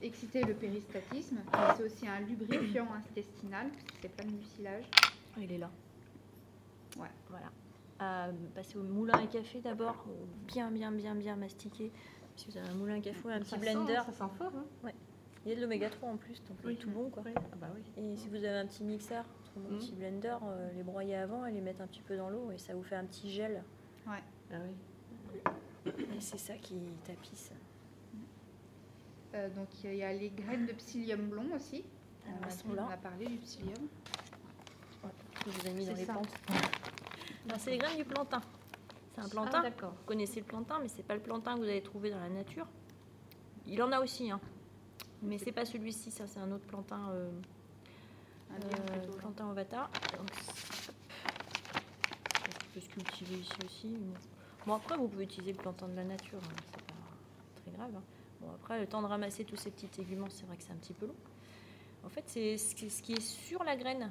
exciter 0.02 0.44
le 0.44 0.54
péristatisme. 0.54 1.38
C'est 1.78 1.84
aussi 1.84 2.08
un 2.08 2.20
lubrifiant 2.22 2.88
intestinal 2.94 3.68
c'est 4.02 4.10
plein 4.10 4.26
de 4.26 4.32
mucilage. 4.32 4.86
Il 5.38 5.52
est 5.52 5.58
là. 5.58 5.70
Ouais. 6.98 7.08
Voilà. 7.30 7.48
À 8.00 8.30
passer 8.56 8.78
au 8.78 8.84
moulin 8.84 9.14
à 9.14 9.28
café 9.28 9.62
d'abord, 9.62 10.06
bien, 10.48 10.72
bien, 10.72 10.92
bien, 10.92 11.14
bien 11.16 11.36
mastiquer. 11.36 11.92
Si 12.36 12.48
vous 12.50 12.58
avez 12.58 12.70
un 12.70 12.74
moulin 12.74 12.96
à 12.98 13.02
café 13.02 13.20
ou 13.26 13.30
un 13.30 13.40
petit 13.40 13.58
blender, 13.58 14.00
ça 14.06 14.12
sent 14.12 14.34
fort. 14.38 14.52
Hein 14.86 14.92
il 15.46 15.50
y 15.50 15.54
a 15.54 15.56
de 15.56 15.62
l'oméga 15.62 15.90
3 15.90 16.10
en 16.10 16.18
plus, 16.18 16.42
donc 16.48 16.58
Oui. 16.64 16.76
tout 16.78 16.90
bon 16.92 17.10
quoi. 17.10 17.24
Oui. 17.26 17.32
Ah 17.36 17.56
bah 17.60 17.68
oui. 17.76 17.82
Et 17.98 18.16
si 18.16 18.30
vous 18.30 18.36
avez 18.38 18.58
un 18.60 18.66
petit 18.68 18.84
mixeur, 18.84 19.26
un 19.58 19.60
Mhm. 19.72 19.78
petit 19.80 19.92
blender, 19.94 20.36
euh, 20.44 20.72
les 20.74 20.84
broyer 20.84 21.16
avant 21.16 21.46
et 21.46 21.52
les 21.52 21.62
mettre 21.62 21.82
un 21.82 21.88
petit 21.88 22.02
peu 22.04 22.16
dans 22.16 22.30
l'eau 22.30 22.52
et 22.52 22.58
ça 22.60 22.74
vous 22.76 22.84
fait 22.84 22.96
un 22.96 23.06
petit 23.06 23.32
gel. 23.32 23.64
Ah 24.08 24.20
oui. 24.54 25.92
Et 26.16 26.20
c'est 26.22 26.38
ça 26.38 26.54
qui 26.56 26.76
tapisse. 27.06 27.52
Euh, 29.34 29.50
donc 29.56 29.68
il 29.84 29.96
y 29.96 30.04
a 30.04 30.12
les 30.14 30.30
graines 30.30 30.66
de 30.66 30.74
psyllium 30.74 31.22
blond 31.30 31.56
aussi. 31.56 31.84
Alors, 32.28 32.40
on, 32.40 32.44
a 32.44 32.48
elles 32.48 32.54
sont 32.54 32.68
vu, 32.70 32.76
là. 32.76 32.86
on 32.90 32.94
a 32.94 32.98
parlé 32.98 33.26
du 33.28 33.38
psyllium. 33.38 33.88
Que 35.44 35.52
je 35.52 35.58
vous 35.60 35.68
ai 35.68 35.74
mis 35.74 35.86
dans 35.86 35.94
C'est 35.96 36.00
les 36.02 36.06
ça. 36.06 36.14
c'est 37.60 37.72
les 37.72 37.78
graines 37.78 37.98
du 37.98 38.06
plantain. 38.06 38.42
C'est 39.16 39.22
un 39.22 39.26
Ah, 39.26 39.30
plantain. 39.30 39.70
vous 39.70 39.88
connaissez 40.06 40.40
le 40.40 40.46
plantain, 40.46 40.80
mais 40.80 40.88
c'est 40.88 41.04
pas 41.04 41.16
le 41.16 41.22
plantain 41.22 41.54
que 41.56 41.60
vous 41.60 41.66
allez 41.66 41.82
trouver 41.84 42.10
dans 42.12 42.20
la 42.20 42.30
nature. 42.30 42.66
Il 43.68 43.82
en 43.84 43.92
a 43.92 44.00
aussi, 44.02 44.32
hein. 44.32 44.40
Mais 45.22 45.38
c'est 45.38 45.52
pas 45.52 45.66
celui-ci, 45.66 46.10
ça 46.12 46.26
c'est 46.28 46.40
un 46.40 46.52
autre 46.52 46.66
plantain, 46.66 47.10
euh, 47.12 47.30
Indien, 48.56 48.70
euh, 48.92 49.08
plantain 49.18 49.50
ovata. 49.52 49.90
Ça 52.34 52.68
peut 52.74 52.80
se 52.80 52.90
cultiver 52.90 53.36
ici 53.36 53.52
aussi. 53.66 53.88
mais 53.88 54.18
Bon 54.66 54.74
après 54.76 54.98
vous 54.98 55.08
pouvez 55.08 55.26
utiliser 55.26 55.54
le 55.54 55.58
plantain 55.60 55.88
de 55.88 55.96
la 55.96 56.04
nature, 56.04 56.40
hein, 56.44 56.56
c'est 56.72 56.84
pas 56.86 57.62
très 57.62 57.72
grave. 57.72 57.92
hein. 57.96 58.02
Bon 58.42 58.48
après 58.56 58.80
le 58.80 58.88
temps 58.88 59.02
de 59.02 59.08
ramasser 59.08 59.44
tous 59.46 59.56
ces 59.58 59.70
petits 59.72 59.88
téguments, 59.88 60.28
c'est 60.30 60.46
vrai 60.48 60.58
que 60.58 60.64
c'est 60.64 60.72
un 60.72 60.76
petit 60.78 60.94
peu 60.94 61.06
long. 61.08 61.16
En 62.04 62.10
fait 62.10 62.24
c'est 62.28 62.58
ce 62.58 62.74
qui 63.04 63.14
est 63.14 63.22
sur 63.22 63.64
la 63.64 63.76
graine. 63.76 64.10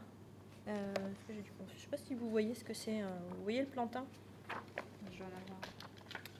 Euh, 0.68 0.94
je 1.28 1.80
sais 1.80 1.88
pas 1.88 1.96
si 1.96 2.14
vous 2.14 2.30
voyez 2.30 2.54
ce 2.54 2.64
que 2.64 2.74
c'est. 2.74 3.02
euh, 3.02 3.08
vous 3.36 3.42
voyez 3.42 3.60
le 3.60 3.66
plantain? 3.66 4.04
Je 5.12 5.18
vais 5.18 5.24
en 5.24 5.26
avoir. 5.28 5.60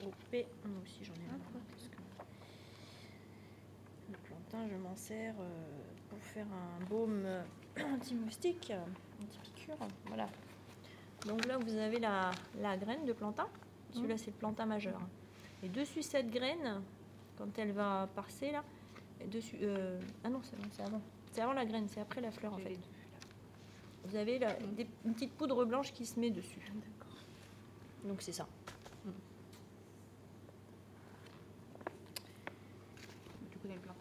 au 0.05 0.11
P. 0.31 0.45
Moi 0.65 0.81
aussi 0.83 1.03
j'en 1.03 1.13
ai 1.13 1.27
un. 1.33 1.39
parce 1.71 1.87
que 1.89 1.97
Le 4.11 4.17
plantain, 4.17 4.67
je 4.69 4.75
m'en 4.77 4.95
sers 4.95 5.33
euh, 5.39 5.49
pour 6.09 6.19
faire 6.19 6.45
un 6.47 6.83
baume 6.85 7.23
euh, 7.25 7.43
anti-moustique, 7.95 8.71
anti-piqûre. 9.21 9.77
Voilà. 10.07 10.27
Donc 11.27 11.45
là, 11.45 11.57
vous 11.57 11.75
avez 11.75 11.99
la, 11.99 12.31
la 12.59 12.77
graine 12.77 13.05
de 13.05 13.13
plantain. 13.13 13.47
Celui-là, 13.93 14.17
c'est 14.17 14.31
le 14.31 14.37
plantain 14.37 14.65
majeur. 14.65 14.99
Et 15.63 15.69
dessus 15.69 16.01
cette 16.01 16.31
graine, 16.31 16.81
quand 17.37 17.57
elle 17.59 17.73
va 17.73 18.07
parser 18.15 18.51
là, 18.51 18.63
dessus. 19.27 19.57
euh, 19.61 19.99
ah 20.23 20.29
non, 20.29 20.41
c'est 20.71 20.81
avant. 20.83 21.01
C'est 21.31 21.41
avant 21.41 21.53
la 21.53 21.65
graine, 21.65 21.87
c'est 21.87 22.01
après 22.01 22.21
la 22.21 22.31
fleur 22.31 22.53
en 22.53 22.57
fait. 22.57 22.77
Vous 24.05 24.15
avez 24.15 24.39
des- 24.39 24.87
une 25.05 25.13
petite 25.13 25.33
poudre 25.33 25.63
blanche 25.65 25.93
qui 25.93 26.05
se 26.05 26.19
met 26.19 26.29
dessus. 26.31 26.71
Donc 28.05 28.21
c'est 28.21 28.31
ça. 28.33 28.47
Tu 33.51 33.57
connais 33.59 33.75
le 33.75 33.81
plan. 33.81 33.93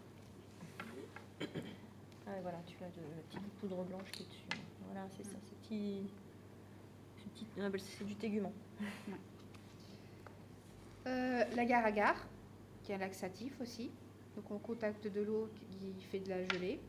Ah, 2.27 2.39
et 2.39 2.43
voilà, 2.43 2.59
tu 2.67 2.77
as 2.83 2.89
de, 2.89 3.01
la 3.17 3.23
petite 3.29 3.53
poudre 3.61 3.85
blanche 3.85 4.11
qui 4.13 4.23
est 4.23 4.27
dessus. 4.27 4.63
Voilà, 4.87 5.07
c'est 5.11 5.25
ça, 5.25 5.37
c'est 5.45 5.57
petit, 5.63 6.03
ce 7.19 7.29
petit- 7.29 7.47
on 7.59 7.63
appelle 7.65 7.81
ça- 7.81 7.89
c'est 7.99 8.05
du 8.07 8.15
tégument. 8.17 8.53
Euh, 11.07 11.45
L'agar-agar, 11.57 12.15
qui 12.83 12.93
est 12.93 12.95
un 12.95 12.99
laxatif 12.99 13.59
aussi. 13.61 13.91
Donc 14.37 14.51
au 14.51 14.59
contact 14.59 15.07
de 15.07 15.21
l'eau 15.23 15.49
qui 15.59 15.95
fait 16.11 16.21
de 16.21 16.29
la 16.31 16.45
gelée. 16.45 16.81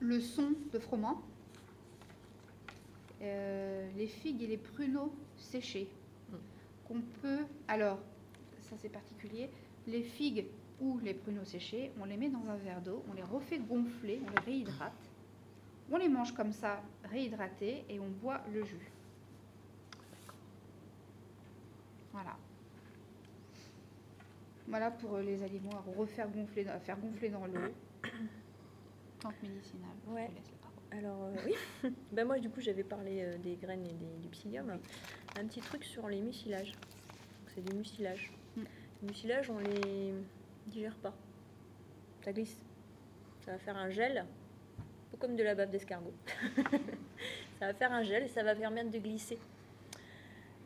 Le 0.00 0.20
son 0.20 0.52
de 0.72 0.78
froment. 0.78 1.22
Euh, 3.22 3.88
les 3.96 4.06
figues 4.06 4.42
et 4.42 4.46
les 4.46 4.56
pruneaux 4.56 5.14
séchés. 5.36 5.88
Qu'on 6.86 7.00
peut. 7.22 7.44
Alors, 7.68 7.98
ça 8.60 8.76
c'est 8.76 8.90
particulier. 8.90 9.48
Les 9.86 10.02
figues 10.02 10.46
ou 10.80 10.98
les 10.98 11.14
pruneaux 11.14 11.44
séchés, 11.44 11.92
on 12.00 12.04
les 12.04 12.16
met 12.16 12.28
dans 12.28 12.46
un 12.48 12.56
verre 12.56 12.80
d'eau, 12.80 13.02
on 13.10 13.14
les 13.14 13.22
refait 13.22 13.58
gonfler, 13.58 14.20
on 14.26 14.30
les 14.30 14.44
réhydrate. 14.44 14.92
On 15.90 15.96
les 15.96 16.08
mange 16.08 16.32
comme 16.32 16.52
ça, 16.52 16.82
réhydratés, 17.04 17.84
et 17.88 18.00
on 18.00 18.08
boit 18.08 18.40
le 18.52 18.64
jus. 18.64 18.90
Voilà. 22.12 22.36
Voilà 24.66 24.90
pour 24.90 25.18
les 25.18 25.42
aliments 25.42 25.72
à 25.72 25.98
refaire 25.98 26.28
gonfler, 26.28 26.66
gonfler 27.00 27.28
dans 27.28 27.46
l'eau. 27.46 27.72
Plante 29.24 29.42
médicinale. 29.42 29.88
je 30.04 30.10
vous 30.10 30.16
Ouais. 30.16 30.30
Alors 30.92 31.24
euh, 31.24 31.34
oui, 31.46 31.90
ben 32.12 32.26
moi 32.26 32.38
du 32.38 32.50
coup 32.50 32.60
j'avais 32.60 32.84
parlé 32.84 33.22
euh, 33.22 33.38
des 33.38 33.56
graines 33.56 33.86
et 33.86 33.92
des- 33.94 34.18
du 34.20 34.28
psyllium. 34.28 34.78
Un 35.38 35.46
petit 35.46 35.60
truc 35.60 35.82
sur 35.82 36.08
les 36.08 36.20
mucilages. 36.20 36.74
C'est 37.54 37.62
du 37.62 37.74
mucilage. 37.74 38.30
Mm. 38.54 38.62
Les 39.00 39.08
mucilages 39.08 39.48
on 39.50 39.58
les 39.60 40.14
digère 40.66 40.94
pas. 40.96 41.14
Ça 42.22 42.34
glisse. 42.34 42.60
Ça 43.46 43.52
va 43.52 43.58
faire 43.58 43.78
un 43.78 43.88
gel, 43.88 44.18
un 44.18 44.26
peu 45.10 45.16
comme 45.16 45.36
de 45.36 45.42
la 45.42 45.54
bave 45.54 45.70
d'escargot. 45.70 46.12
ça 47.58 47.66
va 47.68 47.72
faire 47.74 47.92
un 47.92 48.02
gel 48.02 48.24
et 48.24 48.28
ça 48.28 48.42
va 48.42 48.54
permettre 48.54 48.90
de 48.90 48.98
glisser. 48.98 49.38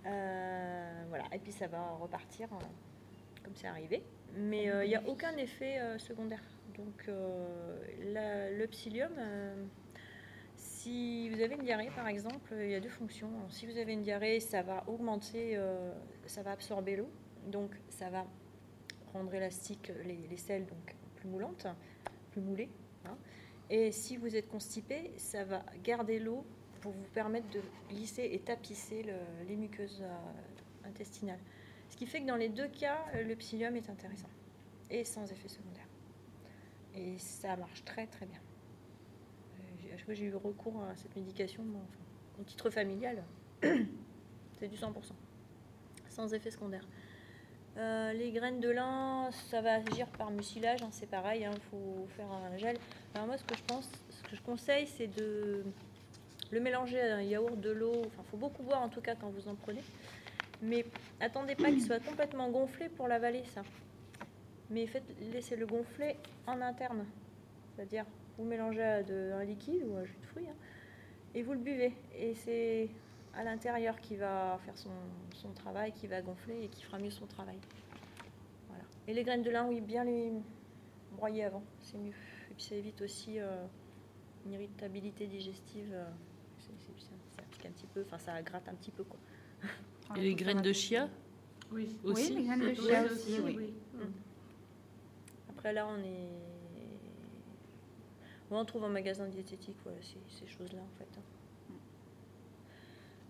Euh, 0.05 1.05
voilà, 1.11 1.25
et 1.33 1.39
puis 1.39 1.53
ça 1.53 1.69
va 1.69 1.91
repartir 1.93 2.49
comme 3.45 3.55
c'est 3.55 3.69
arrivé. 3.69 4.03
Mais 4.37 4.65
il 4.85 4.89
n'y 4.89 4.97
a 4.97 5.03
aucun 5.07 5.37
effet 5.37 5.81
secondaire. 5.99 6.43
Donc 6.79 7.09
euh, 7.09 8.55
le 8.57 8.67
psyllium, 8.67 9.13
euh, 9.19 9.65
si 10.57 11.29
vous 11.31 11.41
avez 11.41 11.55
une 11.57 11.63
diarrhée 11.65 11.91
par 11.95 12.07
exemple, 12.09 12.55
il 12.57 12.71
y 12.71 12.75
a 12.75 12.81
deux 12.81 12.89
fonctions. 12.89 13.31
Si 13.51 13.67
vous 13.67 13.77
avez 13.77 13.93
une 13.93 14.03
diarrhée, 14.03 14.41
ça 14.41 14.63
va 14.63 14.85
augmenter, 14.89 15.57
euh, 15.57 15.93
ça 16.27 16.43
va 16.43 16.53
absorber 16.53 16.97
l'eau. 16.97 17.11
Donc 17.49 17.73
ça 17.89 18.09
va 18.11 18.27
rendre 19.13 19.35
élastique 19.35 19.91
les, 20.05 20.19
les 20.31 20.37
selles, 20.37 20.67
donc 20.67 20.95
plus 21.17 21.29
moulantes, 21.29 21.67
plus 22.31 22.41
moulées. 22.41 22.69
hein. 23.07 23.17
Et 23.71 23.91
si 23.93 24.17
vous 24.17 24.35
êtes 24.37 24.49
constipé, 24.49 25.11
ça 25.17 25.45
va 25.45 25.63
garder 25.83 26.19
l'eau 26.19 26.45
pour 26.81 26.93
vous 26.93 27.05
permettre 27.13 27.49
de 27.51 27.61
glisser 27.89 28.29
et 28.33 28.39
tapisser 28.39 29.03
le- 29.03 29.47
les 29.49 29.57
muqueuses 29.57 30.03
intestinales. 30.85 31.41
Ce 31.91 31.97
qui 31.97 32.07
fait 32.07 32.21
que 32.21 32.27
dans 32.27 32.37
les 32.37 32.49
deux 32.49 32.69
cas, 32.69 33.05
le 33.15 33.35
psyllium 33.35 33.75
est 33.77 33.91
intéressant 33.91 34.29
et 34.91 35.05
sans 35.05 35.31
effet 35.31 35.49
secondaire. 35.49 35.68
Et 36.99 37.17
ça 37.19 37.57
marche 37.57 37.85
très 37.85 38.07
très 38.07 38.27
bien. 38.27 38.41
Euh, 39.61 39.93
j'ai- 40.09 40.25
eu 40.25 40.35
recours 40.35 40.83
à 40.83 40.97
cette 40.97 41.15
médication, 41.15 41.65
au 42.41 42.43
titre 42.43 42.71
familial, 42.71 43.23
c'est 43.63 44.69
du 44.69 44.77
100%, 44.77 45.15
sans 46.09 46.35
effet 46.35 46.51
secondaire. 46.51 46.85
Euh, 47.77 48.13
les 48.15 48.33
graines 48.33 48.59
de 48.59 48.71
lin, 48.71 49.31
ça 49.51 49.61
va 49.61 49.75
agir 49.75 50.09
par 50.09 50.33
mucilage, 50.33 50.83
hein, 50.83 50.89
c'est 50.91 51.09
pareil, 51.09 51.47
il 51.49 51.61
faut 51.71 52.09
faire 52.17 52.27
un 52.33 52.57
gel. 52.57 52.77
Alors 53.15 53.29
moi, 53.29 53.37
ce 53.39 53.45
que 53.45 53.57
je 53.57 53.63
pense, 53.63 53.89
ce 54.11 54.23
que 54.29 54.35
je 54.35 54.43
conseille, 54.43 54.89
c'est 54.89 55.07
de 55.07 55.63
le 56.51 56.61
mélanger 56.61 57.01
à 57.01 57.17
un 57.17 57.23
yaourt, 57.23 57.61
de 57.61 57.71
l'eau. 57.71 58.03
Enfin, 58.07 58.23
faut 58.31 58.37
beaucoup 58.37 58.65
boire 58.65 58.83
en 58.83 58.89
tout 58.89 59.01
cas 59.01 59.15
quand 59.15 59.29
vous 59.31 59.47
en 59.47 59.55
prenez. 59.55 59.83
Mais 60.63 60.85
attendez 61.21 61.55
pas 61.55 61.69
qu'il 61.71 61.83
soit 61.83 62.01
complètement 62.05 62.51
gonflé 62.51 62.89
pour 62.89 63.07
l'avaler, 63.07 63.45
ça. 63.55 63.63
Mais 64.71 64.87
faites, 64.87 65.05
laissez-le 65.33 65.67
gonfler 65.67 66.17
en 66.47 66.61
interne. 66.61 67.05
C'est-à-dire, 67.75 68.05
vous 68.37 68.45
mélangez 68.45 68.83
à 68.83 69.03
de- 69.03 69.33
un 69.33 69.45
liquide 69.45 69.83
ou 69.87 69.95
un 69.97 70.05
jus 70.05 70.17
de 70.21 70.27
fruits, 70.27 70.47
hein, 70.49 70.55
et 71.35 71.43
vous 71.43 71.53
le 71.53 71.59
buvez. 71.61 71.93
Et 72.15 72.35
c'est 72.35 72.89
à 73.35 73.45
l'intérieur 73.45 73.99
qui 74.01 74.17
va 74.17 74.59
faire 74.65 74.77
son, 74.77 74.91
son 75.35 75.51
travail, 75.53 75.93
qui 75.93 76.07
va 76.07 76.21
gonfler 76.23 76.65
et 76.65 76.69
qui 76.69 76.83
fera 76.85 76.99
mieux 76.99 77.11
son 77.11 77.27
travail. 77.27 77.59
Voilà. 78.69 78.85
Et 79.07 79.15
les 79.15 79.23
graines 79.23 79.43
de 79.43 79.51
lin, 79.51 79.67
oui, 79.69 79.81
bien 79.81 80.05
les 80.05 80.33
broyer 81.13 81.45
avant, 81.45 81.63
c'est 81.81 81.99
mieux. 81.99 82.13
Et 82.51 82.55
puis 82.55 82.65
ça 82.65 82.75
évite 82.75 83.01
aussi 83.03 83.39
euh, 83.39 83.65
une 84.45 84.53
irritabilité 84.53 85.27
digestive. 85.27 85.91
euh, 85.93 86.05
ça, 86.59 86.69
ça 87.37 87.43
pique 87.51 87.65
un 87.67 87.71
petit 87.71 87.87
peu, 87.87 88.03
enfin 88.07 88.19
ça 88.19 88.43
gratte 88.43 88.69
un 88.69 88.75
petit 88.75 88.91
peu 88.91 89.05
quoi. 89.05 89.19
Et 90.17 90.21
les 90.21 90.35
graines 90.35 90.61
de 90.63 90.73
chia 90.73 91.09
Oui. 91.73 91.97
aussi 92.05 92.33
Oui, 92.33 92.37
les 92.37 92.45
graines 92.45 92.61
de 92.61 92.75
chia 92.75 93.05
aussi, 93.05 93.41
oui. 93.41 93.75
Là, 95.73 95.87
on 95.87 95.99
est. 96.03 96.49
On 98.51 98.65
trouve 98.65 98.85
en 98.85 98.89
magasin 98.89 99.27
diététique, 99.27 99.77
voilà, 99.85 99.99
ces, 100.29 100.47
choses-là 100.47 100.81
en 100.81 100.99
fait. 100.99 101.19
hein. 101.19 101.23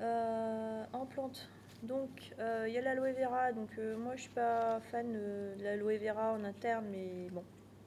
Euh, 0.00 0.84
en 0.92 1.06
plante, 1.06 1.50
donc 1.82 2.32
euh, 2.38 2.66
il 2.68 2.74
y 2.74 2.78
a 2.78 2.82
l'aloe 2.82 3.12
vera. 3.12 3.52
Donc 3.52 3.70
euh, 3.78 3.96
moi, 3.96 4.14
je 4.14 4.22
suis 4.22 4.30
pas 4.30 4.78
fan 4.92 5.12
de 5.12 5.54
l'aloe 5.60 5.98
vera 5.98 6.32
en 6.32 6.44
interne, 6.44 6.86
mais 6.90 7.28
bon, 7.30 7.42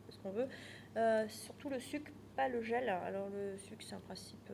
c'est 0.05 0.15
ce 0.15 0.19
qu'on 0.19 0.31
veut. 0.31 0.47
Surtout 1.29 1.69
le 1.69 1.79
sucre, 1.79 2.11
pas 2.35 2.49
le 2.49 2.61
gel. 2.61 2.89
Alors 2.89 3.29
le 3.29 3.57
sucre, 3.57 3.81
c'est 3.87 3.95
un 3.95 4.01
principe, 4.01 4.51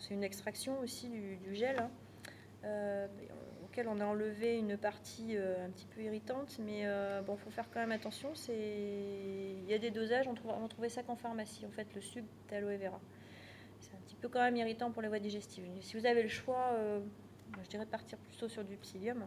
c'est 0.00 0.14
une 0.14 0.24
extraction 0.24 0.80
aussi 0.80 1.08
du, 1.08 1.36
du 1.36 1.54
gel. 1.54 1.76
hein. 1.78 1.90
On 3.84 4.00
a 4.00 4.06
enlevé 4.06 4.56
une 4.56 4.78
partie 4.78 5.36
euh, 5.36 5.66
un 5.66 5.68
petit 5.68 5.86
peu 5.86 6.00
irritante, 6.00 6.58
mais 6.64 6.86
euh, 6.86 7.20
bon, 7.20 7.36
faut 7.36 7.50
faire 7.50 7.66
quand 7.70 7.80
même 7.80 7.92
attention. 7.92 8.30
C'est, 8.34 8.56
il 8.56 9.68
y 9.68 9.74
a 9.74 9.78
des 9.78 9.90
dosages, 9.90 10.26
on 10.26 10.34
trouve, 10.34 10.52
trouvait 10.68 10.88
ça 10.88 11.02
qu'en 11.02 11.16
pharmacie, 11.16 11.66
en 11.66 11.70
fait, 11.70 11.86
le 11.94 12.00
sucre 12.00 12.26
d'aloe 12.48 12.78
vera. 12.78 12.98
C'est 13.80 13.92
un 13.92 14.00
petit 14.06 14.16
peu 14.16 14.28
quand 14.30 14.40
même 14.40 14.56
irritant 14.56 14.90
pour 14.90 15.02
les 15.02 15.08
voies 15.08 15.18
digestives. 15.18 15.64
Si 15.82 15.98
vous 15.98 16.06
avez 16.06 16.22
le 16.22 16.28
choix, 16.30 16.70
euh, 16.72 17.00
je 17.62 17.68
dirais 17.68 17.84
de 17.84 17.90
partir 17.90 18.16
plutôt 18.18 18.48
sur 18.48 18.64
du 18.64 18.76
psyllium. 18.76 19.26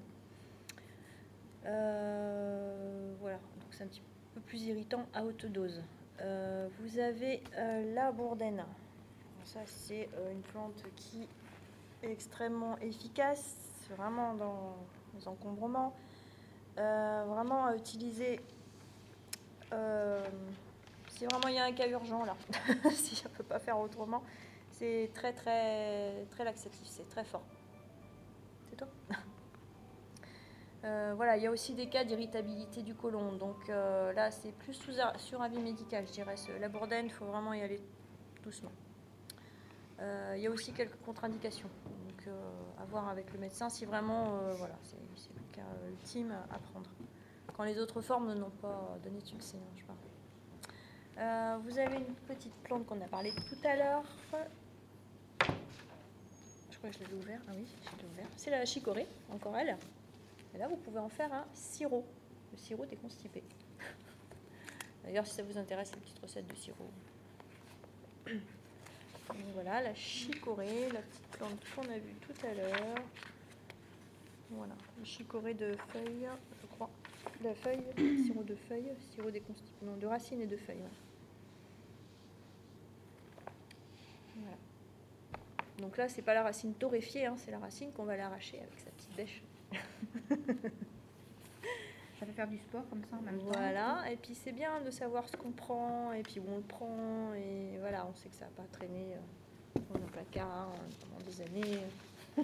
Voilà, 1.63 3.37
donc 3.59 3.71
c'est 3.71 3.83
un 3.83 3.87
petit 3.87 4.01
peu 4.33 4.41
plus 4.41 4.63
irritant 4.63 5.05
à 5.13 5.23
haute 5.23 5.45
dose. 5.45 5.83
Vous 6.79 6.99
avez 6.99 7.43
la 7.93 8.11
bourdaine. 8.11 8.65
Ça, 9.43 9.59
c'est 9.65 10.09
une 10.31 10.41
plante 10.41 10.83
qui 10.95 11.27
est 12.01 12.11
extrêmement 12.11 12.77
efficace, 12.79 13.68
vraiment 13.95 14.33
dans 14.33 14.75
les 15.15 15.27
encombrements. 15.27 15.95
Euh, 16.77 17.25
vraiment 17.27 17.65
à 17.65 17.75
utiliser 17.75 18.39
euh, 19.73 20.23
si 21.09 21.25
vraiment 21.25 21.49
il 21.49 21.55
y 21.55 21.59
a 21.59 21.65
un 21.65 21.73
cas 21.73 21.89
urgent 21.89 22.23
là, 22.23 22.37
si 22.91 23.21
on 23.25 23.29
ne 23.29 23.35
peut 23.35 23.43
pas 23.43 23.59
faire 23.59 23.77
autrement. 23.79 24.23
C'est 24.71 25.09
très 25.13 25.33
très 25.33 26.25
très 26.31 26.45
laxatif, 26.45 26.85
c'est 26.85 27.07
très 27.09 27.25
fort. 27.25 27.43
C'est 28.69 28.77
toi 28.77 28.87
Euh, 30.85 31.11
voilà, 31.13 31.35
il 31.35 31.43
y 31.43 31.45
a 31.45 31.51
aussi 31.51 31.73
des 31.73 31.89
cas 31.89 32.05
d'irritabilité 32.05 32.83
du 32.83 32.95
côlon. 32.95 33.33
Donc 33.33 33.67
là, 33.67 34.31
c'est 34.31 34.53
plus 34.53 34.73
sous 34.73 34.93
sur 35.17 35.41
avis 35.41 35.59
médical, 35.59 36.07
je 36.07 36.13
dirais. 36.13 36.35
La 36.61 36.69
bourdaine, 36.69 37.07
il 37.07 37.11
faut 37.11 37.25
vraiment 37.25 37.51
y 37.51 37.61
aller 37.61 37.81
doucement. 38.45 38.71
Il 39.99 40.39
y 40.39 40.47
a 40.47 40.49
aussi 40.49 40.71
quelques 40.71 40.95
contre-indications. 41.01 41.67
Donc 42.07 42.33
à 42.79 42.85
voir 42.85 43.09
avec 43.09 43.31
le 43.33 43.39
médecin 43.39 43.69
si 43.69 43.85
vraiment 43.85 44.37
euh, 44.37 44.53
voilà, 44.53 44.75
c'est 44.83 44.97
le 44.97 45.53
cas 45.53 45.61
ultime 45.89 46.33
à 46.49 46.59
prendre. 46.59 46.89
Quand 47.55 47.63
les 47.63 47.77
autres 47.79 48.01
formes 48.01 48.33
n'ont 48.33 48.49
pas 48.49 48.97
donné 49.03 49.19
de 49.19 49.25
succès, 49.25 49.57
hein, 49.57 49.75
je 49.75 49.83
parle. 49.83 49.97
Euh, 51.17 51.57
vous 51.65 51.77
avez 51.77 51.97
une 51.97 52.15
petite 52.27 52.53
plante 52.63 52.85
qu'on 52.85 53.01
a 53.01 53.07
parlé 53.07 53.31
tout 53.31 53.67
à 53.67 53.75
l'heure. 53.75 54.03
Je 56.71 56.77
crois 56.77 56.89
que 56.89 56.95
je 56.95 57.03
l'avais 57.03 57.15
ouvert. 57.15 57.41
Ah 57.49 57.51
oui, 57.55 57.65
je 57.83 57.97
l'ai 58.01 58.09
ouvert. 58.13 58.27
C'est 58.37 58.51
la 58.51 58.63
chicorée, 58.63 59.07
encore 59.29 59.57
elle. 59.57 59.75
Et 60.55 60.57
là, 60.57 60.69
vous 60.69 60.77
pouvez 60.77 60.99
en 60.99 61.09
faire 61.09 61.33
un 61.33 61.45
sirop. 61.53 62.05
Le 62.53 62.57
sirop 62.57 62.85
des 62.85 62.95
constipés. 62.95 63.43
D'ailleurs, 65.03 65.27
si 65.27 65.35
ça 65.35 65.43
vous 65.43 65.57
intéresse, 65.57 65.91
les 65.93 65.99
petites 65.99 66.19
recettes 66.19 66.47
de 66.47 66.55
sirop. 66.55 66.89
Voilà, 69.53 69.81
la 69.81 69.93
chicorée, 69.93 70.89
la 70.91 71.01
petite 71.01 71.27
plante 71.31 71.59
qu'on 71.75 71.83
a 71.83 71.97
vue 71.97 72.15
tout 72.21 72.45
à 72.45 72.53
l'heure. 72.53 73.03
Voilà, 74.51 74.73
la 74.97 75.05
chicorée 75.05 75.53
de 75.53 75.75
feuilles, 75.89 76.27
je 76.61 76.67
crois. 76.67 76.89
De 77.43 77.53
feuilles, 77.53 77.83
sirop 78.25 78.43
de 78.43 78.55
feuilles, 78.55 78.91
sirop. 79.11 79.29
Non, 79.83 79.97
de 79.97 80.07
racines 80.07 80.41
et 80.41 80.47
de 80.47 80.57
feuilles. 80.57 80.77
Voilà. 84.37 84.57
Donc 85.77 85.97
là, 85.97 86.09
c'est 86.09 86.21
pas 86.21 86.33
la 86.33 86.43
racine 86.43 86.73
torréfiée, 86.73 87.25
hein, 87.25 87.35
c'est 87.37 87.51
la 87.51 87.59
racine 87.59 87.91
qu'on 87.91 88.05
va 88.05 88.17
l'arracher 88.17 88.59
avec 88.59 88.79
sa 88.79 88.89
petite 88.91 89.15
bêche. 89.15 89.43
Ça 92.19 92.25
fait 92.25 92.33
faire 92.33 92.47
du 92.49 92.57
sport 92.57 92.83
comme 92.89 93.01
ça 93.05 93.15
en 93.15 93.21
même 93.21 93.37
temps. 93.39 93.45
Voilà, 93.53 94.11
et 94.11 94.17
puis 94.17 94.35
c'est 94.35 94.51
bien 94.51 94.81
de 94.81 94.91
savoir 94.91 95.27
ce 95.29 95.37
qu'on 95.37 95.51
prend, 95.51 96.11
et 96.11 96.21
puis 96.21 96.39
où 96.39 96.43
on 96.51 96.57
le 96.57 96.63
prend, 96.63 97.33
et 97.33 97.77
voilà, 97.79 98.05
on 98.05 98.13
sait 98.13 98.27
que 98.27 98.35
ça 98.35 98.45
va 98.45 98.51
pas 98.63 98.67
traîner 98.71 99.13
euh, 99.13 99.79
dans 99.93 99.95
un 100.03 100.07
placard 100.09 100.69
euh, 100.73 101.05
pendant 101.09 101.25
des 101.25 101.41
années. 101.41 101.79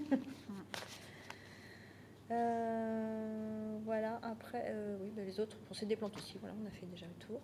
Euh, 2.32 3.78
voilà, 3.84 4.20
après, 4.24 4.66
euh, 4.70 4.98
oui, 5.00 5.12
bah, 5.16 5.22
les 5.24 5.40
autres, 5.40 5.58
bon, 5.68 5.74
c'est 5.76 5.86
des 5.86 5.96
plantes 5.96 6.18
aussi, 6.18 6.38
voilà, 6.40 6.56
on 6.60 6.66
a 6.66 6.72
fait 6.72 6.88
déjà 6.88 7.06
le 7.06 7.14
tour. 7.26 7.40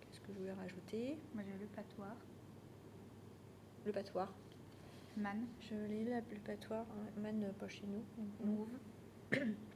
Qu'est-ce 0.00 0.20
que 0.20 0.32
je 0.34 0.38
voulais 0.38 0.52
rajouter? 0.52 1.18
Moi 1.34 1.42
j'ai 1.46 1.58
le 1.58 1.66
patoir, 1.66 2.14
Le 3.86 3.92
patoir. 3.92 4.30
man, 5.16 5.46
Je 5.60 5.74
l'ai 5.74 6.04
là, 6.04 6.20
le 6.30 6.36
patoir, 6.40 6.84
hein, 6.90 7.20
man 7.22 7.50
pas 7.58 7.68
chez 7.68 7.84
nous. 7.86 8.68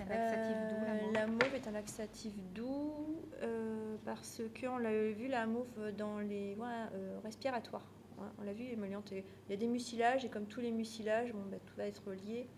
Un 0.00 0.04
laxatif 0.06 0.56
doux, 0.56 0.84
la 0.84 0.92
Euh, 0.94 1.02
mauve. 1.04 1.12
la 1.14 1.26
mauve 1.26 1.54
est 1.54 1.68
un 1.68 1.70
laxatif 1.72 2.32
doux 2.54 3.16
euh, 3.42 3.96
parce 4.04 4.42
qu'on 4.60 4.78
l'a 4.78 5.10
vu 5.12 5.28
la 5.28 5.46
mauve 5.46 5.92
dans 5.96 6.18
les 6.18 6.54
voies 6.54 6.88
euh, 6.94 7.18
respiratoires. 7.22 7.86
Ouais, 8.18 8.26
on 8.40 8.42
l'a 8.44 8.52
vu 8.52 8.64
émolliente. 8.64 9.10
Il 9.12 9.24
y 9.50 9.52
a 9.52 9.56
des 9.56 9.66
mucilages 9.68 10.24
et 10.24 10.28
comme 10.28 10.46
tous 10.46 10.60
les 10.60 10.72
mucilages, 10.72 11.32
bon, 11.32 11.42
bah, 11.50 11.58
tout 11.64 11.76
va 11.76 11.86
être 11.86 12.12
lié. 12.12 12.48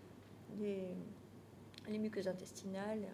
Les, 0.59 0.83
les 1.89 1.97
muqueuses 1.99 2.27
intestinales 2.27 3.05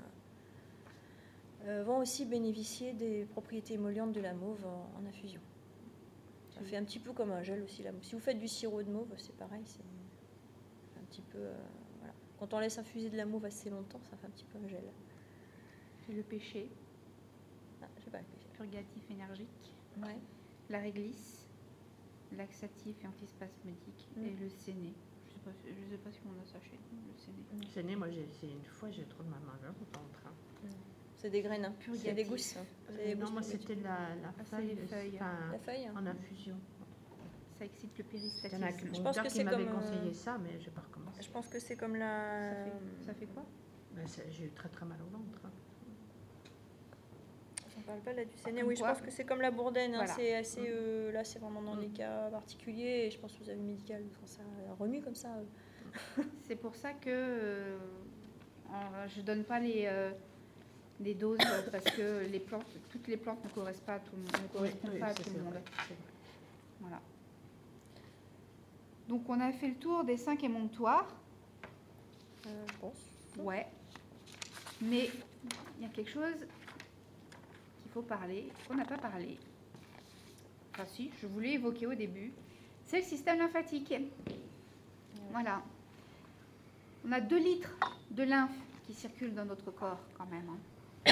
euh, 1.65 1.83
vont 1.83 1.97
aussi 1.97 2.25
bénéficier 2.25 2.93
des 2.93 3.25
propriétés 3.25 3.73
émollientes 3.75 4.11
de 4.13 4.21
la 4.21 4.33
mauve 4.33 4.65
en, 4.65 4.91
en 4.99 5.05
infusion. 5.07 5.41
Ça 6.51 6.61
fait 6.61 6.77
un 6.77 6.83
petit 6.83 6.99
peu 6.99 7.11
comme 7.13 7.31
un 7.31 7.43
gel 7.43 7.61
aussi. 7.63 7.83
La 7.83 7.91
mauve. 7.91 8.03
Si 8.03 8.13
vous 8.15 8.21
faites 8.21 8.37
du 8.39 8.47
sirop 8.47 8.83
de 8.83 8.89
mauve, 8.91 9.13
c'est 9.17 9.35
pareil. 9.35 9.63
C'est 9.65 9.81
un 10.99 11.03
petit 11.05 11.21
peu. 11.21 11.39
euh. 11.39 11.53
Quand 12.41 12.55
on 12.55 12.59
laisse 12.59 12.79
infuser 12.79 13.11
de 13.11 13.17
la 13.17 13.25
mauve 13.27 13.45
assez 13.45 13.69
longtemps, 13.69 14.01
ça 14.09 14.17
fait 14.17 14.25
un 14.25 14.31
petit 14.31 14.45
peu 14.45 14.57
un 14.57 14.67
gel. 14.67 14.83
Le 16.09 16.23
péché, 16.23 16.67
Ah, 17.83 17.85
je 17.99 18.03
sais 18.05 18.09
pas. 18.09 18.17
purgatif 18.55 19.11
énergique, 19.11 19.75
Ouais. 20.01 20.17
la 20.71 20.79
réglisse, 20.79 21.45
laxatif 22.35 22.95
et 23.03 23.07
antispasmodique, 23.07 24.09
Mm. 24.17 24.25
et 24.25 24.31
le 24.41 24.49
séné. 24.49 24.91
Je 25.29 25.33
sais 25.35 25.39
pas, 25.45 25.51
si- 25.53 25.67
je 25.69 25.91
sais 25.91 25.97
pas 25.99 26.11
si 26.11 26.19
on 26.25 26.41
a 26.41 26.45
ça 26.45 26.59
chez 26.61 26.79
nous, 26.91 27.11
le 27.13 27.17
séné. 27.19 27.69
C'est 27.71 27.83
né, 27.83 27.95
moi 27.95 28.09
j'ai 28.09 28.21
essayé 28.23 28.53
une 28.53 28.65
fois, 28.65 28.89
j'ai 28.89 29.03
trop 29.05 29.21
de 29.21 29.29
mal 29.29 29.39
au 29.45 29.97
ventre. 29.99 30.23
hein. 30.25 30.31
C'est 31.17 31.29
des 31.29 31.43
graines. 31.43 31.65
hein. 31.65 31.73
Purgatif. 31.79 32.07
C'est 32.09 32.15
des 32.15 32.23
gousses. 32.23 32.57
hein. 32.57 32.65
Des 32.97 33.11
Euh, 33.11 33.15
non, 33.15 33.21
gousses 33.25 33.31
moi 33.33 33.41
c'était 33.43 33.75
la, 33.75 34.15
la 34.15 34.33
Ah, 34.39 34.43
feuille, 34.45 34.67
les 34.69 34.75
feuilles. 34.87 35.11
enfin, 35.15 35.51
La 35.51 35.59
feuille. 35.59 35.85
hein. 35.85 35.93
en 35.95 36.07
infusion. 36.07 36.57
Ça 37.61 37.65
excite 37.65 37.95
le 37.99 38.05
Il 38.11 38.17
y 38.17 38.55
en 38.55 38.63
a 38.63 38.71
péristatisme. 38.71 38.87
mon 38.87 38.93
Je 38.95 39.01
pense 39.03 39.19
que 39.19 39.29
c'est 39.29 39.43
comme, 39.45 39.59
euh, 39.61 39.71
conseillé 39.71 40.13
ça, 40.15 40.37
mais 40.39 40.59
j'ai 40.59 40.71
pas 40.71 40.81
recommencé. 40.81 41.21
Je 41.21 41.29
pense 41.29 41.47
que 41.47 41.59
c'est 41.59 41.75
comme 41.75 41.95
la. 41.95 42.49
Ça 42.49 42.55
fait, 42.65 43.05
ça 43.05 43.13
fait 43.13 43.25
quoi? 43.27 43.43
Ben, 43.91 44.03
j'ai 44.31 44.45
eu 44.45 44.49
très 44.49 44.67
très 44.69 44.83
mal 44.83 44.97
au 44.99 45.15
ventre. 45.15 45.39
hein. 45.45 45.51
On 47.77 47.81
parle 47.81 47.99
pas 47.99 48.13
là 48.13 48.25
du 48.25 48.35
séné. 48.35 48.61
Comme 48.61 48.69
Oui, 48.69 48.75
je 48.75 48.81
pense 48.81 48.99
que 49.01 49.11
c'est 49.11 49.25
comme 49.25 49.41
la 49.41 49.51
bourdaine. 49.51 49.93
hein. 49.93 49.97
Voilà. 49.97 50.15
C'est 50.15 50.33
assez. 50.33 50.59
euh, 50.71 51.11
là, 51.11 51.23
c'est 51.23 51.37
vraiment 51.37 51.61
dans 51.61 51.75
Mm. 51.75 51.81
des 51.81 51.87
cas 51.89 52.29
particuliers. 52.31 53.05
Et 53.05 53.11
je 53.11 53.19
pense 53.19 53.33
que 53.33 53.43
vous 53.43 53.49
avez 53.51 53.59
médical 53.61 54.01
quand 54.19 54.25
ça 54.27 54.41
remue 54.79 55.03
comme 55.03 55.13
ça. 55.13 55.29
euh. 55.35 56.23
C'est 56.47 56.55
pour 56.55 56.75
ça 56.75 56.93
que 56.93 57.09
euh, 57.09 57.77
je 59.15 59.21
donne 59.21 59.43
pas 59.43 59.59
les, 59.59 59.83
euh, 59.85 60.09
doses 60.99 61.37
euh, 61.41 61.69
parce 61.71 61.85
que 61.85 62.25
les 62.25 62.39
plantes, 62.39 62.65
toutes 62.89 63.07
les 63.07 63.17
plantes 63.17 63.43
ne 63.45 63.49
correspondent 63.51 63.85
pas 63.85 63.93
à 63.93 63.99
tout 63.99 64.13
le 64.15 64.23
monde. 64.23 64.31
ne 64.41 64.47
correspondent 64.47 64.99
pas 64.99 65.05
à 65.07 65.13
tout 65.13 65.29
le 65.35 65.43
monde. 65.43 65.59
Voilà. 66.79 66.99
Donc 69.07 69.23
on 69.29 69.39
a 69.39 69.51
fait 69.51 69.67
le 69.69 69.75
tour 69.75 70.03
des 70.03 70.17
cinq 70.17 70.43
émonctoires. 70.43 71.07
Euh. 72.47 72.65
Ouais. 73.39 73.67
Mais 74.81 75.09
il 75.77 75.83
y 75.83 75.85
a 75.85 75.89
quelque 75.89 76.09
chose 76.09 76.37
qu'il 77.81 77.91
faut 77.91 78.01
parler, 78.01 78.47
qu'on 78.67 78.75
n'a 78.75 78.85
pas 78.85 78.97
parlé. 78.97 79.37
Enfin 80.73 80.85
si, 80.85 81.11
je 81.21 81.27
voulais 81.27 81.53
évoquer 81.53 81.87
au 81.87 81.93
début. 81.93 82.31
C'est 82.85 82.97
le 82.99 83.03
système 83.05 83.39
lymphatique. 83.39 83.93
Voilà. 85.31 85.61
On 87.05 87.11
a 87.11 87.21
2 87.21 87.37
litres 87.37 87.75
de 88.11 88.23
lymphe 88.23 88.51
qui 88.85 88.93
circulent 88.93 89.33
dans 89.33 89.45
notre 89.45 89.71
corps 89.71 89.99
quand 90.17 90.25
même. 90.25 90.47
hein. 90.49 91.11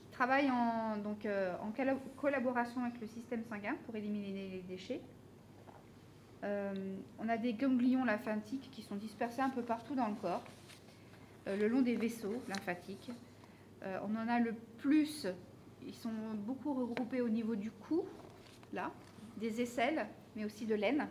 qui 0.00 0.10
travaille 0.12 0.50
en, 0.50 0.96
donc, 0.98 1.24
euh, 1.26 1.54
en 1.60 1.72
collaboration 2.16 2.84
avec 2.84 3.00
le 3.00 3.06
système 3.06 3.42
sanguin 3.44 3.76
pour 3.86 3.96
éliminer 3.96 4.48
les 4.50 4.62
déchets. 4.62 5.00
Euh, 6.44 6.96
on 7.20 7.28
a 7.28 7.36
des 7.36 7.52
ganglions 7.52 8.04
lymphatiques 8.04 8.68
qui 8.72 8.82
sont 8.82 8.96
dispersés 8.96 9.42
un 9.42 9.50
peu 9.50 9.62
partout 9.62 9.94
dans 9.94 10.08
le 10.08 10.14
corps, 10.14 10.42
euh, 11.46 11.56
le 11.56 11.68
long 11.68 11.82
des 11.82 11.94
vaisseaux 11.94 12.42
lymphatiques. 12.48 13.10
Euh, 13.84 13.98
on 14.02 14.16
en 14.16 14.28
a 14.28 14.40
le 14.40 14.54
plus, 14.78 15.28
ils 15.86 15.94
sont 15.94 16.10
beaucoup 16.36 16.74
regroupés 16.74 17.20
au 17.20 17.28
niveau 17.28 17.54
du 17.54 17.70
cou, 17.70 18.04
là, 18.72 18.90
des 19.36 19.60
aisselles, 19.60 20.06
mais 20.34 20.44
aussi 20.44 20.66
de 20.66 20.74
l'aine. 20.74 21.06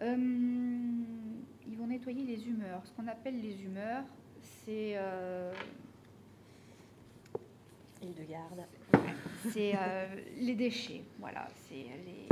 Ils 0.00 1.78
vont 1.78 1.86
nettoyer 1.86 2.24
les 2.24 2.48
humeurs. 2.48 2.82
Ce 2.84 2.90
qu'on 2.92 3.06
appelle 3.06 3.40
les 3.40 3.62
humeurs, 3.62 4.02
c'est 4.42 4.96
Île 8.02 8.14
de 8.14 8.24
garde. 8.24 8.66
c'est 9.50 9.74
les 10.40 10.56
déchets. 10.56 11.04
Voilà, 11.20 11.46
c'est 11.68 11.86
les 12.04 12.26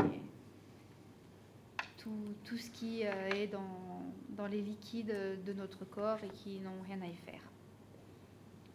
tout, 2.01 2.35
tout 2.45 2.57
ce 2.57 2.71
qui 2.71 3.07
euh, 3.07 3.29
est 3.31 3.47
dans, 3.47 4.03
dans 4.31 4.47
les 4.47 4.61
liquides 4.61 5.15
de 5.45 5.53
notre 5.53 5.85
corps 5.85 6.19
et 6.25 6.29
qui 6.29 6.59
n'ont 6.61 6.83
rien 6.87 7.01
à 7.03 7.07
y 7.07 7.15
faire. 7.15 7.43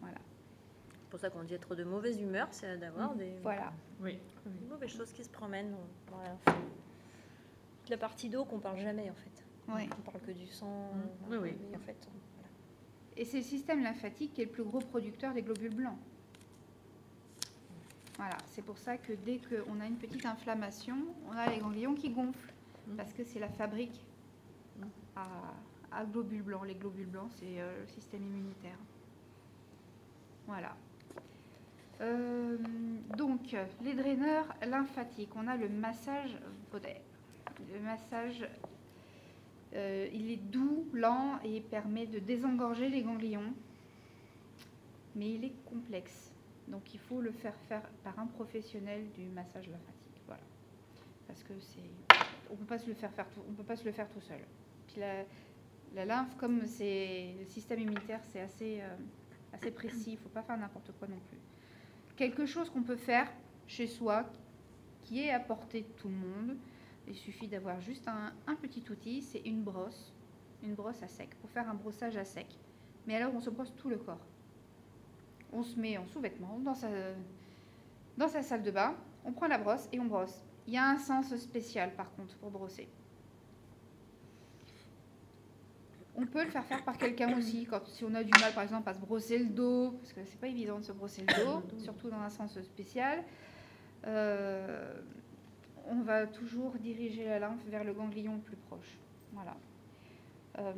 Voilà. 0.00 0.18
C'est 1.02 1.10
pour 1.10 1.20
ça 1.20 1.30
qu'on 1.30 1.42
dit 1.42 1.54
être 1.54 1.74
de 1.74 1.84
mauvaise 1.84 2.20
humeur, 2.20 2.48
c'est 2.52 2.78
d'avoir 2.78 3.14
des, 3.14 3.34
Voilà. 3.42 3.72
Oui, 4.00 4.18
oui. 4.46 4.52
des 4.60 4.66
mauvaises 4.66 4.90
choses 4.90 5.12
qui 5.12 5.24
se 5.24 5.30
promènent 5.30 5.74
la 6.12 6.52
Toute 7.80 7.90
la 7.90 7.96
partie 7.96 8.28
d'eau 8.28 8.44
qu'on 8.44 8.60
parle 8.60 8.78
jamais 8.78 9.10
en 9.10 9.14
fait. 9.14 9.44
Ouais. 9.72 9.88
On 9.98 10.10
parle 10.10 10.24
que 10.24 10.32
du 10.32 10.46
sang. 10.46 10.92
Mm. 10.94 11.30
Oui, 11.30 11.36
oui. 11.42 11.50
en 11.74 11.80
fait, 11.80 12.08
voilà. 12.34 12.48
Et 13.16 13.24
c'est 13.24 13.38
le 13.38 13.42
système 13.42 13.82
lymphatique 13.82 14.34
qui 14.34 14.42
est 14.42 14.46
le 14.46 14.50
plus 14.52 14.64
gros 14.64 14.78
producteur 14.78 15.34
des 15.34 15.42
globules 15.42 15.74
blancs. 15.74 15.98
Voilà, 18.16 18.36
c'est 18.46 18.62
pour 18.62 18.78
ça 18.78 18.96
que 18.96 19.12
dès 19.12 19.38
qu'on 19.38 19.80
a 19.80 19.86
une 19.86 19.98
petite 19.98 20.24
inflammation, 20.24 20.96
on 21.28 21.32
a 21.32 21.50
les 21.50 21.58
ganglions 21.58 21.94
qui 21.94 22.08
gonflent. 22.10 22.54
Mm. 22.86 22.96
Parce 22.96 23.12
que 23.12 23.24
c'est 23.24 23.38
la 23.40 23.48
fabrique 23.48 24.00
Mm. 24.78 24.84
à, 25.16 26.00
à 26.00 26.04
globules 26.04 26.42
blancs. 26.42 26.66
Les 26.66 26.74
globules 26.74 27.06
blancs, 27.06 27.30
c'est 27.38 27.60
euh, 27.60 27.80
le 27.80 27.86
système 27.88 28.22
immunitaire. 28.22 28.78
Voilà. 30.46 30.76
Euh, 32.02 32.58
donc, 33.16 33.56
les 33.82 33.94
draineurs 33.94 34.46
lymphatiques. 34.66 35.30
On 35.34 35.46
a 35.48 35.56
le 35.56 35.68
massage 35.68 36.36
Baudet. 36.70 37.00
Le 37.72 37.80
massage, 37.80 38.46
euh, 39.74 40.08
il 40.12 40.30
est 40.30 40.36
doux, 40.36 40.86
lent 40.92 41.38
et 41.42 41.60
permet 41.62 42.06
de 42.06 42.18
désengorger 42.18 42.88
les 42.88 43.02
ganglions. 43.02 43.54
Mais 45.14 45.32
il 45.32 45.44
est 45.44 45.54
complexe. 45.64 46.32
Donc, 46.68 46.92
il 46.92 47.00
faut 47.00 47.22
le 47.22 47.32
faire 47.32 47.56
faire 47.68 47.88
par 48.04 48.18
un 48.18 48.26
professionnel 48.26 49.10
du 49.12 49.24
massage 49.28 49.66
lymphatique. 49.68 50.20
Voilà. 50.26 50.42
Parce 51.26 51.42
que 51.42 51.54
c'est 51.58 52.16
on 52.50 52.56
peut 52.56 52.64
pas 52.64 52.78
se 52.78 52.86
le 52.86 52.94
faire 52.94 53.12
tout, 53.32 53.40
peut 53.56 53.62
pas 53.64 53.76
se 53.76 53.84
le 53.84 53.92
faire 53.92 54.08
tout 54.08 54.20
seul. 54.20 54.40
Puis 54.86 55.00
la, 55.00 55.24
la 55.94 56.04
lymphe, 56.04 56.36
comme 56.36 56.66
c'est 56.66 57.34
le 57.38 57.46
système 57.46 57.80
immunitaire, 57.80 58.20
c'est 58.32 58.40
assez, 58.40 58.80
euh, 58.80 58.96
assez 59.52 59.70
précis. 59.70 60.12
Il 60.12 60.18
faut 60.18 60.28
pas 60.28 60.42
faire 60.42 60.58
n'importe 60.58 60.92
quoi 60.98 61.08
non 61.08 61.18
plus. 61.28 61.38
Quelque 62.16 62.46
chose 62.46 62.70
qu'on 62.70 62.82
peut 62.82 62.96
faire 62.96 63.28
chez 63.66 63.86
soi, 63.86 64.24
qui 65.02 65.22
est 65.22 65.30
à 65.30 65.40
portée 65.40 65.82
de 65.82 65.88
tout 65.98 66.08
le 66.08 66.14
monde. 66.14 66.56
Il 67.08 67.14
suffit 67.14 67.46
d'avoir 67.46 67.80
juste 67.80 68.08
un, 68.08 68.32
un 68.46 68.54
petit 68.56 68.84
outil, 68.90 69.22
c'est 69.22 69.40
une 69.40 69.62
brosse, 69.62 70.12
une 70.62 70.74
brosse 70.74 71.02
à 71.02 71.08
sec, 71.08 71.30
pour 71.40 71.50
faire 71.50 71.68
un 71.68 71.74
brossage 71.74 72.16
à 72.16 72.24
sec. 72.24 72.46
Mais 73.06 73.14
alors 73.14 73.32
on 73.34 73.40
se 73.40 73.50
brosse 73.50 73.72
tout 73.76 73.88
le 73.88 73.96
corps. 73.96 74.26
On 75.52 75.62
se 75.62 75.78
met 75.78 75.96
en 75.96 76.06
sous-vêtements 76.06 76.58
dans 76.58 76.74
sa, 76.74 76.88
dans 78.16 78.28
sa 78.28 78.42
salle 78.42 78.64
de 78.64 78.72
bain, 78.72 78.96
on 79.24 79.32
prend 79.32 79.46
la 79.46 79.58
brosse 79.58 79.88
et 79.92 80.00
on 80.00 80.06
brosse. 80.06 80.42
Il 80.66 80.72
y 80.72 80.76
a 80.76 80.88
un 80.88 80.98
sens 80.98 81.34
spécial 81.36 81.94
par 81.94 82.12
contre 82.14 82.36
pour 82.36 82.50
brosser. 82.50 82.88
On 86.18 86.26
peut 86.26 86.44
le 86.44 86.50
faire 86.50 86.64
faire 86.64 86.82
par 86.82 86.96
quelqu'un 86.96 87.36
aussi, 87.36 87.66
quand, 87.66 87.86
si 87.86 88.02
on 88.04 88.14
a 88.14 88.24
du 88.24 88.32
mal 88.40 88.52
par 88.54 88.62
exemple 88.62 88.88
à 88.88 88.94
se 88.94 88.98
brosser 88.98 89.38
le 89.38 89.50
dos, 89.50 89.92
parce 90.00 90.14
que 90.14 90.24
c'est 90.24 90.40
pas 90.40 90.48
évident 90.48 90.78
de 90.78 90.84
se 90.84 90.92
brosser 90.92 91.22
le 91.22 91.44
dos, 91.44 91.62
surtout 91.78 92.08
dans 92.08 92.20
un 92.20 92.30
sens 92.30 92.60
spécial. 92.62 93.22
Euh, 94.06 95.02
on 95.86 96.00
va 96.00 96.26
toujours 96.26 96.72
diriger 96.72 97.26
la 97.26 97.38
lymphe 97.38 97.64
vers 97.66 97.84
le 97.84 97.92
ganglion 97.92 98.34
le 98.34 98.40
plus 98.40 98.56
proche. 98.56 98.98
Voilà. 99.32 99.56
Euh, 100.58 100.72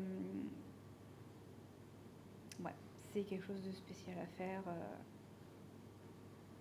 ouais, 2.65 2.75
c'est 3.13 3.23
quelque 3.23 3.45
chose 3.45 3.63
de 3.63 3.71
spécial 3.71 4.17
à 4.19 4.27
faire 4.27 4.63
euh, 4.67 4.97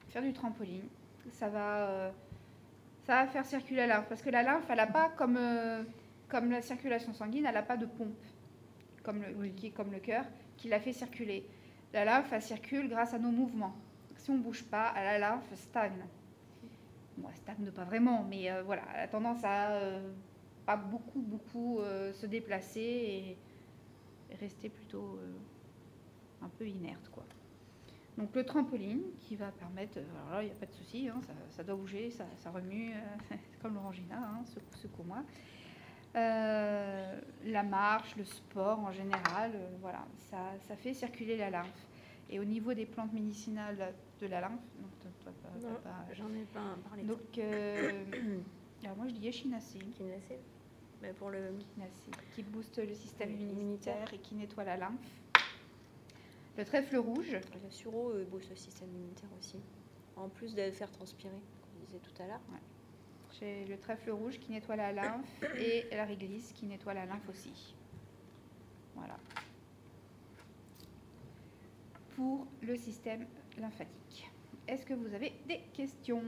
Faire 0.09 0.23
du 0.23 0.33
trampoline. 0.33 0.87
Ça 1.31 1.47
va, 1.47 1.87
euh, 1.87 2.11
ça 3.05 3.21
va 3.23 3.27
faire 3.27 3.45
circuler 3.45 3.81
la 3.81 3.87
lymphe. 3.87 4.07
Parce 4.09 4.21
que 4.21 4.29
la 4.29 4.41
lymphe, 4.41 4.65
elle 4.69 4.77
n'a 4.77 4.87
pas, 4.87 5.09
comme, 5.09 5.37
euh, 5.37 5.83
comme 6.27 6.49
la 6.49 6.61
circulation 6.61 7.13
sanguine, 7.13 7.45
elle 7.45 7.53
n'a 7.53 7.61
pas 7.61 7.77
de 7.77 7.85
pompe. 7.85 8.23
Comme 9.03 9.21
le, 9.21 9.49
Qui 9.49 9.67
est 9.67 9.71
comme 9.71 9.91
le 9.91 9.99
cœur, 9.99 10.25
qui 10.57 10.67
la 10.67 10.79
fait 10.79 10.93
circuler. 10.93 11.47
La 11.93 12.05
lymphe, 12.05 12.31
elle 12.31 12.41
circule 12.41 12.89
grâce 12.89 13.13
à 13.13 13.19
nos 13.19 13.31
mouvements. 13.31 13.75
Si 14.17 14.31
on 14.31 14.37
ne 14.37 14.43
bouge 14.43 14.63
pas, 14.63 14.91
la 14.95 15.17
lymphe 15.17 15.53
stagne. 15.55 16.05
Bon, 17.17 17.29
elle 17.29 17.37
stagne 17.37 17.71
pas 17.71 17.83
vraiment, 17.83 18.25
mais 18.29 18.51
euh, 18.51 18.63
voilà, 18.63 18.81
elle 18.95 19.01
a 19.01 19.07
tendance 19.07 19.43
à 19.43 19.79
pas 20.65 20.75
beaucoup, 20.75 21.21
beaucoup 21.21 21.79
se 22.13 22.25
déplacer 22.25 23.37
et, 24.29 24.35
rester 24.39 24.69
plutôt 24.69 25.19
un 26.41 26.49
peu 26.49 26.67
inerte, 26.67 27.09
quoi. 27.09 27.23
Donc 28.17 28.35
le 28.35 28.43
trampoline 28.43 29.03
qui 29.21 29.35
va 29.37 29.51
permettre, 29.51 29.97
euh, 29.97 30.03
alors 30.17 30.33
là 30.35 30.43
il 30.43 30.47
n'y 30.47 30.51
a 30.51 30.55
pas 30.55 30.65
de 30.65 30.73
souci, 30.73 31.07
hein, 31.07 31.21
ça, 31.25 31.33
ça 31.51 31.63
doit 31.63 31.75
bouger, 31.75 32.11
ça, 32.11 32.25
ça 32.37 32.51
remue, 32.51 32.91
euh, 32.93 33.35
comme 33.61 33.75
l'orangina, 33.75 34.17
hein, 34.17 34.43
secoue- 34.45 34.75
secoue-moi. 34.77 35.23
Euh, 36.15 37.21
la 37.45 37.63
marche, 37.63 38.15
le 38.17 38.25
sport 38.25 38.79
en 38.79 38.91
général, 38.91 39.51
euh, 39.55 39.69
voilà, 39.79 40.05
ça, 40.29 40.37
ça 40.67 40.75
fait 40.75 40.93
circuler 40.93 41.37
la 41.37 41.49
lymphe. 41.49 41.87
Et 42.31 42.39
au 42.39 42.43
niveau 42.45 42.73
des 42.73 42.85
plantes 42.85 43.13
médicinales 43.13 43.93
de 44.19 44.27
la 44.27 44.41
lymphe, 44.41 44.59
Non, 45.61 45.75
pas- 45.83 46.13
j'en 46.13 46.29
ai 46.33 46.43
pas 46.53 46.75
parlé. 46.87 47.03
donc 47.03 47.37
alors 48.83 48.97
moi 48.97 49.07
je 49.07 49.13
dis 49.13 49.27
echinacée, 49.27 49.79
Kinacée. 49.97 50.39
Mais 51.01 51.13
pour 51.13 51.29
le 51.29 51.53
qui 52.35 52.43
booste 52.43 52.77
le 52.85 52.93
système 52.93 53.33
immunitaire. 53.39 54.13
et 54.13 54.17
qui 54.17 54.35
nettoie 54.35 54.65
la 54.65 54.75
lymphe. 54.77 55.21
Le 56.59 56.65
trèfle 56.65 56.97
rouge, 56.97 57.31
le 57.31 57.69
sureau 57.71 58.11
euh, 58.11 58.25
booste 58.25 58.49
le 58.49 58.57
système 58.57 58.89
immunitaire 58.89 59.29
aussi. 59.39 59.55
En 60.17 60.27
plus 60.27 60.53
de 60.55 60.61
le 60.61 60.71
faire 60.73 60.91
transpirer, 60.91 61.31
comme 61.31 61.71
on 61.81 61.85
disait 61.85 61.99
tout 61.99 62.21
à 62.21 62.27
l'heure. 62.27 62.41
J'ai 63.39 63.63
le 63.63 63.77
trèfle 63.77 64.11
rouge 64.11 64.37
qui 64.39 64.51
nettoie 64.51 64.75
la 64.75 64.91
lymphe 64.91 65.41
et 65.57 65.85
la 65.95 66.03
réglisse 66.03 66.51
qui 66.51 66.65
nettoie 66.65 66.93
la 66.93 67.05
lymphe 67.05 67.29
aussi. 67.29 67.75
Voilà. 68.93 69.17
Pour 72.17 72.45
le 72.61 72.75
système 72.75 73.25
lymphatique. 73.57 74.29
Est-ce 74.67 74.85
que 74.85 74.95
vous 74.95 75.13
avez 75.13 75.31
des 75.47 75.61
questions? 75.71 76.23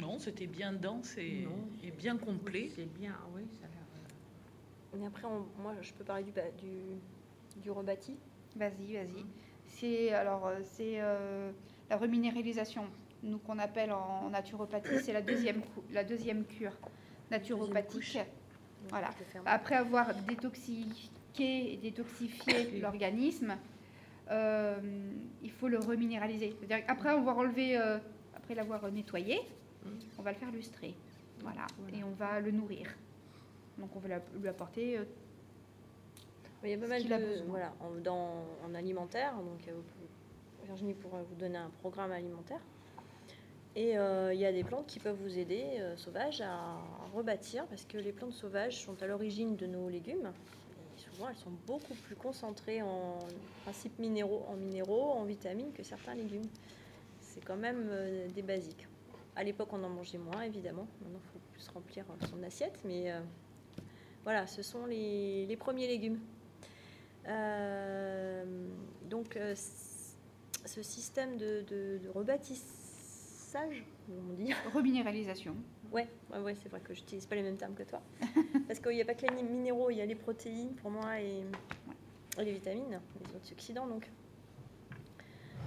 Non, 0.00 0.18
c'était 0.18 0.48
bien 0.48 0.72
dense 0.72 1.16
et, 1.16 1.44
Non, 1.44 1.68
et 1.80 1.92
bien 1.92 2.16
complet. 2.16 2.68
C'est 2.74 2.92
bien, 2.92 3.16
oui, 3.36 3.42
ça 3.60 3.66
a 3.66 3.68
l'air. 3.68 3.79
Et 4.98 5.06
après, 5.06 5.26
on- 5.26 5.46
moi, 5.62 5.74
je 5.80 5.92
peux 5.92 6.04
parler 6.04 6.24
du, 6.24 6.32
du, 6.32 7.60
du 7.60 7.70
rebâti. 7.70 8.16
Vas-y, 8.56 8.94
vas-y. 8.94 9.24
C'est 9.66 10.12
alors 10.12 10.48
euh, 10.48 10.58
c'est 10.64 10.94
euh, 11.00 11.52
la 11.88 11.96
reminéralisation, 11.96 12.84
nous 13.22 13.38
qu'on 13.38 13.58
appelle 13.60 13.92
en 13.92 14.28
naturopathie, 14.30 14.98
c'est 15.00 15.12
la 15.12 15.22
deuxième 15.22 15.62
la 15.92 16.02
deuxième 16.02 16.44
cure 16.44 16.76
naturopathique. 17.30 18.18
Voilà. 18.88 19.10
Après 19.46 19.76
avoir 19.76 20.12
détoxiqué 20.26 21.72
et 21.72 21.76
détoxifié 21.76 22.80
l'organisme, 22.80 23.56
euh, 24.30 24.78
il 25.42 25.50
faut 25.52 25.68
le 25.68 25.78
reminéraliser. 25.78 26.56
C'est-à-dire 26.58 26.84
qu'après 26.86 27.10
avoir 27.10 27.38
enlevé, 27.38 27.76
euh, 27.78 27.98
après 28.34 28.54
l'avoir 28.54 28.90
nettoyé, 28.90 29.40
Mhm. 29.84 29.92
on 30.18 30.22
va 30.22 30.32
le 30.32 30.36
faire 30.38 30.50
lustrer. 30.50 30.94
Voilà. 31.40 31.66
Voilà. 31.78 31.96
Et 31.96 32.04
on 32.04 32.10
va 32.10 32.40
le 32.40 32.50
nourrir. 32.50 32.86
Donc 33.80 33.90
on 33.96 33.98
va 33.98 34.08
la- 34.08 34.22
lui 34.38 34.48
apporter 34.48 34.98
euh, 34.98 35.04
Il 36.62 36.70
y 36.70 36.74
a 36.74 36.78
pas 36.78 36.86
mal 36.86 37.00
a 37.12 37.18
de 37.18 37.24
besoin. 37.24 37.46
voilà 37.48 37.72
en, 37.80 37.90
dans, 38.02 38.44
en 38.64 38.74
alimentaire. 38.74 39.34
Donc 39.36 39.66
euh, 39.68 39.72
Virginie 40.66 40.94
pourra 40.94 41.22
vous 41.22 41.34
donner 41.34 41.58
un 41.58 41.70
programme 41.80 42.12
alimentaire. 42.12 42.60
Et 43.76 43.96
euh, 43.96 44.34
il 44.34 44.40
y 44.40 44.44
a 44.46 44.52
des 44.52 44.64
plantes 44.64 44.86
qui 44.86 44.98
peuvent 44.98 45.16
vous 45.22 45.38
aider 45.38 45.64
euh, 45.78 45.96
sauvages 45.96 46.40
à 46.40 46.76
rebâtir 47.14 47.66
parce 47.66 47.84
que 47.84 47.98
les 47.98 48.12
plantes 48.12 48.32
sauvages 48.32 48.82
sont 48.84 49.00
à 49.02 49.06
l'origine 49.06 49.56
de 49.56 49.66
nos 49.66 49.88
légumes. 49.88 50.32
Et 50.96 51.00
souvent, 51.00 51.28
elles 51.28 51.36
sont 51.36 51.52
beaucoup 51.66 51.94
plus 51.94 52.16
concentrées 52.16 52.82
en 52.82 53.16
principes 53.62 53.98
minéraux, 53.98 54.44
en 54.48 54.56
minéraux, 54.56 55.12
en 55.12 55.24
vitamines 55.24 55.72
que 55.72 55.84
certains 55.84 56.14
légumes. 56.14 56.48
C'est 57.20 57.44
quand 57.44 57.56
même 57.56 57.86
euh, 57.90 58.28
des 58.34 58.42
basiques. 58.42 58.88
À 59.36 59.44
l'époque, 59.44 59.68
on 59.72 59.82
en 59.84 59.88
mangeait 59.88 60.18
moins, 60.18 60.42
évidemment. 60.42 60.86
Maintenant, 61.00 61.20
il 61.24 61.32
faut 61.32 61.38
plus 61.52 61.68
remplir 61.72 62.04
son 62.28 62.42
assiette, 62.42 62.80
mais 62.84 63.12
voilà, 64.24 64.46
ce 64.46 64.62
sont 64.62 64.86
les, 64.86 65.46
les 65.46 65.56
premiers 65.56 65.86
légumes. 65.86 66.18
Euh, 67.28 68.44
donc, 69.08 69.36
euh, 69.36 69.54
ce 70.64 70.82
système 70.82 71.36
de, 71.36 71.62
de- 71.68 71.98
de 72.02 72.08
rebâtissage, 72.14 73.84
on 74.08 74.32
dit, 74.34 74.52
reminéralisation. 74.74 75.54
ouais, 75.92 76.08
ouais, 76.32 76.38
ouais, 76.40 76.54
c'est 76.62 76.68
vrai 76.68 76.80
que 76.80 76.94
je 76.94 77.00
n'utilise 77.00 77.26
pas 77.26 77.34
les 77.34 77.42
mêmes 77.42 77.56
termes 77.56 77.74
que 77.74 77.82
toi, 77.82 78.00
parce 78.68 78.78
qu'il 78.80 78.92
n'y 78.92 79.02
a 79.02 79.04
pas 79.04 79.14
que 79.14 79.26
les 79.26 79.42
minéraux, 79.42 79.90
il 79.90 79.96
y 79.98 80.00
a 80.00 80.06
les 80.06 80.14
protéines 80.14 80.74
pour 80.76 80.90
moi 80.90 81.20
et, 81.20 81.44
et 82.38 82.44
les 82.44 82.52
vitamines, 82.52 83.00
les 83.28 83.36
antioxydants 83.36 83.86
donc. 83.86 84.08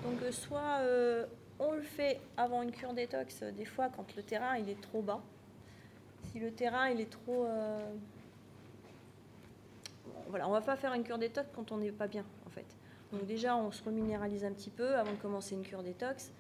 Donc, 0.04 0.22
euh, 0.22 0.32
soit 0.32 0.80
euh, 0.82 1.26
on 1.60 1.72
le 1.74 1.82
fait 1.82 2.20
avant 2.36 2.62
une 2.62 2.72
cure 2.72 2.94
détox, 2.94 3.42
euh, 3.42 3.52
des 3.52 3.66
fois 3.66 3.90
quand 3.90 4.16
le 4.16 4.24
terrain 4.24 4.58
il 4.58 4.70
est 4.70 4.82
trop 4.82 5.02
bas. 5.02 5.22
Si 6.32 6.40
le 6.40 6.52
terrain 6.52 6.90
il 6.90 7.00
est 7.00 7.10
trop 7.10 7.46
voilà, 10.28 10.48
on 10.48 10.52
va 10.52 10.62
pas 10.62 10.76
faire 10.76 10.94
une 10.94 11.04
cure 11.04 11.18
détox 11.18 11.50
quand 11.54 11.72
on 11.72 11.78
n'est 11.78 11.92
pas 11.92 12.08
bien, 12.08 12.26
en 12.46 12.50
fait. 12.50 12.66
Déjà, 13.28 13.56
on 13.56 13.72
se 13.72 13.84
reminéralise 13.84 14.44
un 14.44 14.52
petit 14.52 14.72
peu 14.72 14.96
avant 14.96 15.12
de 15.12 15.18
commencer 15.18 15.56
une 15.56 15.62
cure 15.62 15.84
détox. 15.84 16.32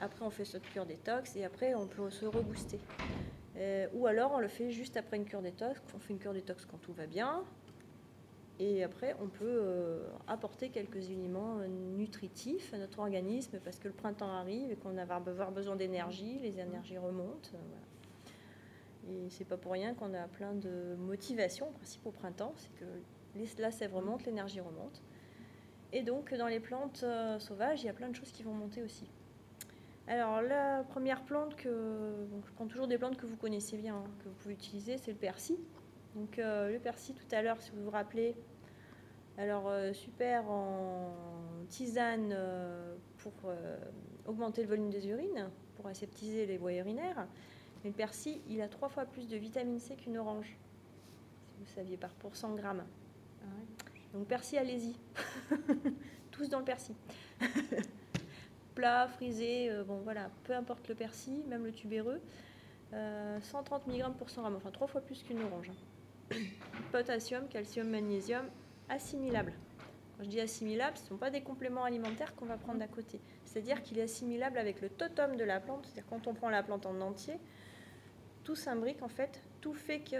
Après, 0.00 0.24
on 0.24 0.30
fait 0.30 0.44
cette 0.44 0.64
cure 0.64 0.84
détox 0.84 1.36
et 1.36 1.44
après, 1.44 1.74
on 1.74 1.86
peut 1.86 2.10
se 2.10 2.26
rebooster. 2.26 2.80
Euh, 3.56 3.86
ou 3.94 4.06
alors, 4.06 4.32
on 4.32 4.40
le 4.40 4.48
fait 4.48 4.70
juste 4.70 4.96
après 4.96 5.16
une 5.16 5.24
cure 5.24 5.42
détox. 5.42 5.80
On 5.94 5.98
fait 5.98 6.12
une 6.12 6.18
cure 6.18 6.32
détox 6.32 6.66
quand 6.66 6.78
tout 6.78 6.92
va 6.92 7.06
bien. 7.06 7.44
Et 8.60 8.82
après, 8.82 9.14
on 9.20 9.28
peut 9.28 9.44
euh, 9.44 10.08
apporter 10.26 10.70
quelques 10.70 11.10
éléments 11.10 11.58
euh, 11.58 11.68
nutritifs 11.68 12.74
à 12.74 12.78
notre 12.78 12.98
organisme 12.98 13.58
parce 13.62 13.78
que 13.78 13.86
le 13.86 13.94
printemps 13.94 14.32
arrive 14.32 14.72
et 14.72 14.76
qu'on 14.76 14.92
va 14.92 15.02
avoir 15.02 15.52
besoin 15.52 15.76
d'énergie. 15.76 16.40
Les 16.40 16.58
énergies 16.58 16.98
remontent. 16.98 17.50
Et 19.08 19.30
c'est 19.30 19.44
pas 19.44 19.56
pour 19.56 19.72
rien 19.72 19.94
qu'on 19.94 20.12
a 20.14 20.28
plein 20.28 20.54
de 20.54 20.96
motivation, 20.98 21.68
en 21.68 21.72
principe 21.72 22.04
au 22.06 22.10
printemps, 22.10 22.52
c'est 22.56 22.72
que 22.74 22.84
la 23.62 23.70
sève 23.70 23.94
remonte, 23.94 24.24
l'énergie 24.26 24.60
remonte. 24.60 25.02
Et 25.92 26.02
donc 26.02 26.34
dans 26.34 26.46
les 26.46 26.60
plantes 26.60 27.00
euh, 27.02 27.38
sauvages, 27.38 27.82
il 27.82 27.86
y 27.86 27.88
a 27.88 27.94
plein 27.94 28.08
de 28.08 28.14
choses 28.14 28.32
qui 28.32 28.42
vont 28.42 28.52
monter 28.52 28.82
aussi. 28.82 29.08
Alors 30.06 30.42
la 30.42 30.84
première 30.84 31.22
plante 31.22 31.56
que, 31.56 32.26
je 32.46 32.52
prends 32.52 32.66
toujours 32.66 32.88
des 32.88 32.98
plantes 32.98 33.16
que 33.16 33.26
vous 33.26 33.36
connaissez 33.36 33.76
bien, 33.76 33.96
hein, 33.96 34.04
que 34.22 34.28
vous 34.28 34.34
pouvez 34.34 34.54
utiliser, 34.54 34.98
c'est 34.98 35.12
le 35.12 35.18
persil. 35.18 35.56
Donc 36.14 36.38
euh, 36.38 36.72
le 36.72 36.78
persil 36.78 37.14
tout 37.14 37.34
à 37.34 37.42
l'heure, 37.42 37.60
si 37.60 37.70
vous 37.70 37.84
vous 37.84 37.90
rappelez, 37.90 38.34
alors 39.38 39.68
euh, 39.68 39.92
super 39.92 40.50
en 40.50 41.12
tisane 41.68 42.34
pour 43.18 43.32
augmenter 44.26 44.62
le 44.62 44.68
volume 44.68 44.88
des 44.88 45.06
urines, 45.08 45.50
pour 45.76 45.86
aseptiser 45.86 46.46
les 46.46 46.56
voies 46.56 46.72
urinaires. 46.74 47.26
Mais 47.84 47.90
le 47.90 47.96
persil, 47.96 48.40
il 48.48 48.60
a 48.60 48.68
trois 48.68 48.88
fois 48.88 49.04
plus 49.04 49.28
de 49.28 49.36
vitamine 49.36 49.78
C 49.78 49.94
qu'une 49.96 50.18
orange. 50.18 50.56
Si 51.46 51.54
vous 51.60 51.66
saviez, 51.74 51.96
par 51.96 52.10
pour 52.14 52.34
100 52.36 52.54
grammes. 52.54 52.84
Ah 53.42 53.44
ouais. 53.46 54.18
Donc 54.18 54.26
persil, 54.26 54.58
allez-y. 54.58 54.96
Tous 56.30 56.48
dans 56.48 56.58
le 56.60 56.64
persil. 56.64 56.94
Plat, 58.74 59.08
frisé, 59.08 59.70
euh, 59.70 59.82
bon 59.84 59.98
voilà, 60.04 60.30
peu 60.44 60.54
importe 60.54 60.88
le 60.88 60.94
persil, 60.94 61.42
même 61.48 61.64
le 61.64 61.72
tubéreux. 61.72 62.20
euh, 62.94 63.40
130 63.40 63.86
mg 63.88 64.12
pour 64.16 64.30
100 64.30 64.42
grammes, 64.42 64.56
enfin 64.56 64.70
trois 64.70 64.86
fois 64.86 65.00
plus 65.00 65.22
qu'une 65.22 65.42
orange. 65.42 65.70
hein. 65.70 66.36
Potassium, 66.92 67.48
calcium, 67.48 67.88
magnésium, 67.88 68.46
assimilable. 68.88 69.52
Quand 70.16 70.24
je 70.24 70.28
dis 70.30 70.40
assimilable, 70.40 70.96
ce 70.96 71.02
ne 71.04 71.08
sont 71.08 71.16
pas 71.16 71.30
des 71.30 71.42
compléments 71.42 71.84
alimentaires 71.84 72.34
qu'on 72.36 72.46
va 72.46 72.56
prendre 72.56 72.78
d'à 72.78 72.88
côté. 72.88 73.20
C'est-à-dire 73.44 73.82
qu'il 73.82 73.98
est 73.98 74.02
assimilable 74.02 74.58
avec 74.58 74.80
le 74.80 74.88
totum 74.88 75.36
de 75.36 75.44
la 75.44 75.60
plante. 75.60 75.86
C'est-à-dire 75.86 76.06
quand 76.08 76.26
on 76.26 76.34
prend 76.34 76.48
la 76.48 76.62
plante 76.62 76.86
en 76.86 77.00
entier, 77.00 77.34
tout 78.48 78.56
s'imbrique 78.56 79.02
en 79.02 79.08
fait, 79.08 79.42
tout 79.60 79.74
fait 79.74 80.00
que 80.00 80.16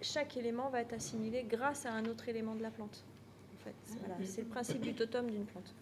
chaque 0.00 0.34
élément 0.38 0.70
va 0.70 0.80
être 0.80 0.94
assimilé 0.94 1.44
grâce 1.44 1.84
à 1.84 1.92
un 1.92 2.06
autre 2.06 2.26
élément 2.26 2.54
de 2.54 2.62
la 2.62 2.70
plante. 2.70 3.04
En 3.54 3.58
fait, 3.64 3.74
C'est- 3.84 3.98
voilà, 3.98 4.14
c'est 4.24 4.40
le 4.40 4.48
principe 4.48 4.80
du 4.80 4.94
totem 4.94 5.30
d'une 5.30 5.44
plante. 5.44 5.74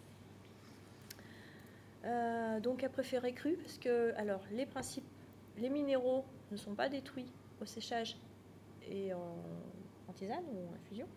Euh, 2.03 2.59
donc 2.59 2.83
à 2.83 2.89
préférer 2.89 3.31
cru 3.31 3.53
parce 3.55 3.77
que 3.77 4.13
alors 4.17 4.41
les 4.51 4.65
principes, 4.65 5.05
les 5.57 5.69
minéraux 5.69 6.25
ne 6.51 6.57
sont 6.57 6.75
pas 6.75 6.89
détruits 6.89 7.31
au 7.61 7.65
séchage 7.65 8.17
et 8.89 9.13
en, 9.13 9.37
en 10.09 10.13
tisane 10.13 10.43
ou 10.53 10.67
en 10.69 10.75
infusion. 10.75 11.07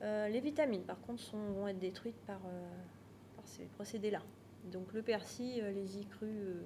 Euh, 0.00 0.28
les 0.28 0.40
vitamines 0.40 0.84
par 0.84 0.98
contre 1.02 1.20
sont, 1.22 1.36
vont 1.52 1.68
être 1.68 1.78
détruites 1.78 2.20
par, 2.26 2.40
euh, 2.46 2.68
par 3.36 3.46
ces 3.46 3.64
procédés-là. 3.76 4.22
Donc 4.72 4.94
le 4.94 5.02
persil, 5.02 5.62
les 5.74 5.98
y 5.98 6.06
crus 6.06 6.56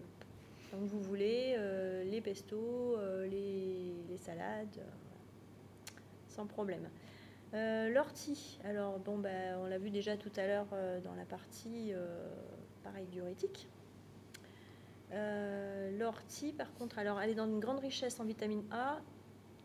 comme 0.71 0.87
vous 0.87 1.01
voulez, 1.01 1.55
euh, 1.57 2.05
les 2.05 2.21
pestos, 2.21 2.97
euh, 2.99 3.27
les, 3.27 4.17
salades, 4.19 4.79
euh, 4.79 4.83
sans 6.29 6.47
problème. 6.47 6.89
L'ortie, 7.53 8.59
alors 8.65 8.99
bon, 8.99 9.17
bah, 9.17 9.31
on 9.59 9.67
l'a 9.67 9.79
vu 9.79 9.91
déjà 9.91 10.17
tout 10.19 10.33
à 10.37 10.47
l'heure 10.47 10.67
dans 11.03 11.15
la 11.15 11.25
partie 11.25 11.93
pareil 12.85 13.07
diurétique. 13.07 13.69
L'ortie, 15.99 16.53
par 16.53 16.75
contre, 16.75 16.99
alors 16.99 17.21
elle 17.23 17.31
est 17.31 17.35
dans 17.35 17.47
une 17.47 17.61
grande 17.61 17.79
richesse 17.79 18.21
en 18.21 18.25
vitamine 18.25 18.65
A, 18.71 19.01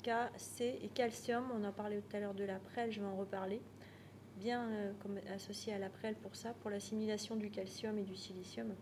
K, 0.03 0.11
C 0.37 0.79
et 0.81 0.87
calcium. 0.89 1.43
On 1.53 1.63
en 1.65 1.73
parlait 1.73 1.99
tout 1.99 2.15
à 2.15 2.19
l'heure 2.19 2.33
de 2.33 2.45
la 2.45 2.59
prêle, 2.59 2.91
je 2.91 3.01
vais 3.01 3.07
en 3.07 3.17
reparler. 3.17 3.61
Bien 4.37 4.69
euh, 4.69 4.91
comme 5.01 5.17
associé 5.33 5.73
à 5.73 5.79
la 5.79 5.89
prêle 5.89 6.15
pour 6.15 6.35
ça, 6.35 6.53
pour 6.61 6.69
l'assimilation 6.69 7.35
du 7.35 7.49
calcium 7.49 7.97
et 7.97 8.03
du 8.03 8.15
silicium. 8.15 8.73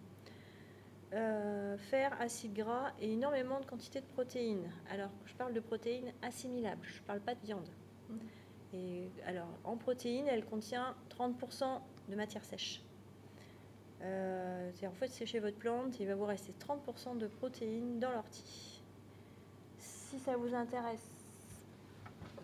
Euh, 1.13 1.77
fer, 1.77 2.15
acide 2.21 2.53
gras 2.53 2.93
et 3.01 3.11
énormément 3.11 3.59
de 3.59 3.65
quantité 3.65 3.99
de 3.99 4.05
protéines. 4.05 4.69
Alors, 4.89 5.09
je 5.25 5.33
parle 5.33 5.51
de 5.53 5.59
protéines 5.59 6.13
assimilables, 6.21 6.85
je 6.87 6.99
ne 7.01 7.05
parle 7.05 7.19
pas 7.19 7.35
de 7.35 7.41
viande. 7.41 7.67
Et 8.73 9.09
alors, 9.25 9.49
en 9.65 9.75
protéines, 9.75 10.27
elle 10.29 10.45
contient 10.45 10.95
30% 11.09 11.81
de 12.07 12.15
matière 12.15 12.45
sèche. 12.45 12.81
Euh, 14.03 14.71
en 14.87 14.91
fait 14.93 15.09
sécher 15.09 15.39
votre 15.39 15.57
plante, 15.57 15.99
il 15.99 16.07
va 16.07 16.15
vous 16.15 16.25
rester 16.25 16.53
30% 16.53 17.17
de 17.17 17.27
protéines 17.27 17.99
dans 17.99 18.11
l'ortie. 18.11 18.81
Si 19.77 20.17
ça 20.17 20.37
vous 20.37 20.55
intéresse, 20.55 21.07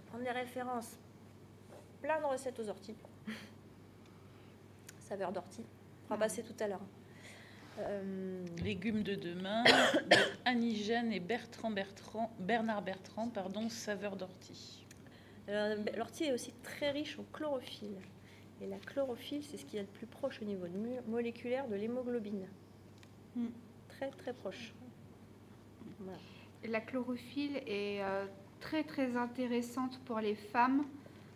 prendre 0.08 0.26
des 0.26 0.32
références, 0.32 0.98
plein 2.02 2.20
de 2.20 2.26
recettes 2.26 2.60
aux 2.60 2.68
orties. 2.70 2.96
Saveur 5.00 5.32
d'ortie. 5.32 5.64
On 6.06 6.10
va 6.10 6.18
Mm. 6.18 6.20
passer 6.20 6.44
tout 6.44 6.56
à 6.60 6.68
l'heure. 6.68 6.82
Euh, 7.80 8.46
Légumes 8.64 9.04
de 9.04 9.16
demain, 9.16 9.64
de 9.64 10.16
Annie 10.46 10.76
Gène 10.76 11.12
et 11.12 11.20
Bertrand 11.20 11.70
Bertrand, 11.70 12.32
Bernard 12.40 12.82
Bertrand, 12.82 13.30
pardon, 13.30 13.70
saveur 13.70 14.16
d'ortie. 14.16 14.86
ben, 15.46 15.84
L'ortie 15.96 16.26
est 16.26 16.34
aussi 16.34 16.54
très 16.64 16.92
riche 16.92 17.20
en 17.20 17.26
chlorophylle. 17.34 17.98
Et 18.62 18.68
la 18.68 18.78
chlorophylle, 18.78 19.44
c'est 19.44 19.58
ce 19.58 19.66
qui 19.66 19.78
est 19.78 19.82
le 19.82 19.88
plus 19.88 20.08
proche 20.08 20.42
au 20.42 20.46
niveau 20.46 20.66
moléculaire 21.08 21.68
de 21.68 21.76
l'hémoglobine. 21.76 22.48
Mm. 23.36 23.48
Très 23.90 24.10
très 24.10 24.34
proche. 24.34 24.74
Voilà. 26.00 26.18
La 26.66 26.82
chlorophylle 26.82 27.58
est 27.68 28.02
euh, 28.02 28.26
très 28.60 28.84
très 28.84 29.16
intéressante 29.16 30.00
pour 30.06 30.20
les 30.20 30.36
femmes, 30.36 30.84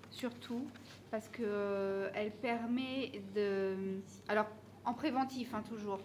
surtout 0.09 0.65
parce 1.11 1.27
que 1.30 1.43
euh, 1.43 2.09
elle 2.15 2.31
permet 2.31 3.11
de. 3.35 3.99
Alors 4.27 4.47
en 4.84 4.93
préventif, 4.93 5.53
hein, 5.53 5.63
toujours. 5.69 5.99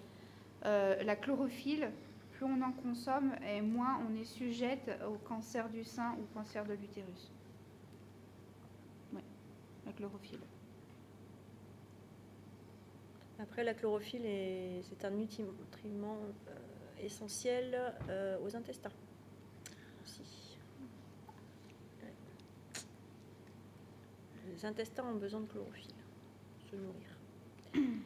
Euh, 0.66 1.02
la 1.05 1.14
chlorophylle, 1.16 1.90
plus 2.32 2.44
on 2.44 2.60
en 2.60 2.72
consomme, 2.72 3.32
et 3.48 3.60
moins 3.62 4.01
on 4.09 4.14
est 4.20 4.24
sujette 4.24 4.90
au 5.09 5.14
cancer 5.14 5.68
du 5.68 5.84
sein 5.84 6.14
ou 6.18 6.22
au 6.22 6.26
cancer 6.34 6.64
de 6.66 6.74
l'utérus. 6.74 7.30
Ouais, 9.12 9.22
la 9.86 9.93
chlorophylle. 9.93 10.40
Après, 13.38 13.62
la 13.64 13.74
chlorophylle, 13.74 14.24
est- 14.26 14.82
c'est 14.88 15.05
un 15.05 15.10
nutriment 15.10 16.16
euh, 16.48 16.55
essentiel 17.05 17.94
euh, 18.09 18.38
aux 18.44 18.56
intestins. 18.56 18.90
Les 24.48 24.64
intestins 24.64 25.05
ont 25.05 25.16
besoin 25.16 25.40
de 25.40 25.47
chlorophylle, 25.47 25.93
pour 26.59 26.68
se 26.70 26.76
nourrir. 26.76 27.98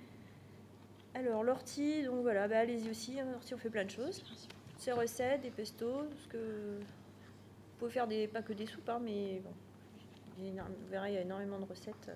Alors, 1.15 1.43
l'ortie, 1.43 2.03
donc 2.05 2.23
voilà, 2.23 2.47
bah, 2.49 2.59
allez-y 2.61 2.89
aussi. 2.91 3.19
hein, 3.21 3.27
L'ortie, 3.33 3.55
on 3.55 3.59
fait 3.59 3.71
plein 3.71 3.85
de 3.85 3.91
choses. 3.91 4.23
Ces 4.79 4.93
recettes, 4.93 5.43
des 5.43 5.51
pestos, 5.51 6.05
ce 6.23 6.29
que 6.29 6.79
vous 6.79 7.77
pouvez 7.79 7.91
faire 7.91 8.07
des, 8.07 8.29
pas 8.29 8.43
que 8.43 8.53
des 8.53 8.67
soupes, 8.67 8.89
hein, 8.89 9.01
mais 9.03 9.41
bon, 9.45 9.51
vous 10.39 10.87
verrez, 10.91 11.11
il 11.13 11.15
y 11.15 11.19
a 11.19 11.23
énormément 11.23 11.59
de 11.59 11.65
recettes. 11.67 12.11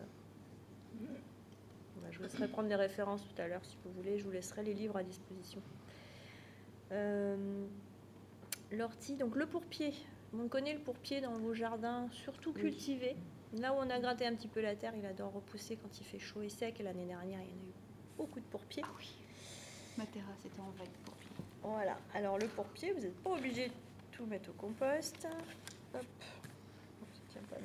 bah, 1.00 2.08
je 2.10 2.16
vous 2.18 2.22
laisserai 2.24 2.48
prendre 2.48 2.68
des 2.68 2.74
références 2.76 3.22
tout 3.22 3.42
à 3.42 3.48
l'heure 3.48 3.64
si 3.64 3.76
vous 3.84 3.92
voulez. 3.92 4.18
Je 4.18 4.24
vous 4.24 4.30
laisserai 4.30 4.62
les 4.62 4.74
livres 4.74 4.96
à 4.96 5.02
disposition. 5.02 5.60
Euh, 6.92 7.64
L'ortie, 8.72 9.16
donc 9.16 9.36
le 9.36 9.46
pourpier. 9.46 9.92
On 10.36 10.48
connaît 10.48 10.72
le 10.74 10.80
pourpier 10.80 11.20
dans 11.20 11.32
vos 11.34 11.54
jardins, 11.54 12.08
surtout 12.10 12.52
Oui. 12.56 12.62
cultivé. 12.62 13.14
Là 13.60 13.72
où 13.72 13.76
on 13.76 13.88
a 13.90 14.00
gratté 14.00 14.26
un 14.26 14.34
petit 14.34 14.48
peu 14.48 14.60
la 14.60 14.74
terre, 14.74 14.94
il 14.96 15.06
adore 15.06 15.32
repousser 15.32 15.76
quand 15.76 16.00
il 16.00 16.04
fait 16.04 16.18
chaud 16.18 16.42
et 16.42 16.48
sec. 16.48 16.80
L'année 16.82 17.06
dernière, 17.06 17.40
il 17.42 17.46
y 17.46 17.52
en 17.52 17.52
a 17.52 17.68
eu 17.68 17.72
beaucoup 18.16 18.40
de 18.40 18.44
pourpiers. 18.46 18.82
Ah 18.84 18.90
oui. 18.98 19.08
Ma 19.96 20.06
terrasse 20.06 20.44
était 20.44 20.60
en 20.60 20.70
vague 20.78 20.88
pour 21.04 21.14
pied. 21.14 21.28
Voilà. 21.62 21.96
Alors 22.14 22.38
le 22.38 22.46
pourpier, 22.46 22.92
vous 22.92 23.00
n'êtes 23.00 23.22
pas 23.22 23.30
obligé 23.30 23.68
de 23.68 23.72
tout 24.12 24.26
mettre 24.26 24.50
au 24.50 24.54
compost. 24.54 25.26
Hop. 25.94 26.02
Ça 27.12 27.20
tient 27.30 27.42
pas. 27.50 27.56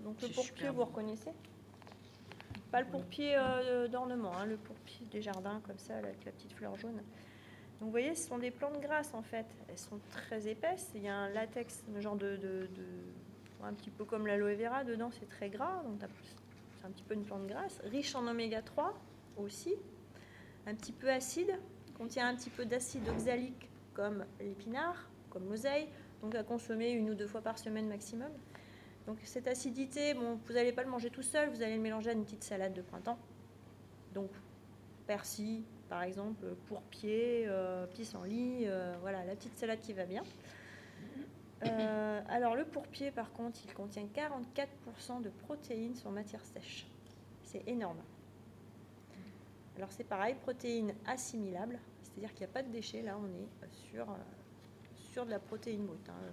Donc 0.00 0.20
le 0.22 0.28
pourpier, 0.28 0.68
vous 0.70 0.84
reconnaissez? 0.84 1.30
Pas 2.70 2.80
le 2.80 2.86
pourpier 2.86 3.34
euh, 3.36 3.88
d'ornement, 3.88 4.32
hein, 4.36 4.44
le 4.46 4.56
pourpier 4.56 5.06
des 5.06 5.22
jardins 5.22 5.60
comme 5.66 5.78
ça, 5.78 5.96
avec 5.96 6.24
la 6.24 6.32
petite 6.32 6.52
fleur 6.52 6.76
jaune. 6.76 6.96
Donc 6.96 7.02
vous 7.80 7.90
voyez, 7.90 8.14
ce 8.14 8.28
sont 8.28 8.38
des 8.38 8.50
plantes 8.50 8.80
grasses 8.80 9.14
en 9.14 9.22
fait. 9.22 9.46
Elles 9.68 9.78
sont 9.78 9.98
très 10.10 10.48
épaisses. 10.48 10.90
Il 10.94 11.02
y 11.02 11.08
a 11.08 11.14
un 11.16 11.28
latex, 11.30 11.82
un 11.96 12.00
genre 12.00 12.16
de, 12.16 12.36
de- 12.36 12.68
de- 12.74 13.64
un 13.64 13.72
petit 13.72 13.90
peu 13.90 14.04
comme 14.04 14.26
l'aloe 14.26 14.54
vera 14.56 14.84
dedans, 14.84 15.10
c'est 15.10 15.28
très 15.28 15.48
gras. 15.48 15.82
Donc 15.84 15.98
c'est 16.80 16.86
un 16.86 16.90
petit 16.90 17.02
peu 17.04 17.14
une 17.14 17.24
plante 17.24 17.46
grasse, 17.46 17.80
riche 17.84 18.14
en 18.14 18.26
oméga 18.26 18.60
3 18.62 18.92
aussi, 19.40 19.74
un 20.66 20.74
petit 20.74 20.92
peu 20.92 21.10
acide, 21.10 21.58
contient 21.96 22.28
un 22.28 22.34
petit 22.34 22.50
peu 22.50 22.64
d'acide 22.64 23.08
oxalique 23.08 23.68
comme 23.94 24.24
l'épinard, 24.40 25.08
comme 25.30 25.48
l'oseille, 25.48 25.88
donc 26.22 26.34
à 26.34 26.42
consommer 26.44 26.90
une 26.90 27.10
ou 27.10 27.14
deux 27.14 27.26
fois 27.26 27.40
par 27.40 27.58
semaine 27.58 27.88
maximum. 27.88 28.30
Donc 29.06 29.18
cette 29.24 29.48
acidité, 29.48 30.14
bon, 30.14 30.38
vous 30.46 30.52
n'allez 30.52 30.72
pas 30.72 30.82
le 30.82 30.90
manger 30.90 31.10
tout 31.10 31.22
seul, 31.22 31.48
vous 31.50 31.62
allez 31.62 31.76
le 31.76 31.82
mélanger 31.82 32.10
à 32.10 32.12
une 32.12 32.24
petite 32.24 32.44
salade 32.44 32.74
de 32.74 32.82
printemps. 32.82 33.18
Donc 34.14 34.30
persil, 35.06 35.62
par 35.88 36.02
exemple, 36.02 36.44
pourpier, 36.66 37.44
euh, 37.48 37.86
pissenlit, 37.86 38.64
euh, 38.66 38.94
voilà, 39.00 39.24
la 39.24 39.34
petite 39.34 39.56
salade 39.56 39.80
qui 39.80 39.92
va 39.94 40.04
bien. 40.04 40.22
Euh, 41.64 42.20
alors 42.28 42.54
le 42.54 42.64
pourpier, 42.64 43.10
par 43.10 43.32
contre, 43.32 43.58
il 43.64 43.72
contient 43.72 44.04
44% 44.04 45.22
de 45.22 45.30
protéines 45.30 45.94
sur 45.94 46.10
matière 46.10 46.44
sèche. 46.44 46.86
C'est 47.42 47.66
énorme. 47.66 47.98
Alors 49.78 49.92
c'est 49.92 50.02
pareil, 50.04 50.34
protéines 50.34 50.92
assimilables, 51.06 51.78
c'est-à-dire 52.02 52.30
qu'il 52.34 52.40
n'y 52.40 52.50
a 52.50 52.52
pas 52.52 52.62
de 52.64 52.68
déchets, 52.70 53.00
là 53.00 53.16
on 53.16 53.26
est 53.26 53.68
sur, 53.70 54.10
euh, 54.10 54.14
sur 55.12 55.24
de 55.24 55.30
la 55.30 55.38
protéine 55.38 55.86
brute, 55.86 56.08
hein, 56.08 56.14
euh, 56.20 56.30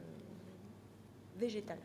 végétale. 1.38 1.78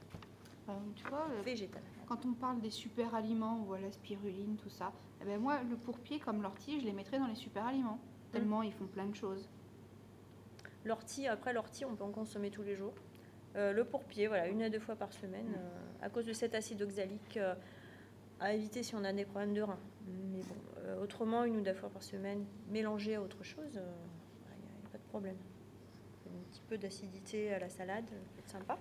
Euh, 0.71 0.73
tu 0.97 1.07
vois, 1.09 1.27
végétale. 1.45 1.83
quand 2.07 2.25
on 2.25 2.33
parle 2.33 2.61
des 2.61 2.71
super 2.71 3.15
aliments, 3.15 3.59
voilà, 3.67 3.91
spiruline, 3.93 4.57
tout 4.57 4.71
ça, 4.71 4.91
eh 5.21 5.25
ben 5.27 5.39
moi, 5.39 5.63
le 5.69 5.77
pourpier 5.77 6.19
comme 6.19 6.41
l'ortie, 6.43 6.81
je 6.81 6.87
les 6.87 6.93
mettrais 6.93 7.19
dans 7.19 7.27
les 7.27 7.35
super 7.35 7.67
aliments. 7.67 7.99
Tellement 8.33 8.63
ils 8.63 8.73
font 8.73 8.87
plein 8.87 9.07
de 9.07 9.15
choses. 9.15 9.47
L'ortie, 10.87 11.27
après 11.27 11.53
l'ortie, 11.53 11.85
on 11.85 11.95
peut 11.95 12.05
en 12.05 12.11
consommer 12.11 12.51
tous 12.51 12.63
les 12.63 12.75
jours. 12.75 12.95
Euh, 13.57 13.73
le 13.73 13.85
pourpier, 13.85 14.29
voilà, 14.29 14.49
une 14.49 14.63
à 14.63 14.71
deux 14.71 14.79
fois 14.79 14.97
par 14.97 15.13
semaine, 15.13 15.49
Mm. 15.49 15.55
euh, 15.59 16.07
à 16.07 16.09
cause 16.09 16.25
de 16.25 16.33
cet 16.33 16.55
acide 16.55 16.81
oxalique, 16.81 17.37
euh, 17.37 17.55
à 18.39 18.55
éviter 18.55 18.83
si 18.83 18.95
on 18.95 19.05
a 19.05 19.13
des 19.13 19.25
problèmes 19.27 19.53
de 19.53 19.61
rein. 19.63 19.79
Mais 20.33 20.43
bon, 20.43 20.55
euh, 20.79 21.03
autrement, 21.03 21.45
une 21.45 21.57
ou 21.57 21.61
deux 21.61 21.75
fois 21.75 21.89
par 21.89 22.03
semaine, 22.03 22.45
mélangé 22.71 23.15
à 23.15 23.23
autre 23.23 23.43
chose, 23.43 23.73
il 23.75 23.81
n'y 23.81 24.87
a, 24.87 24.91
pas 24.91 24.99
de 24.99 25.09
problème. 25.09 25.37
Un 26.27 26.53
petit 26.53 26.63
peu 26.69 26.79
d'acidité 26.79 27.53
à 27.53 27.59
la 27.59 27.69
salade, 27.69 28.05
peut 28.07 28.39
être 28.39 28.51
sympa. 28.51 28.79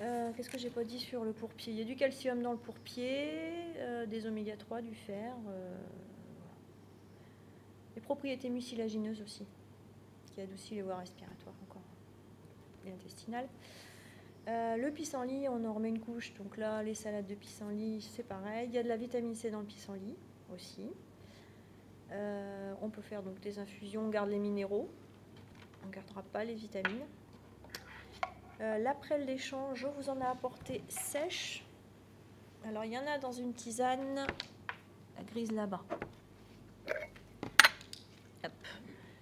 Euh, 0.00 0.32
Qu'est-ce 0.36 0.50
que 0.50 0.58
j'ai 0.58 0.70
pas 0.70 0.84
dit 0.84 0.98
sur 0.98 1.24
le 1.24 1.32
pourpier 1.32 1.72
Il 1.72 1.78
y 1.78 1.82
a 1.82 1.84
du 1.84 1.94
calcium 1.94 2.42
dans 2.42 2.52
le 2.52 2.58
pourpier, 2.58 3.30
euh, 3.76 4.06
des 4.06 4.26
oméga 4.26 4.56
3, 4.56 4.82
du 4.82 4.94
fer. 4.94 5.34
euh, 5.48 5.76
les 7.94 8.00
propriétés 8.00 8.48
mucilagineuses 8.48 9.20
aussi, 9.20 9.44
qui 10.32 10.40
adoucit 10.40 10.74
les 10.74 10.82
voies 10.82 10.96
respiratoires 10.96 11.54
encore 11.68 11.82
et 12.86 12.92
intestinales. 12.92 13.48
Euh, 14.48 14.76
le 14.76 14.90
pissenlit, 14.90 15.48
on 15.48 15.64
en 15.64 15.72
remet 15.72 15.88
une 15.88 16.00
couche. 16.00 16.34
Donc 16.34 16.56
là, 16.56 16.82
les 16.82 16.94
salades 16.94 17.26
de 17.26 17.34
pissenlit, 17.34 18.02
c'est 18.02 18.24
pareil. 18.24 18.68
Il 18.68 18.74
y 18.74 18.78
a 18.78 18.82
de 18.82 18.88
la 18.88 18.96
vitamine 18.96 19.34
C 19.34 19.50
dans 19.50 19.60
le 19.60 19.66
pissenlit 19.66 20.16
aussi. 20.52 20.90
Euh, 22.10 22.74
on 22.82 22.90
peut 22.90 23.02
faire 23.02 23.22
donc 23.22 23.40
des 23.40 23.58
infusions, 23.58 24.02
on 24.02 24.08
garde 24.08 24.30
les 24.30 24.38
minéraux. 24.38 24.90
On 25.84 25.86
ne 25.86 25.92
gardera 25.92 26.22
pas 26.22 26.44
les 26.44 26.54
vitamines. 26.54 27.06
Euh, 28.60 28.78
la 28.78 28.94
des 29.24 29.38
champs, 29.38 29.74
je 29.74 29.86
vous 29.86 30.08
en 30.08 30.20
ai 30.20 30.24
apporté 30.24 30.82
sèche. 30.88 31.64
Alors, 32.64 32.84
il 32.84 32.92
y 32.92 32.98
en 32.98 33.06
a 33.06 33.18
dans 33.18 33.32
une 33.32 33.52
tisane, 33.54 34.26
la 35.16 35.22
grise 35.24 35.50
là-bas. 35.50 35.82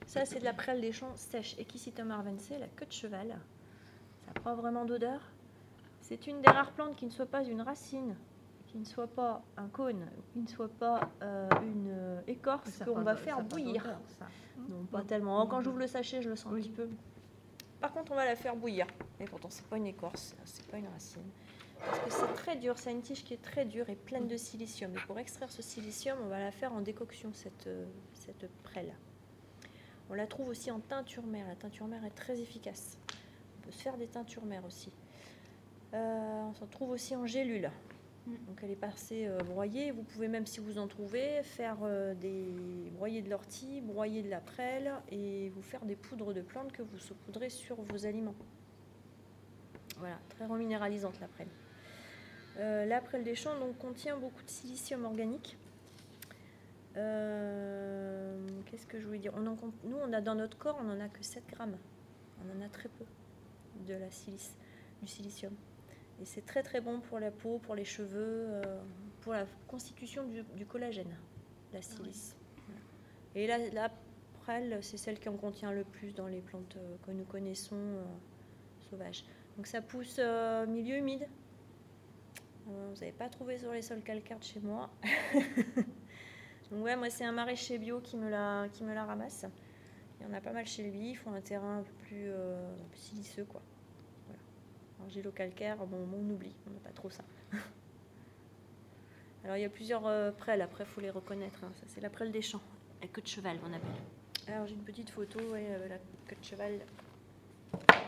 Ça, 0.07 0.27
c'est 0.27 0.41
de 0.41 0.45
la 0.45 0.53
prêle 0.53 0.81
des 0.81 0.93
champs 0.93 1.15
sèche. 1.17 1.57
Equisitum 1.59 2.11
arvense, 2.11 2.51
la 2.51 2.67
queue 2.67 2.87
de 2.87 2.93
cheval. 2.93 3.39
Ça 4.35 4.41
pas 4.41 4.55
vraiment 4.55 4.85
d'odeur? 4.85 5.21
C'est 6.01 6.27
une 6.27 6.41
des 6.41 6.51
rares 6.51 6.73
plantes 6.73 6.97
qui 6.97 7.07
ne 7.07 7.11
soit 7.11 7.27
pas 7.27 7.45
une 7.45 7.63
racine, 7.63 8.17
qui 8.67 8.79
ne 8.79 8.85
soit 8.85 9.07
pas 9.07 9.43
un 9.57 9.69
cône, 9.69 10.07
qui 10.33 10.41
ne 10.41 10.47
soit 10.47 10.69
pas 10.69 11.11
euh, 11.23 11.49
une 11.63 11.89
euh, 11.91 12.21
écorce 12.27 12.83
qu'on 12.85 13.03
va 13.03 13.17
faire 13.17 13.43
bouillir. 13.43 13.85
Non, 14.69 14.85
pas 14.91 15.03
tellement. 15.03 15.47
Quand 15.47 15.61
j'ouvre 15.61 15.79
le 15.79 15.87
sachet, 15.87 16.23
je 16.23 16.29
le 16.29 16.37
sens 16.37 16.53
un 16.53 16.57
petit 16.57 16.71
peu. 16.71 16.89
Par 17.81 17.93
contre, 17.93 18.13
on 18.13 18.15
va 18.15 18.25
la 18.25 18.37
faire 18.37 18.57
bouillir. 18.57 18.87
Et 19.19 19.25
pourtant, 19.25 19.49
c'est 19.51 19.67
pas 19.67 19.77
une 19.77 19.87
écorce, 19.87 20.37
c'est 20.45 20.67
pas 20.67 20.79
une 20.79 20.89
racine. 20.89 21.23
Parce 21.85 21.99
que 22.01 22.11
c'est 22.11 22.35
très 22.35 22.57
dur, 22.57 22.79
c'est 22.79 22.93
une 22.93 23.01
tige 23.01 23.25
qui 23.25 23.33
est 23.33 23.43
très 23.43 23.65
dure 23.65 23.89
et 23.89 23.97
pleine 23.97 24.29
de 24.29 24.37
silicium. 24.37 24.93
Et 24.95 25.01
pour 25.07 25.19
extraire 25.19 25.51
ce 25.51 25.63
silicium, 25.63 26.19
on 26.23 26.29
va 26.29 26.39
la 26.39 26.51
faire 26.51 26.73
en 26.75 26.83
décoction, 26.83 27.33
cette, 27.33 27.67
euh, 27.67 27.87
cette 28.13 28.51
prêle. 28.63 28.95
On 30.11 30.15
la 30.15 30.27
trouve 30.27 30.49
aussi 30.49 30.71
en 30.71 30.81
teinture 30.81 31.25
mère. 31.25 31.47
La 31.47 31.57
teinture 31.57 31.87
mère 31.87 32.05
est 32.05 32.11
très 32.11 32.41
efficace. 32.41 32.99
Peut 33.71 33.77
se 33.77 33.83
faire 33.83 33.97
des 33.97 34.09
teintures 34.09 34.45
mères 34.45 34.65
aussi. 34.65 34.91
Euh, 35.95 36.43
on 36.43 36.53
s'en 36.55 36.67
trouve 36.67 36.91
aussi 36.91 37.15
en 37.15 37.25
gélule. 37.25 37.71
Mm. 38.27 38.33
Donc 38.49 38.59
elle 38.65 38.73
est 38.73 38.75
passée 38.75 39.29
euh, 39.29 39.39
broyée. 39.45 39.93
Vous 39.93 40.03
pouvez 40.03 40.27
même, 40.27 40.45
si 40.45 40.59
vous 40.59 40.77
en 40.77 40.89
trouvez, 40.89 41.45
faire 41.45 41.77
euh, 41.85 42.13
des 42.15 42.91
broyer 42.97 43.23
de 43.23 43.31
l'ortie, 43.31 43.81
broyer 43.81 44.25
de 44.25 44.29
la 44.29 44.41
prêle 44.41 44.93
et 45.13 45.51
vous 45.51 45.63
faire 45.63 45.85
des 45.85 45.95
poudres 45.95 46.35
de 46.35 46.41
plantes 46.41 46.73
que 46.73 46.83
vous 46.83 46.99
saupoudrez 46.99 47.49
sur 47.49 47.81
vos 47.81 48.07
aliments. 48.07 48.35
Voilà, 49.99 50.19
très 50.31 50.47
reminéralisante 50.47 51.21
la 51.21 51.29
prêle. 51.29 51.49
Euh, 52.59 52.87
la 52.87 53.01
prêle 53.01 53.23
des 53.23 53.37
champs 53.37 53.57
donc, 53.57 53.79
contient 53.79 54.17
beaucoup 54.17 54.43
de 54.43 54.51
silicium 54.51 55.05
organique. 55.05 55.57
Qu'est-ce 56.95 58.87
que 58.89 58.99
je 58.99 59.07
voulais 59.07 59.21
dire? 59.21 59.33
On 59.37 59.47
en 59.47 59.55
compte- 59.55 59.85
Nous, 59.85 59.97
on 59.97 60.13
a 60.13 60.21
dans 60.21 60.35
notre 60.35 60.59
corps, 60.59 60.77
on 60.81 60.85
n'en 60.85 60.99
a 60.99 61.09
que 61.09 61.23
7 61.23 61.45
grammes. 61.53 61.79
On 62.43 62.59
en 62.59 62.67
a 62.67 62.69
très 62.69 62.89
peu 62.89 63.05
de 63.87 63.95
la 63.95 64.11
silice, 64.11 64.57
du 65.03 65.09
silicium. 65.09 65.53
Et 66.21 66.25
c'est 66.25 66.45
très 66.45 66.63
très 66.63 66.81
bon 66.81 67.01
pour 67.01 67.19
la 67.19 67.31
peau, 67.31 67.59
pour 67.59 67.75
les 67.75 67.85
cheveux, 67.85 68.47
euh, 68.49 68.63
pour 69.21 69.33
la 69.33 69.47
constitution 69.69 70.25
du, 70.27 70.43
du 70.57 70.67
collagène, 70.67 71.17
la 71.73 71.83
silice. 71.83 72.37
Voilà. 72.67 72.81
Et 73.35 73.47
la, 73.47 73.59
la 73.71 73.91
prêle, 74.41 74.79
c'est 74.83 74.97
celle 74.97 75.19
qui 75.19 75.29
en 75.29 75.37
contient 75.37 75.73
le 75.73 75.85
plus 75.85 76.15
dans 76.15 76.27
les 76.27 76.41
plantes 76.41 76.77
euh, 76.77 76.97
que 77.07 77.11
nous 77.11 77.25
connaissons 77.25 77.77
euh, 77.77 78.05
sauvages. 78.91 79.25
Donc 79.57 79.67
ça 79.67 79.81
pousse 79.81 80.17
euh, 80.19 80.67
milieu 80.67 80.97
humide. 80.97 81.27
Vous 82.67 83.01
n'avez 83.01 83.13
pas 83.13 83.29
trouvé 83.29 83.59
sur 83.59 83.73
les 83.73 83.83
sols 83.83 84.03
calcaires 84.03 84.39
de 84.39 84.45
chez 84.45 84.61
moi. 84.61 84.91
Donc 86.71 86.85
ouais, 86.85 86.95
moi 86.95 87.11
c'est 87.11 87.25
un 87.25 87.33
maraîcher 87.33 87.79
bio 87.79 88.01
qui 88.01 88.17
me 88.17 88.31
la, 88.31 88.69
qui 88.73 88.85
me 88.85 88.95
la 88.95 89.05
ramasse. 89.05 89.45
Il 90.21 90.27
y 90.27 90.31
en 90.31 90.33
a 90.33 90.41
pas 90.41 90.53
mal 90.53 90.67
chez 90.67 90.85
lui. 90.85 91.11
Il 91.11 91.15
faut 91.17 91.31
un 91.31 91.41
terrain 91.41 91.79
un 91.79 91.83
peu 91.83 91.93
plus, 92.05 92.31
siliceux 92.95 93.45
quoi. 93.45 93.61
Argilo-calcaire, 95.05 95.77
bon, 95.79 96.07
on 96.15 96.31
oublie, 96.31 96.55
on 96.69 96.71
n'a 96.75 96.81
pas 96.81 96.91
trop 96.91 97.11
ça. 97.11 97.25
Alors 99.45 99.57
il 99.57 99.63
y 99.63 99.65
a 99.65 99.71
plusieurs 99.71 100.07
euh, 100.07 100.31
prêles, 100.33 100.61
après 100.61 100.85
il 100.85 100.91
faut 100.91 101.01
les 101.01 101.11
reconnaître. 101.11 101.59
hein. 101.65 101.71
Ça 101.75 101.85
c'est 101.89 102.01
la 102.01 102.11
prêle 102.11 102.31
des 102.31 102.43
champs, 102.43 102.61
la 103.01 103.09
queue 103.09 103.23
de 103.23 103.27
cheval 103.27 103.59
on 103.65 103.73
appelle. 103.73 104.55
Alors 104.55 104.67
j'ai 104.67 104.75
une 104.75 104.83
petite 104.85 105.11
photo, 105.11 105.39
ouais, 105.53 105.67
euh, 105.71 105.89
la 105.89 105.97
queue 106.27 106.37
de 106.39 106.45
cheval 106.45 106.81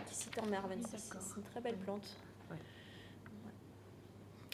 qui 0.06 0.14
cite 0.14 0.38
en 0.38 0.46
mer 0.46 0.66
26. 0.68 1.08
d'accord. 1.08 1.22
C'est 1.22 1.36
une 1.36 1.42
très 1.44 1.60
belle 1.62 1.76
plante. 1.76 2.16
Ouais. 2.50 2.56
Ouais. 2.56 3.52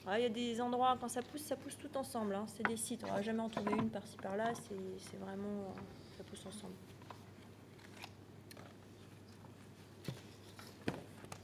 Ah, 0.07 0.19
Il 0.21 0.23
y 0.23 0.27
a 0.27 0.29
des 0.29 0.61
endroits, 0.61 0.97
quand 1.01 1.09
ça 1.09 1.23
pousse, 1.23 1.43
ça 1.43 1.57
pousse 1.57 1.77
tout 1.77 1.95
ensemble. 1.97 2.35
hein. 2.35 2.45
C'est 2.47 2.63
des 2.67 2.77
sites, 2.77 3.03
on 3.05 3.13
va 3.13 3.23
jamais 3.23 3.41
en 3.41 3.49
trouver 3.49 3.73
une 3.73 3.91
par-ci 3.91 4.17
par-là. 4.19 4.53
C'est 4.55 5.17
vraiment, 5.19 5.75
ça 6.17 6.23
pousse 6.25 6.47
ensemble. 6.47 6.75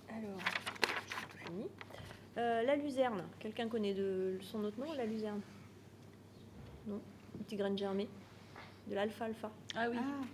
Alors. 0.08 0.38
Euh, 2.36 2.62
la 2.62 2.76
luzerne, 2.76 3.22
quelqu'un 3.38 3.68
connaît 3.68 3.94
de 3.94 4.38
son 4.42 4.64
autre 4.64 4.78
nom, 4.80 4.92
la 4.94 5.06
luzerne? 5.06 5.40
Non? 6.86 7.00
Une 7.38 7.44
petite 7.44 7.58
graine 7.58 7.78
germée. 7.78 8.08
De 8.88 8.94
l'alfalfa. 8.94 9.50
Ah 9.76 9.88
oui. 9.88 9.96
Ah, 9.98 10.24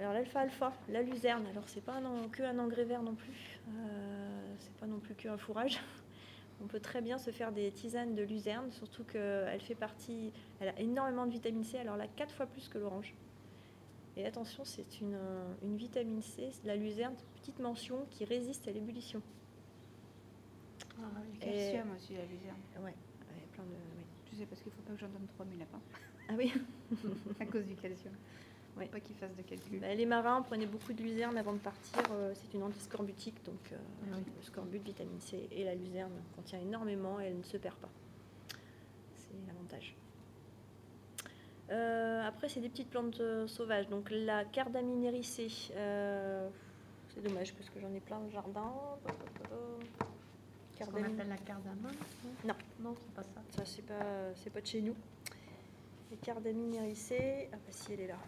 Alors 0.00 0.12
l'alfalfa, 0.14 0.72
la 0.88 1.02
luzerne, 1.02 1.44
alors 1.50 1.64
c'est 1.68 1.82
pas 1.84 1.94
un, 1.94 2.04
en- 2.04 2.28
que 2.28 2.42
un 2.42 2.58
engrais 2.58 2.84
vert 2.84 3.02
non 3.02 3.14
plus, 3.14 3.60
euh, 3.68 4.54
c'est 4.58 4.72
pas 4.74 4.86
non 4.86 4.98
plus 5.00 5.14
qu'un 5.14 5.36
fourrage. 5.36 5.80
On 6.62 6.66
peut 6.66 6.80
très 6.80 7.02
bien 7.02 7.18
se 7.18 7.30
faire 7.30 7.52
des 7.52 7.70
tisanes 7.72 8.14
de 8.14 8.22
luzerne, 8.22 8.70
surtout 8.70 9.02
qu'elle 9.04 9.60
fait 9.60 9.74
partie, 9.74 10.32
elle 10.60 10.68
a 10.68 10.78
énormément 10.80 11.26
de 11.26 11.32
vitamine 11.32 11.64
C, 11.64 11.78
alors 11.78 11.94
a 12.00 12.06
quatre 12.06 12.32
fois 12.32 12.46
plus 12.46 12.68
que 12.68 12.78
l'orange. 12.78 13.12
Et 14.16 14.24
attention, 14.24 14.64
c'est 14.64 15.00
une, 15.00 15.18
une 15.64 15.76
vitamine 15.76 16.22
C, 16.22 16.50
la 16.64 16.76
luzerne, 16.76 17.14
petite 17.40 17.58
mention 17.58 18.06
qui 18.12 18.24
résiste 18.24 18.66
à 18.68 18.70
l'ébullition. 18.70 19.20
Ah, 20.98 21.02
oui. 21.22 21.38
calcium 21.38 21.92
aussi, 21.96 22.14
la 22.14 22.24
luzerne. 22.24 22.60
Ouais, 22.82 22.94
plein 23.52 23.64
de. 23.64 23.68
oui. 23.98 24.04
Je 24.32 24.38
sais 24.38 24.46
parce 24.46 24.60
qu'il 24.62 24.72
faut 24.72 24.82
pas 24.82 24.92
que 24.92 24.98
j'en 25.00 25.08
donne 25.08 25.26
trop 25.34 25.42
à 25.42 25.46
mes 25.46 25.56
lapins, 25.56 25.80
Ah 26.28 26.32
oui 26.36 26.52
à 27.40 27.46
cause 27.46 27.64
du 27.66 27.74
calcium. 27.76 28.14
Ouais. 28.76 28.86
Faut 28.86 28.92
pas 28.92 29.00
qu'ils 29.00 29.14
fassent 29.16 29.36
de 29.36 29.42
calcul. 29.42 29.78
Bah, 29.80 29.94
Les 29.94 30.06
marins 30.06 30.42
prenaient 30.42 30.66
beaucoup 30.66 30.92
de 30.92 31.02
luzerne 31.02 31.36
avant 31.36 31.52
de 31.52 31.58
partir. 31.58 32.00
euh, 32.10 32.32
C'est 32.34 32.54
une 32.54 32.62
antiscorbutique, 32.64 33.44
donc 33.44 33.72
euh, 33.72 33.76
Ah 34.12 34.16
oui. 34.16 34.24
le 34.36 34.42
scorbut, 34.42 34.78
vitamine 34.78 35.20
C 35.20 35.48
et 35.52 35.64
la 35.64 35.74
luzerne 35.76 36.12
contient 36.34 36.58
énormément 36.60 37.20
et 37.20 37.26
elle 37.26 37.38
ne 37.38 37.42
se 37.44 37.56
perd 37.56 37.76
pas. 37.76 37.90
C'est 39.14 39.46
l'avantage. 39.46 39.94
Euh, 41.70 42.22
après, 42.26 42.48
c'est 42.48 42.60
des 42.60 42.68
petites 42.68 42.90
plantes 42.90 43.20
euh, 43.20 43.46
sauvages. 43.46 43.88
Donc 43.88 44.08
la 44.10 44.44
cardamine 44.44 45.04
hérissée, 45.04 45.48
euh, 45.76 46.48
c'est 47.08 47.22
dommage 47.22 47.54
parce 47.54 47.70
que 47.70 47.78
j'en 47.80 47.92
ai 47.94 48.00
plein 48.00 48.20
de 48.20 48.30
jardin. 48.30 48.72
Ce 50.84 50.90
qu'on 50.90 51.02
appelle 51.04 51.28
la 51.28 51.36
cardamome 51.38 51.92
Non. 52.44 52.54
Non, 52.80 52.94
c'est 53.00 53.14
pas 53.14 53.22
ça. 53.22 53.40
ça 53.56 53.64
c'est 53.64 53.82
pas, 53.86 54.34
c'est 54.36 54.50
pas 54.50 54.60
de 54.60 54.66
chez 54.66 54.80
nous. 54.82 54.94
Et 56.12 56.16
cardamine 56.16 56.74
hérissée, 56.74 57.48
ah 57.52 57.56
bah 57.56 57.70
si 57.70 57.92
elle 57.92 58.00
est 58.00 58.06
là. 58.08 58.18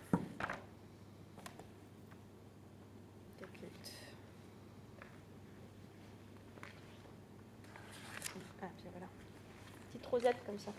T'inquiète. 3.38 3.92
Ah, 8.62 8.66
puis 8.76 8.86
voilà. 8.90 9.06
Petite 9.92 10.06
rosette 10.06 10.36
comme 10.46 10.58
ça. 10.58 10.72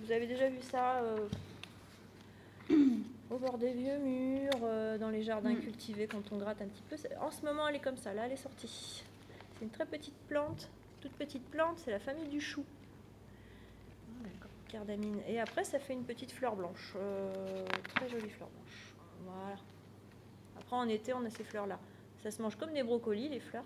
Vous 0.00 0.12
avez 0.12 0.26
déjà 0.26 0.48
vu 0.48 0.62
ça 0.62 0.98
euh, 1.02 1.28
au 3.30 3.38
bord 3.38 3.58
des 3.58 3.72
vieux 3.72 3.98
murs, 3.98 4.50
euh, 4.62 4.96
dans 4.98 5.10
les 5.10 5.22
jardins 5.22 5.54
Mm. 5.54 5.60
cultivés 5.60 6.06
quand 6.06 6.22
on 6.30 6.36
gratte 6.38 6.62
un 6.62 6.66
petit 6.68 6.82
peu? 6.82 6.96
En 7.20 7.30
ce 7.30 7.44
moment, 7.44 7.66
elle 7.68 7.76
est 7.76 7.80
comme 7.80 7.96
ça. 7.96 8.14
Là, 8.14 8.26
elle 8.26 8.32
est 8.32 8.36
sortie. 8.36 9.02
C'est 9.58 9.64
une 9.64 9.70
très 9.70 9.86
petite 9.86 10.14
plante, 10.28 10.70
toute 11.00 11.12
petite 11.12 11.44
plante. 11.50 11.78
C'est 11.78 11.90
la 11.90 11.98
famille 11.98 12.28
du 12.28 12.40
chou. 12.40 12.64
Cardamine. 14.68 15.20
Et 15.26 15.40
après, 15.40 15.64
ça 15.64 15.78
fait 15.78 15.94
une 15.94 16.04
petite 16.04 16.30
fleur 16.30 16.54
blanche. 16.54 16.92
Euh, 16.96 17.66
très 17.94 18.08
jolie 18.08 18.28
fleur 18.28 18.48
blanche. 18.50 18.94
Voilà. 19.24 19.56
Après, 20.58 20.76
en 20.76 20.88
été, 20.88 21.12
on 21.14 21.24
a 21.24 21.30
ces 21.30 21.42
fleurs-là. 21.42 21.80
Ça 22.22 22.30
se 22.30 22.42
mange 22.42 22.56
comme 22.56 22.72
des 22.72 22.82
brocolis, 22.82 23.28
les 23.30 23.40
fleurs. 23.40 23.64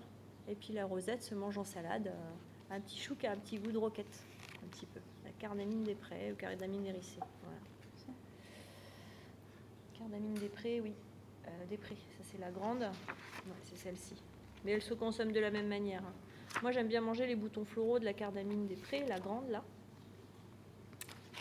Et 0.48 0.54
puis 0.54 0.72
la 0.72 0.86
rosette 0.86 1.22
se 1.22 1.34
mange 1.34 1.58
en 1.58 1.64
salade. 1.64 2.06
euh, 2.06 2.74
un 2.74 2.80
petit 2.80 2.98
chou 2.98 3.14
qui 3.16 3.26
a 3.26 3.32
un 3.32 3.36
petit 3.36 3.58
goût 3.58 3.72
de 3.72 3.78
roquette. 3.78 4.22
Un 4.64 4.68
petit 4.68 4.86
peu. 4.86 5.00
La 5.24 5.30
cardamine 5.32 5.82
des 5.82 5.94
prés 5.94 6.32
ou 6.32 6.36
cardamine 6.36 6.86
hérissée. 6.86 7.20
Cardamine 9.98 10.34
des 10.34 10.48
prés, 10.48 10.80
oui. 10.80 10.94
Euh, 11.46 11.66
des 11.66 11.76
prés, 11.76 11.96
ça 12.16 12.24
c'est 12.24 12.38
la 12.38 12.50
grande. 12.50 12.88
C'est 13.64 13.76
celle-ci. 13.76 14.14
Mais 14.64 14.72
elle 14.72 14.82
se 14.82 14.94
consomme 14.94 15.32
de 15.32 15.40
la 15.40 15.50
même 15.50 15.68
manière. 15.68 16.02
hein. 16.02 16.12
Moi, 16.62 16.70
j'aime 16.70 16.88
bien 16.88 17.00
manger 17.00 17.26
les 17.26 17.34
boutons 17.34 17.64
floraux 17.64 17.98
de 17.98 18.04
la 18.04 18.12
cardamine 18.12 18.66
des 18.66 18.76
prés, 18.76 19.04
la 19.06 19.18
grande 19.18 19.48
là. 19.50 19.64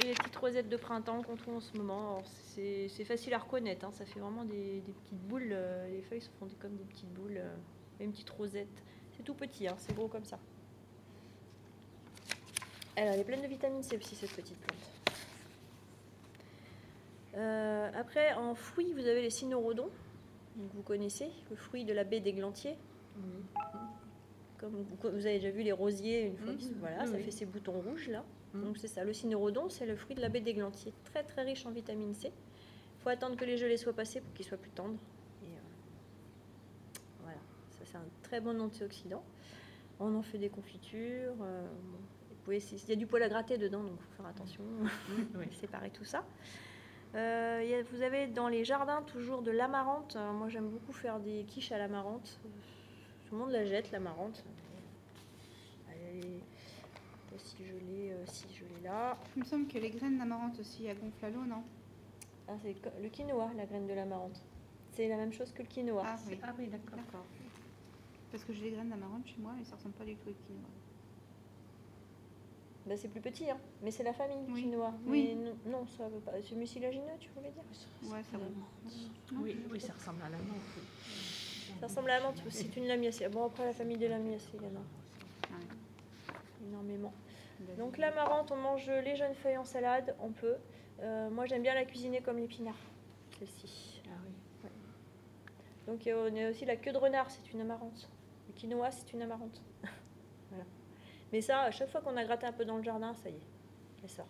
Et 0.02 0.08
les 0.08 0.14
petites 0.14 0.36
rosettes 0.38 0.70
de 0.70 0.78
printemps 0.78 1.22
qu'on 1.22 1.36
trouve 1.36 1.56
en 1.58 1.60
ce 1.60 1.76
moment. 1.78 2.24
C'est 2.56 2.88
facile 3.06 3.34
à 3.34 3.38
reconnaître, 3.38 3.86
hein, 3.86 3.92
ça 3.94 4.06
fait 4.06 4.20
vraiment 4.20 4.44
des, 4.44 4.82
des 4.82 4.92
petites 4.94 5.28
boules. 5.28 5.50
euh, 5.52 5.88
les 5.90 6.02
feuilles 6.02 6.22
se 6.22 6.30
font 6.40 6.46
des- 6.46 6.56
comme 6.56 6.76
des 6.76 6.84
petites 6.86 7.14
boules, 7.14 7.38
euh, 7.38 7.56
une 8.00 8.12
petite 8.12 8.30
rosette. 8.30 8.84
C'est 9.16 9.24
tout 9.24 9.34
petit, 9.36 9.68
hein, 9.68 9.76
c'est 9.78 9.94
gros 9.96 10.08
comme 10.08 10.26
ça. 10.26 10.40
Alors, 12.96 13.14
elle 13.14 13.20
est 13.20 13.24
pleine 13.24 13.42
de 13.42 13.48
vitamine 13.48 13.84
C 13.84 13.98
aussi, 13.98 14.16
cette 14.16 14.32
petite 14.32 14.58
plante. 14.58 14.92
Euh, 17.36 17.92
après, 17.96 18.34
en 18.34 18.56
fruits, 18.56 18.94
vous 18.94 19.06
avez 19.08 19.22
les 19.22 19.30
cynorhodons. 19.30 19.90
Donc, 20.56 20.72
vous 20.74 20.82
connaissez 20.82 21.30
le 21.50 21.56
fruit 21.56 21.86
de 21.86 21.94
la 21.94 22.04
baie 22.04 22.20
d'églantier. 22.20 22.72
Oui. 22.72 22.91
Comme 24.58 24.76
vous, 24.76 24.86
vous 25.02 25.26
avez 25.26 25.40
déjà 25.40 25.50
vu 25.50 25.64
les 25.64 25.72
rosiers, 25.72 26.22
une 26.28 26.38
fois 26.38 26.54
qu'ils 26.54 26.68
sont- 26.68 26.74
voilà, 26.80 27.02
Oui, 27.04 27.08
ça 27.08 27.16
oui. 27.18 27.24
fait 27.24 27.32
ces 27.32 27.46
boutons 27.46 27.80
rouges 27.82 28.10
là. 28.10 28.24
Mhm. 28.54 28.64
Donc 28.64 28.78
c'est 28.78 28.88
ça, 28.88 29.04
le 29.04 29.12
cynorhodon, 29.14 29.70
c'est 29.70 29.86
le 29.88 29.96
fruit 29.96 30.16
de 30.16 30.22
la 30.22 30.30
baie 30.30 30.42
d'églantier, 30.42 30.94
très 31.06 31.24
très 31.24 31.42
riche 31.44 31.66
en 31.66 31.72
vitamine 31.72 32.14
C. 32.14 32.28
Il 33.00 33.02
faut 33.02 33.10
attendre 33.10 33.36
que 33.36 33.46
les 33.46 33.58
gelées 33.58 33.78
soient 33.78 33.94
passées 33.94 34.22
pour 34.22 34.32
qu'il 34.34 34.46
soit 34.46 34.58
plus 34.60 34.70
tendre. 34.70 34.98
Et, 35.42 35.48
euh, 35.48 37.00
voilà, 37.24 37.40
ça 37.72 37.80
c'est 37.86 37.98
un 37.98 38.06
très 38.22 38.40
bon 38.40 38.60
antioxydant. 38.62 39.24
On 40.00 40.14
en 40.16 40.22
fait 40.22 40.38
des 40.38 40.50
confitures. 40.50 41.34
euh, 41.42 41.68
bon. 41.68 41.98
Vous 42.30 42.36
pouvez, 42.46 42.58
il 42.58 42.90
y 42.90 42.92
a 42.92 42.96
du 42.96 43.06
poil 43.08 43.22
à 43.24 43.30
gratter 43.30 43.58
dedans, 43.58 43.84
donc 43.84 43.94
il 44.00 44.04
faut 44.04 44.14
faire 44.22 44.26
attention. 44.28 44.64
Oui. 45.36 45.48
séparer 45.60 45.90
tout 45.92 46.06
ça. 46.06 46.24
Euh, 47.16 47.62
il 47.64 47.70
y 47.70 47.74
a- 47.76 47.84
vous 47.84 48.02
avez 48.02 48.28
dans 48.28 48.48
les 48.48 48.64
jardins 48.64 49.02
toujours 49.04 49.42
de 49.42 49.52
l'amarante. 49.52 50.16
Alors, 50.16 50.34
moi 50.34 50.50
j'aime 50.50 50.70
beaucoup 50.70 50.94
faire 50.94 51.20
des 51.20 51.44
quiches 51.46 51.72
à 51.72 51.78
l'amarante. 51.78 52.40
Euh, 53.32 53.36
Tout 53.36 53.36
le 53.36 53.42
monde 53.42 53.52
la 53.52 53.66
jette, 53.66 53.92
l'amarante. 53.92 54.44
Elle 55.90 56.18
est- 56.18 56.42
Si 57.38 57.56
je 57.66 57.74
l'ai 57.74 58.12
euh, 58.12 58.26
si 58.28 58.46
je 58.54 58.66
l'ai 58.66 58.82
là. 58.84 59.18
Il 59.38 59.44
me 59.44 59.48
semble 59.48 59.66
que 59.68 59.78
les 59.78 59.90
graines 59.90 60.18
d'amarante 60.18 60.60
aussi, 60.60 60.88
à 60.90 60.94
gonfle 60.94 61.26
à 61.26 61.30
l'eau, 61.30 61.46
non? 61.46 61.64
Ah, 62.48 62.54
c'est 62.62 62.76
le 63.02 63.08
quinoa, 63.10 63.52
la 63.56 63.66
graine 63.66 63.88
de 63.88 63.94
l'amarante. 63.94 64.42
C'est 64.92 65.08
la 65.08 65.16
même 65.16 65.32
chose 65.32 65.52
que 65.54 65.62
le 65.62 65.68
quinoa. 65.70 66.04
Ah 66.06 66.18
oui. 66.28 66.38
Ah 66.44 66.54
oui, 66.60 66.68
d'accord. 66.68 66.98
D'accord. 66.98 67.26
Parce 68.32 68.44
que 68.44 68.52
j'ai 68.54 68.64
des 68.64 68.72
graines 68.72 68.90
d'amarante 68.90 69.26
chez 69.28 69.38
moi 69.40 69.54
et 69.62 69.64
ça 69.64 69.76
ressemble 69.78 69.96
pas 69.96 70.04
du 70.04 70.16
tout 70.16 70.30
au 70.30 70.34
quinoa. 70.34 70.68
Bah, 72.86 72.98
c'est 72.98 73.08
plus 73.08 73.22
petit, 73.22 73.50
hein, 73.50 73.58
mais 73.82 73.92
c'est 73.92 74.04
la 74.04 74.14
famille 74.14 74.44
du 74.46 74.52
Oui. 74.52 74.64
quinoa. 74.64 74.94
Oui. 75.06 75.36
Mais 75.38 75.46
non, 75.46 75.56
non, 75.80 75.88
ça 75.98 76.10
veut 76.10 76.20
pas. 76.20 76.34
C'est 76.48 76.56
mucilagineux, 76.56 77.18
tu 77.20 77.30
voulais 77.30 77.52
dire? 77.52 77.64
Ouais, 78.12 78.24
ça 78.30 78.38
va. 78.38 78.44
Non 78.44 79.42
Oui, 79.42 79.56
oui, 79.72 79.80
ça 79.80 79.94
ressemble 79.94 80.22
à 80.24 80.30
la 80.30 80.38
menthe. 80.38 80.60
Ça 81.80 81.88
ressemble 81.88 82.12
à 82.12 82.20
la 82.20 82.26
menthe, 82.26 82.42
c'est 82.50 82.76
une 82.76 82.88
lamiacée. 82.88 83.28
Bon, 83.30 83.46
après, 83.46 83.66
la 83.66 83.74
famille 83.74 83.98
des 83.98 84.08
lamiacées, 84.08 84.50
il 84.54 84.62
y 84.62 84.66
en 84.66 84.80
a 84.80 84.84
énormément. 86.68 87.14
Donc, 87.78 87.98
l'amarante, 87.98 88.52
on 88.52 88.58
mange 88.58 88.90
les 88.90 89.16
jeunes 89.16 89.36
feuilles 89.36 89.58
en 89.58 89.66
salade, 89.66 90.16
on 90.20 90.32
peut. 90.32 90.56
Euh, 91.02 91.30
moi, 91.30 91.46
j'aime 91.46 91.62
bien 91.62 91.74
la 91.74 91.86
cuisiner 91.86 92.22
comme 92.22 92.38
l'épinard, 92.38 92.76
celle-ci. 93.38 94.02
Ah 94.08 94.18
oui. 94.26 94.70
Donc, 95.88 96.08
euh, 96.08 96.30
on 96.32 96.36
a 96.38 96.50
aussi 96.50 96.66
la 96.66 96.76
queue 96.76 96.92
de 96.92 96.98
renard, 96.98 97.30
c'est 97.30 97.54
une 97.54 97.62
amarante. 97.62 98.10
Le 98.48 98.54
quinoa, 98.54 98.92
c'est 98.92 99.14
une 99.14 99.22
amarante. 99.22 99.62
voilà. 100.50 100.66
Mais 101.32 101.42
ça, 101.42 101.62
à 101.62 101.72
chaque 101.72 101.90
fois 101.90 102.02
qu'on 102.02 102.18
a 102.18 102.24
gratté 102.24 102.46
un 102.46 102.54
peu 102.54 102.66
dans 102.66 102.78
le 102.78 102.84
jardin, 102.84 103.14
ça 103.14 103.30
y 103.30 103.34
est, 103.34 103.42
elle 104.04 104.10
sort. 104.10 104.28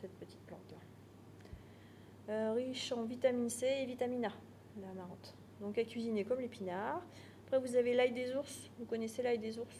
Cette 0.00 0.18
petite 0.18 0.40
plante-là. 0.46 0.78
Euh, 2.32 2.52
riche 2.52 2.92
en 2.92 3.02
vitamine 3.02 3.50
C 3.50 3.66
et 3.66 3.86
vitamine 3.86 4.24
A, 4.24 4.32
l'amarante. 4.80 5.34
Donc, 5.60 5.76
à 5.78 5.84
cuisiner 5.84 6.24
comme 6.24 6.40
l'épinard. 6.40 7.02
Après, 7.46 7.58
vous 7.58 7.76
avez 7.76 7.94
l'ail 7.94 8.12
des 8.12 8.34
ours. 8.34 8.70
Vous 8.78 8.84
connaissez 8.86 9.22
l'ail 9.22 9.38
des 9.38 9.58
ours? 9.58 9.76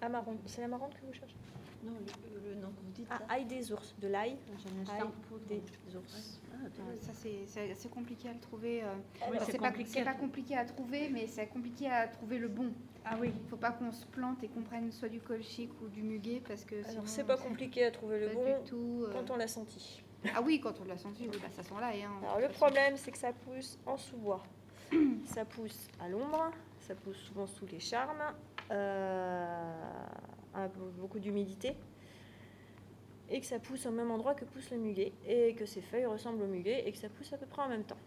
Amarante. 0.00 0.38
C'est 0.46 0.60
l'amarante 0.60 0.94
que 1.00 1.06
vous 1.06 1.12
cherchez? 1.12 1.36
Non, 1.84 1.92
le, 1.92 2.48
le 2.50 2.54
nom 2.56 2.68
que 2.68 2.80
vous 2.84 2.90
dites. 2.92 3.06
Ah, 3.10 3.20
ail 3.34 3.44
des 3.44 3.72
ours, 3.72 3.94
de 4.00 4.08
l'ail 4.08 4.36
J'en 4.48 4.78
ai 4.78 4.82
acheté 4.82 5.08
des 5.48 5.96
ours. 5.96 6.40
Ah, 6.52 6.56
d'accord. 6.62 6.84
Ça, 7.00 7.12
c'est- 7.12 7.88
compliqué 7.90 8.28
à 8.28 8.32
le 8.32 8.40
trouver. 8.40 8.82
euh, 8.82 8.86
Oui, 9.30 9.36
enfin, 9.36 9.44
c'est 9.50 9.58
pas, 9.58 9.68
compliqué 9.68 9.90
c'est 9.90 10.00
à 10.00 10.04
pas 10.04 10.10
trouver. 10.12 10.26
compliqué 10.26 10.56
à 10.56 10.64
trouver, 10.64 11.08
mais 11.08 11.26
c'est 11.28 11.46
compliqué 11.46 11.88
à 11.88 12.08
trouver 12.08 12.38
le 12.38 12.48
bon. 12.48 12.72
Ah 13.04 13.16
oui. 13.20 13.30
Il 13.44 13.48
faut 13.48 13.56
pas 13.56 13.70
qu'on 13.72 13.90
se 13.92 14.06
plante 14.06 14.42
et 14.44 14.48
qu'on 14.48 14.62
prenne 14.62 14.90
soit 14.92 15.08
du 15.08 15.20
colchic 15.20 15.70
ou 15.82 15.88
du 15.88 16.02
muguet 16.02 16.40
parce 16.46 16.64
que 16.64 16.82
sinon, 16.82 16.98
Alors, 17.00 17.08
c'est 17.08 17.24
pas 17.24 17.36
compliqué 17.36 17.84
à 17.84 17.90
trouver 17.90 18.20
le 18.20 18.28
pas 18.28 18.34
bon 18.34 18.58
du 18.62 18.68
tout. 18.68 19.04
euh, 19.06 19.12
quand 19.12 19.30
on 19.32 19.36
l'a 19.36 19.48
senti. 19.48 20.02
Ah 20.34 20.40
oui, 20.42 20.60
quand 20.60 20.80
on 20.80 20.84
l'a 20.84 20.96
senti, 20.96 21.28
oui, 21.28 21.38
bah, 21.42 21.48
ça 21.52 21.62
sent 21.62 21.74
l'ail. 21.80 22.02
Hein, 22.02 22.12
Alors 22.22 22.38
le 22.38 22.46
façon. 22.46 22.58
problème, 22.58 22.96
c'est 22.96 23.10
que 23.10 23.18
ça 23.18 23.32
pousse 23.32 23.78
en 23.86 23.96
sous-bois. 23.96 24.42
ça 25.26 25.44
pousse 25.44 25.88
à 26.00 26.08
l'ombre, 26.08 26.50
ça 26.80 26.94
pousse 26.94 27.16
souvent 27.16 27.46
sous 27.46 27.66
les 27.66 27.80
charmes, 27.80 28.22
euh, 28.70 29.72
beaucoup 30.98 31.18
d'humidité, 31.18 31.76
et 33.30 33.40
que 33.40 33.46
ça 33.46 33.58
pousse 33.58 33.86
au 33.86 33.90
même 33.90 34.10
endroit 34.10 34.34
que 34.34 34.44
pousse 34.44 34.70
le 34.70 34.76
muguet, 34.78 35.12
et 35.26 35.54
que 35.54 35.66
ses 35.66 35.80
feuilles 35.80 36.06
ressemblent 36.06 36.42
au 36.42 36.46
muguet, 36.46 36.86
et 36.86 36.92
que 36.92 36.98
ça 36.98 37.08
pousse 37.08 37.32
à 37.32 37.38
peu 37.38 37.46
près 37.46 37.62
en 37.62 37.68
même 37.68 37.84
temps. 37.84 37.98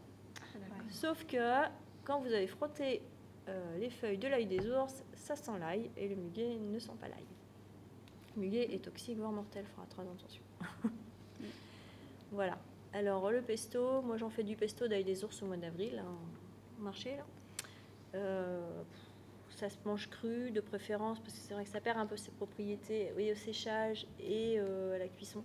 Ouais. 0.56 0.62
Sauf 0.90 1.26
que 1.26 1.64
quand 2.04 2.20
vous 2.22 2.32
avez 2.32 2.48
frotté 2.48 3.02
euh, 3.50 3.78
les 3.78 3.90
feuilles 3.90 4.18
de 4.20 4.28
l'ail 4.28 4.46
des 4.46 4.66
ours, 4.70 5.04
ça 5.16 5.36
sent 5.36 5.58
l'ail, 5.60 5.90
et 5.98 6.08
le 6.08 6.16
muguet 6.16 6.58
ne 6.60 6.80
sent 6.80 6.94
pas 7.00 7.08
l'ail. 7.08 7.26
Le 8.36 8.42
muguet 8.42 8.74
est 8.74 8.84
toxique, 8.84 9.18
voire 9.18 9.32
mortel, 9.32 9.66
il 9.68 9.70
faudra 9.72 9.88
très 9.88 10.02
attention. 10.04 10.44
voilà. 12.36 12.57
Alors 12.94 13.32
le 13.32 13.41
pesto, 13.41 14.02
moi 14.02 14.18
j'en 14.18 14.30
fais 14.30 14.44
du 14.44 14.56
pesto 14.56 14.88
d'ail 14.88 15.03
des 15.03 15.24
ours 15.24 15.41
au 15.41 15.48
mois 15.48 15.57
d'avril, 15.57 15.99
hein, 15.99 16.16
au 16.80 16.84
marché. 16.84 17.16
Là. 17.16 17.26
Euh, 18.16 18.84
ça 19.49 19.70
se 19.70 19.78
mange 19.86 20.10
cru 20.10 20.52
de 20.52 20.60
préférence, 20.62 21.20
parce 21.20 21.34
que 21.34 21.40
c'est 21.40 21.53
vrai 21.53 21.64
que 21.64 21.70
ça 21.70 21.80
perd 21.80 21.98
un 21.98 22.06
peu 22.06 22.18
ses 22.18 22.32
propriétés 22.32 23.12
au 23.14 23.36
séchage 23.36 24.06
et 24.20 24.56
euh, 24.60 24.95
à 24.95 24.98
la 24.98 25.07
cuisson. 25.07 25.44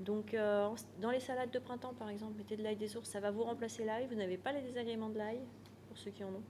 Donc 0.00 0.34
euh, 0.34 0.68
dans 1.00 1.10
les 1.10 1.20
salades 1.20 1.50
de 1.50 1.58
printemps 1.58 1.94
par 1.94 2.08
exemple, 2.10 2.34
mettez 2.36 2.56
de 2.56 2.62
l'ail 2.62 2.76
des 2.76 2.96
ours, 2.96 3.08
ça 3.08 3.20
va 3.20 3.30
vous 3.30 3.44
remplacer 3.44 3.84
l'ail, 3.84 4.06
vous 4.06 4.16
n'avez 4.16 4.36
pas 4.36 4.52
les 4.52 4.60
désagréments 4.62 5.08
de 5.08 5.18
l'ail, 5.18 5.40
pour 5.88 5.96
ceux 5.96 6.10
qui 6.10 6.24
en 6.24 6.28
ont. 6.28 6.42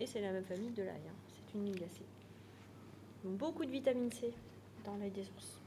Et 0.00 0.06
c'est 0.06 0.20
la 0.20 0.32
même 0.32 0.44
famille 0.44 0.70
de 0.70 0.82
l'ail, 0.82 1.02
hein, 1.08 1.14
c'est 1.28 1.58
une 1.58 1.64
ligacée. 1.64 2.06
Donc 3.24 3.36
beaucoup 3.36 3.64
de 3.64 3.70
vitamine 3.70 4.10
C 4.10 4.32
dans 4.84 4.96
l'ail 4.96 5.10
des 5.10 5.28
ours. 5.30 5.60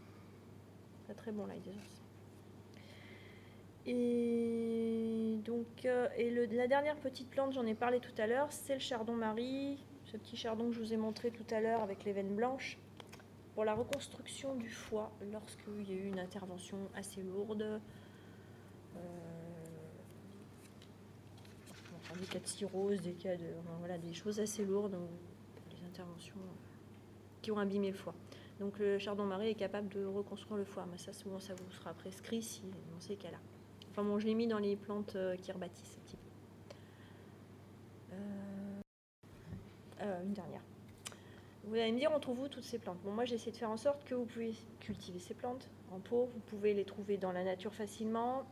Très 1.06 1.14
très 1.14 1.32
bon 1.32 1.46
l'ail 1.46 1.60
des 1.60 1.72
ours. 1.72 2.05
Et 3.88 5.40
donc, 5.46 5.86
euh, 5.86 6.08
et 6.18 6.32
la 6.32 6.68
dernière 6.68 6.96
petite 6.98 7.30
plante, 7.30 7.54
j'en 7.54 7.66
ai 7.66 7.76
parlé 7.76 8.00
tout 8.00 8.14
à 8.18 8.26
l'heure, 8.26 8.48
c'est 8.50 8.74
le 8.74 8.80
chardon-marie, 8.80 9.78
ce 10.06 10.18
petit 10.18 10.36
chardon 10.36 10.70
que 10.70 10.74
je 10.74 10.80
vous 10.80 10.94
ai 10.94 10.98
montré 10.98 11.30
tout 11.30 11.46
à 11.52 11.62
l'heure 11.62 11.82
avec 11.82 12.04
les 12.04 12.12
veines 12.12 12.36
blanches, 12.36 12.80
pour 13.54 13.64
la 13.64 13.74
reconstruction 13.74 14.56
du 14.56 14.70
foie 14.70 15.12
lorsqu'il 15.32 15.88
y 15.90 15.94
a 15.94 15.96
eu 15.96 16.08
une 16.08 16.20
intervention 16.20 16.78
assez 16.96 17.22
lourde. 17.22 17.80
Euh, 18.96 19.00
des 22.20 22.28
cas 22.28 22.40
de 22.40 22.48
cirrhose, 22.48 23.02
des 23.02 23.14
cas 23.14 23.36
de. 23.36 23.46
voilà, 23.80 23.98
des 23.98 24.14
choses 24.14 24.40
assez 24.40 24.64
lourdes, 24.64 24.98
des 25.70 25.86
interventions 25.86 26.40
qui 27.42 27.52
ont 27.52 27.60
abîmé 27.60 27.92
le 27.92 27.98
foie. 27.98 28.16
Donc 28.60 28.80
le 28.80 28.98
chardon-marie 28.98 29.50
est 29.50 29.56
capable 29.56 29.90
de 29.90 30.06
reconstruire 30.06 30.58
le 30.58 30.66
foie, 30.66 30.88
mais 30.90 30.98
ça 30.98 31.14
souvent 31.14 31.40
ça 31.40 31.54
vous 31.56 31.72
sera 31.72 31.94
prescrit 31.94 32.42
si 32.42 32.62
dans 32.62 33.00
ces 33.00 33.16
cas-là. 33.16 33.40
Enfin 33.96 34.04
bon, 34.04 34.20
je 34.20 34.26
l'ai 34.26 34.34
mis 34.34 34.46
dans 34.46 34.60
les 34.60 34.76
plantes 34.76 35.16
euh, 35.16 35.38
qui 35.38 35.54
rebâtissent 35.54 35.98
un 35.98 36.06
petit 36.06 36.18
peu. 36.18 36.76
Euh, 38.12 38.82
euh, 40.02 40.24
une 40.24 40.34
dernière. 40.34 40.60
Vous 41.64 41.76
allez 41.76 41.94
me 41.94 41.98
dire, 41.98 42.12
on 42.14 42.20
trouve 42.20 42.42
où 42.42 42.50
toutes 42.50 42.66
ces 42.66 42.78
plantes? 42.78 42.98
Bon, 43.06 43.14
moi, 43.14 43.24
j'ai 43.24 43.36
essayé 43.36 43.54
de 43.54 43.58
faire 43.58 43.70
en 43.70 43.78
sorte 43.78 44.04
que 44.04 44.14
vous 44.14 44.26
pouvez 44.26 44.54
cultiver 44.82 45.20
ces 45.20 45.34
plantes 45.34 45.70
en 45.94 46.02
pot. 46.02 46.30
Vous 46.34 46.42
pouvez 46.42 46.74
les 46.74 46.84
trouver 46.84 47.16
dans 47.16 47.32
la 47.32 47.46
nature 47.46 47.74
facilement. 47.74 48.44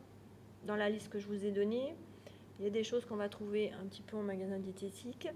Dans 0.66 0.76
la 0.76 0.88
liste 0.88 1.10
que 1.10 1.18
je 1.18 1.26
vous 1.26 1.44
ai 1.44 1.50
donnée, 1.50 1.94
il 2.58 2.64
y 2.64 2.66
a 2.66 2.70
des 2.70 2.82
choses 2.82 3.04
qu'on 3.04 3.16
va 3.16 3.28
trouver 3.28 3.70
un 3.72 3.84
petit 3.84 4.00
peu 4.00 4.16
en 4.16 4.22
magasin 4.22 4.58
diététique. 4.58 5.28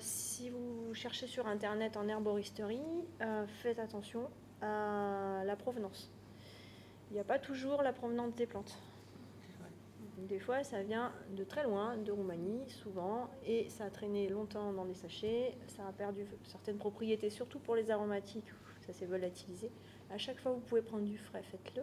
Si 0.00 0.48
vous 0.48 0.94
cherchez 0.94 1.26
sur 1.26 1.46
Internet 1.46 1.98
en 1.98 2.08
herboristerie, 2.08 2.80
faites 3.48 3.80
attention 3.80 4.30
à 4.62 5.42
la 5.44 5.56
provenance. 5.56 6.10
Il 7.10 7.14
n'y 7.14 7.20
a 7.20 7.24
pas 7.24 7.38
toujours 7.38 7.82
la 7.82 7.92
provenance 7.92 8.34
des 8.34 8.46
plantes. 8.46 8.76
Des 10.28 10.38
fois, 10.40 10.62
ça 10.62 10.82
vient 10.82 11.12
de 11.36 11.44
très 11.44 11.62
loin, 11.62 11.96
de 11.96 12.12
Roumanie, 12.12 12.68
souvent, 12.68 13.30
et 13.46 13.68
ça 13.70 13.84
a 13.84 13.90
traîné 13.90 14.28
longtemps 14.28 14.72
dans 14.72 14.84
des 14.84 14.94
sachets. 14.94 15.56
Ça 15.68 15.86
a 15.86 15.92
perdu 15.92 16.26
certaines 16.44 16.76
propriétés, 16.76 17.30
surtout 17.30 17.58
pour 17.60 17.76
les 17.76 17.90
aromatiques, 17.90 18.52
ça 18.86 18.92
s'est 18.92 19.06
volatilisé. 19.06 19.70
À 20.10 20.18
chaque 20.18 20.38
fois, 20.40 20.52
vous 20.52 20.60
pouvez 20.60 20.82
prendre 20.82 21.04
du 21.04 21.16
frais, 21.16 21.42
faites-le. 21.50 21.82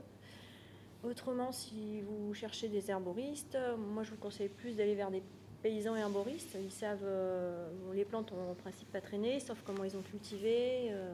Autrement, 1.09 1.51
si 1.51 2.01
vous 2.01 2.33
cherchez 2.33 2.67
des 2.67 2.91
herboristes, 2.91 3.57
moi 3.77 4.03
je 4.03 4.11
vous 4.11 4.17
conseille 4.17 4.49
plus 4.49 4.75
d'aller 4.75 4.95
vers 4.95 5.11
des 5.11 5.23
paysans 5.61 5.95
herboristes. 5.95 6.57
Ils 6.59 6.71
savent, 6.71 7.03
euh, 7.03 7.69
les 7.93 8.05
plantes 8.05 8.31
ont 8.31 8.51
en 8.51 8.55
principe 8.55 8.91
pas 8.91 9.01
traîné, 9.01 9.39
sauf 9.39 9.61
comment 9.65 9.83
ils 9.83 9.95
ont 9.95 10.01
cultivé. 10.01 10.91
euh, 10.91 11.13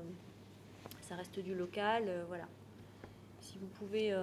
ça 1.02 1.16
reste 1.16 1.40
du 1.40 1.54
local, 1.54 2.06
euh, 2.08 2.24
voilà. 2.28 2.46
Si 3.42 3.58
vous 3.58 3.68
pouvez 3.68 4.14
euh, 4.14 4.20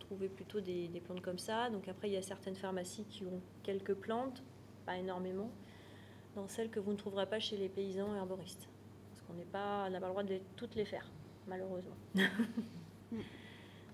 trouver 0.00 0.28
plutôt 0.28 0.60
des, 0.60 0.88
des 0.88 1.00
plantes 1.00 1.20
comme 1.20 1.38
ça. 1.38 1.70
Donc 1.70 1.88
après, 1.88 2.08
il 2.08 2.14
y 2.14 2.16
a 2.16 2.22
certaines 2.22 2.56
pharmacies 2.56 3.04
qui 3.04 3.24
ont 3.24 3.40
quelques 3.62 3.94
plantes, 3.94 4.42
pas 4.86 4.96
énormément, 4.96 5.50
dans 6.34 6.48
celles 6.48 6.70
que 6.70 6.80
vous 6.80 6.92
ne 6.92 6.96
trouverez 6.96 7.26
pas 7.26 7.38
chez 7.38 7.56
les 7.56 7.68
paysans 7.68 8.14
herboristes. 8.16 8.68
Parce 9.10 9.22
qu'on 9.22 9.34
n'est 9.34 9.44
pas, 9.44 9.84
on 9.86 9.90
n'a 9.90 10.00
pas 10.00 10.06
le 10.06 10.12
droit 10.12 10.22
de 10.22 10.30
les- 10.30 10.42
toutes 10.56 10.74
les 10.74 10.86
faire, 10.86 11.06
malheureusement. 11.46 11.96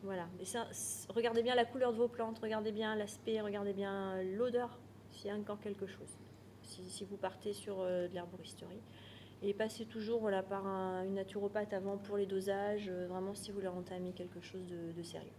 voilà. 0.03 0.29
Mais 0.39 0.45
ça, 0.45 0.69
regardez 1.09 1.43
bien 1.43 1.55
la 1.57 1.65
couleur 1.65 1.93
de 1.93 1.99
vos 1.99 2.09
plantes, 2.09 2.39
regardez 2.39 2.71
bien 2.73 2.95
l'aspect, 2.95 3.41
regardez 3.41 3.73
bien 3.73 4.23
l'odeur, 4.23 4.79
s'il 5.11 5.27
y 5.27 5.31
a 5.31 5.35
encore 5.37 5.61
quelque 5.61 5.87
chose. 5.87 6.17
Si, 6.63 6.89
si 6.89 7.05
vous 7.05 7.17
partez 7.17 7.53
sur 7.53 7.81
euh, 7.81 8.07
de 8.09 8.15
l'herboristerie. 8.15 8.81
Et 9.43 9.55
passez 9.55 9.87
toujours 9.87 10.21
par 10.43 10.67
un- 10.67 11.05
une 11.05 11.15
naturopathe 11.15 11.73
avant 11.73 11.97
pour 11.99 12.17
les 12.17 12.27
dosages, 12.27 12.89
euh, 12.89 13.07
vraiment 13.09 13.35
si 13.35 13.51
vous 13.51 13.57
voulez 13.57 13.69
entamer 13.69 14.13
quelque 14.13 14.41
chose 14.41 14.67
de 14.93 15.03
sérieux. 15.03 15.31